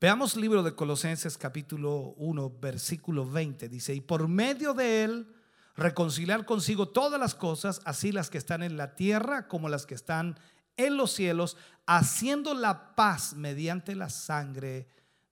Veamos 0.01 0.35
el 0.35 0.43
libro 0.43 0.63
de 0.63 0.75
Colosenses 0.75 1.39
capítulo 1.39 2.15
1, 2.19 2.59
versículo 2.61 3.25
20. 3.25 3.69
Dice, 3.69 3.95
y 3.95 4.01
por 4.01 4.29
medio 4.29 4.75
de 4.75 5.05
Él 5.05 5.35
reconciliar 5.75 6.45
consigo 6.45 6.89
todas 6.89 7.21
las 7.21 7.35
cosas, 7.35 7.81
así 7.85 8.13
las 8.13 8.29
que 8.29 8.39
están 8.39 8.63
en 8.63 8.77
la 8.77 8.95
tierra 8.95 9.49
como 9.49 9.69
las 9.69 9.87
que 9.87 9.95
están 9.95 10.39
en 10.77 10.97
los 10.97 11.13
cielos, 11.13 11.57
haciendo 11.87 12.55
la 12.55 12.95
paz 12.95 13.35
mediante 13.35 13.95
la 13.95 14.11
sangre 14.11 14.89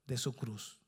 de 0.06 0.16
su 0.16 0.34
cruz. 0.34 0.78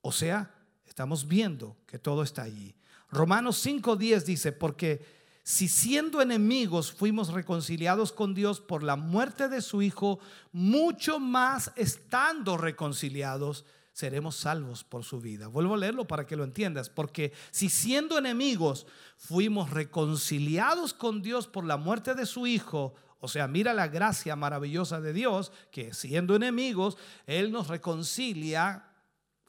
O 0.00 0.12
sea, 0.12 0.54
estamos 0.84 1.26
viendo 1.26 1.76
que 1.86 1.98
todo 1.98 2.22
está 2.22 2.42
allí. 2.42 2.76
Romanos 3.14 3.64
5.10 3.64 4.24
dice, 4.24 4.52
porque 4.52 5.04
si 5.42 5.68
siendo 5.68 6.20
enemigos 6.20 6.92
fuimos 6.92 7.32
reconciliados 7.32 8.12
con 8.12 8.34
Dios 8.34 8.60
por 8.60 8.82
la 8.82 8.96
muerte 8.96 9.48
de 9.48 9.62
su 9.62 9.82
Hijo, 9.82 10.18
mucho 10.52 11.20
más 11.20 11.70
estando 11.76 12.56
reconciliados 12.56 13.64
seremos 13.92 14.34
salvos 14.34 14.82
por 14.82 15.04
su 15.04 15.20
vida. 15.20 15.46
Vuelvo 15.46 15.74
a 15.74 15.78
leerlo 15.78 16.06
para 16.06 16.26
que 16.26 16.34
lo 16.34 16.42
entiendas, 16.42 16.90
porque 16.90 17.32
si 17.52 17.68
siendo 17.68 18.18
enemigos 18.18 18.86
fuimos 19.16 19.70
reconciliados 19.70 20.92
con 20.92 21.22
Dios 21.22 21.46
por 21.46 21.64
la 21.64 21.76
muerte 21.76 22.14
de 22.14 22.26
su 22.26 22.46
Hijo, 22.48 22.94
o 23.20 23.28
sea, 23.28 23.46
mira 23.46 23.72
la 23.72 23.86
gracia 23.86 24.34
maravillosa 24.34 25.00
de 25.00 25.12
Dios, 25.12 25.52
que 25.70 25.94
siendo 25.94 26.34
enemigos, 26.34 26.98
Él 27.26 27.52
nos 27.52 27.68
reconcilia 27.68 28.84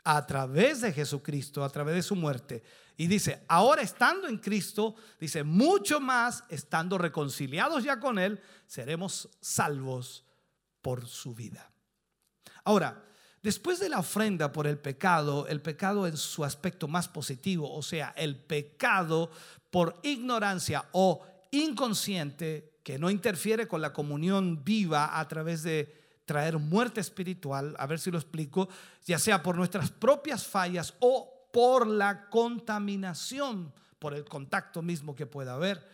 a 0.04 0.26
través 0.28 0.82
de 0.82 0.94
Jesucristo, 0.94 1.64
a 1.64 1.70
través 1.70 1.96
de 1.96 2.04
su 2.04 2.16
muerte. 2.16 2.64
Y 2.98 3.08
dice, 3.08 3.44
ahora 3.48 3.82
estando 3.82 4.28
en 4.28 4.38
Cristo, 4.38 4.96
dice, 5.20 5.44
mucho 5.44 6.00
más, 6.00 6.44
estando 6.50 6.98
reconciliados 6.98 7.84
ya 7.84 8.00
con 8.00 8.18
Él, 8.20 8.40
seremos 8.68 9.30
salvos 9.42 10.26
por 10.82 11.08
su 11.08 11.34
vida. 11.34 11.72
Ahora, 12.64 13.06
Después 13.46 13.80
de 13.80 13.90
la 13.90 14.00
ofrenda 14.00 14.52
por 14.52 14.66
el 14.66 14.80
pecado, 14.80 15.46
el 15.48 15.62
pecado 15.62 16.08
en 16.08 16.18
su 16.18 16.44
aspecto 16.44 16.88
más 16.88 17.08
positivo, 17.08 17.72
o 17.72 17.84
sea, 17.84 18.12
el 18.18 18.36
pecado 18.38 19.30
por 19.70 20.00
ignorancia 20.02 20.84
o 20.94 21.24
inconsciente, 21.52 22.80
que 22.82 22.98
no 22.98 23.12
interfiere 23.12 23.68
con 23.68 23.82
la 23.82 23.94
comunión 23.94 24.64
viva 24.64 25.20
a 25.20 25.28
través 25.28 25.62
de 25.62 25.94
traer 26.26 26.58
muerte 26.58 27.02
espiritual, 27.02 27.76
a 27.78 27.86
ver 27.86 28.00
si 28.00 28.10
lo 28.10 28.18
explico, 28.18 28.68
ya 29.06 29.20
sea 29.20 29.44
por 29.44 29.58
nuestras 29.58 29.92
propias 29.92 30.48
fallas 30.48 30.96
o 31.00 31.35
por 31.56 31.88
la 31.88 32.30
contaminación, 32.30 33.72
por 33.98 34.14
el 34.14 34.26
contacto 34.26 34.82
mismo 34.82 35.16
que 35.16 35.26
pueda 35.26 35.54
haber. 35.54 35.88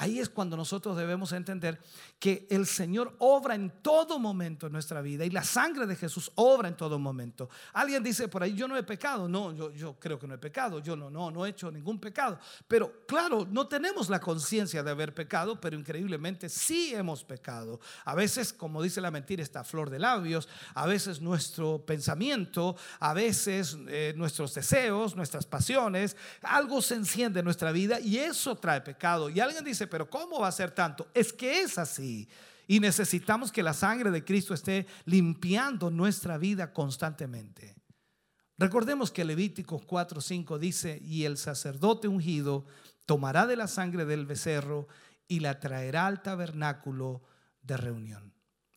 Ahí 0.00 0.18
es 0.18 0.30
cuando 0.30 0.56
nosotros 0.56 0.96
debemos 0.96 1.30
entender 1.32 1.78
que 2.18 2.46
el 2.48 2.66
Señor 2.66 3.14
obra 3.18 3.54
en 3.54 3.68
todo 3.82 4.18
momento 4.18 4.66
en 4.66 4.72
nuestra 4.72 5.02
vida 5.02 5.26
y 5.26 5.30
la 5.30 5.44
sangre 5.44 5.86
de 5.86 5.94
Jesús 5.94 6.32
obra 6.36 6.68
en 6.68 6.74
todo 6.74 6.98
momento. 6.98 7.50
Alguien 7.74 8.02
dice 8.02 8.26
por 8.26 8.42
ahí, 8.42 8.54
yo 8.54 8.66
no 8.66 8.78
he 8.78 8.82
pecado. 8.82 9.28
No, 9.28 9.52
yo, 9.52 9.96
creo 10.00 10.18
que 10.18 10.26
no 10.26 10.32
he 10.32 10.38
pecado. 10.38 10.78
Yo 10.78 10.96
no, 10.96 11.10
no, 11.10 11.30
no 11.30 11.44
he 11.44 11.50
hecho 11.50 11.70
ningún 11.70 12.00
pecado. 12.00 12.38
Pero 12.66 13.04
claro, 13.06 13.46
no 13.50 13.68
tenemos 13.68 14.08
la 14.08 14.20
conciencia 14.20 14.82
de 14.82 14.90
haber 14.90 15.14
pecado, 15.14 15.60
pero 15.60 15.76
increíblemente 15.76 16.48
sí 16.48 16.94
hemos 16.94 17.22
pecado. 17.22 17.78
A 18.06 18.14
veces, 18.14 18.54
como 18.54 18.82
dice 18.82 19.02
la 19.02 19.10
mentira, 19.10 19.42
está 19.42 19.64
flor 19.64 19.90
de 19.90 19.98
labios. 19.98 20.48
A 20.72 20.86
veces 20.86 21.20
nuestro 21.20 21.84
pensamiento, 21.84 22.74
a 23.00 23.12
veces 23.12 23.76
eh, 23.88 24.14
nuestros 24.16 24.54
deseos, 24.54 25.14
nuestras 25.14 25.44
pasiones, 25.44 26.16
algo 26.40 26.80
se 26.80 26.94
enciende 26.94 27.40
en 27.40 27.44
nuestra 27.44 27.70
vida 27.70 28.00
y 28.00 28.16
eso 28.16 28.56
trae 28.56 28.80
pecado. 28.80 29.28
Y 29.28 29.40
alguien 29.40 29.62
dice, 29.62 29.89
pero 29.90 30.08
¿cómo 30.08 30.40
va 30.40 30.48
a 30.48 30.52
ser 30.52 30.70
tanto? 30.70 31.10
Es 31.12 31.32
que 31.32 31.60
es 31.60 31.76
así. 31.76 32.28
Y 32.66 32.78
necesitamos 32.80 33.50
que 33.50 33.64
la 33.64 33.74
sangre 33.74 34.10
de 34.12 34.24
Cristo 34.24 34.54
esté 34.54 34.86
limpiando 35.04 35.90
nuestra 35.90 36.38
vida 36.38 36.72
constantemente. 36.72 37.74
Recordemos 38.56 39.10
que 39.10 39.24
Levítico 39.24 39.80
4:5 39.80 40.58
dice, 40.58 41.00
y 41.02 41.24
el 41.24 41.36
sacerdote 41.36 42.08
ungido 42.08 42.66
tomará 43.06 43.46
de 43.46 43.56
la 43.56 43.66
sangre 43.66 44.04
del 44.04 44.24
becerro 44.24 44.86
y 45.26 45.40
la 45.40 45.58
traerá 45.58 46.06
al 46.06 46.22
tabernáculo 46.22 47.22
de 47.62 47.76
reunión. 47.76 48.34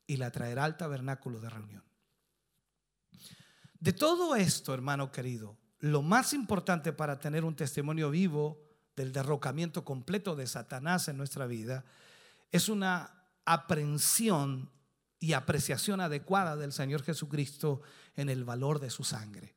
Y 0.08 0.18
la 0.18 0.32
traerá 0.32 0.66
al 0.66 0.76
tabernáculo 0.76 1.40
de 1.40 1.50
reunión. 1.50 1.84
De 3.80 3.94
todo 3.94 4.36
esto, 4.36 4.74
hermano 4.74 5.12
querido, 5.12 5.58
lo 5.80 6.02
más 6.02 6.32
importante 6.32 6.94
para 6.94 7.20
tener 7.20 7.44
un 7.44 7.56
testimonio 7.56 8.10
vivo 8.10 8.63
del 8.96 9.12
derrocamiento 9.12 9.84
completo 9.84 10.36
de 10.36 10.48
Satanás 10.48 11.08
en 11.08 11.18
nuestra 11.18 11.46
vida, 11.48 11.86
es 12.52 12.70
una 12.70 13.24
aprehensión 13.46 14.70
y 15.20 15.34
apreciación 15.34 16.02
adecuada 16.02 16.56
del 16.56 16.74
Señor 16.74 17.02
Jesucristo 17.04 17.82
en 18.16 18.30
el 18.30 18.44
valor 18.44 18.80
de 18.80 18.90
su 18.90 19.04
sangre. 19.04 19.56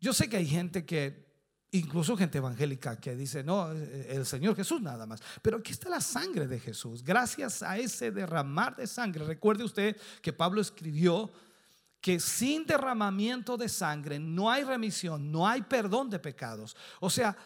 Yo 0.00 0.12
sé 0.12 0.28
que 0.28 0.36
hay 0.36 0.46
gente 0.46 0.84
que, 0.84 1.26
incluso 1.72 2.16
gente 2.16 2.38
evangélica, 2.38 3.00
que 3.00 3.16
dice, 3.16 3.42
no, 3.42 3.70
el 3.70 4.24
Señor 4.26 4.56
Jesús 4.56 4.80
nada 4.80 5.06
más. 5.06 5.20
Pero 5.42 5.58
aquí 5.58 5.72
está 5.72 5.88
la 5.88 6.00
sangre 6.00 6.46
de 6.46 6.60
Jesús. 6.60 7.02
Gracias 7.02 7.62
a 7.62 7.78
ese 7.78 8.10
derramar 8.10 8.76
de 8.76 8.86
sangre, 8.86 9.24
recuerde 9.24 9.64
usted 9.64 9.96
que 10.22 10.32
Pablo 10.32 10.60
escribió 10.60 11.30
que 12.00 12.18
sin 12.18 12.64
derramamiento 12.64 13.56
de 13.56 13.68
sangre 13.68 14.18
no 14.18 14.50
hay 14.50 14.64
remisión, 14.64 15.30
no 15.30 15.46
hay 15.46 15.62
perdón 15.62 16.08
de 16.08 16.18
pecados. 16.18 16.76
O 16.98 17.10
sea, 17.10 17.36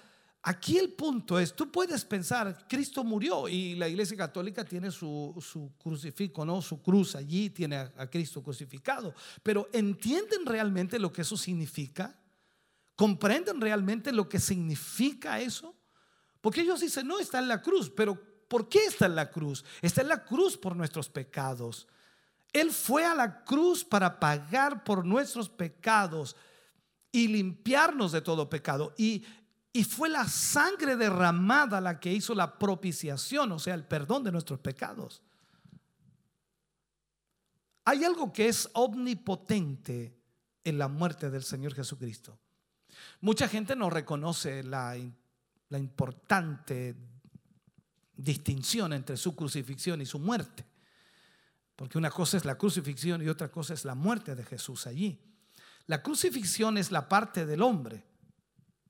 Aquí 0.46 0.76
el 0.76 0.92
punto 0.92 1.38
es, 1.38 1.56
tú 1.56 1.72
puedes 1.72 2.04
pensar, 2.04 2.66
Cristo 2.68 3.02
murió 3.02 3.48
y 3.48 3.76
la 3.76 3.88
Iglesia 3.88 4.14
Católica 4.14 4.62
tiene 4.62 4.90
su, 4.90 5.34
su 5.40 5.72
crucifijo, 5.78 6.44
¿no? 6.44 6.60
Su 6.60 6.82
cruz 6.82 7.16
allí, 7.16 7.48
tiene 7.48 7.76
a, 7.76 8.10
Cristo 8.10 8.42
crucificado. 8.42 9.14
Pero 9.42 9.70
¿entienden 9.72 10.44
realmente 10.44 10.98
lo 10.98 11.10
que 11.10 11.22
eso 11.22 11.38
significa? 11.38 12.20
¿Comprenden 12.94 13.58
realmente 13.58 14.12
lo 14.12 14.28
que 14.28 14.38
significa 14.38 15.40
eso? 15.40 15.74
Porque 16.42 16.60
ellos 16.60 16.80
dicen, 16.80 17.06
no, 17.06 17.18
está 17.18 17.38
en 17.38 17.48
la 17.48 17.62
cruz, 17.62 17.90
pero 17.96 18.14
¿por 18.46 18.68
qué 18.68 18.84
está 18.84 19.06
en 19.06 19.14
la 19.14 19.30
cruz? 19.30 19.64
Está 19.80 20.02
en 20.02 20.08
la 20.08 20.26
cruz 20.26 20.58
por 20.58 20.76
nuestros 20.76 21.08
pecados. 21.08 21.88
Él 22.52 22.70
fue 22.70 23.06
a 23.06 23.14
la 23.14 23.44
cruz 23.44 23.82
para 23.82 24.20
pagar 24.20 24.84
por 24.84 25.06
nuestros 25.06 25.48
pecados 25.48 26.36
y 27.10 27.28
limpiarnos 27.28 28.12
de 28.12 28.20
todo 28.20 28.50
pecado. 28.50 28.92
Y 28.98 29.24
y 29.76 29.82
fue 29.82 30.08
la 30.08 30.28
sangre 30.28 30.94
derramada 30.96 31.80
la 31.80 31.98
que 31.98 32.12
hizo 32.12 32.32
la 32.32 32.60
propiciación, 32.60 33.50
o 33.50 33.58
sea, 33.58 33.74
el 33.74 33.84
perdón 33.84 34.22
de 34.22 34.30
nuestros 34.30 34.60
pecados. 34.60 35.20
Hay 37.84 38.04
algo 38.04 38.32
que 38.32 38.48
es 38.48 38.70
omnipotente 38.74 40.16
en 40.62 40.78
la 40.78 40.86
muerte 40.86 41.28
del 41.28 41.42
Señor 41.42 41.74
Jesucristo. 41.74 42.38
Mucha 43.20 43.48
gente 43.48 43.74
no 43.74 43.90
reconoce 43.90 44.62
la, 44.62 44.96
importante 45.70 46.94
distinción 48.14 48.92
entre 48.92 49.16
su 49.16 49.34
crucifixión 49.34 50.00
y 50.00 50.06
su 50.06 50.20
muerte. 50.20 50.64
Porque 51.74 51.98
una 51.98 52.12
cosa 52.12 52.36
es 52.36 52.44
la 52.44 52.56
crucifixión 52.56 53.20
y 53.22 53.28
otra 53.28 53.50
cosa 53.50 53.74
es 53.74 53.84
la 53.84 53.96
muerte 53.96 54.36
de 54.36 54.44
Jesús 54.44 54.86
allí. 54.86 55.20
La 55.86 56.00
crucifixión 56.00 56.78
es 56.78 56.92
la 56.92 57.08
parte 57.08 57.44
del 57.44 57.60
hombre. 57.60 58.04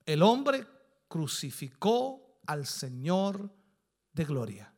El 0.05 0.23
hombre 0.23 0.74
crucificó 1.15 2.41
al 2.45 2.67
Señor 2.67 3.49
de 4.13 4.25
gloria. 4.25 4.75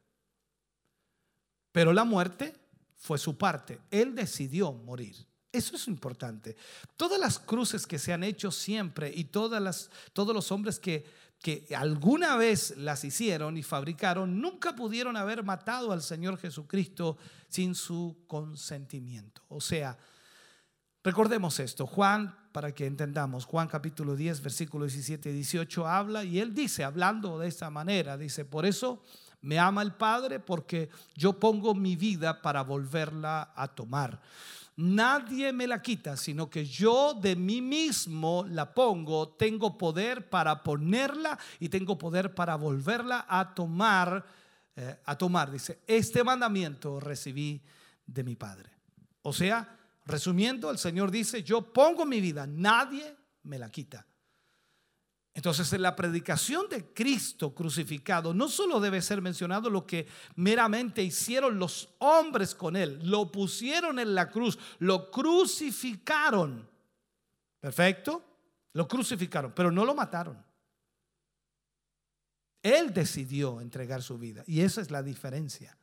Pero 1.73 1.95
la 1.95 2.05
muerte 2.05 2.55
fue 2.95 3.17
su 3.17 3.39
parte. 3.39 3.81
Él 3.91 4.15
decidió 4.15 4.71
morir. 4.71 5.17
Eso 5.51 5.77
es 5.77 5.89
importante. 5.89 6.55
Todas 6.99 7.19
las 7.19 7.39
cruces 7.39 7.87
que 7.87 7.99
se 7.99 8.13
han 8.13 8.23
hecho 8.23 8.51
siempre 8.51 9.11
y 9.15 9.25
todas 9.25 9.63
las, 9.63 9.89
todos 10.13 10.35
los 10.35 10.53
hombres 10.53 10.79
que, 10.79 11.07
que 11.41 11.67
alguna 11.75 12.37
vez 12.37 12.77
las 12.77 13.03
hicieron 13.03 13.57
y 13.57 13.63
fabricaron, 13.63 14.39
nunca 14.39 14.77
pudieron 14.77 15.17
haber 15.17 15.43
matado 15.43 15.91
al 15.91 16.03
Señor 16.03 16.37
Jesucristo 16.37 17.17
sin 17.49 17.75
su 17.75 18.25
consentimiento. 18.27 19.41
O 19.49 19.63
sea, 19.63 19.97
recordemos 21.07 21.61
esto. 21.61 21.87
Juan 21.87 22.37
para 22.51 22.75
que 22.75 22.85
entendamos. 22.85 23.45
Juan 23.45 23.69
capítulo 23.69 24.17
10, 24.17 24.43
versículo 24.43 24.87
17 24.87 25.31
y 25.31 25.35
18 25.35 25.87
habla 25.87 26.25
y 26.25 26.41
él 26.41 26.53
dice, 26.53 26.83
hablando 26.83 27.39
de 27.39 27.47
esta 27.47 27.71
manera, 27.71 28.19
dice, 28.19 28.45
por 28.45 28.67
eso 28.67 29.05
me 29.41 29.57
ama 29.61 29.83
el 29.83 29.95
Padre 29.95 30.41
porque 30.41 30.91
yo 31.15 31.39
pongo 31.39 31.77
mi 31.77 31.95
vida 31.95 32.43
para 32.43 32.63
volverla 32.63 33.53
a 33.55 33.69
tomar. 33.69 34.21
Nadie 34.75 35.53
me 35.53 35.69
la 35.69 35.81
quita, 35.81 36.17
sino 36.17 36.51
que 36.51 36.67
yo 36.67 37.15
de 37.15 37.37
mí 37.37 37.63
mismo 37.63 38.45
la 38.49 38.75
pongo. 38.75 39.29
Tengo 39.29 39.79
poder 39.79 40.29
para 40.29 40.65
ponerla 40.65 41.39
y 41.61 41.69
tengo 41.69 41.97
poder 41.97 42.35
para 42.35 42.57
volverla 42.57 43.27
a 43.29 43.55
tomar. 43.55 44.27
Eh, 44.75 44.99
a 45.05 45.17
tomar, 45.17 45.53
dice, 45.53 45.79
este 45.87 46.25
mandamiento 46.25 46.99
recibí 46.99 47.63
de 48.07 48.25
mi 48.25 48.35
Padre. 48.35 48.71
O 49.23 49.33
sea, 49.33 49.77
Resumiendo, 50.07 50.71
el 50.71 50.79
Señor 50.79 51.11
dice, 51.11 51.43
yo 51.43 51.73
pongo 51.73 52.07
mi 52.07 52.21
vida, 52.21 52.47
nadie 52.47 53.17
me 53.43 53.59
la 53.59 53.71
quita. 53.71 54.07
Entonces, 55.35 55.71
en 55.75 55.83
la 55.83 55.95
predicación 55.95 56.69
de 56.71 56.95
Cristo 56.95 57.55
crucificado, 57.55 58.33
no 58.33 58.49
solo 58.49 58.81
debe 58.81 59.03
ser 59.03 59.21
mencionado 59.21 59.69
lo 59.69 59.87
que 59.87 60.07
meramente 60.37 61.03
hicieron 61.03 61.59
los 61.59 61.95
hombres 61.99 62.55
con 62.55 62.75
él, 62.75 63.01
lo 63.03 63.31
pusieron 63.31 63.99
en 63.99 64.15
la 64.15 64.31
cruz, 64.31 64.59
lo 64.79 65.11
crucificaron. 65.11 66.67
Perfecto, 67.61 68.25
lo 68.73 68.89
crucificaron, 68.89 69.53
pero 69.55 69.71
no 69.71 69.85
lo 69.85 69.95
mataron. 69.95 70.43
Él 72.63 72.95
decidió 72.95 73.61
entregar 73.61 74.03
su 74.03 74.17
vida 74.17 74.43
y 74.47 74.61
esa 74.61 74.81
es 74.81 74.91
la 74.91 75.03
diferencia. 75.03 75.77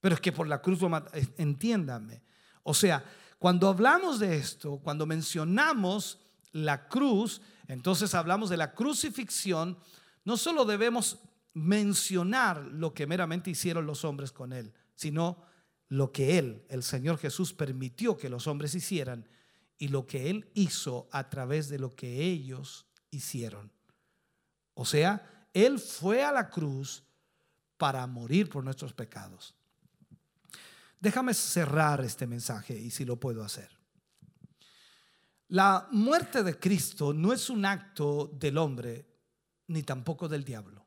Pero 0.00 0.14
es 0.14 0.20
que 0.20 0.32
por 0.32 0.48
la 0.48 0.60
cruz 0.60 0.80
lo 0.80 0.88
mataron, 0.88 1.32
entiéndame. 1.36 2.22
O 2.68 2.74
sea, 2.74 3.02
cuando 3.38 3.66
hablamos 3.66 4.18
de 4.18 4.36
esto, 4.36 4.76
cuando 4.80 5.06
mencionamos 5.06 6.18
la 6.52 6.86
cruz, 6.86 7.40
entonces 7.66 8.12
hablamos 8.12 8.50
de 8.50 8.58
la 8.58 8.74
crucifixión, 8.74 9.78
no 10.26 10.36
solo 10.36 10.66
debemos 10.66 11.18
mencionar 11.54 12.60
lo 12.60 12.92
que 12.92 13.06
meramente 13.06 13.48
hicieron 13.48 13.86
los 13.86 14.04
hombres 14.04 14.32
con 14.32 14.52
él, 14.52 14.74
sino 14.96 15.42
lo 15.88 16.12
que 16.12 16.36
él, 16.38 16.66
el 16.68 16.82
Señor 16.82 17.16
Jesús, 17.16 17.54
permitió 17.54 18.18
que 18.18 18.28
los 18.28 18.46
hombres 18.46 18.74
hicieran 18.74 19.26
y 19.78 19.88
lo 19.88 20.06
que 20.06 20.28
Él 20.28 20.50
hizo 20.52 21.08
a 21.10 21.30
través 21.30 21.70
de 21.70 21.78
lo 21.78 21.96
que 21.96 22.20
ellos 22.24 22.84
hicieron. 23.10 23.72
O 24.74 24.84
sea, 24.84 25.48
Él 25.54 25.78
fue 25.78 26.22
a 26.22 26.32
la 26.32 26.50
cruz 26.50 27.02
para 27.78 28.06
morir 28.06 28.50
por 28.50 28.62
nuestros 28.62 28.92
pecados. 28.92 29.57
Déjame 31.00 31.34
cerrar 31.34 32.00
este 32.00 32.26
mensaje 32.26 32.76
y 32.76 32.90
si 32.90 33.04
lo 33.04 33.16
puedo 33.16 33.44
hacer. 33.44 33.78
La 35.48 35.88
muerte 35.92 36.42
de 36.42 36.58
Cristo 36.58 37.14
no 37.14 37.32
es 37.32 37.48
un 37.48 37.64
acto 37.64 38.30
del 38.34 38.58
hombre 38.58 39.06
ni 39.68 39.82
tampoco 39.82 40.28
del 40.28 40.44
diablo. 40.44 40.86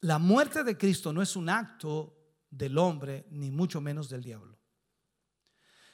La 0.00 0.18
muerte 0.18 0.62
de 0.62 0.76
Cristo 0.76 1.12
no 1.12 1.22
es 1.22 1.34
un 1.34 1.48
acto 1.48 2.18
del 2.50 2.76
hombre 2.78 3.26
ni 3.30 3.50
mucho 3.50 3.80
menos 3.80 4.08
del 4.08 4.22
diablo. 4.22 4.58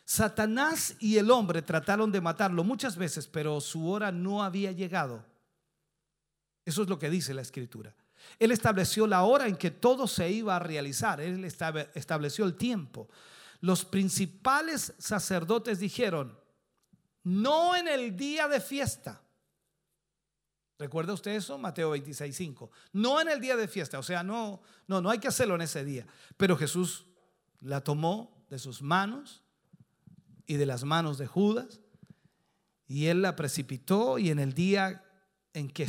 Satanás 0.04 0.96
y 1.00 1.16
el 1.16 1.30
hombre 1.30 1.62
trataron 1.62 2.12
de 2.12 2.20
matarlo 2.20 2.62
muchas 2.62 2.96
veces, 2.96 3.26
pero 3.26 3.60
su 3.60 3.88
hora 3.88 4.12
no 4.12 4.42
había 4.42 4.72
llegado. 4.72 5.24
Eso 6.64 6.82
es 6.82 6.88
lo 6.88 6.98
que 6.98 7.10
dice 7.10 7.32
la 7.32 7.42
escritura. 7.42 7.94
Él 8.38 8.50
estableció 8.50 9.06
la 9.06 9.22
hora 9.24 9.46
en 9.46 9.56
que 9.56 9.70
todo 9.70 10.06
se 10.06 10.30
iba 10.30 10.56
a 10.56 10.58
realizar. 10.58 11.20
Él 11.20 11.44
estableció 11.44 12.44
el 12.44 12.54
tiempo. 12.54 13.08
Los 13.60 13.84
principales 13.84 14.94
sacerdotes 14.98 15.78
dijeron, 15.78 16.38
no 17.22 17.74
en 17.76 17.88
el 17.88 18.16
día 18.16 18.48
de 18.48 18.60
fiesta. 18.60 19.22
¿Recuerda 20.78 21.12
usted 21.12 21.32
eso? 21.32 21.56
Mateo 21.56 21.90
26, 21.90 22.36
5. 22.36 22.70
No 22.92 23.20
en 23.20 23.28
el 23.28 23.40
día 23.40 23.56
de 23.56 23.68
fiesta, 23.68 23.98
o 23.98 24.02
sea, 24.02 24.22
no, 24.22 24.60
no, 24.88 25.00
no 25.00 25.08
hay 25.08 25.18
que 25.18 25.28
hacerlo 25.28 25.54
en 25.54 25.62
ese 25.62 25.84
día. 25.84 26.06
Pero 26.36 26.56
Jesús 26.56 27.06
la 27.60 27.82
tomó 27.82 28.44
de 28.50 28.58
sus 28.58 28.82
manos 28.82 29.42
y 30.46 30.56
de 30.56 30.66
las 30.66 30.84
manos 30.84 31.16
de 31.16 31.26
Judas 31.26 31.80
y 32.86 33.06
él 33.06 33.22
la 33.22 33.36
precipitó 33.36 34.18
y 34.18 34.30
en 34.30 34.38
el 34.38 34.52
día 34.52 35.04
en 35.52 35.70
que 35.70 35.88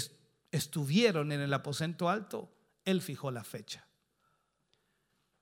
estuvieron 0.56 1.32
en 1.32 1.42
el 1.42 1.54
aposento 1.54 2.10
alto, 2.10 2.52
él 2.84 3.02
fijó 3.02 3.32
la 3.32 3.44
fecha. 3.44 3.86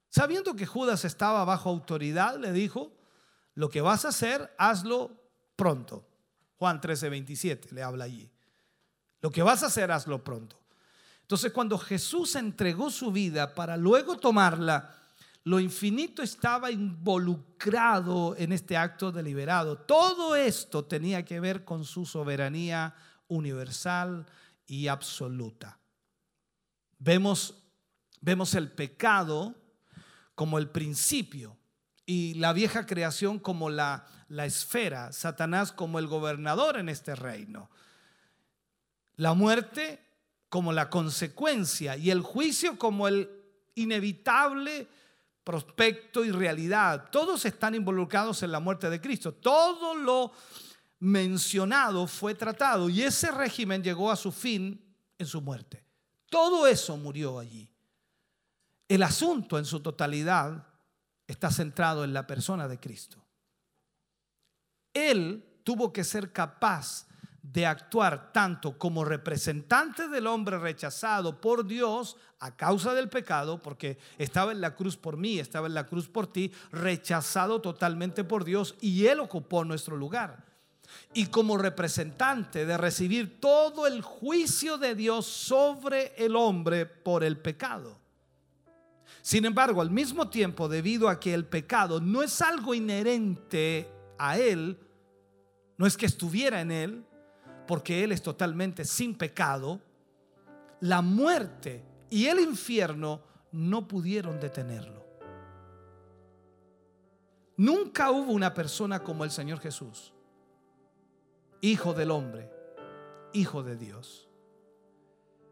Sabiendo 0.09 0.55
que 0.55 0.65
Judas 0.65 1.05
estaba 1.05 1.43
bajo 1.43 1.69
autoridad, 1.69 2.37
le 2.37 2.51
dijo, 2.51 2.91
lo 3.55 3.69
que 3.69 3.81
vas 3.81 4.05
a 4.05 4.09
hacer, 4.09 4.53
hazlo 4.57 5.11
pronto. 5.55 6.07
Juan 6.57 6.79
13, 6.79 7.09
27 7.09 7.69
le 7.71 7.83
habla 7.83 8.05
allí. 8.05 8.29
Lo 9.21 9.31
que 9.31 9.41
vas 9.41 9.63
a 9.63 9.67
hacer, 9.67 9.91
hazlo 9.91 10.23
pronto. 10.23 10.59
Entonces, 11.21 11.51
cuando 11.51 11.77
Jesús 11.77 12.35
entregó 12.35 12.89
su 12.89 13.11
vida 13.11 13.55
para 13.55 13.77
luego 13.77 14.17
tomarla, 14.17 14.95
lo 15.45 15.59
infinito 15.59 16.21
estaba 16.21 16.71
involucrado 16.71 18.35
en 18.37 18.51
este 18.51 18.77
acto 18.77 19.11
deliberado. 19.11 19.77
Todo 19.77 20.35
esto 20.35 20.85
tenía 20.85 21.25
que 21.25 21.39
ver 21.39 21.65
con 21.65 21.85
su 21.85 22.05
soberanía 22.05 22.95
universal 23.27 24.25
y 24.65 24.87
absoluta. 24.87 25.79
Vemos, 26.99 27.63
vemos 28.21 28.55
el 28.55 28.71
pecado 28.71 29.55
como 30.35 30.57
el 30.57 30.69
principio 30.69 31.57
y 32.05 32.33
la 32.35 32.53
vieja 32.53 32.85
creación 32.85 33.39
como 33.39 33.69
la, 33.69 34.07
la 34.27 34.45
esfera, 34.45 35.11
Satanás 35.13 35.71
como 35.71 35.99
el 35.99 36.07
gobernador 36.07 36.77
en 36.77 36.89
este 36.89 37.15
reino. 37.15 37.69
La 39.15 39.33
muerte 39.33 39.99
como 40.49 40.73
la 40.73 40.89
consecuencia 40.89 41.97
y 41.97 42.11
el 42.11 42.21
juicio 42.21 42.77
como 42.77 43.07
el 43.07 43.29
inevitable 43.75 44.87
prospecto 45.43 46.23
y 46.23 46.31
realidad. 46.31 47.09
Todos 47.11 47.45
están 47.45 47.75
involucrados 47.75 48.43
en 48.43 48.51
la 48.51 48.59
muerte 48.59 48.89
de 48.89 49.01
Cristo. 49.01 49.33
Todo 49.33 49.95
lo 49.95 50.31
mencionado 51.03 52.07
fue 52.07 52.33
tratado 52.33 52.87
y 52.87 53.01
ese 53.01 53.29
régimen 53.29 53.83
llegó 53.83 54.09
a 54.09 54.15
su 54.15 54.31
fin 54.31 54.81
en 55.17 55.25
su 55.27 55.41
muerte. 55.41 55.83
Todo 56.29 56.65
eso 56.65 56.95
murió 56.95 57.39
allí. 57.39 57.69
El 58.87 59.03
asunto 59.03 59.59
en 59.59 59.65
su 59.65 59.81
totalidad 59.81 60.65
está 61.27 61.51
centrado 61.51 62.05
en 62.05 62.13
la 62.13 62.25
persona 62.25 62.69
de 62.69 62.79
Cristo. 62.79 63.21
Él 64.93 65.59
tuvo 65.65 65.91
que 65.91 66.05
ser 66.05 66.31
capaz 66.31 67.05
de 67.41 67.65
actuar 67.65 68.31
tanto 68.31 68.77
como 68.77 69.03
representante 69.03 70.07
del 70.07 70.25
hombre 70.25 70.57
rechazado 70.57 71.41
por 71.41 71.67
Dios 71.67 72.15
a 72.39 72.55
causa 72.55 72.93
del 72.93 73.09
pecado, 73.09 73.61
porque 73.61 73.97
estaba 74.17 74.53
en 74.53 74.61
la 74.61 74.73
cruz 74.73 74.95
por 74.95 75.17
mí, 75.17 75.37
estaba 75.37 75.67
en 75.67 75.73
la 75.73 75.85
cruz 75.85 76.07
por 76.07 76.31
ti, 76.31 76.53
rechazado 76.71 77.59
totalmente 77.59 78.23
por 78.23 78.45
Dios 78.45 78.75
y 78.79 79.07
Él 79.07 79.19
ocupó 79.19 79.65
nuestro 79.65 79.97
lugar. 79.97 80.52
Y 81.13 81.27
como 81.27 81.57
representante 81.57 82.65
de 82.65 82.77
recibir 82.77 83.39
todo 83.39 83.87
el 83.87 84.01
juicio 84.01 84.77
de 84.77 84.95
Dios 84.95 85.25
sobre 85.25 86.13
el 86.17 86.35
hombre 86.35 86.85
por 86.85 87.23
el 87.23 87.37
pecado. 87.37 87.99
Sin 89.21 89.45
embargo, 89.45 89.81
al 89.81 89.91
mismo 89.91 90.29
tiempo, 90.29 90.67
debido 90.67 91.07
a 91.07 91.19
que 91.19 91.33
el 91.33 91.45
pecado 91.45 92.01
no 92.01 92.23
es 92.23 92.41
algo 92.41 92.73
inherente 92.73 93.89
a 94.17 94.37
Él, 94.37 94.77
no 95.77 95.85
es 95.85 95.97
que 95.97 96.05
estuviera 96.05 96.61
en 96.61 96.71
Él, 96.71 97.05
porque 97.67 98.03
Él 98.03 98.11
es 98.11 98.21
totalmente 98.21 98.85
sin 98.85 99.15
pecado, 99.15 99.81
la 100.81 101.01
muerte 101.01 101.83
y 102.09 102.25
el 102.25 102.39
infierno 102.39 103.21
no 103.51 103.87
pudieron 103.87 104.39
detenerlo. 104.39 105.03
Nunca 107.55 108.11
hubo 108.11 108.31
una 108.31 108.53
persona 108.53 109.01
como 109.01 109.23
el 109.23 109.31
Señor 109.31 109.59
Jesús, 109.59 110.12
Hijo 111.63 111.93
del 111.93 112.11
hombre, 112.11 112.51
Hijo 113.31 113.63
de 113.63 113.77
Dios. 113.77 114.27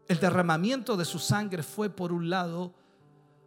El 0.08 0.20
derramamiento 0.20 0.98
de 0.98 1.06
su 1.06 1.18
sangre 1.18 1.62
fue, 1.62 1.88
por 1.88 2.12
un 2.12 2.28
lado, 2.28 2.74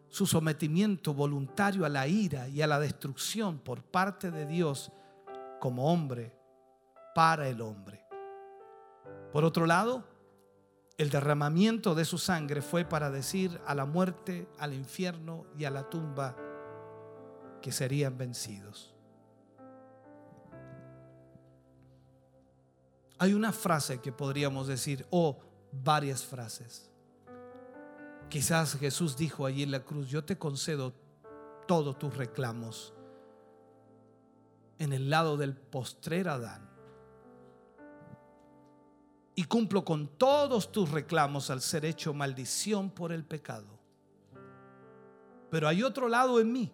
su 0.10 0.26
sometimiento 0.26 1.14
voluntario 1.14 1.86
a 1.86 1.90
la 1.90 2.08
ira 2.08 2.48
y 2.48 2.64
a 2.64 2.68
la 2.68 2.80
destrucción 2.80 3.60
por 3.60 3.84
parte 3.84 4.32
de 4.32 4.48
Dios 4.48 4.92
como 5.60 5.94
hombre 5.94 6.36
para 7.14 7.48
el 7.48 7.62
hombre. 7.62 8.04
Por 9.32 9.46
otro 9.46 9.68
lado, 9.68 10.04
el 10.98 11.12
derramamiento 11.12 11.94
de 11.94 12.04
su 12.04 12.18
sangre 12.18 12.64
fue 12.64 12.84
para 12.84 13.12
decir 13.12 13.62
a 13.68 13.76
la 13.76 13.86
muerte, 13.86 14.50
al 14.58 14.74
infierno 14.74 15.46
y 15.56 15.66
a 15.66 15.70
la 15.70 15.88
tumba 15.88 16.36
que 17.62 17.72
serían 17.72 18.18
vencidos. 18.18 18.95
Hay 23.18 23.34
una 23.34 23.52
frase 23.52 24.02
que 24.02 24.12
podríamos 24.12 24.68
decir, 24.68 25.06
o 25.10 25.40
varias 25.72 26.24
frases. 26.24 26.90
Quizás 28.30 28.78
Jesús 28.78 29.16
dijo 29.16 29.46
allí 29.46 29.64
en 29.64 29.72
la 29.72 29.84
cruz, 29.84 30.08
yo 30.08 30.24
te 30.24 30.38
concedo 30.38 30.94
todos 31.68 31.98
tus 31.98 32.16
reclamos 32.16 32.94
en 34.78 34.94
el 34.94 35.10
lado 35.10 35.38
del 35.38 35.56
postrer 35.56 36.28
Adán 36.28 36.70
y 39.36 39.44
cumplo 39.46 39.84
con 39.84 40.08
todos 40.08 40.72
tus 40.72 40.92
reclamos 40.92 41.50
al 41.50 41.62
ser 41.62 41.86
hecho 41.86 42.14
maldición 42.14 42.90
por 42.90 43.12
el 43.12 43.24
pecado. 43.26 43.80
Pero 45.50 45.68
hay 45.68 45.84
otro 45.84 46.08
lado 46.08 46.40
en 46.40 46.52
mí, 46.52 46.72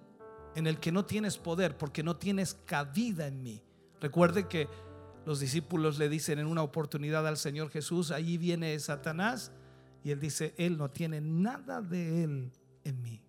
en 0.55 0.67
el 0.67 0.79
que 0.79 0.91
no 0.91 1.05
tienes 1.05 1.37
poder 1.37 1.77
porque 1.77 2.03
no 2.03 2.17
tienes 2.17 2.55
cabida 2.65 3.27
en 3.27 3.41
mí. 3.41 3.63
Recuerde 3.99 4.47
que 4.47 4.67
los 5.25 5.39
discípulos 5.39 5.99
le 5.99 6.09
dicen 6.09 6.39
en 6.39 6.47
una 6.47 6.63
oportunidad 6.63 7.27
al 7.27 7.37
Señor 7.37 7.69
Jesús, 7.69 8.11
allí 8.11 8.37
viene 8.37 8.77
Satanás, 8.79 9.51
y 10.03 10.11
él 10.11 10.19
dice, 10.19 10.53
Él 10.57 10.77
no 10.77 10.89
tiene 10.89 11.21
nada 11.21 11.81
de 11.81 12.23
Él 12.23 12.51
en 12.83 13.01
mí. 13.01 13.21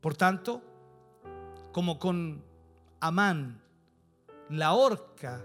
Por 0.00 0.16
tanto, 0.16 0.62
como 1.72 1.98
con 1.98 2.42
Amán, 3.00 3.60
la 4.48 4.72
horca 4.72 5.44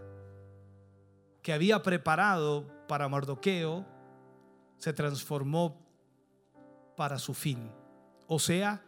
que 1.42 1.52
había 1.52 1.82
preparado 1.82 2.66
para 2.88 3.10
Mardoqueo 3.10 3.86
se 4.78 4.94
transformó 4.94 5.82
para 6.96 7.18
su 7.20 7.34
fin. 7.34 7.72
O 8.28 8.40
sea, 8.40 8.84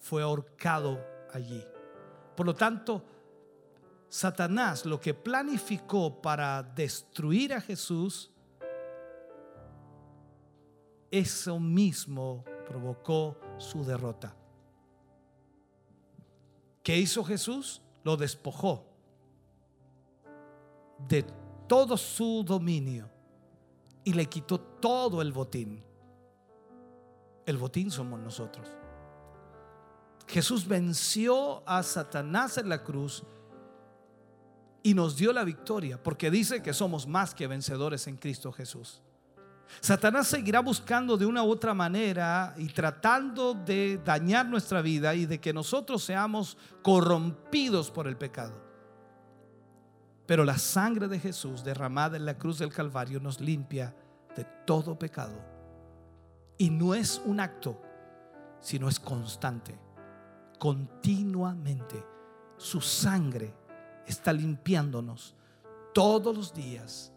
fue 0.00 0.22
ahorcado 0.22 0.98
allí. 1.32 1.64
Por 2.36 2.46
lo 2.46 2.54
tanto, 2.54 3.04
Satanás 4.10 4.84
lo 4.84 5.00
que 5.00 5.14
planificó 5.14 6.20
para 6.20 6.64
destruir 6.64 7.54
a 7.54 7.60
Jesús, 7.60 8.32
eso 11.12 11.60
mismo 11.60 12.44
provocó 12.66 13.38
su 13.56 13.84
derrota. 13.84 14.34
¿Qué 16.82 16.98
hizo 16.98 17.22
Jesús? 17.22 17.82
Lo 18.02 18.16
despojó 18.16 18.84
de 21.08 21.24
todo 21.68 21.96
su 21.96 22.42
dominio 22.44 23.08
y 24.02 24.12
le 24.12 24.26
quitó 24.26 24.58
todo 24.58 25.22
el 25.22 25.32
botín. 25.32 25.84
El 27.46 27.58
botín 27.58 27.92
somos 27.92 28.18
nosotros. 28.18 28.66
Jesús 30.26 30.66
venció 30.66 31.62
a 31.68 31.84
Satanás 31.84 32.58
en 32.58 32.68
la 32.68 32.82
cruz 32.82 33.22
y 34.82 34.94
nos 34.94 35.16
dio 35.16 35.32
la 35.32 35.44
victoria, 35.44 36.02
porque 36.02 36.30
dice 36.30 36.62
que 36.62 36.72
somos 36.72 37.06
más 37.06 37.34
que 37.34 37.46
vencedores 37.46 38.06
en 38.06 38.16
Cristo 38.16 38.52
Jesús. 38.52 39.02
Satanás 39.80 40.26
seguirá 40.26 40.60
buscando 40.60 41.16
de 41.16 41.26
una 41.26 41.44
u 41.44 41.50
otra 41.50 41.74
manera 41.74 42.54
y 42.56 42.68
tratando 42.68 43.54
de 43.54 43.98
dañar 44.04 44.46
nuestra 44.46 44.82
vida 44.82 45.14
y 45.14 45.26
de 45.26 45.40
que 45.40 45.52
nosotros 45.52 46.02
seamos 46.02 46.56
corrompidos 46.82 47.90
por 47.90 48.08
el 48.08 48.16
pecado. 48.16 48.52
Pero 50.26 50.44
la 50.44 50.58
sangre 50.58 51.08
de 51.08 51.20
Jesús 51.20 51.62
derramada 51.62 52.16
en 52.16 52.24
la 52.24 52.36
cruz 52.36 52.58
del 52.58 52.72
Calvario 52.72 53.20
nos 53.20 53.40
limpia 53.40 53.94
de 54.36 54.44
todo 54.66 54.98
pecado. 54.98 55.40
Y 56.58 56.70
no 56.70 56.94
es 56.94 57.20
un 57.24 57.40
acto, 57.40 57.80
sino 58.60 58.88
es 58.88 59.00
constante, 59.00 59.78
continuamente. 60.58 62.04
Su 62.58 62.80
sangre 62.80 63.54
está 64.06 64.32
limpiándonos 64.32 65.34
todos 65.92 66.36
los 66.36 66.54
días, 66.54 67.12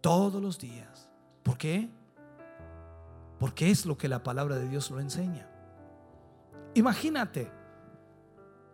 todos 0.00 0.42
los 0.42 0.58
días. 0.58 1.08
¿Por 1.42 1.56
qué? 1.58 1.88
Porque 3.38 3.70
es 3.70 3.86
lo 3.86 3.96
que 3.96 4.08
la 4.08 4.22
palabra 4.22 4.56
de 4.56 4.68
Dios 4.68 4.90
lo 4.90 5.00
enseña. 5.00 5.48
Imagínate, 6.74 7.50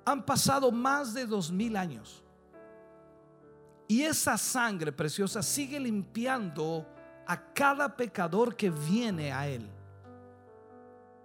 han 0.04 0.24
pasado 0.24 0.72
más 0.72 1.14
de 1.14 1.26
dos 1.26 1.50
mil 1.52 1.76
años 1.76 2.22
y 3.92 4.02
esa 4.02 4.38
sangre 4.38 4.90
preciosa 4.90 5.42
sigue 5.42 5.78
limpiando 5.78 6.86
a 7.26 7.52
cada 7.52 7.94
pecador 7.94 8.56
que 8.56 8.70
viene 8.70 9.32
a 9.32 9.46
Él. 9.46 9.68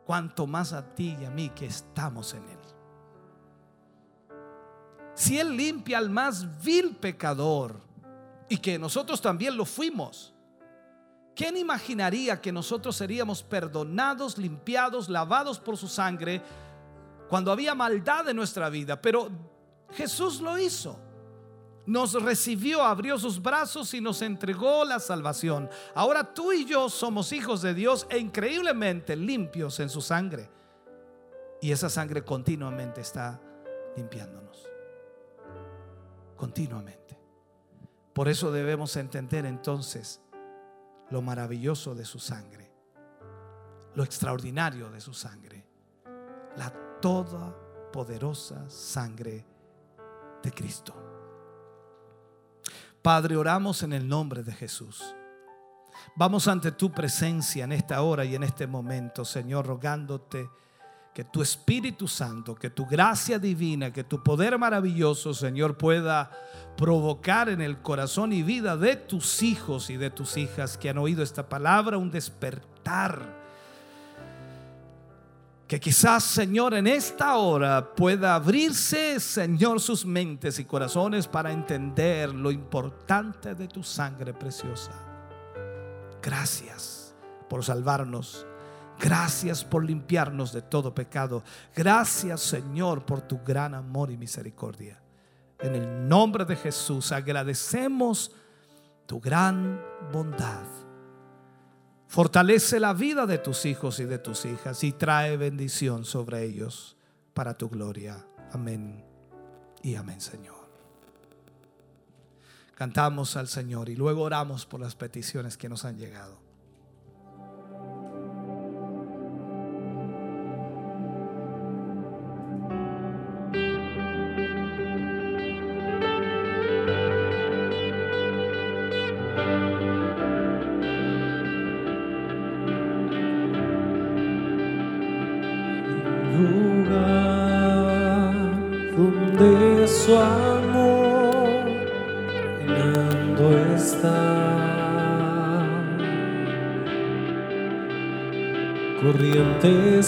Cuanto 0.06 0.46
más 0.48 0.74
a 0.74 0.94
ti 0.94 1.18
y 1.20 1.26
a 1.26 1.30
mí 1.30 1.50
que 1.50 1.66
estamos 1.66 2.34
en 2.34 2.44
Él. 2.44 2.60
Si 5.18 5.40
Él 5.40 5.58
limpia 5.58 5.98
al 5.98 6.12
más 6.12 6.46
vil 6.64 6.96
pecador 6.96 7.82
y 8.48 8.58
que 8.58 8.78
nosotros 8.78 9.20
también 9.20 9.58
lo 9.58 9.66
fuimos, 9.66 10.32
¿quién 11.36 11.58
imaginaría 11.58 12.40
que 12.40 12.52
nosotros 12.52 12.96
seríamos 12.96 13.42
perdonados, 13.42 14.38
limpiados, 14.38 15.10
lavados 15.10 15.60
por 15.60 15.76
su 15.76 15.88
sangre 15.88 16.40
cuando 17.30 17.52
había 17.52 17.74
maldad 17.74 18.30
en 18.30 18.36
nuestra 18.36 18.70
vida? 18.70 19.02
Pero 19.02 19.32
Jesús 19.92 20.40
lo 20.40 20.56
hizo 20.60 21.00
nos 21.88 22.22
recibió, 22.22 22.84
abrió 22.84 23.18
sus 23.18 23.42
brazos 23.42 23.94
y 23.94 24.02
nos 24.02 24.22
entregó 24.22 24.84
la 24.84 25.00
salvación. 25.00 25.70
Ahora 25.96 26.34
tú 26.34 26.52
y 26.52 26.66
yo 26.66 26.90
somos 26.90 27.32
hijos 27.32 27.62
de 27.62 27.74
Dios 27.74 28.06
e 28.10 28.18
increíblemente 28.18 29.16
limpios 29.16 29.80
en 29.80 29.90
su 29.90 30.02
sangre. 30.02 30.52
Y 31.62 31.72
esa 31.72 31.90
sangre 31.90 32.24
continuamente 32.24 33.00
está 33.00 33.40
limpiándonos. 33.96 34.47
Continuamente. 36.38 37.20
Por 38.14 38.30
eso 38.30 38.52
debemos 38.52 38.96
entender 38.96 39.46
entonces 39.46 40.22
lo 41.10 41.22
maravilloso 41.22 41.96
de 41.96 42.06
su 42.06 42.20
sangre, 42.20 42.72
lo 43.96 44.04
extraordinario 44.04 44.90
de 44.90 45.02
su 45.02 45.14
sangre, 45.14 45.66
la 46.56 46.74
toda 47.02 47.56
poderosa 47.92 48.70
sangre 48.70 49.46
de 50.42 50.52
Cristo. 50.52 50.94
Padre, 53.02 53.36
oramos 53.38 53.84
en 53.84 53.94
el 53.94 54.08
nombre 54.08 54.44
de 54.44 54.54
Jesús. 54.54 55.16
Vamos 56.16 56.48
ante 56.48 56.72
tu 56.72 56.92
presencia 56.92 57.64
en 57.64 57.72
esta 57.72 58.02
hora 58.02 58.26
y 58.26 58.36
en 58.36 58.44
este 58.44 58.68
momento, 58.68 59.24
Señor, 59.24 59.66
rogándote 59.66 60.50
que 61.18 61.24
tu 61.24 61.42
Espíritu 61.42 62.08
Santo, 62.08 62.54
que 62.54 62.70
tu 62.70 62.86
gracia 62.86 63.40
divina, 63.40 63.92
que 63.92 64.04
tu 64.04 64.22
poder 64.22 64.56
maravilloso, 64.60 65.34
Señor, 65.34 65.76
pueda 65.76 66.30
provocar 66.78 67.50
en 67.50 67.60
el 67.60 67.82
corazón 67.82 68.34
y 68.34 68.44
vida 68.44 68.78
de 68.78 68.98
tus 68.98 69.42
hijos 69.42 69.90
y 69.90 69.98
de 69.98 70.12
tus 70.12 70.38
hijas 70.38 70.78
que 70.78 70.92
han 70.92 71.00
oído 71.00 71.24
esta 71.24 71.50
palabra 71.50 71.98
un 71.98 72.12
despertar 72.12 73.36
que 75.68 75.80
quizás, 75.80 76.24
Señor, 76.24 76.76
en 76.76 76.86
esta 76.86 77.38
hora 77.38 77.96
pueda 77.96 78.36
abrirse, 78.36 79.20
Señor, 79.20 79.82
sus 79.82 80.06
mentes 80.06 80.60
y 80.60 80.66
corazones 80.66 81.28
para 81.28 81.52
entender 81.52 82.32
lo 82.32 82.52
importante 82.52 83.56
de 83.56 83.68
tu 83.68 83.82
sangre 83.82 84.36
preciosa. 84.36 84.92
Gracias 86.22 87.16
por 87.50 87.64
salvarnos. 87.64 88.46
Gracias 89.00 89.64
por 89.64 89.84
limpiarnos 89.84 90.52
de 90.52 90.62
todo 90.62 90.94
pecado. 90.94 91.44
Gracias, 91.76 92.42
Señor, 92.42 93.06
por 93.06 93.22
tu 93.22 93.40
gran 93.44 93.76
amor 93.76 94.12
y 94.12 94.18
misericordia. 94.18 95.02
En 95.60 95.76
el 95.76 96.08
nombre 96.08 96.46
de 96.46 96.56
Jesús 96.56 97.12
agradecemos 97.12 98.32
tu 99.06 99.20
gran 99.20 99.82
bondad 100.12 100.66
Fortalece 102.08 102.80
la 102.80 102.94
vida 102.94 103.26
de 103.26 103.38
tus 103.38 103.66
hijos 103.66 104.00
y 104.00 104.06
de 104.06 104.18
tus 104.18 104.46
hijas 104.46 104.84
y 104.84 104.94
trae 104.94 105.36
bendición 105.36 106.06
sobre 106.06 106.44
ellos 106.44 106.96
para 107.34 107.58
tu 107.58 107.70
gloria. 107.70 108.26
Amén 108.54 109.04
y 109.84 109.96
amén, 109.96 110.22
Señor. 110.22 110.56
Cantamos 112.76 113.36
al 113.36 113.48
Señor 113.48 113.90
y 113.90 113.96
luego 113.96 114.22
oramos 114.22 114.66
por 114.66 114.80
las 114.80 114.96
peticiones 114.96 115.58
que 115.58 115.68
nos 115.68 115.84
han 115.84 115.98
llegado. 115.98 116.47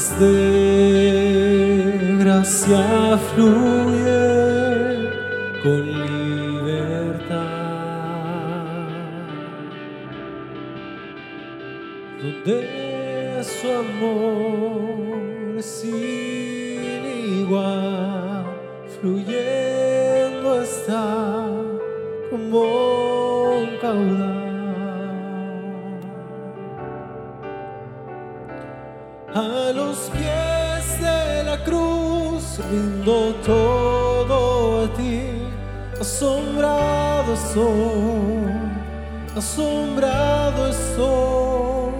De 0.07 1.89
gracia 2.19 3.17
fluye 3.34 5.09
con 5.61 5.81
libertad. 6.03 7.35
Donde 12.21 13.43
su 13.43 13.67
amor 13.84 15.61
sin 15.61 17.03
igual 17.41 18.45
fluyendo 19.01 20.61
está 20.61 21.05
como 22.30 22.61
un 23.59 23.69
caudal. 23.81 24.28
Rindo 32.69 33.33
todo 33.45 34.85
a 34.85 34.87
ti. 34.95 35.21
Asombrado 35.99 37.35
soy 37.35 38.53
asombrado 39.35 40.67
estoy 40.67 41.93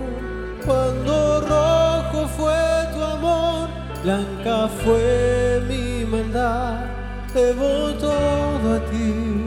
cuando 0.66 1.42
rojo 1.42 2.28
fue 2.38 2.88
tu 2.94 3.04
amor 3.04 3.68
blanca 4.04 4.70
fue 4.84 5.62
mi 5.68 6.06
maldad. 6.06 6.86
Debo 7.34 7.94
todo 8.00 8.76
a 8.76 8.80
ti 8.90 9.40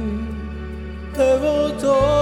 debo 1.16 1.72
todo 1.80 2.21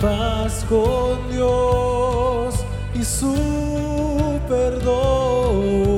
paz 0.00 0.64
con 0.68 1.30
Dios 1.30 2.54
y 2.94 3.04
su 3.04 3.34
perdón. 4.48 5.88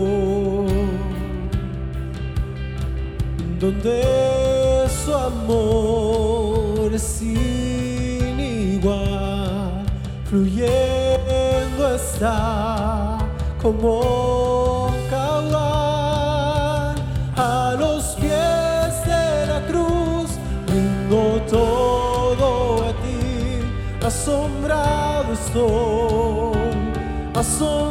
Donde 3.58 4.88
su 5.04 5.14
amor 5.14 6.98
sin 6.98 7.60
fluyendo 10.30 11.94
está 11.96 13.18
como 13.60 14.29
asombrado 25.50 26.52
estoy, 27.34 27.89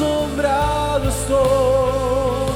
asombrado 0.00 1.08
estoy, 1.08 2.52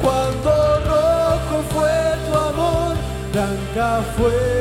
cuando 0.00 0.50
rojo 0.80 1.62
fue 1.70 1.90
tu 2.26 2.38
amor, 2.38 2.96
blanca 3.32 4.02
fue 4.16 4.51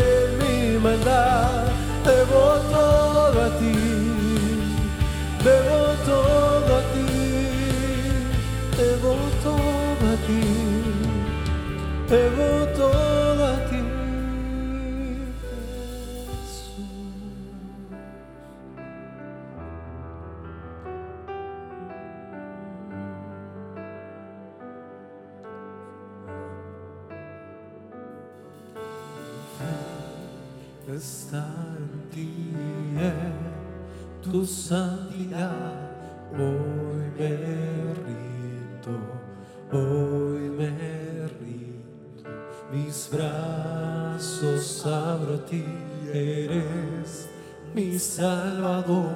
salvador. 48.32 49.14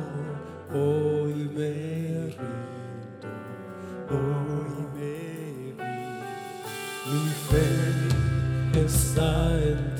Hoy 0.73 1.49
me 1.55 1.71
rindo, 2.35 3.29
hoy 4.09 4.71
me 4.93 5.13
rindo. 5.77 6.67
Mi 7.09 7.23
fe 7.47 7.67
está 8.85 9.29
en 9.57 9.94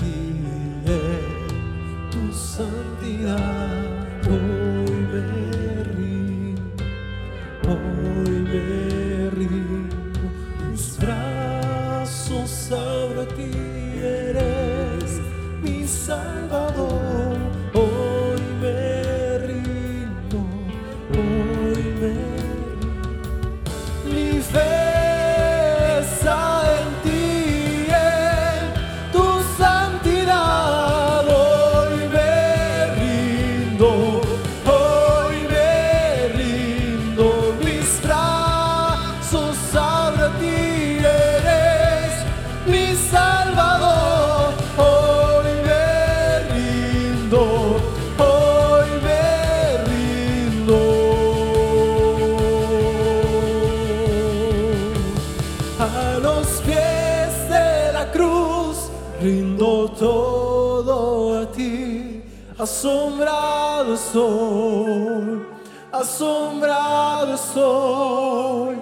asombrado 63.96 65.34
estoy, 65.34 65.46
asombrado 65.92 67.34
estoy, 67.34 68.82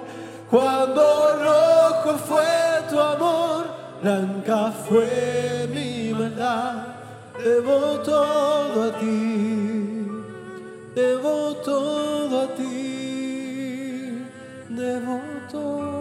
cuando 0.49 1.02
rojo 1.44 2.18
fue 2.18 2.44
tu 2.90 2.99
amor, 2.99 3.65
blanca 4.02 4.72
fue 4.72 5.69
mi 5.72 6.14
maldad, 6.14 6.88
debo 7.44 7.99
todo 7.99 8.84
a 8.84 8.99
ti, 8.99 10.07
debo 10.95 11.56
todo 11.64 12.41
a 12.41 12.48
ti, 12.56 14.26
debo 14.69 15.22
todo 15.52 15.93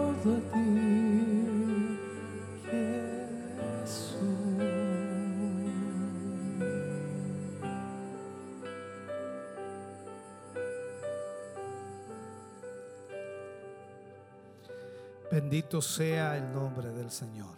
Bendito 15.53 15.83
sea 15.83 16.35
el 16.35 16.51
nombre 16.51 16.89
del 16.89 17.11
Señor. 17.11 17.55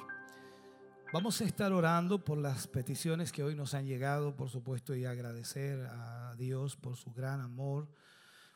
Vamos 1.13 1.39
a 1.39 1.45
estar 1.45 1.71
orando 1.71 2.25
por 2.25 2.37
las 2.37 2.67
peticiones 2.67 3.31
que 3.31 3.41
hoy 3.41 3.55
nos 3.55 3.73
han 3.73 3.85
llegado, 3.85 4.35
por 4.35 4.49
supuesto, 4.49 4.93
y 4.93 5.05
agradecer 5.05 5.79
a 5.85 6.35
Dios 6.35 6.75
por 6.75 6.97
su 6.97 7.13
gran 7.13 7.39
amor, 7.39 7.87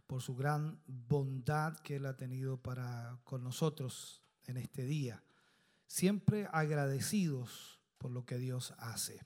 por 0.08 0.22
su 0.22 0.36
gran 0.36 0.82
bondad 0.86 1.78
que 1.78 1.96
Él 1.96 2.06
ha 2.08 2.18
tenido 2.18 2.58
para 2.58 3.18
con 3.24 3.42
nosotros 3.42 4.22
en 4.46 4.58
este 4.58 4.84
día. 4.84 5.24
Siempre 5.88 6.50
agradecidos 6.52 7.80
por 7.98 8.12
lo 8.12 8.26
que 8.26 8.40
Dios 8.40 8.74
hace. 8.78 9.26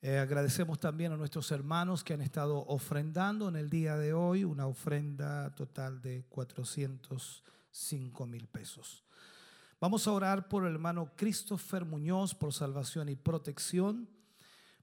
Eh, 0.00 0.16
agradecemos 0.16 0.80
también 0.80 1.12
a 1.12 1.18
nuestros 1.18 1.52
hermanos 1.52 2.04
que 2.04 2.14
han 2.14 2.22
estado 2.22 2.64
ofrendando 2.68 3.50
en 3.50 3.56
el 3.56 3.68
día 3.68 3.98
de 3.98 4.14
hoy 4.14 4.44
una 4.44 4.66
ofrenda 4.66 5.54
total 5.54 6.00
de 6.00 6.24
405 6.30 8.26
mil 8.26 8.48
pesos. 8.48 9.04
Vamos 9.80 10.06
a 10.06 10.12
orar 10.12 10.46
por 10.46 10.66
el 10.66 10.74
hermano 10.74 11.10
Christopher 11.16 11.86
Muñoz 11.86 12.34
por 12.34 12.52
salvación 12.52 13.08
y 13.08 13.16
protección. 13.16 14.10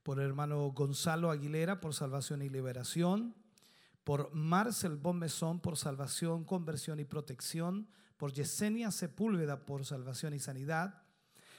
por 0.02 0.19
el 0.19 0.26
hermano 0.26 0.72
Gonzalo 0.72 1.30
Aguilera 1.30 1.82
por 1.82 1.94
salvación 1.94 2.41
y 2.41 2.49
liberación, 2.49 3.36
por 4.06 4.34
Marcel 4.34 4.95
Bombezón 4.95 5.60
por 5.60 5.78
salvación, 5.78 6.45
conversión 6.45 6.99
y 6.99 7.03
protección, 7.03 7.90
por 8.15 8.32
Yesenia 8.32 8.90
Sepúlveda 8.90 9.65
por 9.65 9.86
salvación 9.86 10.34
y 10.34 10.40
sanidad, 10.40 11.03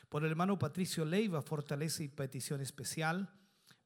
por 0.08 0.24
el 0.24 0.30
hermano 0.30 0.58
Patricio 0.58 1.04
Leiva, 1.04 1.42
fortaleza 1.42 2.02
y 2.02 2.08
petición 2.08 2.60
especial, 2.60 3.30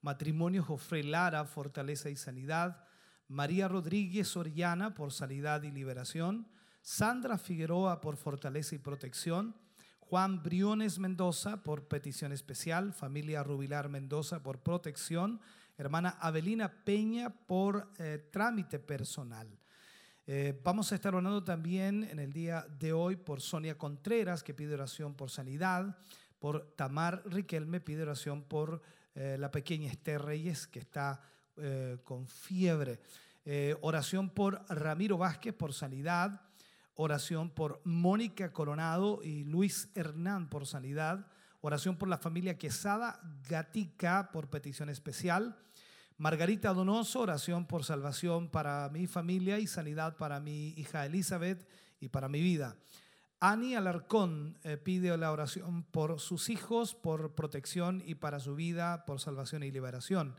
matrimonio 0.00 0.62
Jofre 0.62 1.02
Lara, 1.02 1.44
fortaleza 1.44 2.08
y 2.08 2.16
sanidad, 2.16 2.84
María 3.28 3.68
Rodríguez 3.68 4.34
Oriana 4.36 4.94
por 4.94 5.12
sanidad 5.12 5.64
y 5.64 5.72
liberación, 5.72 6.46
Sandra 6.82 7.38
Figueroa 7.38 8.00
por 8.00 8.16
fortaleza 8.16 8.74
y 8.74 8.78
protección, 8.78 9.54
Juan 10.00 10.42
Briones 10.42 10.98
Mendoza 10.98 11.62
por 11.62 11.86
petición 11.86 12.32
especial, 12.32 12.92
familia 12.92 13.44
Rubilar 13.44 13.88
Mendoza 13.88 14.42
por 14.42 14.59
protección, 14.59 15.40
hermana 15.78 16.18
Avelina 16.20 16.84
Peña 16.84 17.30
por 17.30 17.88
eh, 17.98 18.28
trámite 18.32 18.80
personal. 18.80 19.48
Eh, 20.26 20.60
vamos 20.64 20.90
a 20.90 20.96
estar 20.96 21.14
orando 21.14 21.44
también 21.44 22.02
en 22.02 22.18
el 22.18 22.32
día 22.32 22.66
de 22.80 22.92
hoy 22.92 23.14
por 23.14 23.40
Sonia 23.40 23.78
Contreras, 23.78 24.42
que 24.42 24.52
pide 24.52 24.74
oración 24.74 25.14
por 25.14 25.30
sanidad, 25.30 25.96
por 26.40 26.74
Tamar 26.74 27.22
Riquelme, 27.26 27.80
pide 27.80 28.02
oración 28.02 28.42
por 28.42 28.82
eh, 29.14 29.36
la 29.38 29.52
pequeña 29.52 29.88
Esther 29.88 30.20
Reyes, 30.20 30.66
que 30.66 30.80
está 30.80 31.22
con 32.02 32.26
fiebre. 32.26 32.98
oración 33.82 34.30
por 34.30 34.64
Ramiro 34.70 35.18
Vázquez, 35.18 35.52
por 35.52 35.74
sanidad 35.74 36.40
oración 36.94 37.51
por 37.51 37.81
Mónica 37.85 38.52
Coronado 38.52 39.20
y 39.23 39.44
Luis 39.44 39.89
Hernán 39.94 40.48
por 40.48 40.66
sanidad, 40.66 41.27
oración 41.60 41.97
por 41.97 42.09
la 42.09 42.19
familia 42.19 42.59
Quesada 42.59 43.20
Gatica 43.48 44.31
por 44.32 44.48
petición 44.48 44.89
especial, 44.89 45.56
Margarita 46.19 46.73
Donoso, 46.73 47.20
oración 47.20 47.66
por 47.66 47.85
salvación 47.85 48.48
para 48.48 48.89
mi 48.90 49.06
familia 49.06 49.59
y 49.59 49.66
sanidad 49.66 50.16
para 50.16 50.40
mi 50.40 50.69
hija 50.77 51.06
Elizabeth 51.06 51.66
y 52.01 52.09
para 52.09 52.28
mi 52.28 52.40
vida. 52.40 52.77
Ani 53.40 53.74
Alarcón 53.74 54.56
eh, 54.62 54.77
pide 54.77 55.16
la 55.16 55.32
oración 55.32 55.82
por 55.82 56.20
sus 56.20 56.48
hijos, 56.48 56.94
por 56.94 57.35
protección 57.35 58.01
y 58.06 58.14
para 58.14 58.39
su 58.39 58.55
vida, 58.55 59.05
por 59.05 59.20
salvación 59.20 59.64
y 59.64 59.73
liberación. 59.73 60.36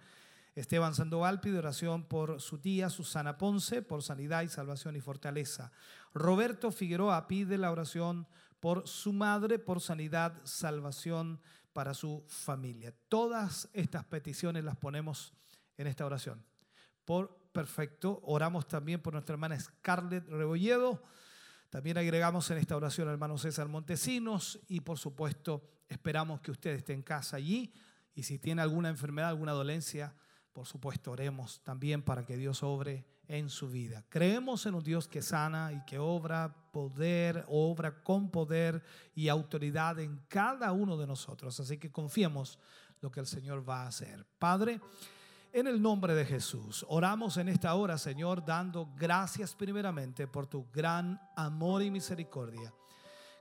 Esteban 0.55 0.93
Sandoval 0.93 1.41
pide 1.41 1.57
oración 1.57 2.03
por 2.03 2.39
su 2.39 2.59
tía 2.59 2.89
Susana 2.89 3.37
Ponce, 3.37 3.81
por 3.81 4.03
sanidad 4.03 4.43
y 4.43 4.47
salvación 4.47 4.95
y 4.95 5.01
fortaleza. 5.01 5.71
Roberto 6.13 6.71
Figueroa 6.71 7.27
pide 7.27 7.57
la 7.57 7.71
oración 7.71 8.27
por 8.59 8.87
su 8.87 9.11
madre, 9.13 9.59
por 9.59 9.81
sanidad, 9.81 10.39
salvación 10.43 11.41
para 11.73 11.93
su 11.93 12.23
familia. 12.27 12.93
Todas 13.09 13.69
estas 13.73 14.05
peticiones 14.05 14.63
las 14.63 14.77
ponemos 14.77 15.33
en 15.77 15.87
esta 15.87 16.05
oración. 16.05 16.45
Por 17.03 17.35
perfecto, 17.51 18.21
oramos 18.23 18.67
también 18.67 19.01
por 19.01 19.13
nuestra 19.13 19.33
hermana 19.33 19.59
Scarlett 19.59 20.27
Rebolledo. 20.27 21.03
También 21.69 21.97
agregamos 21.97 22.49
en 22.51 22.57
esta 22.57 22.75
oración 22.75 23.07
al 23.07 23.15
hermano 23.15 23.37
César 23.37 23.67
Montesinos 23.67 24.59
y 24.67 24.81
por 24.81 24.99
supuesto 24.99 25.67
esperamos 25.89 26.41
que 26.41 26.51
usted 26.51 26.71
esté 26.71 26.93
en 26.93 27.01
casa 27.01 27.37
allí 27.37 27.73
y 28.15 28.23
si 28.23 28.37
tiene 28.37 28.61
alguna 28.61 28.89
enfermedad, 28.89 29.29
alguna 29.29 29.53
dolencia, 29.53 30.15
por 30.51 30.67
supuesto, 30.67 31.11
oremos 31.11 31.63
también 31.63 32.03
para 32.03 32.25
que 32.25 32.37
Dios 32.37 32.61
obre 32.61 33.05
en 33.27 33.49
su 33.49 33.69
vida. 33.69 34.03
Creemos 34.09 34.65
en 34.65 34.75
un 34.75 34.83
Dios 34.83 35.07
que 35.07 35.21
sana 35.21 35.71
y 35.71 35.83
que 35.85 35.97
obra 35.99 36.53
poder, 36.71 37.45
obra 37.47 38.03
con 38.03 38.29
poder 38.29 38.83
y 39.15 39.27
autoridad 39.27 39.99
en 39.99 40.21
cada 40.27 40.71
uno 40.71 40.97
de 40.97 41.07
nosotros. 41.07 41.59
Así 41.59 41.77
que 41.77 41.91
confiemos 41.91 42.59
lo 43.01 43.11
que 43.11 43.19
el 43.19 43.27
Señor 43.27 43.67
va 43.67 43.83
a 43.83 43.87
hacer. 43.87 44.25
Padre, 44.39 44.79
en 45.51 45.67
el 45.67 45.81
nombre 45.81 46.15
de 46.15 46.25
Jesús, 46.25 46.85
oramos 46.89 47.37
en 47.37 47.49
esta 47.49 47.75
hora, 47.75 47.97
Señor, 47.97 48.43
dando 48.43 48.91
gracias 48.95 49.53
primeramente 49.53 50.27
por 50.27 50.47
tu 50.47 50.67
gran 50.71 51.21
amor 51.35 51.83
y 51.83 51.91
misericordia. 51.91 52.73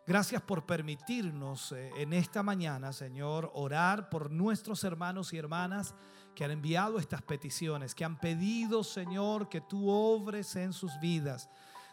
Gracias 0.04 0.42
por 0.42 0.66
permitirnos 0.66 1.70
eh, 1.70 1.92
en 1.96 2.12
esta 2.12 2.42
mañana, 2.42 2.92
Señor, 2.92 3.52
orar 3.54 4.08
por 4.08 4.32
nuestros 4.32 4.82
hermanos 4.82 5.32
y 5.32 5.38
hermanas 5.38 5.94
que 6.34 6.44
han 6.44 6.50
enviado 6.50 6.98
estas 6.98 7.22
peticiones, 7.22 7.94
que 7.94 8.04
han 8.04 8.18
pedido, 8.18 8.82
Señor, 8.82 9.48
que 9.48 9.60
tú 9.60 9.88
obres 9.88 10.56
en 10.56 10.72
sus 10.72 10.98
vidas. 10.98 11.48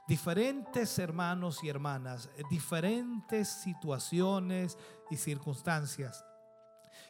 Diferentes 0.08 0.98
hermanos 0.98 1.64
y 1.64 1.70
hermanas, 1.70 2.32
diferentes 2.50 3.48
situaciones 3.48 4.76
y 5.12 5.18
circunstancias. 5.18 6.26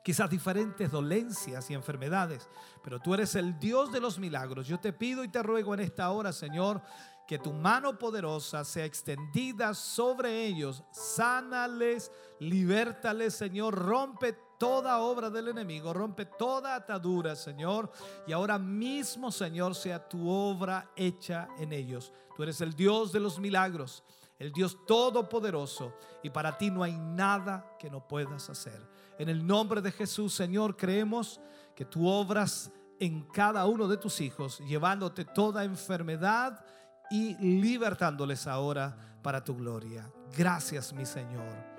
Quizás 0.03 0.29
diferentes 0.29 0.91
dolencias 0.91 1.69
y 1.69 1.75
enfermedades, 1.75 2.49
pero 2.83 2.99
tú 2.99 3.13
eres 3.13 3.35
el 3.35 3.57
Dios 3.57 3.93
de 3.93 4.01
los 4.01 4.19
milagros. 4.19 4.67
Yo 4.67 4.81
te 4.81 4.91
pido 4.91 5.23
y 5.23 5.29
te 5.29 5.41
ruego 5.41 5.73
en 5.73 5.79
esta 5.79 6.09
hora, 6.11 6.33
Señor, 6.33 6.81
que 7.29 7.37
tu 7.37 7.53
mano 7.53 7.95
poderosa 7.95 8.65
sea 8.65 8.85
extendida 8.85 9.75
sobre 9.75 10.47
ellos. 10.47 10.83
Sánales, 10.89 12.11
libértales, 12.39 13.35
Señor. 13.35 13.75
Rompe 13.75 14.35
toda 14.57 14.97
obra 14.97 15.29
del 15.29 15.49
enemigo, 15.49 15.93
rompe 15.93 16.25
toda 16.25 16.73
atadura, 16.73 17.35
Señor. 17.35 17.91
Y 18.25 18.31
ahora 18.31 18.57
mismo, 18.57 19.31
Señor, 19.31 19.75
sea 19.75 20.09
tu 20.09 20.27
obra 20.27 20.89
hecha 20.95 21.49
en 21.59 21.71
ellos. 21.71 22.11
Tú 22.35 22.41
eres 22.41 22.61
el 22.61 22.73
Dios 22.73 23.11
de 23.11 23.19
los 23.19 23.37
milagros, 23.37 24.03
el 24.39 24.51
Dios 24.51 24.75
todopoderoso. 24.87 25.93
Y 26.23 26.31
para 26.31 26.57
ti 26.57 26.71
no 26.71 26.81
hay 26.81 26.97
nada 26.97 27.75
que 27.77 27.91
no 27.91 28.07
puedas 28.07 28.49
hacer. 28.49 28.81
En 29.19 29.29
el 29.29 29.45
nombre 29.45 29.81
de 29.81 29.91
Jesús, 29.91 30.33
Señor, 30.33 30.75
creemos 30.75 31.39
que 31.75 31.85
tú 31.85 32.07
obras 32.07 32.71
en 32.99 33.21
cada 33.21 33.67
uno 33.67 33.87
de 33.87 33.97
tus 33.97 34.19
hijos, 34.19 34.57
llevándote 34.61 35.25
toda 35.25 35.63
enfermedad 35.63 36.65
y 37.09 37.35
libertándoles 37.37 38.47
ahora 38.47 38.95
para 39.21 39.43
tu 39.43 39.55
gloria. 39.55 40.09
Gracias, 40.37 40.93
mi 40.93 41.05
Señor. 41.05 41.69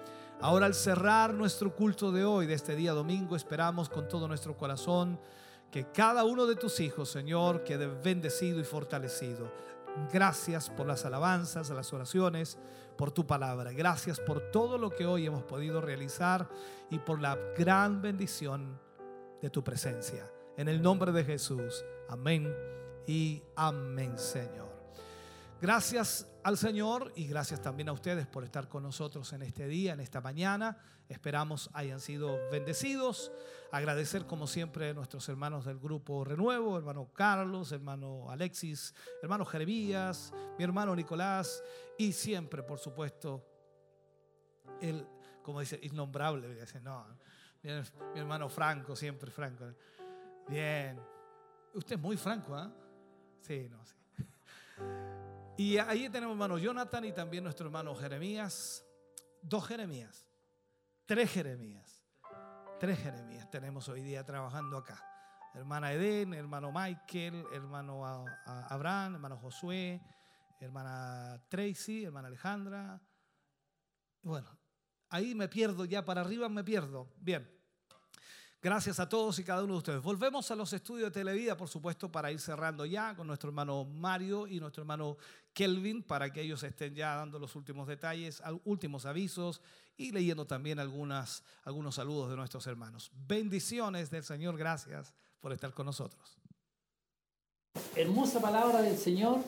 Ahora 0.40 0.66
al 0.66 0.74
cerrar 0.74 1.34
nuestro 1.34 1.74
culto 1.74 2.10
de 2.10 2.24
hoy, 2.24 2.46
de 2.46 2.54
este 2.54 2.74
día 2.74 2.92
domingo, 2.92 3.36
esperamos 3.36 3.88
con 3.88 4.08
todo 4.08 4.26
nuestro 4.26 4.56
corazón 4.56 5.20
que 5.70 5.84
cada 5.92 6.24
uno 6.24 6.46
de 6.46 6.56
tus 6.56 6.80
hijos, 6.80 7.10
Señor, 7.10 7.62
quede 7.62 7.86
bendecido 7.86 8.58
y 8.58 8.64
fortalecido. 8.64 9.52
Gracias 10.12 10.70
por 10.70 10.86
las 10.86 11.04
alabanzas, 11.04 11.70
las 11.70 11.92
oraciones, 11.92 12.58
por 12.96 13.12
tu 13.12 13.26
palabra. 13.26 13.72
Gracias 13.72 14.18
por 14.18 14.50
todo 14.50 14.78
lo 14.78 14.90
que 14.90 15.06
hoy 15.06 15.26
hemos 15.26 15.42
podido 15.44 15.80
realizar 15.80 16.48
y 16.90 16.98
por 16.98 17.20
la 17.20 17.36
gran 17.56 18.00
bendición 18.00 18.78
de 19.40 19.50
tu 19.50 19.62
presencia. 19.62 20.30
En 20.56 20.68
el 20.68 20.82
nombre 20.82 21.12
de 21.12 21.24
Jesús. 21.24 21.84
Amén 22.08 22.54
y 23.06 23.42
amén, 23.56 24.18
Señor. 24.18 24.69
Gracias 25.60 26.26
al 26.42 26.56
Señor 26.56 27.12
y 27.16 27.26
gracias 27.26 27.60
también 27.60 27.90
a 27.90 27.92
ustedes 27.92 28.26
por 28.26 28.44
estar 28.44 28.66
con 28.66 28.82
nosotros 28.82 29.30
en 29.34 29.42
este 29.42 29.68
día, 29.68 29.92
en 29.92 30.00
esta 30.00 30.22
mañana. 30.22 30.78
Esperamos 31.06 31.68
hayan 31.74 32.00
sido 32.00 32.38
bendecidos. 32.50 33.30
Agradecer 33.70 34.24
como 34.24 34.46
siempre 34.46 34.88
a 34.88 34.94
nuestros 34.94 35.28
hermanos 35.28 35.66
del 35.66 35.78
grupo 35.78 36.24
Renuevo, 36.24 36.78
hermano 36.78 37.12
Carlos, 37.12 37.72
hermano 37.72 38.30
Alexis, 38.30 38.94
hermano 39.22 39.44
Jeremías, 39.44 40.32
mi 40.56 40.64
hermano 40.64 40.96
Nicolás 40.96 41.62
y 41.98 42.14
siempre, 42.14 42.62
por 42.62 42.78
supuesto, 42.78 43.46
el, 44.80 45.06
como 45.42 45.60
dice, 45.60 45.78
innombrable, 45.82 46.56
no, 46.82 47.06
mi, 47.62 47.70
hermano 48.18 48.48
Franco, 48.48 48.96
siempre 48.96 49.30
Franco. 49.30 49.66
Bien. 50.48 50.98
Usted 51.74 51.96
es 51.96 52.00
muy 52.00 52.16
franco, 52.16 52.54
¿ah? 52.54 52.72
Sí, 53.42 53.68
no, 53.70 53.84
sí. 53.84 53.94
Y 55.60 55.76
ahí 55.76 56.08
tenemos 56.08 56.32
hermano 56.32 56.56
Jonathan 56.56 57.04
y 57.04 57.12
también 57.12 57.44
nuestro 57.44 57.66
hermano 57.66 57.94
Jeremías. 57.94 58.82
Dos 59.42 59.66
Jeremías. 59.66 60.26
Tres 61.04 61.30
Jeremías. 61.30 62.02
Tres 62.80 62.98
Jeremías 62.98 63.50
tenemos 63.50 63.86
hoy 63.90 64.00
día 64.00 64.24
trabajando 64.24 64.78
acá. 64.78 65.04
Hermana 65.52 65.92
Eden, 65.92 66.32
hermano 66.32 66.72
Michael, 66.72 67.44
hermano 67.52 68.24
Abraham, 68.46 69.16
hermano 69.16 69.36
Josué, 69.36 70.00
hermana 70.60 71.44
Tracy, 71.50 72.04
hermana 72.04 72.28
Alejandra. 72.28 72.98
Bueno, 74.22 74.58
ahí 75.10 75.34
me 75.34 75.46
pierdo, 75.46 75.84
ya 75.84 76.06
para 76.06 76.22
arriba 76.22 76.48
me 76.48 76.64
pierdo. 76.64 77.12
Bien. 77.18 77.59
Gracias 78.62 79.00
a 79.00 79.08
todos 79.08 79.38
y 79.38 79.44
cada 79.44 79.64
uno 79.64 79.72
de 79.72 79.78
ustedes. 79.78 80.02
Volvemos 80.02 80.50
a 80.50 80.54
los 80.54 80.70
estudios 80.74 81.06
de 81.06 81.20
Televida, 81.20 81.56
por 81.56 81.68
supuesto, 81.68 82.12
para 82.12 82.30
ir 82.30 82.38
cerrando 82.38 82.84
ya 82.84 83.16
con 83.16 83.26
nuestro 83.26 83.48
hermano 83.48 83.86
Mario 83.86 84.46
y 84.46 84.60
nuestro 84.60 84.82
hermano 84.82 85.16
Kelvin, 85.54 86.02
para 86.02 86.30
que 86.30 86.42
ellos 86.42 86.62
estén 86.62 86.94
ya 86.94 87.14
dando 87.16 87.38
los 87.38 87.56
últimos 87.56 87.88
detalles, 87.88 88.42
últimos 88.64 89.06
avisos 89.06 89.62
y 89.96 90.12
leyendo 90.12 90.46
también 90.46 90.78
algunas, 90.78 91.42
algunos 91.64 91.94
saludos 91.94 92.28
de 92.28 92.36
nuestros 92.36 92.66
hermanos. 92.66 93.10
Bendiciones 93.26 94.10
del 94.10 94.24
Señor, 94.24 94.58
gracias 94.58 95.14
por 95.40 95.54
estar 95.54 95.72
con 95.72 95.86
nosotros. 95.86 96.36
Hermosa 97.96 98.42
palabra 98.42 98.82
del 98.82 98.98
Señor. 98.98 99.38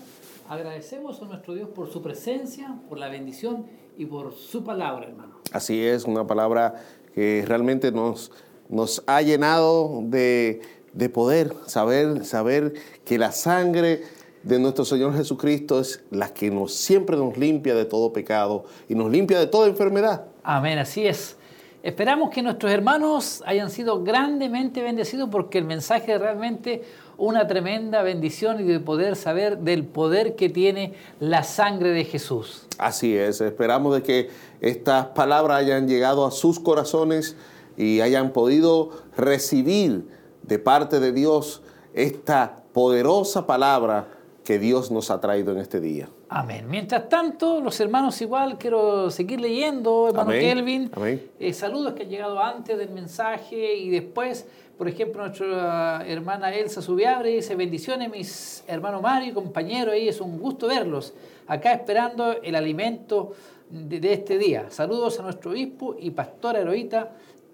Agradecemos 0.48 1.20
a 1.20 1.26
nuestro 1.26 1.52
Dios 1.52 1.68
por 1.68 1.93
su 1.93 2.01
presencia, 2.02 2.80
por 2.89 2.97
la 2.97 3.09
bendición 3.09 3.66
y 3.98 4.06
por 4.06 4.32
su 4.32 4.64
palabra, 4.64 5.06
hermano. 5.06 5.40
Así 5.52 5.84
es, 5.84 6.05
una 6.05 6.26
palabra 6.26 6.82
que 7.14 7.44
realmente 7.47 7.93
nos 7.93 8.32
nos 8.73 9.05
ha 9.07 9.23
llenado 9.23 10.01
de, 10.03 10.62
de 10.94 11.09
poder, 11.09 11.55
saber, 11.66 12.24
saber 12.24 12.73
que 13.05 13.19
la 13.19 13.31
sangre 13.31 14.03
de 14.43 14.59
nuestro 14.59 14.85
Señor 14.85 15.15
Jesucristo 15.15 15.78
es 15.78 16.03
la 16.11 16.32
que 16.32 16.51
nos 16.51 16.74
siempre 16.74 17.16
nos 17.16 17.36
limpia 17.36 17.74
de 17.74 17.85
todo 17.85 18.12
pecado 18.12 18.65
y 18.89 18.94
nos 18.94 19.11
limpia 19.11 19.39
de 19.39 19.47
toda 19.47 19.69
enfermedad. 19.69 20.24
Amén, 20.43 20.78
así 20.78 21.07
es. 21.07 21.36
Esperamos 21.82 22.31
que 22.31 22.43
nuestros 22.43 22.70
hermanos 22.70 23.43
hayan 23.44 23.69
sido 23.69 24.05
grandemente 24.05 24.82
bendecidos 24.82 25.28
porque 25.31 25.59
el 25.59 25.65
mensaje 25.65 26.15
es 26.15 26.20
realmente 26.20 26.82
una 27.19 27.47
tremenda 27.47 28.03
bendición 28.03 28.61
y 28.61 28.62
de 28.62 28.81
poder 28.81 29.16
saber 29.16 29.59
del 29.59 29.85
poder 29.85 30.35
que 30.35 30.49
tiene 30.49 30.94
la 31.20 31.43
sangre 31.43 31.90
de 31.90 32.05
Jesús. 32.05 32.66
Así 32.78 33.16
es, 33.16 33.40
esperamos 33.40 33.94
de 33.97 34.03
que 34.03 34.31
estas 34.61 35.07
palabras 35.07 35.59
hayan 35.59 35.89
llegado 35.89 36.24
a 36.24 36.31
sus 36.31 36.59
corazones 36.59 37.36
y 37.77 38.01
hayan 38.01 38.32
podido 38.32 38.90
recibir 39.16 40.09
de 40.43 40.59
parte 40.59 41.01
de 41.01 41.12
Dios 41.12 41.62
esta 41.94 42.62
poderosa 42.73 43.47
palabra 43.47 44.09
que 44.44 44.59
Dios 44.59 44.90
nos 44.90 45.11
ha 45.11 45.20
traído 45.20 45.53
en 45.53 45.59
este 45.59 45.81
día. 45.81 46.09
Amén. 46.28 46.66
Mientras 46.69 47.09
tanto, 47.09 47.61
los 47.61 47.78
hermanos 47.81 48.20
igual, 48.23 48.59
quiero 48.59 49.11
seguir 49.11 49.40
leyendo, 49.40 50.09
hermano 50.09 50.31
Amén. 50.31 50.40
Kelvin. 50.40 50.90
Amén. 50.94 51.31
Eh, 51.39 51.53
saludos 51.53 51.93
que 51.93 52.05
han 52.05 52.09
llegado 52.09 52.40
antes 52.43 52.77
del 52.77 52.90
mensaje 52.90 53.77
y 53.77 53.90
después, 53.90 54.47
por 54.78 54.89
ejemplo, 54.89 55.23
nuestra 55.23 56.05
hermana 56.07 56.53
Elsa 56.55 56.82
Subiabre 56.82 57.31
dice, 57.31 57.55
bendiciones 57.55 58.11
mis 58.11 58.65
hermanos 58.66 59.03
Mario 59.03 59.31
y 59.31 59.35
compañeros, 59.35 59.94
ahí 59.94 60.09
es 60.09 60.20
un 60.20 60.39
gusto 60.39 60.66
verlos, 60.66 61.12
acá 61.47 61.74
esperando 61.74 62.32
el 62.43 62.55
alimento 62.57 63.32
de, 63.69 64.01
de 64.01 64.12
este 64.15 64.39
día. 64.39 64.70
Saludos 64.70 65.20
a 65.20 65.23
nuestro 65.23 65.51
obispo 65.51 65.94
y 65.99 66.11
pastora 66.11 66.61
heroíta 66.61 67.12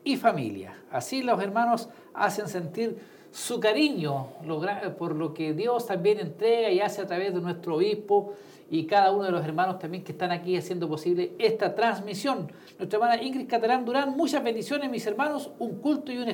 y 0.09 0.17
familia. 0.17 0.75
Así 0.91 1.23
los 1.23 1.39
hermanos 1.43 1.91
hacen 2.15 2.49
sentir 2.49 2.97
su 3.31 3.61
cariño 3.61 4.29
por 4.99 5.15
lo 5.15 5.35
que 5.35 5.53
Dios 5.53 5.87
también 5.87 6.19
entrega 6.19 6.71
y 6.71 6.81
hace 6.81 7.03
a 7.03 7.07
través 7.07 7.35
de 7.35 7.43
nuestro 7.43 7.77
obispo 7.77 8.33
y 8.71 8.87
cada 8.87 9.13
uno 9.13 9.25
de 9.25 9.33
los 9.33 9.45
hermanos 9.45 9.79
también 9.79 10.03
que 10.03 10.13
están 10.13 10.31
aquí 10.31 10.57
haciendo 10.57 10.89
posible 10.89 11.33
esta 11.39 11.75
transmisión. 11.75 12.51
Nuestra 12.79 12.99
hermana 12.99 13.23
Ingrid 13.23 13.47
Catalán 13.47 13.85
Durán, 13.85 14.17
muchas 14.17 14.43
bendiciones 14.43 14.91
mis 14.91 15.07
hermanos, 15.07 15.51
un 15.59 15.77
culto 15.77 16.11
y, 16.11 16.25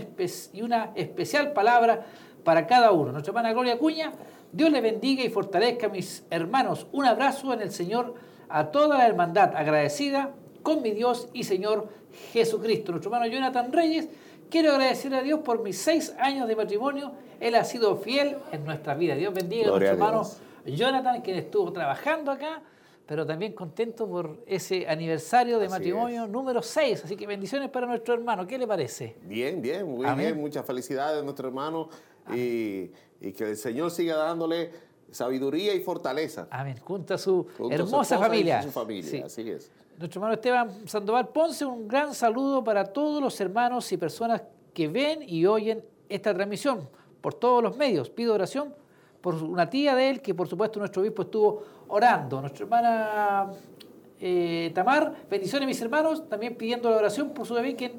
y 0.52 0.62
una 0.62 0.92
especial 0.94 1.52
palabra 1.52 2.06
para 2.44 2.68
cada 2.68 2.92
uno. 2.92 3.10
Nuestra 3.10 3.32
hermana 3.32 3.52
Gloria 3.52 3.76
Cuña, 3.76 4.12
Dios 4.52 4.70
le 4.70 4.80
bendiga 4.80 5.24
y 5.24 5.30
fortalezca 5.30 5.88
mis 5.88 6.24
hermanos. 6.30 6.86
Un 6.92 7.06
abrazo 7.06 7.52
en 7.52 7.60
el 7.60 7.72
Señor 7.72 8.14
a 8.48 8.70
toda 8.70 8.98
la 8.98 9.06
hermandad, 9.08 9.56
agradecida 9.56 10.30
con 10.62 10.80
mi 10.80 10.92
Dios 10.92 11.28
y 11.32 11.42
Señor 11.42 11.88
Jesucristo. 12.32 12.92
Nuestro 12.92 13.12
hermano 13.12 13.30
Jonathan 13.32 13.72
Reyes, 13.72 14.08
quiero 14.50 14.72
agradecer 14.72 15.14
a 15.14 15.22
Dios 15.22 15.40
por 15.40 15.62
mis 15.62 15.78
seis 15.78 16.14
años 16.18 16.48
de 16.48 16.56
matrimonio. 16.56 17.12
Él 17.40 17.54
ha 17.56 17.64
sido 17.64 17.96
fiel 17.96 18.36
en 18.52 18.64
nuestra 18.64 18.94
vida. 18.94 19.14
Dios 19.14 19.34
bendiga 19.34 19.64
Gloria 19.66 19.90
a 19.90 19.94
nuestro 19.94 20.06
hermano. 20.08 20.76
Jonathan, 20.76 21.20
quien 21.22 21.36
estuvo 21.36 21.72
trabajando 21.72 22.30
acá, 22.30 22.62
pero 23.06 23.26
también 23.26 23.52
contento 23.52 24.08
por 24.08 24.38
ese 24.46 24.88
aniversario 24.88 25.58
de 25.58 25.66
Así 25.66 25.72
matrimonio 25.74 26.24
es. 26.24 26.30
número 26.30 26.62
6. 26.62 27.04
Así 27.04 27.16
que 27.16 27.26
bendiciones 27.26 27.68
para 27.68 27.86
nuestro 27.86 28.14
hermano. 28.14 28.46
¿Qué 28.46 28.56
le 28.56 28.66
parece? 28.66 29.16
Bien, 29.24 29.60
bien, 29.60 29.86
muy 29.86 30.06
Amén. 30.06 30.28
bien. 30.28 30.40
Muchas 30.40 30.64
felicidades 30.64 31.20
a 31.20 31.22
nuestro 31.24 31.48
hermano 31.48 31.90
y, 32.34 32.90
y 33.20 33.32
que 33.36 33.50
el 33.50 33.56
Señor 33.58 33.90
siga 33.90 34.16
dándole 34.16 34.70
sabiduría 35.10 35.74
y 35.74 35.80
fortaleza. 35.80 36.48
Amén. 36.50 36.76
Junto 36.82 37.12
a 37.14 37.18
su 37.18 37.46
junto 37.58 37.74
a 37.74 37.76
su 37.78 37.84
hermosa 37.84 38.16
y 38.16 38.18
familia. 38.18 38.62
Su 38.62 38.70
familia, 38.70 39.10
Sí. 39.10 39.22
así 39.22 39.50
es. 39.50 39.70
Nuestro 39.96 40.18
hermano 40.18 40.34
Esteban 40.34 40.88
Sandoval 40.88 41.28
Ponce, 41.28 41.64
un 41.64 41.86
gran 41.86 42.14
saludo 42.14 42.64
para 42.64 42.84
todos 42.84 43.22
los 43.22 43.40
hermanos 43.40 43.90
y 43.92 43.96
personas 43.96 44.42
que 44.72 44.88
ven 44.88 45.20
y 45.22 45.46
oyen 45.46 45.84
esta 46.08 46.34
transmisión 46.34 46.88
por 47.20 47.34
todos 47.34 47.62
los 47.62 47.76
medios. 47.76 48.10
Pido 48.10 48.34
oración 48.34 48.74
por 49.20 49.36
una 49.36 49.70
tía 49.70 49.94
de 49.94 50.10
él, 50.10 50.20
que 50.20 50.34
por 50.34 50.48
supuesto 50.48 50.80
nuestro 50.80 51.00
obispo 51.00 51.22
estuvo 51.22 51.62
orando. 51.86 52.40
Nuestra 52.40 52.64
hermana 52.64 53.52
eh, 54.20 54.72
Tamar, 54.74 55.14
bendiciones 55.30 55.68
mis 55.68 55.80
hermanos, 55.80 56.28
también 56.28 56.56
pidiendo 56.56 56.90
la 56.90 56.96
oración 56.96 57.30
por 57.30 57.46
su 57.46 57.54
bebé, 57.54 57.76
que 57.76 57.94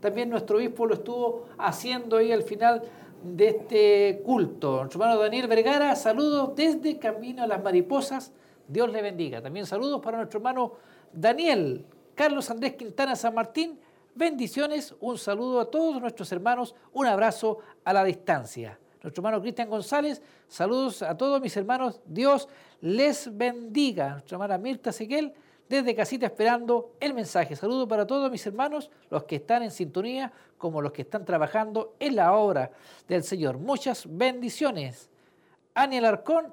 también 0.00 0.28
nuestro 0.28 0.56
obispo 0.56 0.84
lo 0.84 0.94
estuvo 0.94 1.46
haciendo 1.58 2.16
ahí 2.16 2.32
al 2.32 2.42
final 2.42 2.82
de 3.22 3.48
este 3.48 4.22
culto. 4.24 4.78
Nuestro 4.78 5.00
hermano 5.00 5.20
Daniel 5.20 5.46
Vergara, 5.46 5.94
saludos 5.94 6.56
desde 6.56 6.98
Camino 6.98 7.44
a 7.44 7.46
las 7.46 7.62
Mariposas. 7.62 8.32
Dios 8.66 8.90
le 8.90 9.00
bendiga. 9.00 9.40
También 9.40 9.64
saludos 9.64 10.00
para 10.00 10.16
nuestro 10.16 10.38
hermano 10.38 10.72
Daniel, 11.16 11.86
Carlos 12.14 12.50
Andrés 12.50 12.74
Quintana 12.74 13.16
San 13.16 13.34
Martín. 13.34 13.80
Bendiciones, 14.14 14.94
un 15.00 15.16
saludo 15.16 15.60
a 15.60 15.70
todos 15.70 16.00
nuestros 16.00 16.30
hermanos, 16.30 16.74
un 16.92 17.06
abrazo 17.06 17.58
a 17.84 17.92
la 17.94 18.04
distancia. 18.04 18.78
Nuestro 19.02 19.22
hermano 19.22 19.40
Cristian 19.40 19.70
González, 19.70 20.20
saludos 20.46 21.00
a 21.00 21.16
todos 21.16 21.40
mis 21.40 21.56
hermanos, 21.56 22.02
Dios 22.04 22.48
les 22.82 23.34
bendiga. 23.34 24.10
Nuestra 24.10 24.36
hermana 24.36 24.58
Mirta 24.58 24.92
Seguel, 24.92 25.32
desde 25.66 25.94
casita 25.94 26.26
esperando 26.26 26.92
el 27.00 27.14
mensaje. 27.14 27.56
Saludo 27.56 27.88
para 27.88 28.06
todos 28.06 28.30
mis 28.30 28.46
hermanos, 28.46 28.90
los 29.08 29.24
que 29.24 29.36
están 29.36 29.62
en 29.62 29.70
sintonía, 29.70 30.32
como 30.58 30.82
los 30.82 30.92
que 30.92 31.02
están 31.02 31.24
trabajando 31.24 31.94
en 31.98 32.16
la 32.16 32.34
obra 32.34 32.70
del 33.08 33.22
Señor. 33.22 33.56
Muchas 33.56 34.04
bendiciones. 34.06 35.08
Aniel 35.74 36.04
Arcón, 36.04 36.52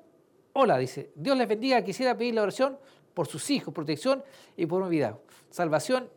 hola, 0.54 0.78
dice, 0.78 1.12
Dios 1.16 1.38
les 1.38 1.50
bendiga, 1.50 1.82
quisiera 1.82 2.18
pedir 2.18 2.36
la 2.36 2.44
oración 2.44 2.78
por 3.14 3.28
sus 3.28 3.50
hijos, 3.50 3.74
protección 3.74 4.24
y 4.58 4.66
por 4.66 4.88
vida. 4.90 5.18
Salvación, 5.50 6.10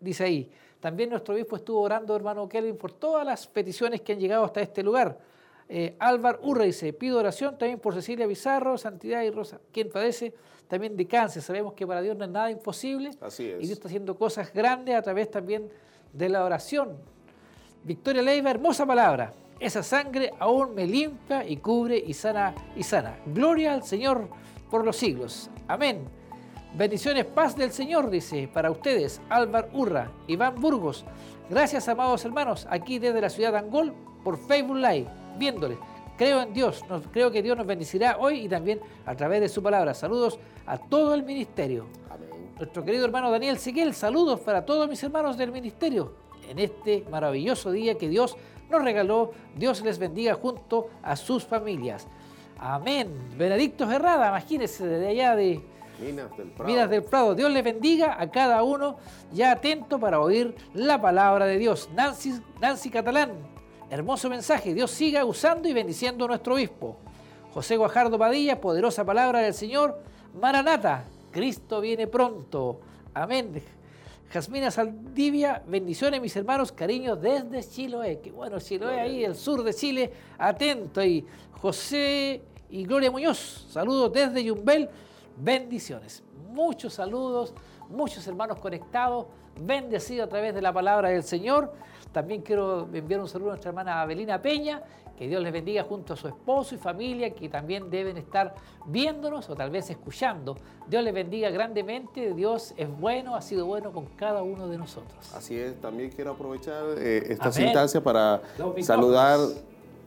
dice 0.00 0.24
ahí. 0.24 0.50
También 0.80 1.10
nuestro 1.10 1.34
obispo 1.34 1.56
estuvo 1.56 1.80
orando, 1.80 2.14
hermano 2.14 2.48
Kelvin, 2.48 2.76
por 2.76 2.92
todas 2.92 3.24
las 3.24 3.46
peticiones 3.46 4.02
que 4.02 4.12
han 4.12 4.20
llegado 4.20 4.44
hasta 4.44 4.60
este 4.60 4.82
lugar. 4.82 5.18
Eh, 5.68 5.96
Álvar 5.98 6.40
Urra 6.42 6.64
dice, 6.64 6.92
pido 6.92 7.18
oración 7.18 7.56
también 7.56 7.80
por 7.80 7.94
Cecilia 7.94 8.26
Bizarro, 8.26 8.76
Santidad 8.76 9.22
y 9.22 9.30
Rosa, 9.30 9.60
quien 9.72 9.88
padece 9.88 10.34
también 10.68 10.96
de 10.96 11.06
cáncer. 11.06 11.42
Sabemos 11.42 11.72
que 11.72 11.86
para 11.86 12.02
Dios 12.02 12.16
no 12.16 12.24
es 12.24 12.30
nada 12.30 12.50
imposible. 12.50 13.10
Así 13.20 13.48
es. 13.48 13.62
Y 13.62 13.66
Dios 13.66 13.78
está 13.78 13.88
haciendo 13.88 14.16
cosas 14.16 14.52
grandes 14.52 14.94
a 14.94 15.02
través 15.02 15.30
también 15.30 15.70
de 16.12 16.28
la 16.28 16.44
oración. 16.44 16.98
Victoria 17.82 18.22
Leiva, 18.22 18.50
hermosa 18.50 18.84
palabra. 18.84 19.32
Esa 19.60 19.82
sangre 19.82 20.32
aún 20.38 20.74
me 20.74 20.86
limpia 20.86 21.46
y 21.46 21.56
cubre 21.56 21.96
y 21.96 22.12
sana 22.12 22.54
y 22.76 22.82
sana. 22.82 23.18
Gloria 23.26 23.72
al 23.72 23.84
Señor 23.84 24.28
por 24.70 24.84
los 24.84 24.96
siglos. 24.96 25.48
Amén. 25.68 26.23
Bendiciones, 26.76 27.24
paz 27.24 27.56
del 27.56 27.70
Señor, 27.70 28.10
dice, 28.10 28.48
para 28.52 28.70
ustedes, 28.70 29.20
Álvar 29.28 29.68
Urra, 29.72 30.10
Iván 30.26 30.60
Burgos. 30.60 31.04
Gracias, 31.48 31.88
amados 31.88 32.24
hermanos, 32.24 32.66
aquí 32.68 32.98
desde 32.98 33.20
la 33.20 33.30
ciudad 33.30 33.52
de 33.52 33.58
Angol, 33.58 33.92
por 34.24 34.36
Facebook 34.38 34.78
Live, 34.78 35.06
viéndoles. 35.38 35.78
Creo 36.18 36.42
en 36.42 36.52
Dios, 36.52 36.84
nos- 36.88 37.06
creo 37.12 37.30
que 37.30 37.42
Dios 37.42 37.56
nos 37.56 37.66
bendecirá 37.66 38.16
hoy 38.18 38.40
y 38.44 38.48
también 38.48 38.80
a 39.06 39.14
través 39.14 39.40
de 39.40 39.48
su 39.48 39.62
palabra. 39.62 39.94
Saludos 39.94 40.38
a 40.66 40.76
todo 40.78 41.14
el 41.14 41.22
ministerio. 41.22 41.86
Amén. 42.10 42.30
Nuestro 42.58 42.84
querido 42.84 43.04
hermano 43.04 43.30
Daniel 43.30 43.58
Seguel, 43.58 43.94
saludos 43.94 44.40
para 44.40 44.64
todos 44.64 44.88
mis 44.88 45.02
hermanos 45.02 45.36
del 45.36 45.52
ministerio 45.52 46.12
en 46.48 46.58
este 46.58 47.04
maravilloso 47.10 47.70
día 47.70 47.96
que 47.96 48.08
Dios 48.08 48.36
nos 48.70 48.82
regaló. 48.82 49.32
Dios 49.56 49.80
les 49.82 49.98
bendiga 49.98 50.34
junto 50.34 50.88
a 51.02 51.14
sus 51.16 51.44
familias. 51.44 52.06
Amén. 52.58 53.08
Benedicto 53.36 53.88
Herrada, 53.90 54.28
imagínense 54.28 54.86
desde 54.86 55.08
allá 55.08 55.34
de 55.36 55.60
Minas 56.04 56.36
del 56.36 56.48
Prado. 56.48 56.70
Minas 56.70 56.90
del 56.90 57.02
Prado. 57.02 57.34
Dios 57.34 57.50
les 57.50 57.64
bendiga 57.64 58.20
a 58.20 58.30
cada 58.30 58.62
uno 58.62 58.98
ya 59.32 59.52
atento 59.52 59.98
para 59.98 60.20
oír 60.20 60.54
la 60.74 61.00
palabra 61.00 61.46
de 61.46 61.58
Dios. 61.58 61.88
Nancy, 61.94 62.34
Nancy 62.60 62.90
Catalán, 62.90 63.32
hermoso 63.90 64.28
mensaje. 64.28 64.74
Dios 64.74 64.90
siga 64.90 65.24
usando 65.24 65.68
y 65.68 65.72
bendiciendo 65.72 66.24
a 66.26 66.28
nuestro 66.28 66.54
obispo. 66.54 66.96
José 67.52 67.76
Guajardo 67.76 68.18
Padilla, 68.18 68.60
poderosa 68.60 69.04
palabra 69.04 69.40
del 69.40 69.54
Señor. 69.54 70.00
Maranata, 70.40 71.04
Cristo 71.30 71.80
viene 71.80 72.06
pronto. 72.06 72.80
Amén. 73.14 73.62
Jasmina 74.30 74.70
Saldivia, 74.72 75.62
bendiciones 75.66 76.20
mis 76.20 76.34
hermanos, 76.34 76.72
cariños 76.72 77.20
desde 77.22 77.62
Chiloé. 77.62 78.18
Qué 78.20 78.32
bueno, 78.32 78.58
Chiloé 78.58 79.00
ahí, 79.00 79.24
el 79.24 79.36
sur 79.36 79.62
de 79.62 79.72
Chile, 79.72 80.12
atento. 80.36 81.04
Y 81.04 81.24
José 81.52 82.42
y 82.68 82.84
Gloria 82.84 83.12
Muñoz, 83.12 83.68
saludos 83.70 84.12
desde 84.12 84.42
Yumbel, 84.42 84.90
bendiciones. 85.36 86.22
Muchos 86.50 86.94
saludos, 86.94 87.54
muchos 87.88 88.26
hermanos 88.26 88.58
conectados, 88.58 89.26
bendecidos 89.60 90.26
a 90.26 90.28
través 90.30 90.54
de 90.54 90.62
la 90.62 90.72
palabra 90.72 91.08
del 91.08 91.22
Señor. 91.22 91.72
También 92.12 92.42
quiero 92.42 92.88
enviar 92.92 93.20
un 93.20 93.28
saludo 93.28 93.50
a 93.50 93.52
nuestra 93.52 93.70
hermana 93.70 94.00
Abelina 94.00 94.40
Peña, 94.40 94.82
que 95.16 95.28
Dios 95.28 95.42
les 95.42 95.52
bendiga 95.52 95.84
junto 95.84 96.14
a 96.14 96.16
su 96.16 96.28
esposo 96.28 96.74
y 96.74 96.78
familia, 96.78 97.30
que 97.34 97.48
también 97.48 97.88
deben 97.90 98.16
estar 98.16 98.54
viéndonos 98.86 99.48
o 99.48 99.54
tal 99.54 99.70
vez 99.70 99.90
escuchando. 99.90 100.56
Dios 100.88 101.02
les 101.02 101.14
bendiga 101.14 101.50
grandemente, 101.50 102.34
Dios 102.34 102.74
es 102.76 102.88
bueno, 102.88 103.34
ha 103.34 103.42
sido 103.42 103.66
bueno 103.66 103.92
con 103.92 104.06
cada 104.06 104.42
uno 104.42 104.68
de 104.68 104.78
nosotros. 104.78 105.32
Así 105.34 105.58
es, 105.58 105.80
también 105.80 106.10
quiero 106.10 106.32
aprovechar 106.32 106.82
eh, 106.98 107.24
esta 107.28 107.48
Amén. 107.48 107.64
instancia 107.64 108.02
para 108.02 108.42
saludar 108.82 109.38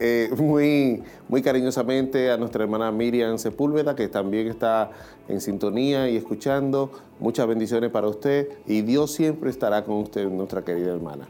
eh, 0.00 0.30
muy, 0.36 1.02
muy 1.28 1.42
cariñosamente 1.42 2.30
a 2.30 2.36
nuestra 2.36 2.64
hermana 2.64 2.90
Miriam 2.92 3.38
Sepúlveda, 3.38 3.94
que 3.96 4.08
también 4.08 4.48
está 4.48 4.90
en 5.28 5.40
sintonía 5.40 6.08
y 6.08 6.16
escuchando. 6.16 6.90
Muchas 7.18 7.46
bendiciones 7.46 7.90
para 7.90 8.06
usted 8.08 8.48
y 8.66 8.82
Dios 8.82 9.12
siempre 9.12 9.50
estará 9.50 9.84
con 9.84 9.96
usted, 9.96 10.28
nuestra 10.28 10.64
querida 10.64 10.92
hermana. 10.94 11.28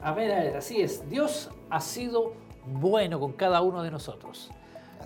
A 0.00 0.12
ver, 0.12 0.30
a 0.32 0.38
ver, 0.44 0.56
así 0.56 0.80
es. 0.80 1.08
Dios 1.10 1.50
ha 1.70 1.80
sido 1.80 2.32
bueno 2.66 3.18
con 3.18 3.32
cada 3.32 3.60
uno 3.62 3.82
de 3.82 3.90
nosotros. 3.90 4.50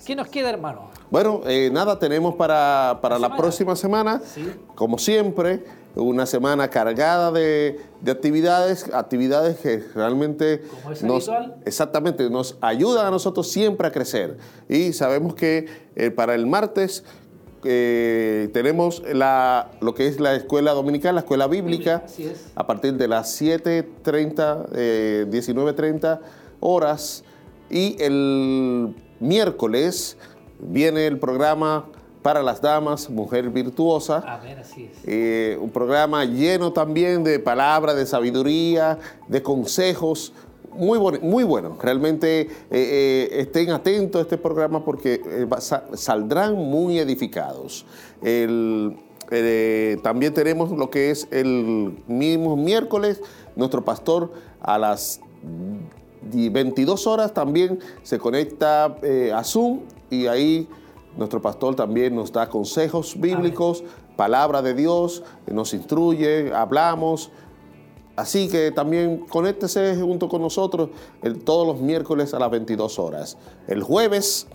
¿Qué 0.04 0.16
nos 0.16 0.28
queda, 0.28 0.50
hermano? 0.50 0.90
Bueno, 1.10 1.42
eh, 1.46 1.70
nada, 1.72 1.96
tenemos 1.98 2.34
para, 2.34 2.98
para 3.00 3.14
la 3.20 3.26
semana. 3.28 3.36
próxima 3.40 3.76
semana, 3.76 4.20
Sí. 4.24 4.52
como 4.74 4.98
siempre, 4.98 5.62
una 5.94 6.26
semana 6.26 6.68
cargada 6.68 7.30
de, 7.32 7.80
de 8.00 8.10
actividades, 8.12 8.90
actividades 8.94 9.58
que 9.58 9.84
realmente 9.94 10.62
Como 10.62 10.92
es 10.92 11.02
nos, 11.02 11.28
habitual. 11.28 11.56
exactamente, 11.66 12.30
nos 12.30 12.56
ayudan 12.60 13.06
a 13.06 13.10
nosotros 13.10 13.48
siempre 13.48 13.86
a 13.86 13.92
crecer. 13.92 14.38
Y 14.68 14.92
sabemos 14.92 15.34
que 15.34 15.66
eh, 15.96 16.10
para 16.10 16.34
el 16.34 16.46
martes 16.46 17.04
eh, 17.64 18.48
tenemos 18.52 19.02
la, 19.12 19.70
lo 19.80 19.94
que 19.94 20.08
es 20.08 20.18
la 20.18 20.34
escuela 20.34 20.72
dominical, 20.72 21.14
la 21.14 21.20
escuela 21.20 21.46
bíblica, 21.46 22.04
es. 22.18 22.46
a 22.54 22.66
partir 22.66 22.94
de 22.94 23.08
las 23.08 23.40
7.30, 23.40 24.68
eh, 24.74 25.26
19.30 25.30 26.20
horas. 26.60 27.22
Y 27.70 27.96
el 28.02 28.94
miércoles 29.20 30.16
viene 30.58 31.06
el 31.06 31.18
programa 31.18 31.86
para 32.22 32.42
las 32.42 32.60
damas, 32.62 33.10
Mujer 33.10 33.50
Virtuosa. 33.50 34.18
A 34.18 34.38
ver, 34.38 34.60
así 34.60 34.84
es. 34.92 34.98
Eh, 35.04 35.58
un 35.60 35.70
programa 35.70 36.24
lleno 36.24 36.72
también 36.72 37.24
de 37.24 37.38
palabras, 37.38 37.96
de 37.96 38.06
sabiduría, 38.06 38.98
de 39.28 39.42
consejos. 39.42 40.32
Muy, 40.74 40.98
boni- 40.98 41.20
muy 41.20 41.44
bueno. 41.44 41.76
Realmente 41.82 42.40
eh, 42.42 42.48
eh, 42.70 43.28
estén 43.40 43.70
atentos 43.70 44.20
a 44.20 44.22
este 44.22 44.38
programa 44.38 44.84
porque 44.84 45.20
saldrán 45.96 46.54
muy 46.54 46.98
edificados. 46.98 47.84
El- 48.22 48.96
también 50.02 50.34
tenemos 50.34 50.70
lo 50.70 50.90
que 50.90 51.10
es 51.10 51.26
el 51.30 51.94
mismo 52.06 52.54
miércoles, 52.54 53.20
nuestro 53.56 53.82
pastor 53.82 54.30
a 54.60 54.76
las 54.78 55.20
di- 56.30 56.50
22 56.50 57.06
horas 57.06 57.32
también 57.32 57.78
se 58.02 58.18
conecta 58.18 58.94
a 59.34 59.44
Zoom 59.44 59.80
y 60.10 60.26
ahí 60.26 60.68
nuestro 61.16 61.40
pastor 61.42 61.74
también 61.74 62.14
nos 62.14 62.32
da 62.32 62.48
consejos 62.48 63.18
bíblicos, 63.20 63.84
palabra 64.16 64.62
de 64.62 64.74
Dios, 64.74 65.22
nos 65.46 65.74
instruye, 65.74 66.52
hablamos. 66.54 67.30
Así 68.16 68.48
que 68.48 68.70
también 68.72 69.24
conéctese 69.28 69.96
junto 70.00 70.28
con 70.28 70.42
nosotros 70.42 70.90
el- 71.22 71.42
todos 71.42 71.66
los 71.66 71.80
miércoles 71.80 72.34
a 72.34 72.38
las 72.38 72.50
22 72.50 72.98
horas. 72.98 73.38
El 73.68 73.82
jueves, 73.82 74.46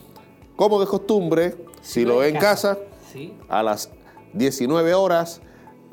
como 0.56 0.80
de 0.80 0.86
costumbre, 0.88 1.56
si 1.82 2.06
lo 2.06 2.18
ve 2.18 2.30
en 2.30 2.38
casa, 2.38 2.78
Sí. 3.12 3.36
a 3.50 3.64
las 3.64 3.90
19 4.34 4.94
horas. 4.94 5.42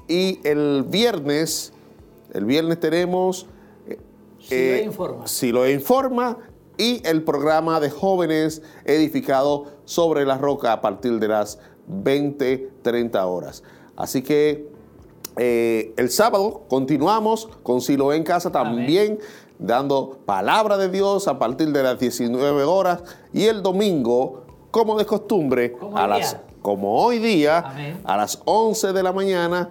Y 0.08 0.40
el 0.46 0.84
viernes, 0.86 1.72
el 2.32 2.44
viernes 2.44 2.80
tenemos 2.80 3.46
eh, 3.88 3.98
Siloé 4.40 4.82
Informa. 4.82 5.26
Siloé 5.26 5.72
Informa 5.72 6.38
y 6.76 7.00
el 7.06 7.22
programa 7.22 7.80
de 7.80 7.88
jóvenes 7.88 8.60
edificado 8.84 9.66
sobre 9.84 10.24
la 10.24 10.38
roca 10.38 10.72
a 10.72 10.80
partir 10.80 11.18
de 11.18 11.28
las 11.28 11.58
20, 11.86 12.70
30 12.82 13.26
horas. 13.26 13.62
Así 13.96 14.22
que 14.22 14.68
eh, 15.36 15.92
el 15.96 16.10
sábado 16.10 16.62
continuamos 16.68 17.48
con 17.62 17.80
Siloé 17.80 18.16
en 18.16 18.24
casa 18.24 18.50
también 18.52 19.18
dando 19.58 20.18
palabra 20.26 20.76
de 20.76 20.88
Dios 20.88 21.28
a 21.28 21.38
partir 21.38 21.72
de 21.72 21.82
las 21.82 21.98
19 21.98 22.64
horas 22.64 23.02
y 23.32 23.44
el 23.44 23.62
domingo, 23.62 24.42
como 24.70 24.96
de 24.98 25.06
costumbre, 25.06 25.72
Como 25.72 25.96
a 25.96 26.04
hoy 26.04 26.08
las, 26.08 26.32
día. 26.32 26.42
como 26.62 27.02
hoy 27.04 27.18
día, 27.18 27.58
Amén. 27.60 28.00
a 28.04 28.16
las 28.16 28.40
11 28.44 28.92
de 28.92 29.02
la 29.02 29.12
mañana, 29.12 29.70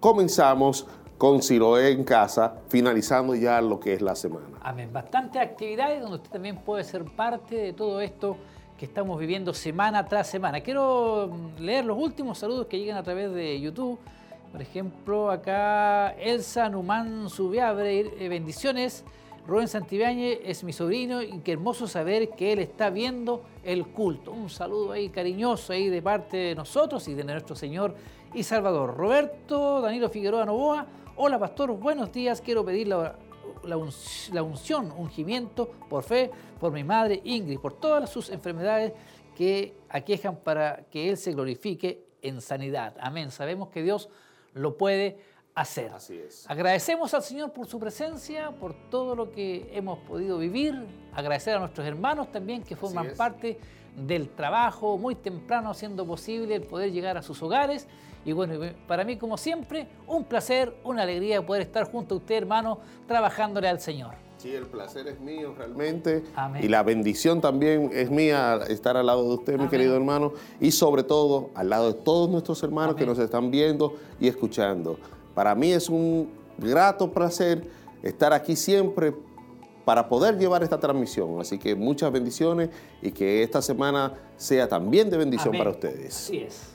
comenzamos 0.00 0.86
con 1.18 1.42
Siloé 1.42 1.90
en 1.92 2.04
casa, 2.04 2.54
finalizando 2.68 3.34
ya 3.34 3.60
lo 3.60 3.78
que 3.78 3.94
es 3.94 4.02
la 4.02 4.16
semana. 4.16 4.46
Amén. 4.62 4.90
Bastantes 4.92 5.40
actividades 5.40 6.00
donde 6.00 6.16
usted 6.16 6.30
también 6.30 6.56
puede 6.64 6.82
ser 6.84 7.04
parte 7.04 7.54
de 7.54 7.72
todo 7.72 8.00
esto 8.00 8.36
que 8.82 8.86
estamos 8.86 9.16
viviendo 9.16 9.54
semana 9.54 10.04
tras 10.04 10.26
semana. 10.26 10.60
Quiero 10.60 11.30
mm, 11.30 11.62
leer 11.62 11.84
los 11.84 11.96
últimos 11.96 12.36
saludos 12.36 12.66
que 12.66 12.80
llegan 12.80 12.96
a 12.96 13.04
través 13.04 13.32
de 13.32 13.60
YouTube. 13.60 13.96
Por 14.50 14.60
ejemplo, 14.60 15.30
acá 15.30 16.16
Elsa 16.18 16.68
Numán 16.68 17.30
Subiabre, 17.30 18.00
eh, 18.00 18.28
bendiciones. 18.28 19.04
Rubén 19.46 19.68
Santibáñez 19.68 20.40
es 20.44 20.64
mi 20.64 20.72
sobrino 20.72 21.22
y 21.22 21.38
qué 21.44 21.52
hermoso 21.52 21.86
saber 21.86 22.30
que 22.30 22.54
él 22.54 22.58
está 22.58 22.90
viendo 22.90 23.44
el 23.62 23.86
culto. 23.86 24.32
Un 24.32 24.50
saludo 24.50 24.90
ahí 24.90 25.10
cariñoso 25.10 25.72
ahí 25.72 25.88
de 25.88 26.02
parte 26.02 26.36
de 26.36 26.54
nosotros 26.56 27.06
y 27.06 27.14
de 27.14 27.22
nuestro 27.22 27.54
Señor 27.54 27.94
y 28.34 28.42
Salvador. 28.42 28.96
Roberto 28.96 29.80
Danilo 29.80 30.08
Figueroa 30.08 30.44
Novoa, 30.44 30.88
hola 31.14 31.38
pastor, 31.38 31.70
buenos 31.70 32.12
días. 32.12 32.40
Quiero 32.40 32.64
pedir 32.64 32.88
la, 32.88 33.14
la, 33.64 33.76
unc- 33.76 34.32
la 34.32 34.42
unción, 34.42 34.92
ungimiento 34.92 35.68
por 35.88 36.02
fe, 36.04 36.30
por 36.60 36.72
mi 36.72 36.84
madre 36.84 37.20
Ingrid, 37.24 37.58
por 37.58 37.74
todas 37.74 38.10
sus 38.10 38.30
enfermedades 38.30 38.92
que 39.36 39.74
aquejan 39.88 40.36
para 40.36 40.84
que 40.90 41.08
Él 41.08 41.16
se 41.16 41.32
glorifique 41.32 42.04
en 42.22 42.40
sanidad. 42.40 42.94
Amén. 43.00 43.30
Sabemos 43.30 43.68
que 43.70 43.82
Dios 43.82 44.08
lo 44.54 44.76
puede 44.76 45.18
hacer. 45.54 45.90
Así 45.92 46.18
es. 46.18 46.48
Agradecemos 46.48 47.12
al 47.14 47.22
Señor 47.22 47.52
por 47.52 47.66
su 47.66 47.78
presencia, 47.78 48.52
por 48.52 48.74
todo 48.90 49.14
lo 49.14 49.32
que 49.32 49.70
hemos 49.72 49.98
podido 50.00 50.38
vivir. 50.38 50.86
Agradecer 51.12 51.56
a 51.56 51.58
nuestros 51.58 51.86
hermanos 51.86 52.30
también 52.30 52.62
que 52.62 52.76
forman 52.76 53.08
parte 53.16 53.58
del 53.96 54.30
trabajo 54.30 54.96
muy 54.96 55.14
temprano, 55.14 55.70
haciendo 55.70 56.06
posible 56.06 56.54
el 56.54 56.62
poder 56.62 56.92
llegar 56.92 57.18
a 57.18 57.22
sus 57.22 57.42
hogares. 57.42 57.86
Y 58.24 58.32
bueno, 58.32 58.54
para 58.86 59.04
mí, 59.04 59.16
como 59.16 59.36
siempre, 59.36 59.88
un 60.06 60.24
placer, 60.24 60.74
una 60.84 61.02
alegría 61.02 61.44
poder 61.44 61.62
estar 61.62 61.90
junto 61.90 62.14
a 62.14 62.18
usted, 62.18 62.36
hermano, 62.36 62.78
trabajándole 63.06 63.68
al 63.68 63.80
Señor. 63.80 64.14
Sí, 64.38 64.52
el 64.54 64.66
placer 64.66 65.06
es 65.06 65.20
mío 65.20 65.54
realmente. 65.56 66.24
Amén. 66.34 66.64
Y 66.64 66.68
la 66.68 66.82
bendición 66.82 67.40
también 67.40 67.90
es 67.92 68.10
mía 68.10 68.58
estar 68.68 68.96
al 68.96 69.06
lado 69.06 69.22
de 69.22 69.34
usted, 69.34 69.52
mi 69.52 69.60
Amén. 69.60 69.70
querido 69.70 69.94
hermano. 69.94 70.32
Y 70.60 70.72
sobre 70.72 71.04
todo, 71.04 71.50
al 71.54 71.70
lado 71.70 71.92
de 71.92 71.98
todos 72.00 72.28
nuestros 72.28 72.60
hermanos 72.62 72.96
que 72.96 73.06
nos 73.06 73.18
están 73.18 73.50
viendo 73.52 73.96
y 74.20 74.26
escuchando. 74.26 74.98
Para 75.34 75.54
mí 75.54 75.72
es 75.72 75.88
un 75.88 76.28
grato 76.58 77.12
placer 77.12 77.68
estar 78.02 78.32
aquí 78.32 78.56
siempre 78.56 79.14
para 79.84 80.08
poder 80.08 80.38
llevar 80.38 80.62
esta 80.62 80.78
transmisión. 80.78 81.40
Así 81.40 81.58
que 81.58 81.74
muchas 81.74 82.10
bendiciones 82.10 82.70
y 83.00 83.12
que 83.12 83.42
esta 83.42 83.62
semana 83.62 84.14
sea 84.36 84.68
también 84.68 85.08
de 85.08 85.18
bendición 85.18 85.56
para 85.56 85.70
ustedes. 85.70 86.16
Así 86.16 86.38
es. 86.38 86.71